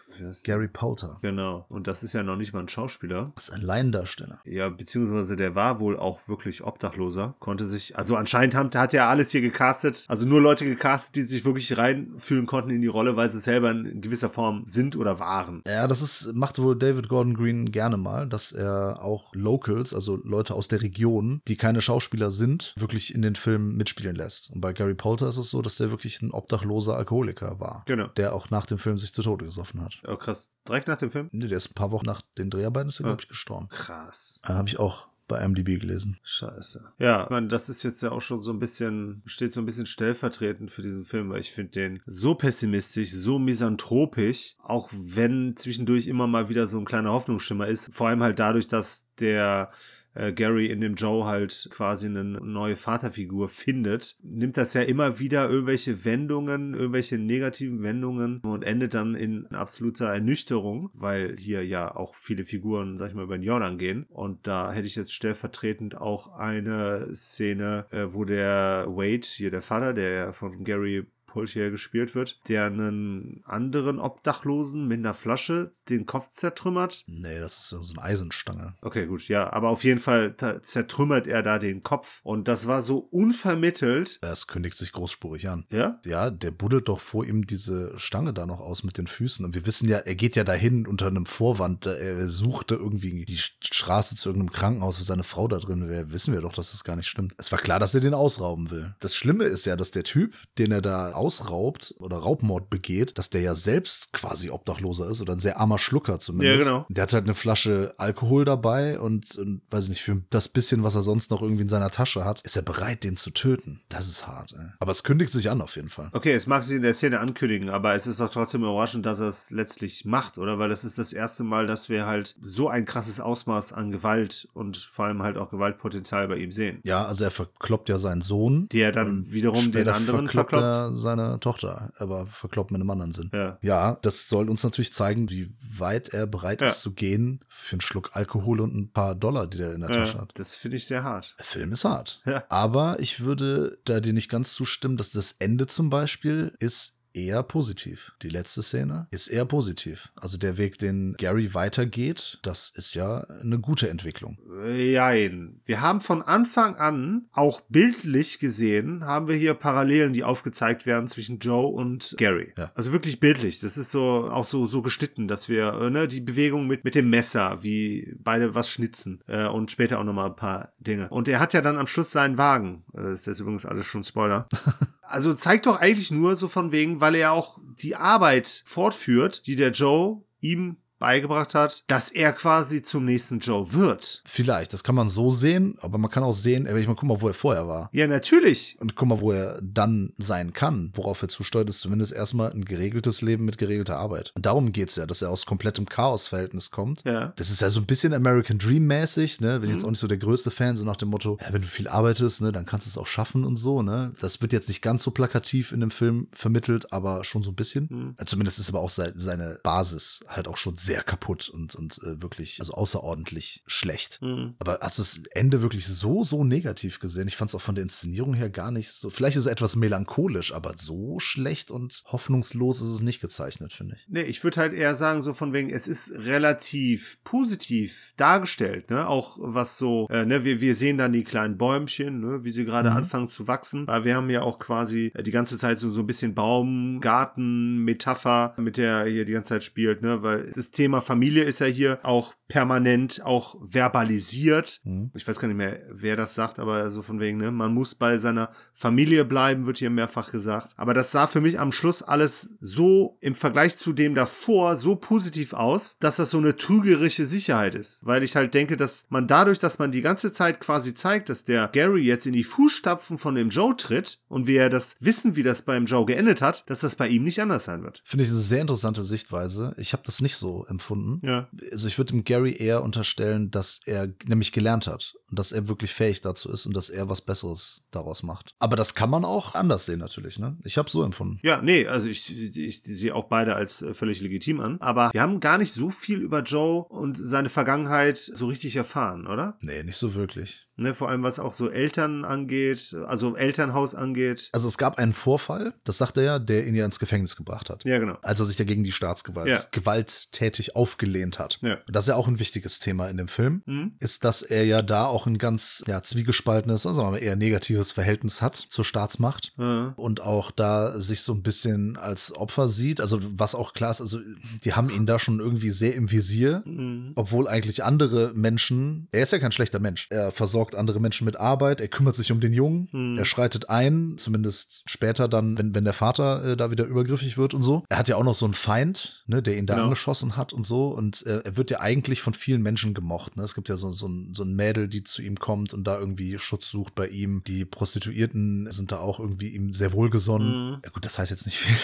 Gary 0.44 0.68
Poulter. 0.68 1.20
Genau. 1.22 1.66
Und 1.70 1.88
das 1.88 2.04
ist 2.04 2.12
ja 2.14 2.24
noch 2.24 2.36
nicht 2.36 2.52
mal 2.54 2.60
ein 2.60 2.68
Schauspieler. 2.68 3.32
Das 3.36 3.46
ist 3.48 3.54
ein 3.54 3.62
Laiendarsteller. 3.62 4.33
Ja, 4.46 4.70
beziehungsweise 4.70 5.36
der 5.36 5.56
war 5.56 5.80
wohl 5.80 5.98
auch 5.98 6.28
wirklich 6.28 6.64
Obdachloser. 6.64 7.36
Konnte 7.40 7.68
sich, 7.68 7.98
also 7.98 8.16
anscheinend 8.16 8.56
hat, 8.56 8.76
hat 8.76 8.94
er 8.94 9.08
alles 9.08 9.32
hier 9.32 9.42
gecastet. 9.42 10.06
Also 10.08 10.28
nur 10.28 10.42
Leute 10.42 10.66
gecastet, 10.66 11.16
die 11.16 11.22
sich 11.24 11.46
wirklich 11.46 11.78
reinfühlen 11.78 12.46
konnten 12.46 12.72
in 12.72 12.82
die 12.82 12.88
Rolle, 12.88 13.16
weil 13.16 13.30
sie 13.30 13.40
selber 13.40 13.72
in 13.72 14.02
gewisser 14.02 14.30
Form 14.30 14.64
sind 14.66 14.96
oder 14.96 15.20
waren. 15.20 15.62
Ja, 15.68 15.88
das 15.88 16.02
ist, 16.02 16.34
macht 16.34 16.60
wohl 16.60 16.78
David 16.78 17.10
Gordon 17.10 17.34
Green 17.36 17.72
gerne 17.72 17.98
mal, 17.98 18.28
dass 18.28 18.52
er 18.52 19.02
auch 19.02 19.34
Locals, 19.36 19.94
also 19.94 20.20
Leute 20.24 20.54
aus 20.54 20.68
der 20.68 20.82
Region, 20.82 21.42
die 21.48 21.58
keine 21.58 21.82
Schauspieler 21.82 22.32
sind, 22.32 22.74
wirklich 22.78 23.14
in 23.14 23.22
den 23.22 23.36
Filmen 23.36 23.76
mitspielen 23.76 24.16
lässt. 24.16 24.52
Und 24.52 24.62
bei 24.62 24.74
Gary 24.74 24.96
Poulter 24.96 25.28
ist 25.28 25.38
es 25.38 25.50
so, 25.50 25.62
dass 25.62 25.78
der 25.78 25.90
wirklich 25.92 26.22
ein 26.22 26.32
obdachloser 26.32 26.96
Alkoholiker 26.96 27.60
war. 27.60 27.84
Genau. 27.86 28.08
Der 28.18 28.34
auch 28.34 28.50
nach 28.50 28.66
dem 28.66 28.78
Film 28.80 28.98
sich 28.98 29.14
zu 29.14 29.22
Tode 29.22 29.46
gesoffen 29.46 29.82
hat. 29.82 30.00
Oh, 30.08 30.16
krass. 30.16 30.52
Direkt 30.68 30.88
nach 30.88 30.98
dem 30.98 31.12
Film? 31.12 31.30
Nee, 31.32 31.48
der 31.48 31.58
ist 31.58 31.72
ein 31.72 31.76
paar 31.76 31.92
Wochen 31.92 32.06
nach 32.06 32.22
den 32.38 32.50
Dreharbeiten 32.50 32.90
ist 32.90 33.00
er, 33.00 33.04
Ja. 33.04 33.10
glaube 33.10 33.22
ich, 33.22 33.28
gestorben. 33.28 33.68
Krass. 33.70 34.13
Äh, 34.44 34.54
Habe 34.54 34.70
ich 34.70 34.80
auch 34.80 35.08
bei 35.28 35.44
IMDb 35.44 35.80
gelesen. 35.80 36.18
Scheiße. 36.24 36.84
Ja, 37.00 37.24
ich 37.24 37.30
meine, 37.30 37.48
das 37.48 37.70
ist 37.70 37.84
jetzt 37.84 38.04
ja 38.04 38.12
auch 38.12 38.22
schon 38.22 38.40
so 38.40 38.52
ein 38.52 38.60
bisschen, 38.60 39.22
steht 39.26 39.54
so 39.54 39.62
ein 39.62 39.66
bisschen 39.66 39.86
stellvertretend 39.86 40.70
für 40.70 40.82
diesen 40.82 41.06
Film, 41.06 41.30
weil 41.30 41.40
ich 41.40 41.52
finde 41.52 41.72
den 41.72 42.04
so 42.06 42.36
pessimistisch, 42.36 43.12
so 43.12 43.40
misanthropisch, 43.40 44.56
auch 44.62 44.90
wenn 44.92 45.56
zwischendurch 45.56 46.08
immer 46.08 46.28
mal 46.28 46.50
wieder 46.50 46.68
so 46.68 46.78
ein 46.78 46.86
kleiner 46.86 47.12
Hoffnungsschimmer 47.12 47.68
ist. 47.68 47.94
Vor 47.94 48.10
allem 48.10 48.22
halt 48.22 48.40
dadurch, 48.40 48.68
dass 48.68 49.08
der 49.20 49.72
äh, 50.14 50.32
Gary 50.34 50.68
in 50.68 50.82
dem 50.82 50.96
Joe 50.96 51.26
halt 51.26 51.68
quasi 51.72 52.08
eine 52.08 52.24
neue 52.24 52.76
Vaterfigur 52.76 53.50
findet, 53.50 54.18
nimmt 54.22 54.58
das 54.58 54.74
ja 54.74 54.82
immer 54.82 55.20
wieder 55.20 55.50
irgendwelche 55.50 56.06
Wendungen, 56.06 56.74
irgendwelche 56.74 57.18
negativen 57.18 57.84
Wendungen 57.84 58.40
und 58.40 58.64
endet 58.64 58.94
dann 58.94 59.16
in 59.16 59.48
absoluter 59.48 60.08
Ernüchterung, 60.08 60.90
weil 60.94 61.36
hier 61.38 61.66
ja 61.66 61.96
auch 61.96 62.16
viele 62.16 62.46
Figuren, 62.46 62.98
sag 62.98 63.10
ich 63.10 63.16
mal, 63.16 63.24
über 63.24 63.38
den 63.38 63.44
Jordan 63.44 63.78
gehen. 63.78 64.06
Und 64.10 64.48
da 64.48 64.72
hätte 64.72 64.88
ich 64.88 64.96
jetzt 64.96 65.14
stellvertretend 65.14 65.98
auch 65.98 66.40
eine 66.40 67.14
Szene, 67.14 67.86
äh, 67.92 68.06
wo 68.10 68.26
der 68.26 68.86
Wade, 68.88 69.26
hier 69.26 69.52
der 69.52 69.62
Vater, 69.62 69.94
der 69.94 70.34
von 70.34 70.64
Gary 70.64 71.06
Polchier 71.34 71.72
gespielt 71.72 72.14
wird, 72.14 72.40
der 72.48 72.68
einen 72.68 73.42
anderen 73.44 74.00
Obdachlosen 74.00 74.88
mit 74.88 75.00
einer 75.00 75.16
Flasche 75.16 75.72
den 75.90 76.06
Kopf 76.06 76.30
zertrümmert. 76.30 77.04
Nee, 77.08 77.40
das 77.40 77.58
ist 77.58 77.70
so 77.70 77.78
eine 77.78 78.04
Eisenstange. 78.04 78.76
Okay, 78.82 79.08
gut, 79.08 79.28
ja, 79.28 79.52
aber 79.52 79.70
auf 79.70 79.84
jeden 79.84 80.00
Fall 80.00 80.36
zertrümmert 80.62 81.26
er 81.26 81.42
da 81.42 81.58
den 81.58 81.82
Kopf 81.82 82.22
und 82.24 82.48
das 82.48 82.68
war 82.68 82.84
so 82.84 83.00
unvermittelt. 83.00 84.20
Es 84.22 84.46
kündigt 84.46 84.78
sich 84.78 84.92
großspurig 84.92 85.50
an. 85.50 85.66
Ja? 85.72 86.00
Ja, 86.06 86.30
der 86.30 86.52
buddelt 86.52 86.88
doch 86.88 87.00
vor 87.00 87.26
ihm 87.26 87.48
diese 87.48 87.98
Stange 87.98 88.32
da 88.32 88.46
noch 88.46 88.60
aus 88.60 88.84
mit 88.84 89.00
den 89.00 89.08
Füßen 89.08 89.44
und 89.44 89.56
wir 89.56 89.66
wissen 89.66 89.90
ja, 89.90 89.98
er 89.98 90.16
geht 90.16 90.36
ja 90.36 90.44
dahin 90.44 90.86
unter 90.86 91.08
einem 91.08 91.26
Vorwand, 91.26 91.88
er 91.88 92.30
suchte 92.30 92.76
irgendwie 92.76 93.26
die 93.26 93.38
Straße 93.38 94.16
zu 94.16 94.30
irgendeinem 94.30 94.54
Krankenhaus, 94.54 95.00
wo 95.00 95.04
seine 95.04 95.24
Frau 95.24 95.48
da 95.48 95.58
drin 95.58 95.90
wäre. 95.90 96.12
Wissen 96.12 96.32
wir 96.32 96.42
doch, 96.42 96.54
dass 96.54 96.70
das 96.72 96.84
gar 96.84 96.96
nicht 96.96 97.08
stimmt. 97.08 97.34
Es 97.40 97.52
war 97.52 97.58
klar, 97.58 97.80
dass 97.80 97.96
er 97.96 98.02
den 98.02 98.14
ausrauben 98.14 98.70
will. 98.70 98.94
Das 99.00 99.16
Schlimme 99.16 99.46
ist 99.46 99.66
ja, 99.66 99.76
dass 99.76 99.90
der 99.90 100.04
Typ, 100.04 100.36
den 100.60 100.72
er 100.72 100.82
da 100.82 101.14
ausraubt 101.24 101.96
oder 102.00 102.18
Raubmord 102.18 102.70
begeht, 102.70 103.18
dass 103.18 103.30
der 103.30 103.40
ja 103.40 103.56
selbst 103.56 104.12
quasi 104.12 104.50
Obdachloser 104.50 105.10
ist 105.10 105.22
oder 105.22 105.34
ein 105.34 105.40
sehr 105.40 105.58
armer 105.58 105.80
Schlucker 105.80 106.20
zumindest. 106.20 106.66
Ja, 106.66 106.72
genau. 106.72 106.86
Der 106.90 107.04
hat 107.04 107.14
halt 107.14 107.24
eine 107.24 107.34
Flasche 107.34 107.94
Alkohol 107.98 108.44
dabei 108.44 109.00
und, 109.00 109.38
und 109.38 109.62
weiß 109.70 109.88
nicht, 109.88 110.02
für 110.02 110.22
das 110.30 110.50
bisschen, 110.50 110.84
was 110.84 110.96
er 110.96 111.04
sonst 111.04 111.32
noch 111.32 111.42
irgendwie 111.42 111.62
in 111.62 111.70
seiner 111.70 111.92
Tasche 111.92 112.26
hat, 112.26 112.42
ist 112.42 112.58
er 112.58 112.62
bereit, 112.62 113.06
den 113.06 113.16
zu 113.16 113.32
töten. 113.32 113.82
Das 113.88 114.10
ist 114.10 114.28
hart, 114.28 114.54
ey. 114.54 114.66
Aber 114.80 114.92
es 114.92 115.04
kündigt 115.04 115.32
sich 115.32 115.50
an 115.50 115.62
auf 115.62 115.78
jeden 115.78 115.90
Fall. 115.90 116.10
Okay, 116.12 116.34
es 116.34 116.46
mag 116.46 116.64
sich 116.66 116.76
in 116.76 116.82
der 116.82 116.94
Szene 116.94 117.22
ankündigen, 117.22 117.70
aber 117.70 117.96
es 117.96 118.06
ist 118.06 118.20
doch 118.20 118.30
trotzdem 118.30 118.64
überraschend, 118.64 119.06
dass 119.06 119.22
er 119.22 119.30
es 119.30 119.50
letztlich 119.50 120.04
macht, 120.04 120.38
oder? 120.38 120.60
Weil 120.60 120.68
das 120.68 120.84
ist 120.84 120.98
das 120.98 121.14
erste 121.14 121.46
Mal, 121.46 121.68
dass 121.68 121.88
wir 121.88 122.06
halt 122.06 122.36
so 122.42 122.68
ein 122.68 122.84
krasses 122.84 123.22
Ausmaß 123.22 123.72
an 123.72 123.92
Gewalt 123.92 124.50
und 124.54 124.76
vor 124.76 125.06
allem 125.06 125.24
halt 125.24 125.38
auch 125.38 125.52
Gewaltpotenzial 125.52 126.28
bei 126.28 126.36
ihm 126.36 126.52
sehen. 126.52 126.82
Ja, 126.84 127.06
also 127.06 127.24
er 127.24 127.32
verkloppt 127.32 127.88
ja 127.88 127.98
seinen 127.98 128.22
Sohn. 128.22 128.68
Der 128.74 128.92
dann 128.92 129.32
wiederum 129.32 129.72
den 129.72 129.88
anderen 129.88 130.28
verkloppt. 130.28 130.52
verkloppt. 130.52 130.98
Seine 131.18 131.40
Tochter, 131.40 131.92
aber 131.98 132.26
verkloppt 132.28 132.72
mit 132.72 132.82
einem 132.82 132.90
anderen 132.90 133.12
Sinn. 133.12 133.30
Ja. 133.34 133.58
Ja, 133.62 133.98
das 134.02 134.28
soll 134.30 134.50
uns 134.50 134.64
natürlich 134.64 134.94
zeigen, 134.94 135.30
wie 135.30 135.54
weit 135.78 136.10
er 136.10 136.26
bereit 136.28 136.62
Ja. 136.62 136.68
ist 136.68 136.82
zu 136.82 136.94
gehen 136.94 137.40
für 137.50 137.74
einen 137.74 137.82
Schluck 137.82 138.12
Alkohol 138.14 138.62
und 138.62 138.76
ein 138.76 138.92
paar 138.92 139.16
Dollar, 139.16 139.48
die 139.48 139.62
er 139.62 139.74
in 139.74 139.82
der 139.82 139.90
Tasche 139.92 140.16
Ja, 140.16 140.22
hat. 140.22 140.32
das 140.36 140.56
finde 140.56 140.78
ich 140.78 140.88
sehr 140.88 141.04
hart. 141.04 141.36
Der 141.38 141.46
Film 141.46 141.72
ist 141.72 141.86
hart. 141.86 142.22
Aber 142.50 143.00
ich 143.00 143.20
würde 143.20 143.78
da 143.86 144.00
dir 144.00 144.14
nicht 144.14 144.30
ganz 144.30 144.54
zustimmen, 144.54 144.98
dass 144.98 145.12
das 145.12 145.34
Ende 145.34 145.68
zum 145.68 145.90
Beispiel 145.90 146.56
ist 146.60 147.00
eher 147.14 147.44
positiv. 147.44 148.14
Die 148.22 148.30
letzte 148.30 148.64
Szene 148.64 149.08
ist 149.12 149.28
eher 149.28 149.46
positiv. 149.46 150.12
Also 150.16 150.38
der 150.38 150.58
Weg, 150.58 150.78
den 150.78 151.14
Gary 151.18 151.54
weitergeht, 151.54 152.40
das 152.42 152.70
ist 152.70 152.94
ja 152.94 153.22
eine 153.42 153.60
gute 153.60 153.90
Entwicklung. 153.90 154.38
Jein. 154.66 155.62
Wir 155.66 155.82
haben 155.82 156.02
von 156.02 156.22
Anfang 156.22 156.76
an, 156.76 157.26
auch 157.32 157.62
bildlich 157.62 158.40
gesehen, 158.40 159.06
haben 159.06 159.28
wir 159.28 159.36
hier 159.36 159.54
Parallelen, 159.54 160.14
die 160.14 160.24
aufgezeigt 160.24 160.86
werden 160.86 161.08
zwischen 161.08 161.40
Joe 161.40 161.68
und 161.68 162.16
Gary. 162.18 162.54
Ja. 162.58 162.72
Also 162.76 162.92
wirklich 162.92 163.20
bildlich. 163.20 163.60
Das 163.60 163.78
ist 163.78 163.92
so 163.92 164.30
auch 164.32 164.46
so, 164.46 164.66
so 164.66 164.82
geschnitten, 164.82 165.28
dass 165.28 165.50
wir 165.50 165.74
äh, 165.74 165.90
ne, 165.90 166.08
die 166.08 166.22
Bewegung 166.22 166.68
mit, 166.68 166.84
mit 166.84 166.96
dem 166.96 167.10
Messer, 167.10 167.64
wie 167.64 168.16
beide 168.20 168.56
was 168.56 168.70
schnitzen 168.70 169.22
äh, 169.28 169.46
und 169.46 169.72
später 169.72 170.00
auch 170.00 170.04
nochmal 170.04 170.30
ein 170.30 170.36
paar 170.36 170.74
Dinge. 170.80 171.10
Und 171.10 171.28
er 171.28 171.40
hat 171.40 171.54
ja 171.54 171.62
dann 171.62 171.78
am 171.78 171.88
Schluss 171.88 172.12
seinen 172.12 172.38
Wagen. 172.38 172.84
Äh, 172.96 173.14
ist 173.14 173.28
das 173.28 173.40
übrigens 173.40 173.66
alles 173.66 173.86
schon 173.86 174.04
Spoiler. 174.04 174.48
Also 175.06 175.34
zeigt 175.34 175.68
doch 175.68 175.80
eigentlich 175.80 176.10
nur 176.10 176.36
so 176.36 176.48
von 176.48 176.72
wegen, 176.72 177.00
weil 177.04 177.16
er 177.16 177.34
auch 177.34 177.60
die 177.82 177.98
Arbeit 177.98 178.64
fortführt, 178.66 179.46
die 179.46 179.58
der 179.58 179.72
Joe 179.72 180.22
ihm 180.40 180.78
beigebracht 181.04 181.54
hat, 181.54 181.84
dass 181.88 182.10
er 182.12 182.32
quasi 182.32 182.82
zum 182.82 183.04
nächsten 183.06 183.40
Joe 183.40 183.74
wird. 183.74 184.22
Vielleicht, 184.26 184.72
das 184.72 184.84
kann 184.86 184.96
man 184.96 185.10
so 185.10 185.32
sehen, 185.32 185.76
aber 185.82 185.98
man 185.98 186.10
kann 186.10 186.24
auch 186.24 186.32
sehen, 186.34 186.66
ey, 186.66 186.80
ich 186.80 186.88
mal, 186.88 186.96
guck 186.96 187.10
mal, 187.10 187.20
wo 187.22 187.28
er 187.28 187.34
vorher 187.34 187.68
war. 187.68 187.90
Ja, 187.92 188.08
natürlich. 188.08 188.78
Und 188.80 188.96
guck 188.96 189.10
mal, 189.10 189.20
wo 189.20 189.32
er 189.34 189.60
dann 189.62 190.14
sein 190.18 190.54
kann. 190.54 190.92
Worauf 190.96 191.22
er 191.22 191.28
zusteuert, 191.28 191.68
ist 191.70 191.80
zumindest 191.82 192.14
erstmal 192.14 192.52
ein 192.52 192.64
geregeltes 192.64 193.22
Leben 193.22 193.44
mit 193.44 193.58
geregelter 193.58 193.98
Arbeit. 193.98 194.32
Und 194.36 194.46
darum 194.46 194.72
geht's 194.72 194.96
ja, 194.96 195.06
dass 195.06 195.22
er 195.22 195.30
aus 195.30 195.46
komplettem 195.46 195.86
Chaosverhältnis 195.88 196.72
kommt. 196.72 197.04
Ja. 197.04 197.34
Das 197.36 197.50
ist 197.50 197.62
ja 197.62 197.70
so 197.70 197.82
ein 197.82 197.86
bisschen 197.86 198.14
American 198.14 198.58
Dream 198.58 198.88
mäßig, 198.88 199.42
ne? 199.42 199.60
Bin 199.60 199.70
jetzt 199.70 199.82
Mhm. 199.82 199.86
auch 199.88 199.90
nicht 199.92 200.00
so 200.00 200.08
der 200.08 200.18
größte 200.18 200.52
Fan, 200.52 200.78
so 200.78 200.86
nach 200.86 200.96
dem 200.96 201.10
Motto, 201.10 201.38
ja, 201.42 201.52
wenn 201.54 201.62
du 201.62 201.68
viel 201.68 201.88
arbeitest, 201.90 202.42
ne, 202.42 202.52
dann 202.54 202.66
kannst 202.66 202.88
du 202.88 202.90
es 202.90 202.98
auch 202.98 203.08
schaffen 203.08 203.44
und 203.44 203.58
so, 203.58 203.82
ne? 203.82 204.14
Das 204.22 204.42
wird 204.42 204.54
jetzt 204.54 204.70
nicht 204.70 204.82
ganz 204.82 205.04
so 205.04 205.12
plakativ 205.12 205.72
in 205.74 205.82
dem 205.82 205.92
Film 205.92 206.28
vermittelt, 206.34 206.94
aber 206.94 207.24
schon 207.26 207.44
so 207.44 207.52
ein 207.52 207.56
bisschen. 207.56 207.88
Mhm. 207.90 208.26
Zumindest 208.26 208.60
ist 208.60 208.70
aber 208.70 208.80
auch 208.80 208.90
sei- 208.90 209.12
seine 209.16 209.60
Basis 209.64 210.24
halt 210.28 210.48
auch 210.48 210.58
schon 210.58 210.78
sehr 210.78 210.93
kaputt 211.02 211.50
und, 211.50 211.76
und 211.76 211.98
äh, 212.04 212.22
wirklich, 212.22 212.60
also 212.60 212.74
außerordentlich 212.74 213.64
schlecht. 213.66 214.22
Mhm. 214.22 214.56
Aber 214.60 214.80
hast 214.82 214.98
du 214.98 215.02
das 215.02 215.22
Ende 215.32 215.62
wirklich 215.62 215.88
so, 215.88 216.24
so 216.24 216.44
negativ 216.44 217.00
gesehen? 217.00 217.28
Ich 217.28 217.38
fand 217.38 217.50
es 217.50 217.56
auch 217.56 217.62
von 217.62 217.76
der 217.76 217.84
Inszenierung 217.84 218.34
her 218.34 218.50
gar 218.50 218.72
nicht 218.72 218.92
so. 218.92 219.10
Vielleicht 219.10 219.38
ist 219.38 219.46
es 219.46 219.52
etwas 219.52 219.76
melancholisch, 219.76 220.54
aber 220.54 220.74
so 220.78 221.20
schlecht 221.20 221.72
und 221.72 222.04
hoffnungslos 222.06 222.82
ist 222.82 222.90
es 222.90 223.02
nicht 223.02 223.22
gezeichnet, 223.22 223.74
finde 223.74 223.96
ich. 223.96 224.06
Nee, 224.10 224.24
ich 224.24 224.44
würde 224.44 224.60
halt 224.60 224.74
eher 224.74 224.96
sagen, 224.96 225.22
so 225.22 225.34
von 225.34 225.54
wegen, 225.54 225.70
es 225.70 225.88
ist 225.88 226.12
relativ 226.12 227.24
positiv 227.24 228.14
dargestellt, 228.18 228.90
ne? 228.90 229.08
Auch 229.08 229.38
was 229.40 229.78
so, 229.78 230.08
äh, 230.10 230.26
ne, 230.26 230.44
wir, 230.44 230.62
wir 230.62 230.76
sehen 230.76 230.98
dann 230.98 231.14
die 231.14 231.24
kleinen 231.24 231.58
Bäumchen, 231.58 232.20
ne, 232.20 232.44
wie 232.44 232.52
sie 232.52 232.66
gerade 232.66 232.90
Mhm. 232.90 232.98
anfangen 232.98 233.30
zu 233.30 233.48
wachsen. 233.48 233.88
Weil 233.88 234.04
wir 234.04 234.16
haben 234.16 234.30
ja 234.30 234.42
auch 234.42 234.60
quasi 234.60 235.12
äh, 235.14 235.24
die 235.24 235.32
ganze 235.32 235.58
Zeit 235.58 235.80
so, 235.80 235.90
so 235.90 236.02
ein 236.02 236.08
bisschen 236.08 236.34
Baumgarten-Metapher, 236.36 238.54
mit 238.58 238.78
der 238.78 239.04
er 239.04 239.10
hier 239.10 239.26
die 239.26 239.34
ganze 239.34 239.50
Zeit 239.50 239.64
spielt, 239.64 240.02
ne? 240.02 240.22
Weil 240.24 240.52
das 240.56 240.72
Thema 240.72 240.83
Familie 241.02 241.44
ist 241.44 241.60
ja 241.60 241.68
hier 241.68 242.00
auch 242.04 242.34
permanent 242.48 243.26
auch 243.26 243.56
verbalisiert. 243.64 244.82
Mhm. 244.84 245.12
Ich 245.16 245.28
weiß 245.28 245.40
gar 245.40 245.48
nicht 245.48 245.58
mehr, 245.58 245.80
wer 245.92 246.16
das 246.16 246.36
sagt, 246.36 246.60
aber 246.60 246.92
so 246.92 247.02
von 247.02 247.20
wegen, 247.20 247.38
ne, 247.38 247.52
man 247.52 247.74
muss 247.74 247.96
bei 247.96 248.20
seiner 248.20 248.52
Familie 248.74 249.26
bleiben, 249.26 249.66
wird 249.66 249.80
hier 249.80 249.90
mehrfach 249.90 250.30
gesagt. 250.30 250.74
Aber 250.78 250.94
das 250.94 251.12
sah 251.12 251.26
für 251.26 251.42
mich 251.42 251.60
am 251.60 251.72
Schluss 251.72 252.04
alles 252.04 252.56
so 252.60 253.18
im 253.22 253.34
Vergleich 253.34 253.76
zu 253.76 253.92
dem 253.92 254.14
davor 254.14 254.76
so 254.76 254.96
positiv 254.96 255.54
aus, 255.54 255.98
dass 256.00 256.18
das 256.18 256.30
so 256.30 256.38
eine 256.38 256.56
trügerische 256.56 257.26
Sicherheit 257.26 257.74
ist. 257.74 258.06
Weil 258.06 258.22
ich 258.22 258.36
halt 258.36 258.54
denke, 258.54 258.78
dass 258.78 259.08
man 259.10 259.28
dadurch, 259.28 259.58
dass 259.58 259.80
man 259.80 259.92
die 259.92 260.02
ganze 260.02 260.32
Zeit 260.32 260.60
quasi 260.60 260.94
zeigt, 260.94 261.30
dass 261.30 261.46
der 261.46 261.70
Gary 261.70 262.04
jetzt 262.04 262.28
in 262.28 262.34
die 262.34 262.44
Fußstapfen 262.44 263.18
von 263.18 263.34
dem 263.34 263.50
Joe 263.50 263.76
tritt 263.76 264.20
und 264.28 264.46
wir 264.46 264.70
das 264.70 264.96
wissen, 265.00 265.36
wie 265.36 265.44
das 265.44 265.64
beim 265.64 265.86
Joe 265.86 266.06
geendet 266.06 266.44
hat, 266.44 266.70
dass 266.70 266.82
das 266.82 266.96
bei 266.96 267.08
ihm 267.08 267.24
nicht 267.24 267.42
anders 267.42 267.66
sein 267.66 267.84
wird. 267.84 268.04
Finde 268.06 268.26
ich 268.26 268.30
eine 268.30 268.40
sehr 268.40 268.62
interessante 268.62 269.02
Sichtweise. 269.02 269.74
Ich 269.78 269.94
habe 269.94 270.04
das 270.06 270.22
nicht 270.22 270.36
so 270.36 270.66
empfunden. 270.74 271.26
Ja. 271.26 271.50
Also 271.72 271.88
ich 271.88 271.98
würde 271.98 272.14
dem 272.14 272.24
Gary 272.24 272.56
eher 272.58 272.84
unterstellen, 272.84 273.52
dass 273.52 273.82
er 273.86 274.10
nämlich 274.26 274.52
gelernt 274.52 274.88
hat 274.88 275.16
und 275.30 275.40
dass 275.40 275.52
er 275.52 275.68
wirklich 275.68 275.94
fähig 275.94 276.22
dazu 276.22 276.52
ist 276.52 276.66
und 276.66 276.76
dass 276.76 276.90
er 276.90 277.10
was 277.10 277.22
Besseres 277.22 277.88
daraus 277.92 278.24
macht. 278.24 278.54
Aber 278.60 278.76
das 278.76 278.96
kann 278.96 279.10
man 279.10 279.26
auch 279.26 279.56
anders 279.56 279.86
sehen 279.86 280.00
natürlich. 280.00 280.40
Ne? 280.40 280.58
Ich 280.64 280.78
habe 280.78 280.90
so 280.90 281.04
empfunden. 281.04 281.40
Ja, 281.44 281.62
nee, 281.62 281.88
also 281.88 282.10
ich, 282.10 282.32
ich, 282.32 282.58
ich 282.58 282.84
sehe 282.84 283.16
auch 283.16 283.26
beide 283.26 283.56
als 283.56 283.82
äh, 283.82 283.94
völlig 283.94 284.22
legitim 284.22 284.60
an. 284.60 284.80
Aber 284.82 285.12
wir 285.14 285.22
haben 285.22 285.40
gar 285.40 285.58
nicht 285.58 285.72
so 285.72 285.90
viel 285.90 286.20
über 286.22 286.44
Joe 286.44 286.84
und 286.84 287.18
seine 287.18 287.50
Vergangenheit 287.50 288.18
so 288.18 288.48
richtig 288.48 288.76
erfahren, 288.76 289.28
oder? 289.28 289.58
Nee, 289.62 289.84
nicht 289.84 289.98
so 289.98 290.16
wirklich. 290.16 290.68
Ne, 290.76 290.96
vor 290.96 291.10
allem 291.10 291.22
was 291.22 291.38
auch 291.40 291.54
so 291.54 291.70
Eltern 291.70 292.26
angeht, 292.26 292.96
also 293.06 293.36
Elternhaus 293.36 293.94
angeht. 293.94 294.50
Also 294.54 294.68
es 294.68 294.80
gab 294.80 294.98
einen 294.98 295.14
Vorfall, 295.14 295.74
das 295.84 296.00
sagt 296.00 296.18
er 296.18 296.24
ja, 296.24 296.40
der 296.40 296.66
ihn 296.66 296.74
ja 296.74 296.84
ins 296.84 296.98
Gefängnis 296.98 297.36
gebracht 297.36 297.70
hat. 297.70 297.84
Ja, 297.86 298.00
genau. 298.00 298.18
Als 298.24 298.40
er 298.40 298.46
sich 298.48 298.56
dagegen 298.58 298.84
die 298.84 298.92
Staatsgewalt 298.92 299.50
Ja. 299.50 299.60
gewalttätig 299.72 300.76
aufgelehnt 300.76 301.38
hat. 301.40 301.60
Ja. 301.62 301.76
Und 301.76 301.96
das 301.96 302.06
ist 302.06 302.10
ja 302.10 302.16
auch 302.16 302.28
ein 302.28 302.40
wichtiges 302.40 302.80
Thema 302.80 303.08
in 303.10 303.18
dem 303.18 303.28
Film. 303.28 303.62
Mhm. 303.66 303.94
ist, 304.00 304.24
dass 304.26 304.42
er 304.42 304.66
ja 304.66 304.82
da 304.82 305.06
auch 305.06 305.28
ein 305.28 305.38
ganz 305.38 305.84
ja, 305.88 306.02
zwiegespaltenes, 306.02 306.86
also 306.86 306.96
sagen 306.96 307.08
wir 307.10 307.20
mal 307.20 307.24
eher 307.24 307.36
negatives 307.36 307.92
Verhältnis 307.92 308.42
hat 308.42 308.56
zur 308.56 308.84
Staatsmacht 308.84 309.54
Äh, 309.60 309.90
und 309.96 310.22
auch 310.22 310.50
da 310.52 311.00
sich 311.00 311.22
so 311.22 311.34
ein 311.34 311.44
bisschen 311.44 311.98
als 311.98 312.36
Opfer 312.36 312.68
sieht. 312.70 313.00
Also 313.00 313.20
was 313.22 313.54
auch 313.56 313.74
klar 313.74 313.92
ist, 313.92 314.02
also 314.02 314.20
die 314.64 314.74
haben 314.74 314.90
ihn 314.90 315.06
da 315.06 315.20
schon 315.20 315.40
irgendwie 315.40 315.70
sehr 315.70 315.94
im 315.96 316.10
Visier, 316.12 316.64
mhm. 316.66 317.12
obwohl 317.16 317.48
eigentlich 317.48 317.84
andere 317.84 318.34
Menschen, 318.34 319.08
er 319.12 319.24
ist 319.24 319.32
ja 319.32 319.40
kein 319.40 319.52
schlechter 319.52 319.80
Mensch, 319.80 320.08
er 320.10 320.32
versorgt 320.32 320.63
andere 320.72 321.00
Menschen 321.00 321.26
mit 321.26 321.36
Arbeit, 321.38 321.82
er 321.82 321.88
kümmert 321.88 322.16
sich 322.16 322.32
um 322.32 322.40
den 322.40 322.54
Jungen, 322.54 322.88
Mhm. 322.92 323.18
er 323.18 323.26
schreitet 323.26 323.70
ein, 323.70 324.16
zumindest 324.18 324.84
später 324.86 325.28
dann, 325.28 325.58
wenn, 325.58 325.76
wenn 325.76 325.84
der 325.84 325.94
Vater 325.94 326.44
äh, 326.46 326.58
da 326.58 326.72
wieder 326.72 326.86
übergriffig 326.86 327.38
wird 327.38 327.54
und 327.54 327.64
so. 327.64 327.84
Er 327.90 327.98
hat 327.98 328.08
ja 328.08 328.16
auch 328.16 328.24
noch 328.24 328.36
so 328.36 328.46
einen 328.46 328.54
Feind, 328.54 329.24
ne, 329.28 329.42
der 329.44 329.58
ihn 329.58 329.66
da 329.66 329.74
Genau. 329.76 329.86
angeschossen 329.86 330.38
hat 330.38 330.54
und 330.54 330.64
so 330.66 330.88
und 330.90 331.26
äh, 331.26 331.42
er 331.44 331.58
wird 331.58 331.70
ja 331.72 331.80
eigentlich 331.82 332.22
von 332.22 332.34
vielen 332.34 332.62
Menschen 332.62 332.94
gemocht. 332.94 333.36
Ne? 333.38 333.44
Es 333.44 333.56
gibt 333.56 333.68
ja 333.70 333.78
so, 333.78 333.92
so, 333.92 334.08
ein, 334.08 334.34
so 334.34 334.44
ein 334.44 334.54
Mädel, 334.56 334.88
die 334.88 335.04
zu 335.04 335.22
ihm 335.22 335.38
kommt 335.38 335.74
und 335.74 335.84
da 335.86 336.00
irgendwie 336.00 336.38
Schutz 336.40 336.70
sucht 336.70 336.96
bei 336.96 337.08
ihm. 337.08 337.44
Die 337.46 337.66
Prostituierten 337.66 338.70
sind 338.72 338.92
da 338.92 339.00
auch 339.00 339.20
irgendwie 339.20 339.50
ihm 339.50 339.74
sehr 339.74 339.94
wohlgesonnen. 339.94 340.70
Mhm. 340.72 340.78
Ja 340.84 340.90
gut, 340.92 341.06
das 341.06 341.18
heißt 341.20 341.32
jetzt 341.32 341.46
nicht 341.46 341.58
viel. 341.58 341.76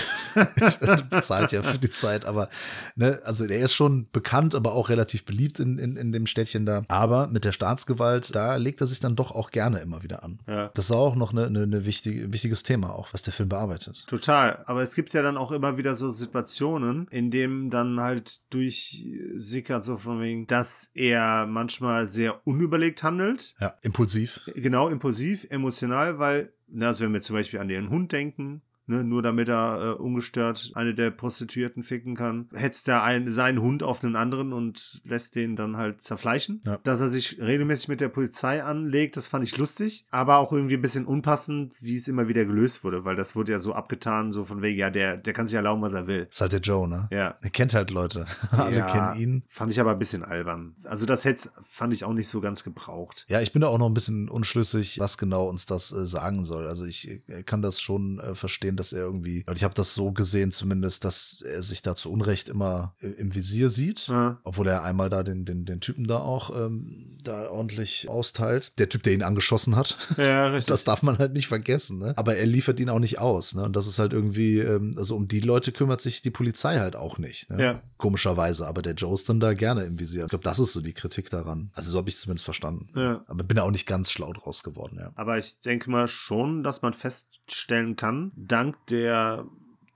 ich 0.58 1.04
bezahlt 1.10 1.52
ja 1.52 1.64
für 1.64 1.78
die 1.80 1.90
Zeit, 1.90 2.26
aber 2.26 2.50
ne, 2.96 3.20
also 3.24 3.48
der 3.48 3.60
ist 3.60 3.74
schon 3.74 4.08
bekannt, 4.12 4.56
aber 4.56 4.74
auch 4.74 4.90
relativ 4.90 5.26
beliebt 5.26 5.60
in, 5.60 5.78
in, 5.78 5.96
in 5.96 6.12
dem 6.12 6.26
Städtchen 6.28 6.66
da. 6.66 6.84
Aber 6.88 7.28
mit 7.28 7.46
der 7.46 7.52
Staatsgewalt, 7.52 8.36
da 8.36 8.58
legt 8.70 8.82
er 8.82 8.88
sich 8.88 9.00
dann 9.00 9.16
doch 9.16 9.32
auch 9.32 9.50
gerne 9.50 9.80
immer 9.80 10.04
wieder 10.04 10.24
an. 10.24 10.40
Ja. 10.48 10.70
Das 10.76 10.86
ist 10.86 10.92
auch 10.92 11.16
noch 11.16 11.32
eine, 11.32 11.48
eine, 11.48 11.64
eine 11.64 11.86
wichtige, 11.86 12.26
ein 12.26 12.34
wichtiges 12.34 12.62
Thema 12.62 12.94
auch, 12.94 13.12
was 13.14 13.24
der 13.24 13.34
Film 13.34 13.50
bearbeitet. 13.50 14.06
Total. 14.06 14.62
Aber 14.66 14.84
es 14.84 14.94
gibt 14.94 15.12
ja 15.14 15.24
dann 15.24 15.38
auch 15.38 15.52
immer 15.52 15.78
wieder 15.78 15.96
so 15.96 16.10
Situationen, 16.10 17.08
in 17.10 17.32
denen 17.32 17.72
dann 17.72 18.00
halt 18.00 18.42
durchsickert 18.54 19.84
so 19.84 19.98
von 19.98 20.22
wegen, 20.22 20.46
dass 20.46 20.92
er 20.94 21.48
manchmal 21.48 22.06
sehr 22.06 22.46
unüberlegt 22.46 23.02
handelt. 23.02 23.56
Ja, 23.60 23.74
impulsiv. 23.82 24.42
Genau, 24.54 24.90
impulsiv, 24.90 25.48
emotional, 25.50 26.20
weil, 26.20 26.54
na, 26.68 26.90
also 26.90 27.04
wenn 27.04 27.14
wir 27.14 27.22
zum 27.22 27.36
Beispiel 27.36 27.60
an 27.60 27.70
den 27.70 27.90
Hund 27.90 28.12
denken, 28.12 28.62
ne, 28.90 29.04
nur 29.04 29.22
damit 29.22 29.48
er 29.48 29.82
äh, 29.82 30.02
ungestört 30.02 30.72
eine 30.74 30.94
der 30.94 31.12
Prostituierten 31.12 31.84
ficken 31.84 32.16
kann, 32.16 32.50
hetzt 32.54 32.88
er 32.88 33.04
ein, 33.04 33.30
seinen 33.30 33.62
Hund 33.62 33.84
auf 33.84 34.04
einen 34.04 34.16
anderen 34.16 34.52
und 34.54 35.02
lässt 35.06 35.36
den 35.36 35.56
dann 35.56 35.78
halt 35.78 36.02
zerfleischen. 36.02 36.62
Ja. 36.66 36.78
Dass 36.84 37.00
er 37.00 37.10
sich 37.10 37.40
regelmäßig 37.40 37.88
mit 37.88 38.02
der 38.02 38.10
Polizei 38.10 38.64
anlegt, 38.64 39.18
das 39.18 39.28
fand 39.28 39.44
ich 39.46 39.58
lustig, 39.58 40.06
aber 40.10 40.38
auch 40.38 40.52
irgendwie 40.52 40.76
ein 40.76 40.82
bisschen 40.82 41.06
unpassend, 41.06 41.78
wie 41.82 41.96
es 41.96 42.08
immer 42.08 42.28
wieder 42.28 42.46
gelöst 42.46 42.84
wurde, 42.84 43.06
weil 43.06 43.16
das 43.16 43.36
wurde 43.36 43.52
ja 43.52 43.60
so 43.60 43.74
abgetan, 43.74 44.32
so 44.32 44.44
von 44.44 44.62
wegen, 44.62 44.78
ja, 44.78 44.90
der, 44.90 45.18
der 45.18 45.34
kann 45.34 45.48
sich 45.48 45.56
erlauben, 45.56 45.82
was 45.82 45.94
er 45.94 46.08
will. 46.08 46.28
Ist 46.30 46.42
halt 46.42 46.52
der 46.52 46.60
Joe, 46.60 46.88
ne? 46.88 47.08
Ja. 47.12 47.38
Er 47.42 47.50
kennt 47.50 47.74
halt 47.74 47.92
Leute. 47.92 48.26
Alle 48.52 48.78
Ja, 48.78 48.92
kennen 48.92 49.22
ihn. 49.22 49.44
Fand 49.48 49.72
ich 49.72 49.80
aber 49.80 49.92
ein 49.92 50.00
bisschen 50.00 50.24
albern. 50.24 50.76
Also 50.84 51.06
das 51.06 51.26
hätte 51.26 51.50
fand 51.62 51.94
ich 51.94 52.04
auch 52.04 52.14
nicht 52.14 52.28
so 52.28 52.42
ganz 52.42 52.64
gebraucht. 52.64 53.26
Ja, 53.30 53.42
ich 53.42 53.54
bin 53.54 53.62
da 53.62 53.68
auch 53.68 53.78
noch 53.78 53.88
ein 53.88 53.94
bisschen 53.94 54.30
unschlüssig, 54.30 55.00
was 55.00 55.18
genau 55.18 55.48
uns 55.48 55.66
das 55.66 55.92
äh, 55.92 56.06
sagen 56.06 56.44
soll. 56.44 56.68
Also 56.68 56.86
ich 56.86 57.22
äh, 57.28 57.44
kann 57.44 57.62
das 57.62 57.80
schon 57.80 58.20
äh, 58.20 58.36
verstehen, 58.36 58.76
dass 58.80 58.94
er 58.94 59.02
irgendwie, 59.02 59.44
und 59.48 59.56
ich 59.56 59.64
habe 59.64 59.74
das 59.74 59.94
so 59.94 60.12
gesehen 60.12 60.52
zumindest, 60.52 61.06
dass 61.06 61.42
er 61.46 61.62
sich 61.62 61.82
da 61.82 61.96
zu 61.96 62.12
Unrecht 62.12 62.50
immer 62.50 62.96
im 63.00 63.36
Visier 63.36 63.70
sieht. 63.70 64.08
Ja. 64.08 64.40
Obwohl 64.44 64.68
er 64.68 64.84
einmal 64.84 65.10
da 65.10 65.24
den, 65.24 65.46
den, 65.46 65.66
den 65.66 65.82
Typen 65.82 66.08
da 66.08 66.20
auch 66.20 66.56
ähm, 66.56 67.18
da 67.24 67.50
ordentlich 67.50 68.08
austeilt. 68.10 68.78
Der 68.80 68.90
Typ, 68.90 69.04
der 69.04 69.14
ihn 69.14 69.24
angeschossen 69.24 69.76
hat. 69.76 69.98
Ja, 70.18 70.48
richtig. 70.52 70.70
Das 70.70 70.84
darf 70.84 71.04
man 71.04 71.18
halt 71.18 71.34
nicht 71.34 71.48
vergessen, 71.48 72.00
ne? 72.00 72.14
Aber 72.18 72.38
er 72.38 72.46
liefert 72.46 72.80
ihn 72.80 72.90
auch 72.90 73.00
nicht 73.00 73.20
aus, 73.20 73.56
ne? 73.56 73.64
Und 73.64 73.76
das 73.76 73.88
ist 73.88 74.00
halt 74.00 74.14
irgendwie, 74.14 74.60
ähm, 74.60 74.94
also 74.98 75.16
um 75.16 75.28
die 75.28 75.40
Leute 75.40 75.72
kümmert 75.72 76.02
sich 76.02 76.22
die 76.22 76.32
Polizei 76.32 76.80
halt 76.80 76.96
auch 76.96 77.18
nicht, 77.18 77.50
ne? 77.50 77.64
Ja. 77.64 77.84
Komischerweise. 77.98 78.68
Aber 78.68 78.82
der 78.82 78.94
Joe 78.94 79.14
ist 79.14 79.30
dann 79.30 79.40
da 79.40 79.54
gerne 79.54 79.84
im 79.84 80.00
Visier. 80.00 80.24
Ich 80.24 80.30
glaube, 80.30 80.44
das 80.44 80.60
ist 80.60 80.74
so 80.74 80.82
die 80.82 80.94
Kritik 80.94 81.30
daran. 81.30 81.72
Also 81.74 81.92
so 81.92 81.98
habe 81.98 82.10
ich 82.10 82.16
es 82.16 82.22
zumindest 82.22 82.46
verstanden. 82.46 82.90
Ja. 82.96 83.24
Aber 83.28 83.44
bin 83.44 83.58
da 83.58 83.64
auch 83.64 83.72
nicht 83.72 83.88
ganz 83.88 84.12
schlau 84.12 84.34
draus 84.34 84.64
geworden, 84.64 84.98
ja. 85.00 85.12
Aber 85.16 85.38
ich 85.38 85.60
denke 85.60 85.90
mal 85.90 86.08
schon, 86.08 86.64
dass 86.64 86.82
man 86.82 86.94
feststellen 86.94 87.96
kann, 87.96 88.32
dank 88.36 88.76
der 88.88 89.46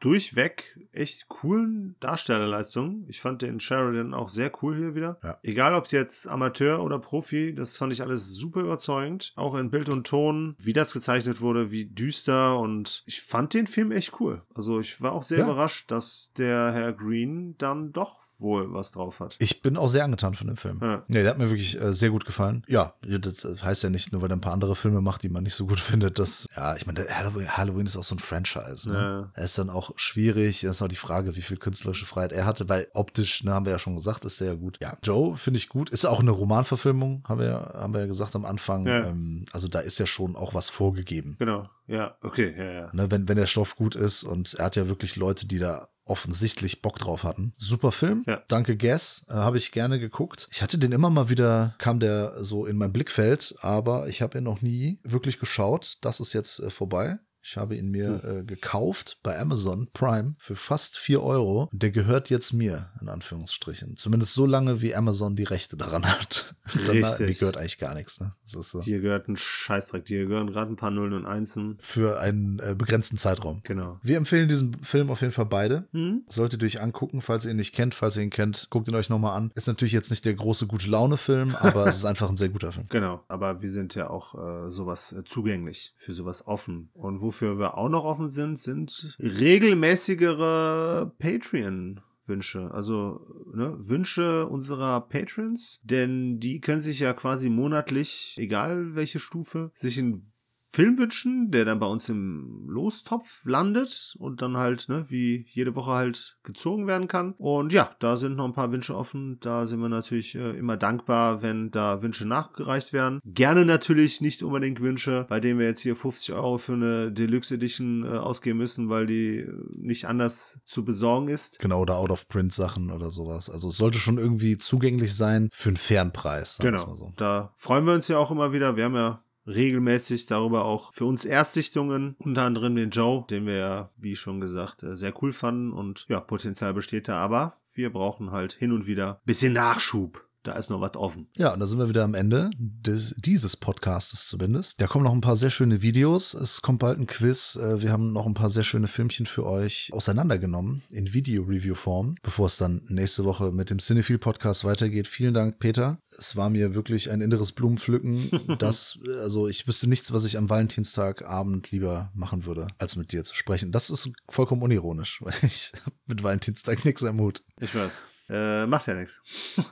durchweg 0.03 0.77
echt 0.91 1.29
coolen 1.29 1.95
Darstellerleistung. 2.01 3.05
Ich 3.07 3.21
fand 3.21 3.41
den 3.41 3.59
Sheridan 3.59 4.13
auch 4.13 4.27
sehr 4.27 4.51
cool 4.61 4.75
hier 4.75 4.95
wieder. 4.95 5.17
Ja. 5.23 5.37
Egal, 5.43 5.73
ob 5.75 5.85
es 5.85 5.91
jetzt 5.91 6.27
Amateur 6.27 6.83
oder 6.83 6.99
Profi, 6.99 7.53
das 7.55 7.77
fand 7.77 7.93
ich 7.93 8.01
alles 8.01 8.29
super 8.33 8.59
überzeugend. 8.61 9.31
Auch 9.37 9.55
in 9.55 9.71
Bild 9.71 9.87
und 9.89 10.05
Ton, 10.05 10.55
wie 10.59 10.73
das 10.73 10.91
gezeichnet 10.93 11.39
wurde, 11.39 11.71
wie 11.71 11.85
düster 11.85 12.59
und 12.59 13.03
ich 13.05 13.21
fand 13.21 13.53
den 13.53 13.65
Film 13.67 13.91
echt 13.91 14.19
cool. 14.19 14.41
Also 14.53 14.79
ich 14.79 15.01
war 15.01 15.13
auch 15.13 15.23
sehr 15.23 15.39
Ja. 15.39 15.45
überrascht, 15.45 15.89
dass 15.89 16.31
der 16.37 16.71
Herr 16.73 16.91
Green 16.93 17.55
dann 17.57 17.93
doch 17.93 18.22
wohl 18.43 18.71
was 18.73 18.91
drauf 18.91 19.19
hat. 19.19 19.35
Ich 19.39 19.61
bin 19.63 19.75
auch 19.77 19.87
sehr 19.87 20.03
angetan 20.03 20.35
von 20.35 20.45
dem 20.47 20.57
Film. 20.57 20.79
Ja. 20.81 21.03
Nee, 21.07 21.21
der 21.23 21.31
hat 21.31 21.37
mir 21.39 21.49
wirklich 21.49 21.79
äh, 21.81 21.93
sehr 21.93 22.11
gut 22.11 22.25
gefallen. 22.25 22.63
Ja, 22.67 22.93
das 23.01 23.43
äh, 23.45 23.57
heißt 23.57 23.81
ja 23.83 23.89
nicht 23.89 24.11
nur, 24.11 24.21
weil 24.21 24.29
er 24.31 24.35
ein 24.37 24.41
paar 24.41 24.53
andere 24.53 24.75
Filme 24.75 25.01
macht, 25.01 25.23
die 25.23 25.29
man 25.29 25.43
nicht 25.43 25.55
so 25.55 25.65
gut 25.65 25.79
findet, 25.79 26.19
dass, 26.19 26.47
ja, 26.55 26.75
ich 26.75 26.85
meine, 26.85 27.05
Halloween, 27.09 27.47
Halloween 27.49 27.85
ist 27.87 27.97
auch 27.97 28.03
so 28.03 28.13
ein 28.15 28.19
Franchise, 28.19 28.89
ne? 28.91 28.97
Ja. 28.97 29.31
Er 29.33 29.45
ist 29.45 29.57
dann 29.57 29.69
auch 29.71 29.91
schwierig. 29.95 30.61
Das 30.61 30.75
ist 30.77 30.81
auch 30.81 30.87
die 30.87 30.95
Frage, 30.95 31.35
wie 31.35 31.41
viel 31.41 31.57
künstlerische 31.57 32.05
Freiheit 32.05 32.31
er 32.33 32.45
hatte, 32.45 32.69
weil 32.69 32.87
optisch, 32.93 33.43
ne, 33.43 33.53
haben 33.53 33.65
wir 33.65 33.71
ja 33.73 33.79
schon 33.79 33.95
gesagt, 33.95 34.25
ist 34.25 34.37
sehr 34.37 34.55
gut. 34.55 34.77
Ja, 34.81 34.97
Joe 35.03 35.35
finde 35.37 35.57
ich 35.57 35.69
gut. 35.69 35.89
Ist 35.89 36.05
auch 36.05 36.19
eine 36.19 36.31
Romanverfilmung, 36.31 37.23
haben 37.27 37.39
wir, 37.39 37.47
ja- 37.47 37.73
haben 37.73 37.93
wir 37.93 38.01
ja 38.01 38.07
gesagt 38.07 38.35
am 38.35 38.45
Anfang. 38.45 38.85
Ja. 38.85 39.07
Ähm, 39.07 39.45
also 39.53 39.67
da 39.67 39.79
ist 39.79 39.97
ja 39.99 40.05
schon 40.05 40.35
auch 40.35 40.53
was 40.53 40.69
vorgegeben. 40.69 41.35
Genau. 41.39 41.69
Ja, 41.87 42.15
okay, 42.21 42.53
ja, 42.57 42.63
ja. 42.71 42.89
Ne, 42.93 43.11
wenn, 43.11 43.27
wenn 43.27 43.37
der 43.37 43.47
Stoff 43.47 43.75
gut 43.75 43.95
ist 43.95 44.23
und 44.23 44.53
er 44.53 44.65
hat 44.65 44.75
ja 44.75 44.87
wirklich 44.87 45.15
Leute, 45.15 45.47
die 45.47 45.59
da 45.59 45.89
offensichtlich 46.05 46.81
Bock 46.81 46.99
drauf 46.99 47.23
hatten. 47.23 47.53
Super 47.57 47.91
Film. 47.91 48.23
Ja. 48.27 48.43
Danke, 48.47 48.77
Guess. 48.77 49.25
Äh, 49.29 49.33
habe 49.33 49.57
ich 49.57 49.71
gerne 49.71 49.99
geguckt. 49.99 50.47
Ich 50.51 50.61
hatte 50.61 50.77
den 50.77 50.91
immer 50.91 51.09
mal 51.09 51.29
wieder, 51.29 51.75
kam 51.77 51.99
der 51.99 52.43
so 52.43 52.65
in 52.65 52.77
mein 52.77 52.91
Blickfeld, 52.91 53.55
aber 53.59 54.07
ich 54.07 54.21
habe 54.21 54.37
ihn 54.37 54.43
noch 54.43 54.61
nie 54.61 54.99
wirklich 55.03 55.39
geschaut. 55.39 55.97
Das 56.01 56.19
ist 56.19 56.33
jetzt 56.33 56.59
äh, 56.59 56.69
vorbei. 56.69 57.19
Ich 57.45 57.57
habe 57.57 57.75
ihn 57.75 57.89
mir 57.89 58.23
äh, 58.23 58.43
gekauft 58.43 59.19
bei 59.21 59.37
Amazon 59.37 59.89
Prime 59.93 60.35
für 60.37 60.55
fast 60.55 60.97
4 60.97 61.21
Euro. 61.21 61.69
Der 61.73 61.91
gehört 61.91 62.29
jetzt 62.29 62.53
mir, 62.53 62.91
in 63.01 63.09
Anführungsstrichen. 63.09 63.97
Zumindest 63.97 64.33
so 64.33 64.45
lange, 64.45 64.81
wie 64.81 64.95
Amazon 64.95 65.35
die 65.35 65.43
Rechte 65.43 65.75
daran 65.75 66.05
hat. 66.05 66.55
Danach, 66.73 66.93
Richtig. 66.93 67.27
mir 67.27 67.33
gehört 67.35 67.57
eigentlich 67.57 67.79
gar 67.79 67.95
nichts. 67.95 68.21
Ne? 68.21 68.31
So. 68.45 68.81
Dir 68.81 69.01
gehört 69.01 69.27
ein 69.27 69.35
Scheißdreck. 69.35 70.05
Dir 70.05 70.25
gehören 70.25 70.51
gerade 70.51 70.71
ein 70.71 70.77
paar 70.77 70.91
Nullen 70.91 71.11
und 71.11 71.25
Einsen. 71.25 71.75
Für 71.79 72.21
einen 72.21 72.59
äh, 72.59 72.75
begrenzten 72.77 73.17
Zeitraum. 73.17 73.59
Genau. 73.63 73.99
Wir 74.01 74.15
empfehlen 74.15 74.47
diesen 74.47 74.81
Film 74.81 75.09
auf 75.09 75.19
jeden 75.19 75.33
Fall 75.33 75.45
beide. 75.45 75.89
Hm? 75.91 76.23
Solltet 76.29 76.61
ihr 76.61 76.67
euch 76.67 76.81
angucken, 76.81 77.21
falls 77.21 77.43
ihr 77.43 77.51
ihn 77.51 77.57
nicht 77.57 77.75
kennt. 77.75 77.93
Falls 77.93 78.15
ihr 78.15 78.23
ihn 78.23 78.29
kennt, 78.29 78.67
guckt 78.69 78.87
ihn 78.87 78.95
euch 78.95 79.09
nochmal 79.09 79.35
an. 79.35 79.51
Ist 79.55 79.67
natürlich 79.67 79.93
jetzt 79.93 80.11
nicht 80.11 80.23
der 80.23 80.35
große 80.35 80.65
gute 80.65 80.89
Laune-Film, 80.89 81.55
aber 81.59 81.87
es 81.87 81.97
ist 81.97 82.05
einfach 82.05 82.29
ein 82.29 82.37
sehr 82.37 82.49
guter 82.49 82.71
Film. 82.71 82.87
Genau, 82.89 83.21
aber 83.27 83.61
wir 83.61 83.69
sind 83.69 83.95
ja 83.95 84.09
auch 84.09 84.35
äh, 84.35 84.69
sowas 84.69 85.11
äh, 85.11 85.25
zugänglich, 85.25 85.93
für 85.97 86.13
sowas 86.13 86.47
offen. 86.47 86.89
Und 86.93 87.19
wofür 87.33 87.57
wir 87.57 87.77
auch 87.77 87.89
noch 87.89 88.03
offen 88.03 88.29
sind, 88.29 88.59
sind 88.59 89.17
regelmäßigere 89.19 91.11
Patreon. 91.17 91.99
Wünsche, 92.25 92.71
also 92.71 93.19
ne, 93.53 93.75
Wünsche 93.79 94.47
unserer 94.47 95.01
Patrons, 95.01 95.81
denn 95.83 96.39
die 96.39 96.61
können 96.61 96.79
sich 96.79 96.99
ja 96.99 97.11
quasi 97.11 97.49
monatlich, 97.49 98.35
egal 98.37 98.95
welche 98.95 99.19
Stufe, 99.19 99.71
sich 99.73 99.99
einen 99.99 100.25
Film 100.73 100.97
wünschen, 100.97 101.51
der 101.51 101.65
dann 101.65 101.77
bei 101.77 101.85
uns 101.85 102.09
im 102.09 102.65
Lostopf 102.67 103.45
landet 103.45 104.15
und 104.17 104.41
dann 104.41 104.57
halt, 104.57 104.89
ne, 104.89 105.05
wie 105.07 105.45
jede 105.49 105.75
Woche 105.75 105.91
halt 105.91 106.39
gezogen 106.41 106.87
werden 106.87 107.07
kann. 107.07 107.33
Und 107.37 107.71
ja, 107.71 107.91
da 107.99 108.17
sind 108.17 108.35
noch 108.35 108.45
ein 108.45 108.53
paar 108.53 108.71
Wünsche 108.71 108.97
offen. 108.97 109.37
Da 109.39 109.67
sind 109.67 109.81
wir 109.81 109.89
natürlich 109.89 110.33
äh, 110.33 110.57
immer 110.57 110.75
dankbar, 110.75 111.43
wenn 111.43 111.69
da 111.69 112.01
Wünsche 112.01 112.27
nachgereicht 112.27 112.91
werden. 112.91 113.19
Gerne 113.23 113.65
natürlich 113.65 114.19
nicht 114.19 114.41
unbedingt 114.41 114.81
Wünsche, 114.81 115.27
bei 115.29 115.39
denen 115.39 115.59
wir 115.59 115.67
jetzt 115.67 115.81
hier 115.81 115.95
50 115.95 116.33
Euro 116.33 116.57
für 116.57 116.73
eine 116.73 117.11
Deluxe 117.11 117.53
Edition 117.53 118.03
äh, 118.03 118.17
ausgeben 118.17 118.57
müssen, 118.57 118.89
weil 118.89 119.05
die 119.05 119.41
äh, 119.41 119.53
nicht 119.77 120.05
anders 120.05 120.59
zu 120.65 120.83
besorgen 120.83 121.27
ist. 121.27 121.59
Genau, 121.59 121.81
oder 121.81 121.97
Out-of-Print-Sachen 121.97 122.89
oder 122.89 123.11
sowas. 123.11 123.47
Also 123.47 123.67
es 123.67 123.77
sollte 123.77 123.99
schon 123.99 124.17
irgendwie 124.17 124.57
zugänglich 124.57 125.15
sein 125.15 125.49
für 125.53 125.69
einen 125.69 125.77
fairen 125.77 126.11
Preis. 126.11 126.57
Genau. 126.59 126.87
Mal 126.87 126.95
so. 126.95 127.13
Da 127.15 127.53
freuen 127.57 127.85
wir 127.85 127.93
uns 127.93 128.07
ja 128.07 128.17
auch 128.17 128.31
immer 128.31 128.53
wieder. 128.53 128.75
Wir 128.75 128.85
haben 128.85 128.95
ja 128.95 129.23
regelmäßig 129.47 130.25
darüber 130.25 130.65
auch 130.65 130.93
für 130.93 131.05
uns 131.05 131.25
Erstsichtungen, 131.25 132.15
unter 132.19 132.43
anderem 132.43 132.75
den 132.75 132.89
Joe, 132.89 133.25
den 133.29 133.45
wir 133.45 133.55
ja, 133.55 133.89
wie 133.97 134.15
schon 134.15 134.39
gesagt, 134.39 134.83
äh, 134.83 134.95
sehr 134.95 135.13
cool 135.21 135.33
fanden 135.33 135.71
und 135.73 136.05
ja, 136.09 136.19
Potenzial 136.19 136.73
besteht 136.73 137.07
da, 137.07 137.17
aber 137.17 137.57
wir 137.73 137.91
brauchen 137.91 138.31
halt 138.31 138.53
hin 138.53 138.71
und 138.71 138.85
wieder 138.85 139.21
bisschen 139.25 139.53
Nachschub. 139.53 140.27
Da 140.43 140.53
ist 140.53 140.69
noch 140.69 140.81
was 140.81 140.95
offen. 140.97 141.27
Ja, 141.37 141.53
und 141.53 141.61
da 141.61 141.67
sind 141.67 141.79
wir 141.79 141.87
wieder 141.87 142.03
am 142.03 142.13
Ende 142.15 142.49
des, 142.57 143.15
dieses 143.17 143.55
Podcastes 143.55 144.27
zumindest. 144.27 144.81
Da 144.81 144.87
kommen 144.87 145.05
noch 145.05 145.13
ein 145.13 145.21
paar 145.21 145.37
sehr 145.37 145.49
schöne 145.49 145.81
Videos. 145.81 146.33
Es 146.33 146.61
kommt 146.61 146.79
bald 146.79 146.99
ein 146.99 147.07
Quiz. 147.07 147.55
Äh, 147.55 147.81
Wir 147.81 147.93
haben 147.93 148.11
noch 148.11 148.25
ein 148.25 148.33
paar 148.33 148.49
sehr 148.49 148.65
schöne 148.65 148.89
Filmchen 148.89 149.25
für 149.25 149.45
euch 149.45 149.89
auseinandergenommen 149.93 150.83
in 150.91 151.13
Video-Review-Form, 151.13 152.15
bevor 152.21 152.47
es 152.47 152.57
dann 152.57 152.81
nächste 152.89 153.23
Woche 153.23 153.53
mit 153.53 153.69
dem 153.69 153.79
Cinephile 153.79 154.19
Podcast 154.19 154.65
weitergeht. 154.65 155.07
Vielen 155.07 155.33
Dank, 155.33 155.59
Peter. 155.59 155.99
Es 156.19 156.35
war 156.35 156.49
mir 156.49 156.75
wirklich 156.75 157.09
ein 157.09 157.21
inneres 157.21 157.51
Blumenpflücken. 157.53 158.29
Das, 158.59 158.99
also 159.21 159.47
ich 159.47 159.67
wüsste 159.67 159.87
nichts, 159.89 160.13
was 160.13 160.25
ich 160.25 160.37
am 160.37 160.49
Valentinstagabend 160.49 161.71
lieber 161.71 162.11
machen 162.13 162.45
würde, 162.45 162.67
als 162.77 162.95
mit 162.95 163.11
dir 163.11 163.23
zu 163.23 163.35
sprechen. 163.35 163.71
Das 163.71 163.89
ist 163.89 164.09
vollkommen 164.29 164.61
unironisch, 164.61 165.21
weil 165.21 165.33
ich 165.41 165.71
mit 166.05 166.21
Valentinstag 166.23 166.85
nichts 166.85 167.03
am 167.03 167.19
Hut. 167.19 167.43
Ich 167.59 167.73
weiß. 167.73 168.03
Äh, 168.29 168.65
macht 168.65 168.87
ja 168.87 168.93
nichts. 168.93 169.21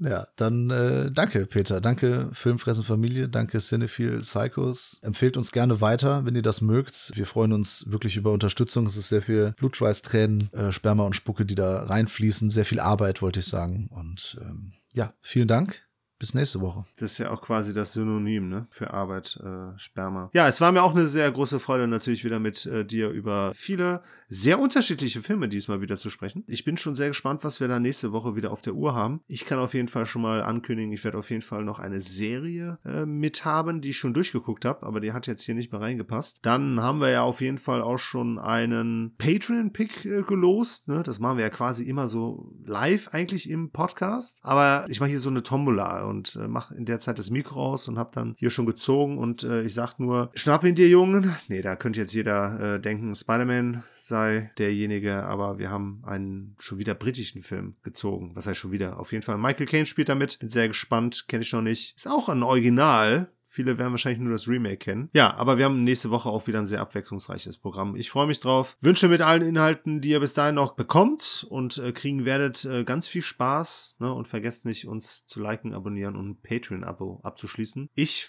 Ja, 0.00 0.26
dann 0.36 0.70
äh, 0.70 1.10
danke, 1.10 1.46
Peter. 1.46 1.80
Danke, 1.80 2.30
Filmfressen 2.32 2.84
Familie. 2.84 3.28
Danke, 3.28 3.58
Cinephile 3.60 4.20
Psychos. 4.20 4.98
Empfehlt 5.02 5.36
uns 5.36 5.52
gerne 5.52 5.80
weiter, 5.80 6.24
wenn 6.24 6.34
ihr 6.34 6.42
das 6.42 6.60
mögt. 6.60 7.12
Wir 7.14 7.26
freuen 7.26 7.52
uns 7.52 7.84
wirklich 7.88 8.16
über 8.16 8.32
Unterstützung. 8.32 8.86
Es 8.86 8.96
ist 8.96 9.08
sehr 9.08 9.22
viel 9.22 9.54
Blutschweiß, 9.56 10.02
Tränen, 10.02 10.52
äh, 10.52 10.72
Sperma 10.72 11.04
und 11.04 11.16
Spucke, 11.16 11.46
die 11.46 11.54
da 11.54 11.84
reinfließen. 11.84 12.50
Sehr 12.50 12.64
viel 12.64 12.80
Arbeit, 12.80 13.22
wollte 13.22 13.40
ich 13.40 13.46
sagen. 13.46 13.88
Und 13.90 14.36
ähm, 14.40 14.72
ja, 14.92 15.14
vielen 15.20 15.48
Dank. 15.48 15.83
Bis 16.18 16.34
nächste 16.34 16.60
Woche. 16.60 16.84
Das 16.98 17.12
ist 17.12 17.18
ja 17.18 17.30
auch 17.30 17.42
quasi 17.42 17.74
das 17.74 17.92
Synonym 17.92 18.48
ne? 18.48 18.66
für 18.70 18.92
Arbeit, 18.92 19.38
äh, 19.42 19.78
Sperma. 19.78 20.30
Ja, 20.32 20.46
es 20.46 20.60
war 20.60 20.70
mir 20.70 20.82
auch 20.82 20.94
eine 20.94 21.06
sehr 21.06 21.30
große 21.30 21.58
Freude, 21.58 21.88
natürlich 21.88 22.24
wieder 22.24 22.38
mit 22.38 22.64
äh, 22.66 22.84
dir 22.84 23.10
über 23.10 23.52
viele 23.52 24.02
sehr 24.28 24.58
unterschiedliche 24.58 25.20
Filme 25.20 25.48
diesmal 25.48 25.80
wieder 25.80 25.96
zu 25.96 26.10
sprechen. 26.10 26.44
Ich 26.46 26.64
bin 26.64 26.76
schon 26.76 26.94
sehr 26.94 27.08
gespannt, 27.08 27.44
was 27.44 27.60
wir 27.60 27.68
da 27.68 27.78
nächste 27.78 28.12
Woche 28.12 28.36
wieder 28.36 28.52
auf 28.52 28.62
der 28.62 28.74
Uhr 28.74 28.94
haben. 28.94 29.20
Ich 29.26 29.44
kann 29.44 29.58
auf 29.58 29.74
jeden 29.74 29.88
Fall 29.88 30.06
schon 30.06 30.22
mal 30.22 30.42
ankündigen, 30.42 30.92
ich 30.92 31.04
werde 31.04 31.18
auf 31.18 31.30
jeden 31.30 31.42
Fall 31.42 31.64
noch 31.64 31.78
eine 31.78 32.00
Serie 32.00 32.78
äh, 32.84 33.04
mithaben, 33.06 33.80
die 33.80 33.90
ich 33.90 33.98
schon 33.98 34.14
durchgeguckt 34.14 34.64
habe, 34.64 34.86
aber 34.86 35.00
die 35.00 35.12
hat 35.12 35.26
jetzt 35.26 35.44
hier 35.44 35.54
nicht 35.54 35.72
mehr 35.72 35.80
reingepasst. 35.80 36.40
Dann 36.42 36.80
haben 36.80 37.00
wir 37.00 37.10
ja 37.10 37.22
auf 37.22 37.40
jeden 37.40 37.58
Fall 37.58 37.82
auch 37.82 37.98
schon 37.98 38.38
einen 38.38 39.14
Patreon-Pick 39.18 40.04
äh, 40.04 40.22
gelost. 40.22 40.88
Ne? 40.88 41.02
Das 41.02 41.18
machen 41.18 41.38
wir 41.38 41.44
ja 41.44 41.50
quasi 41.50 41.84
immer 41.84 42.06
so 42.06 42.52
live 42.64 43.08
eigentlich 43.08 43.50
im 43.50 43.70
Podcast. 43.70 44.40
Aber 44.42 44.86
ich 44.88 45.00
mache 45.00 45.10
hier 45.10 45.20
so 45.20 45.30
eine 45.30 45.42
Tombola 45.42 46.03
und 46.06 46.36
äh, 46.36 46.48
mache 46.48 46.74
in 46.74 46.84
der 46.84 46.98
Zeit 46.98 47.18
das 47.18 47.30
Mikro 47.30 47.64
aus 47.64 47.88
und 47.88 47.98
habe 47.98 48.10
dann 48.12 48.34
hier 48.38 48.50
schon 48.50 48.66
gezogen 48.66 49.18
und 49.18 49.42
äh, 49.42 49.62
ich 49.62 49.74
sag 49.74 49.98
nur, 49.98 50.30
schnapp 50.34 50.64
ihn 50.64 50.74
dir, 50.74 50.88
Jungen. 50.88 51.34
Nee, 51.48 51.62
da 51.62 51.76
könnte 51.76 52.00
jetzt 52.00 52.14
jeder 52.14 52.76
äh, 52.76 52.80
denken, 52.80 53.14
Spider-Man 53.14 53.82
sei 53.96 54.50
derjenige, 54.58 55.24
aber 55.24 55.58
wir 55.58 55.70
haben 55.70 56.02
einen 56.06 56.54
schon 56.58 56.78
wieder 56.78 56.94
britischen 56.94 57.42
Film 57.42 57.76
gezogen. 57.82 58.32
Was 58.34 58.46
heißt 58.46 58.58
schon 58.58 58.72
wieder? 58.72 58.98
Auf 58.98 59.12
jeden 59.12 59.22
Fall, 59.22 59.36
Michael 59.36 59.66
Caine 59.66 59.86
spielt 59.86 60.08
damit. 60.08 60.38
Bin 60.38 60.48
sehr 60.48 60.68
gespannt, 60.68 61.26
kenne 61.28 61.42
ich 61.42 61.52
noch 61.52 61.62
nicht. 61.62 61.96
Ist 61.96 62.08
auch 62.08 62.28
ein 62.28 62.42
Original. 62.42 63.28
Viele 63.54 63.78
werden 63.78 63.92
wahrscheinlich 63.92 64.20
nur 64.20 64.32
das 64.32 64.48
Remake 64.48 64.78
kennen. 64.78 65.10
Ja, 65.12 65.32
aber 65.34 65.58
wir 65.58 65.66
haben 65.66 65.84
nächste 65.84 66.10
Woche 66.10 66.28
auch 66.28 66.48
wieder 66.48 66.58
ein 66.58 66.66
sehr 66.66 66.80
abwechslungsreiches 66.80 67.58
Programm. 67.58 67.94
Ich 67.94 68.10
freue 68.10 68.26
mich 68.26 68.40
drauf. 68.40 68.76
Wünsche 68.80 69.06
mit 69.06 69.22
allen 69.22 69.42
Inhalten, 69.42 70.00
die 70.00 70.08
ihr 70.08 70.18
bis 70.18 70.34
dahin 70.34 70.56
noch 70.56 70.74
bekommt 70.74 71.46
und 71.48 71.78
äh, 71.78 71.92
kriegen 71.92 72.24
werdet, 72.24 72.64
äh, 72.64 72.82
ganz 72.82 73.06
viel 73.06 73.22
Spaß. 73.22 73.94
Ne? 74.00 74.12
Und 74.12 74.26
vergesst 74.26 74.64
nicht, 74.64 74.88
uns 74.88 75.24
zu 75.26 75.40
liken, 75.40 75.72
abonnieren 75.72 76.16
und 76.16 76.30
ein 76.30 76.42
Patreon-Abo 76.42 77.20
abzuschließen. 77.22 77.90
Ich 77.94 78.26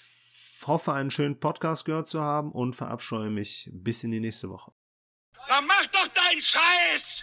hoffe, 0.67 0.93
einen 0.93 1.09
schönen 1.09 1.39
Podcast 1.39 1.86
gehört 1.86 2.08
zu 2.08 2.21
haben 2.21 2.51
und 2.51 2.75
verabscheue 2.75 3.32
mich 3.32 3.67
bis 3.74 4.04
in 4.04 4.12
die 4.12 4.20
nächste 4.20 4.50
Woche. 4.51 4.74
Na 5.50 5.59
mach 5.62 5.87
doch 5.87 6.08
deinen 6.09 6.39
Scheiß! 6.39 7.13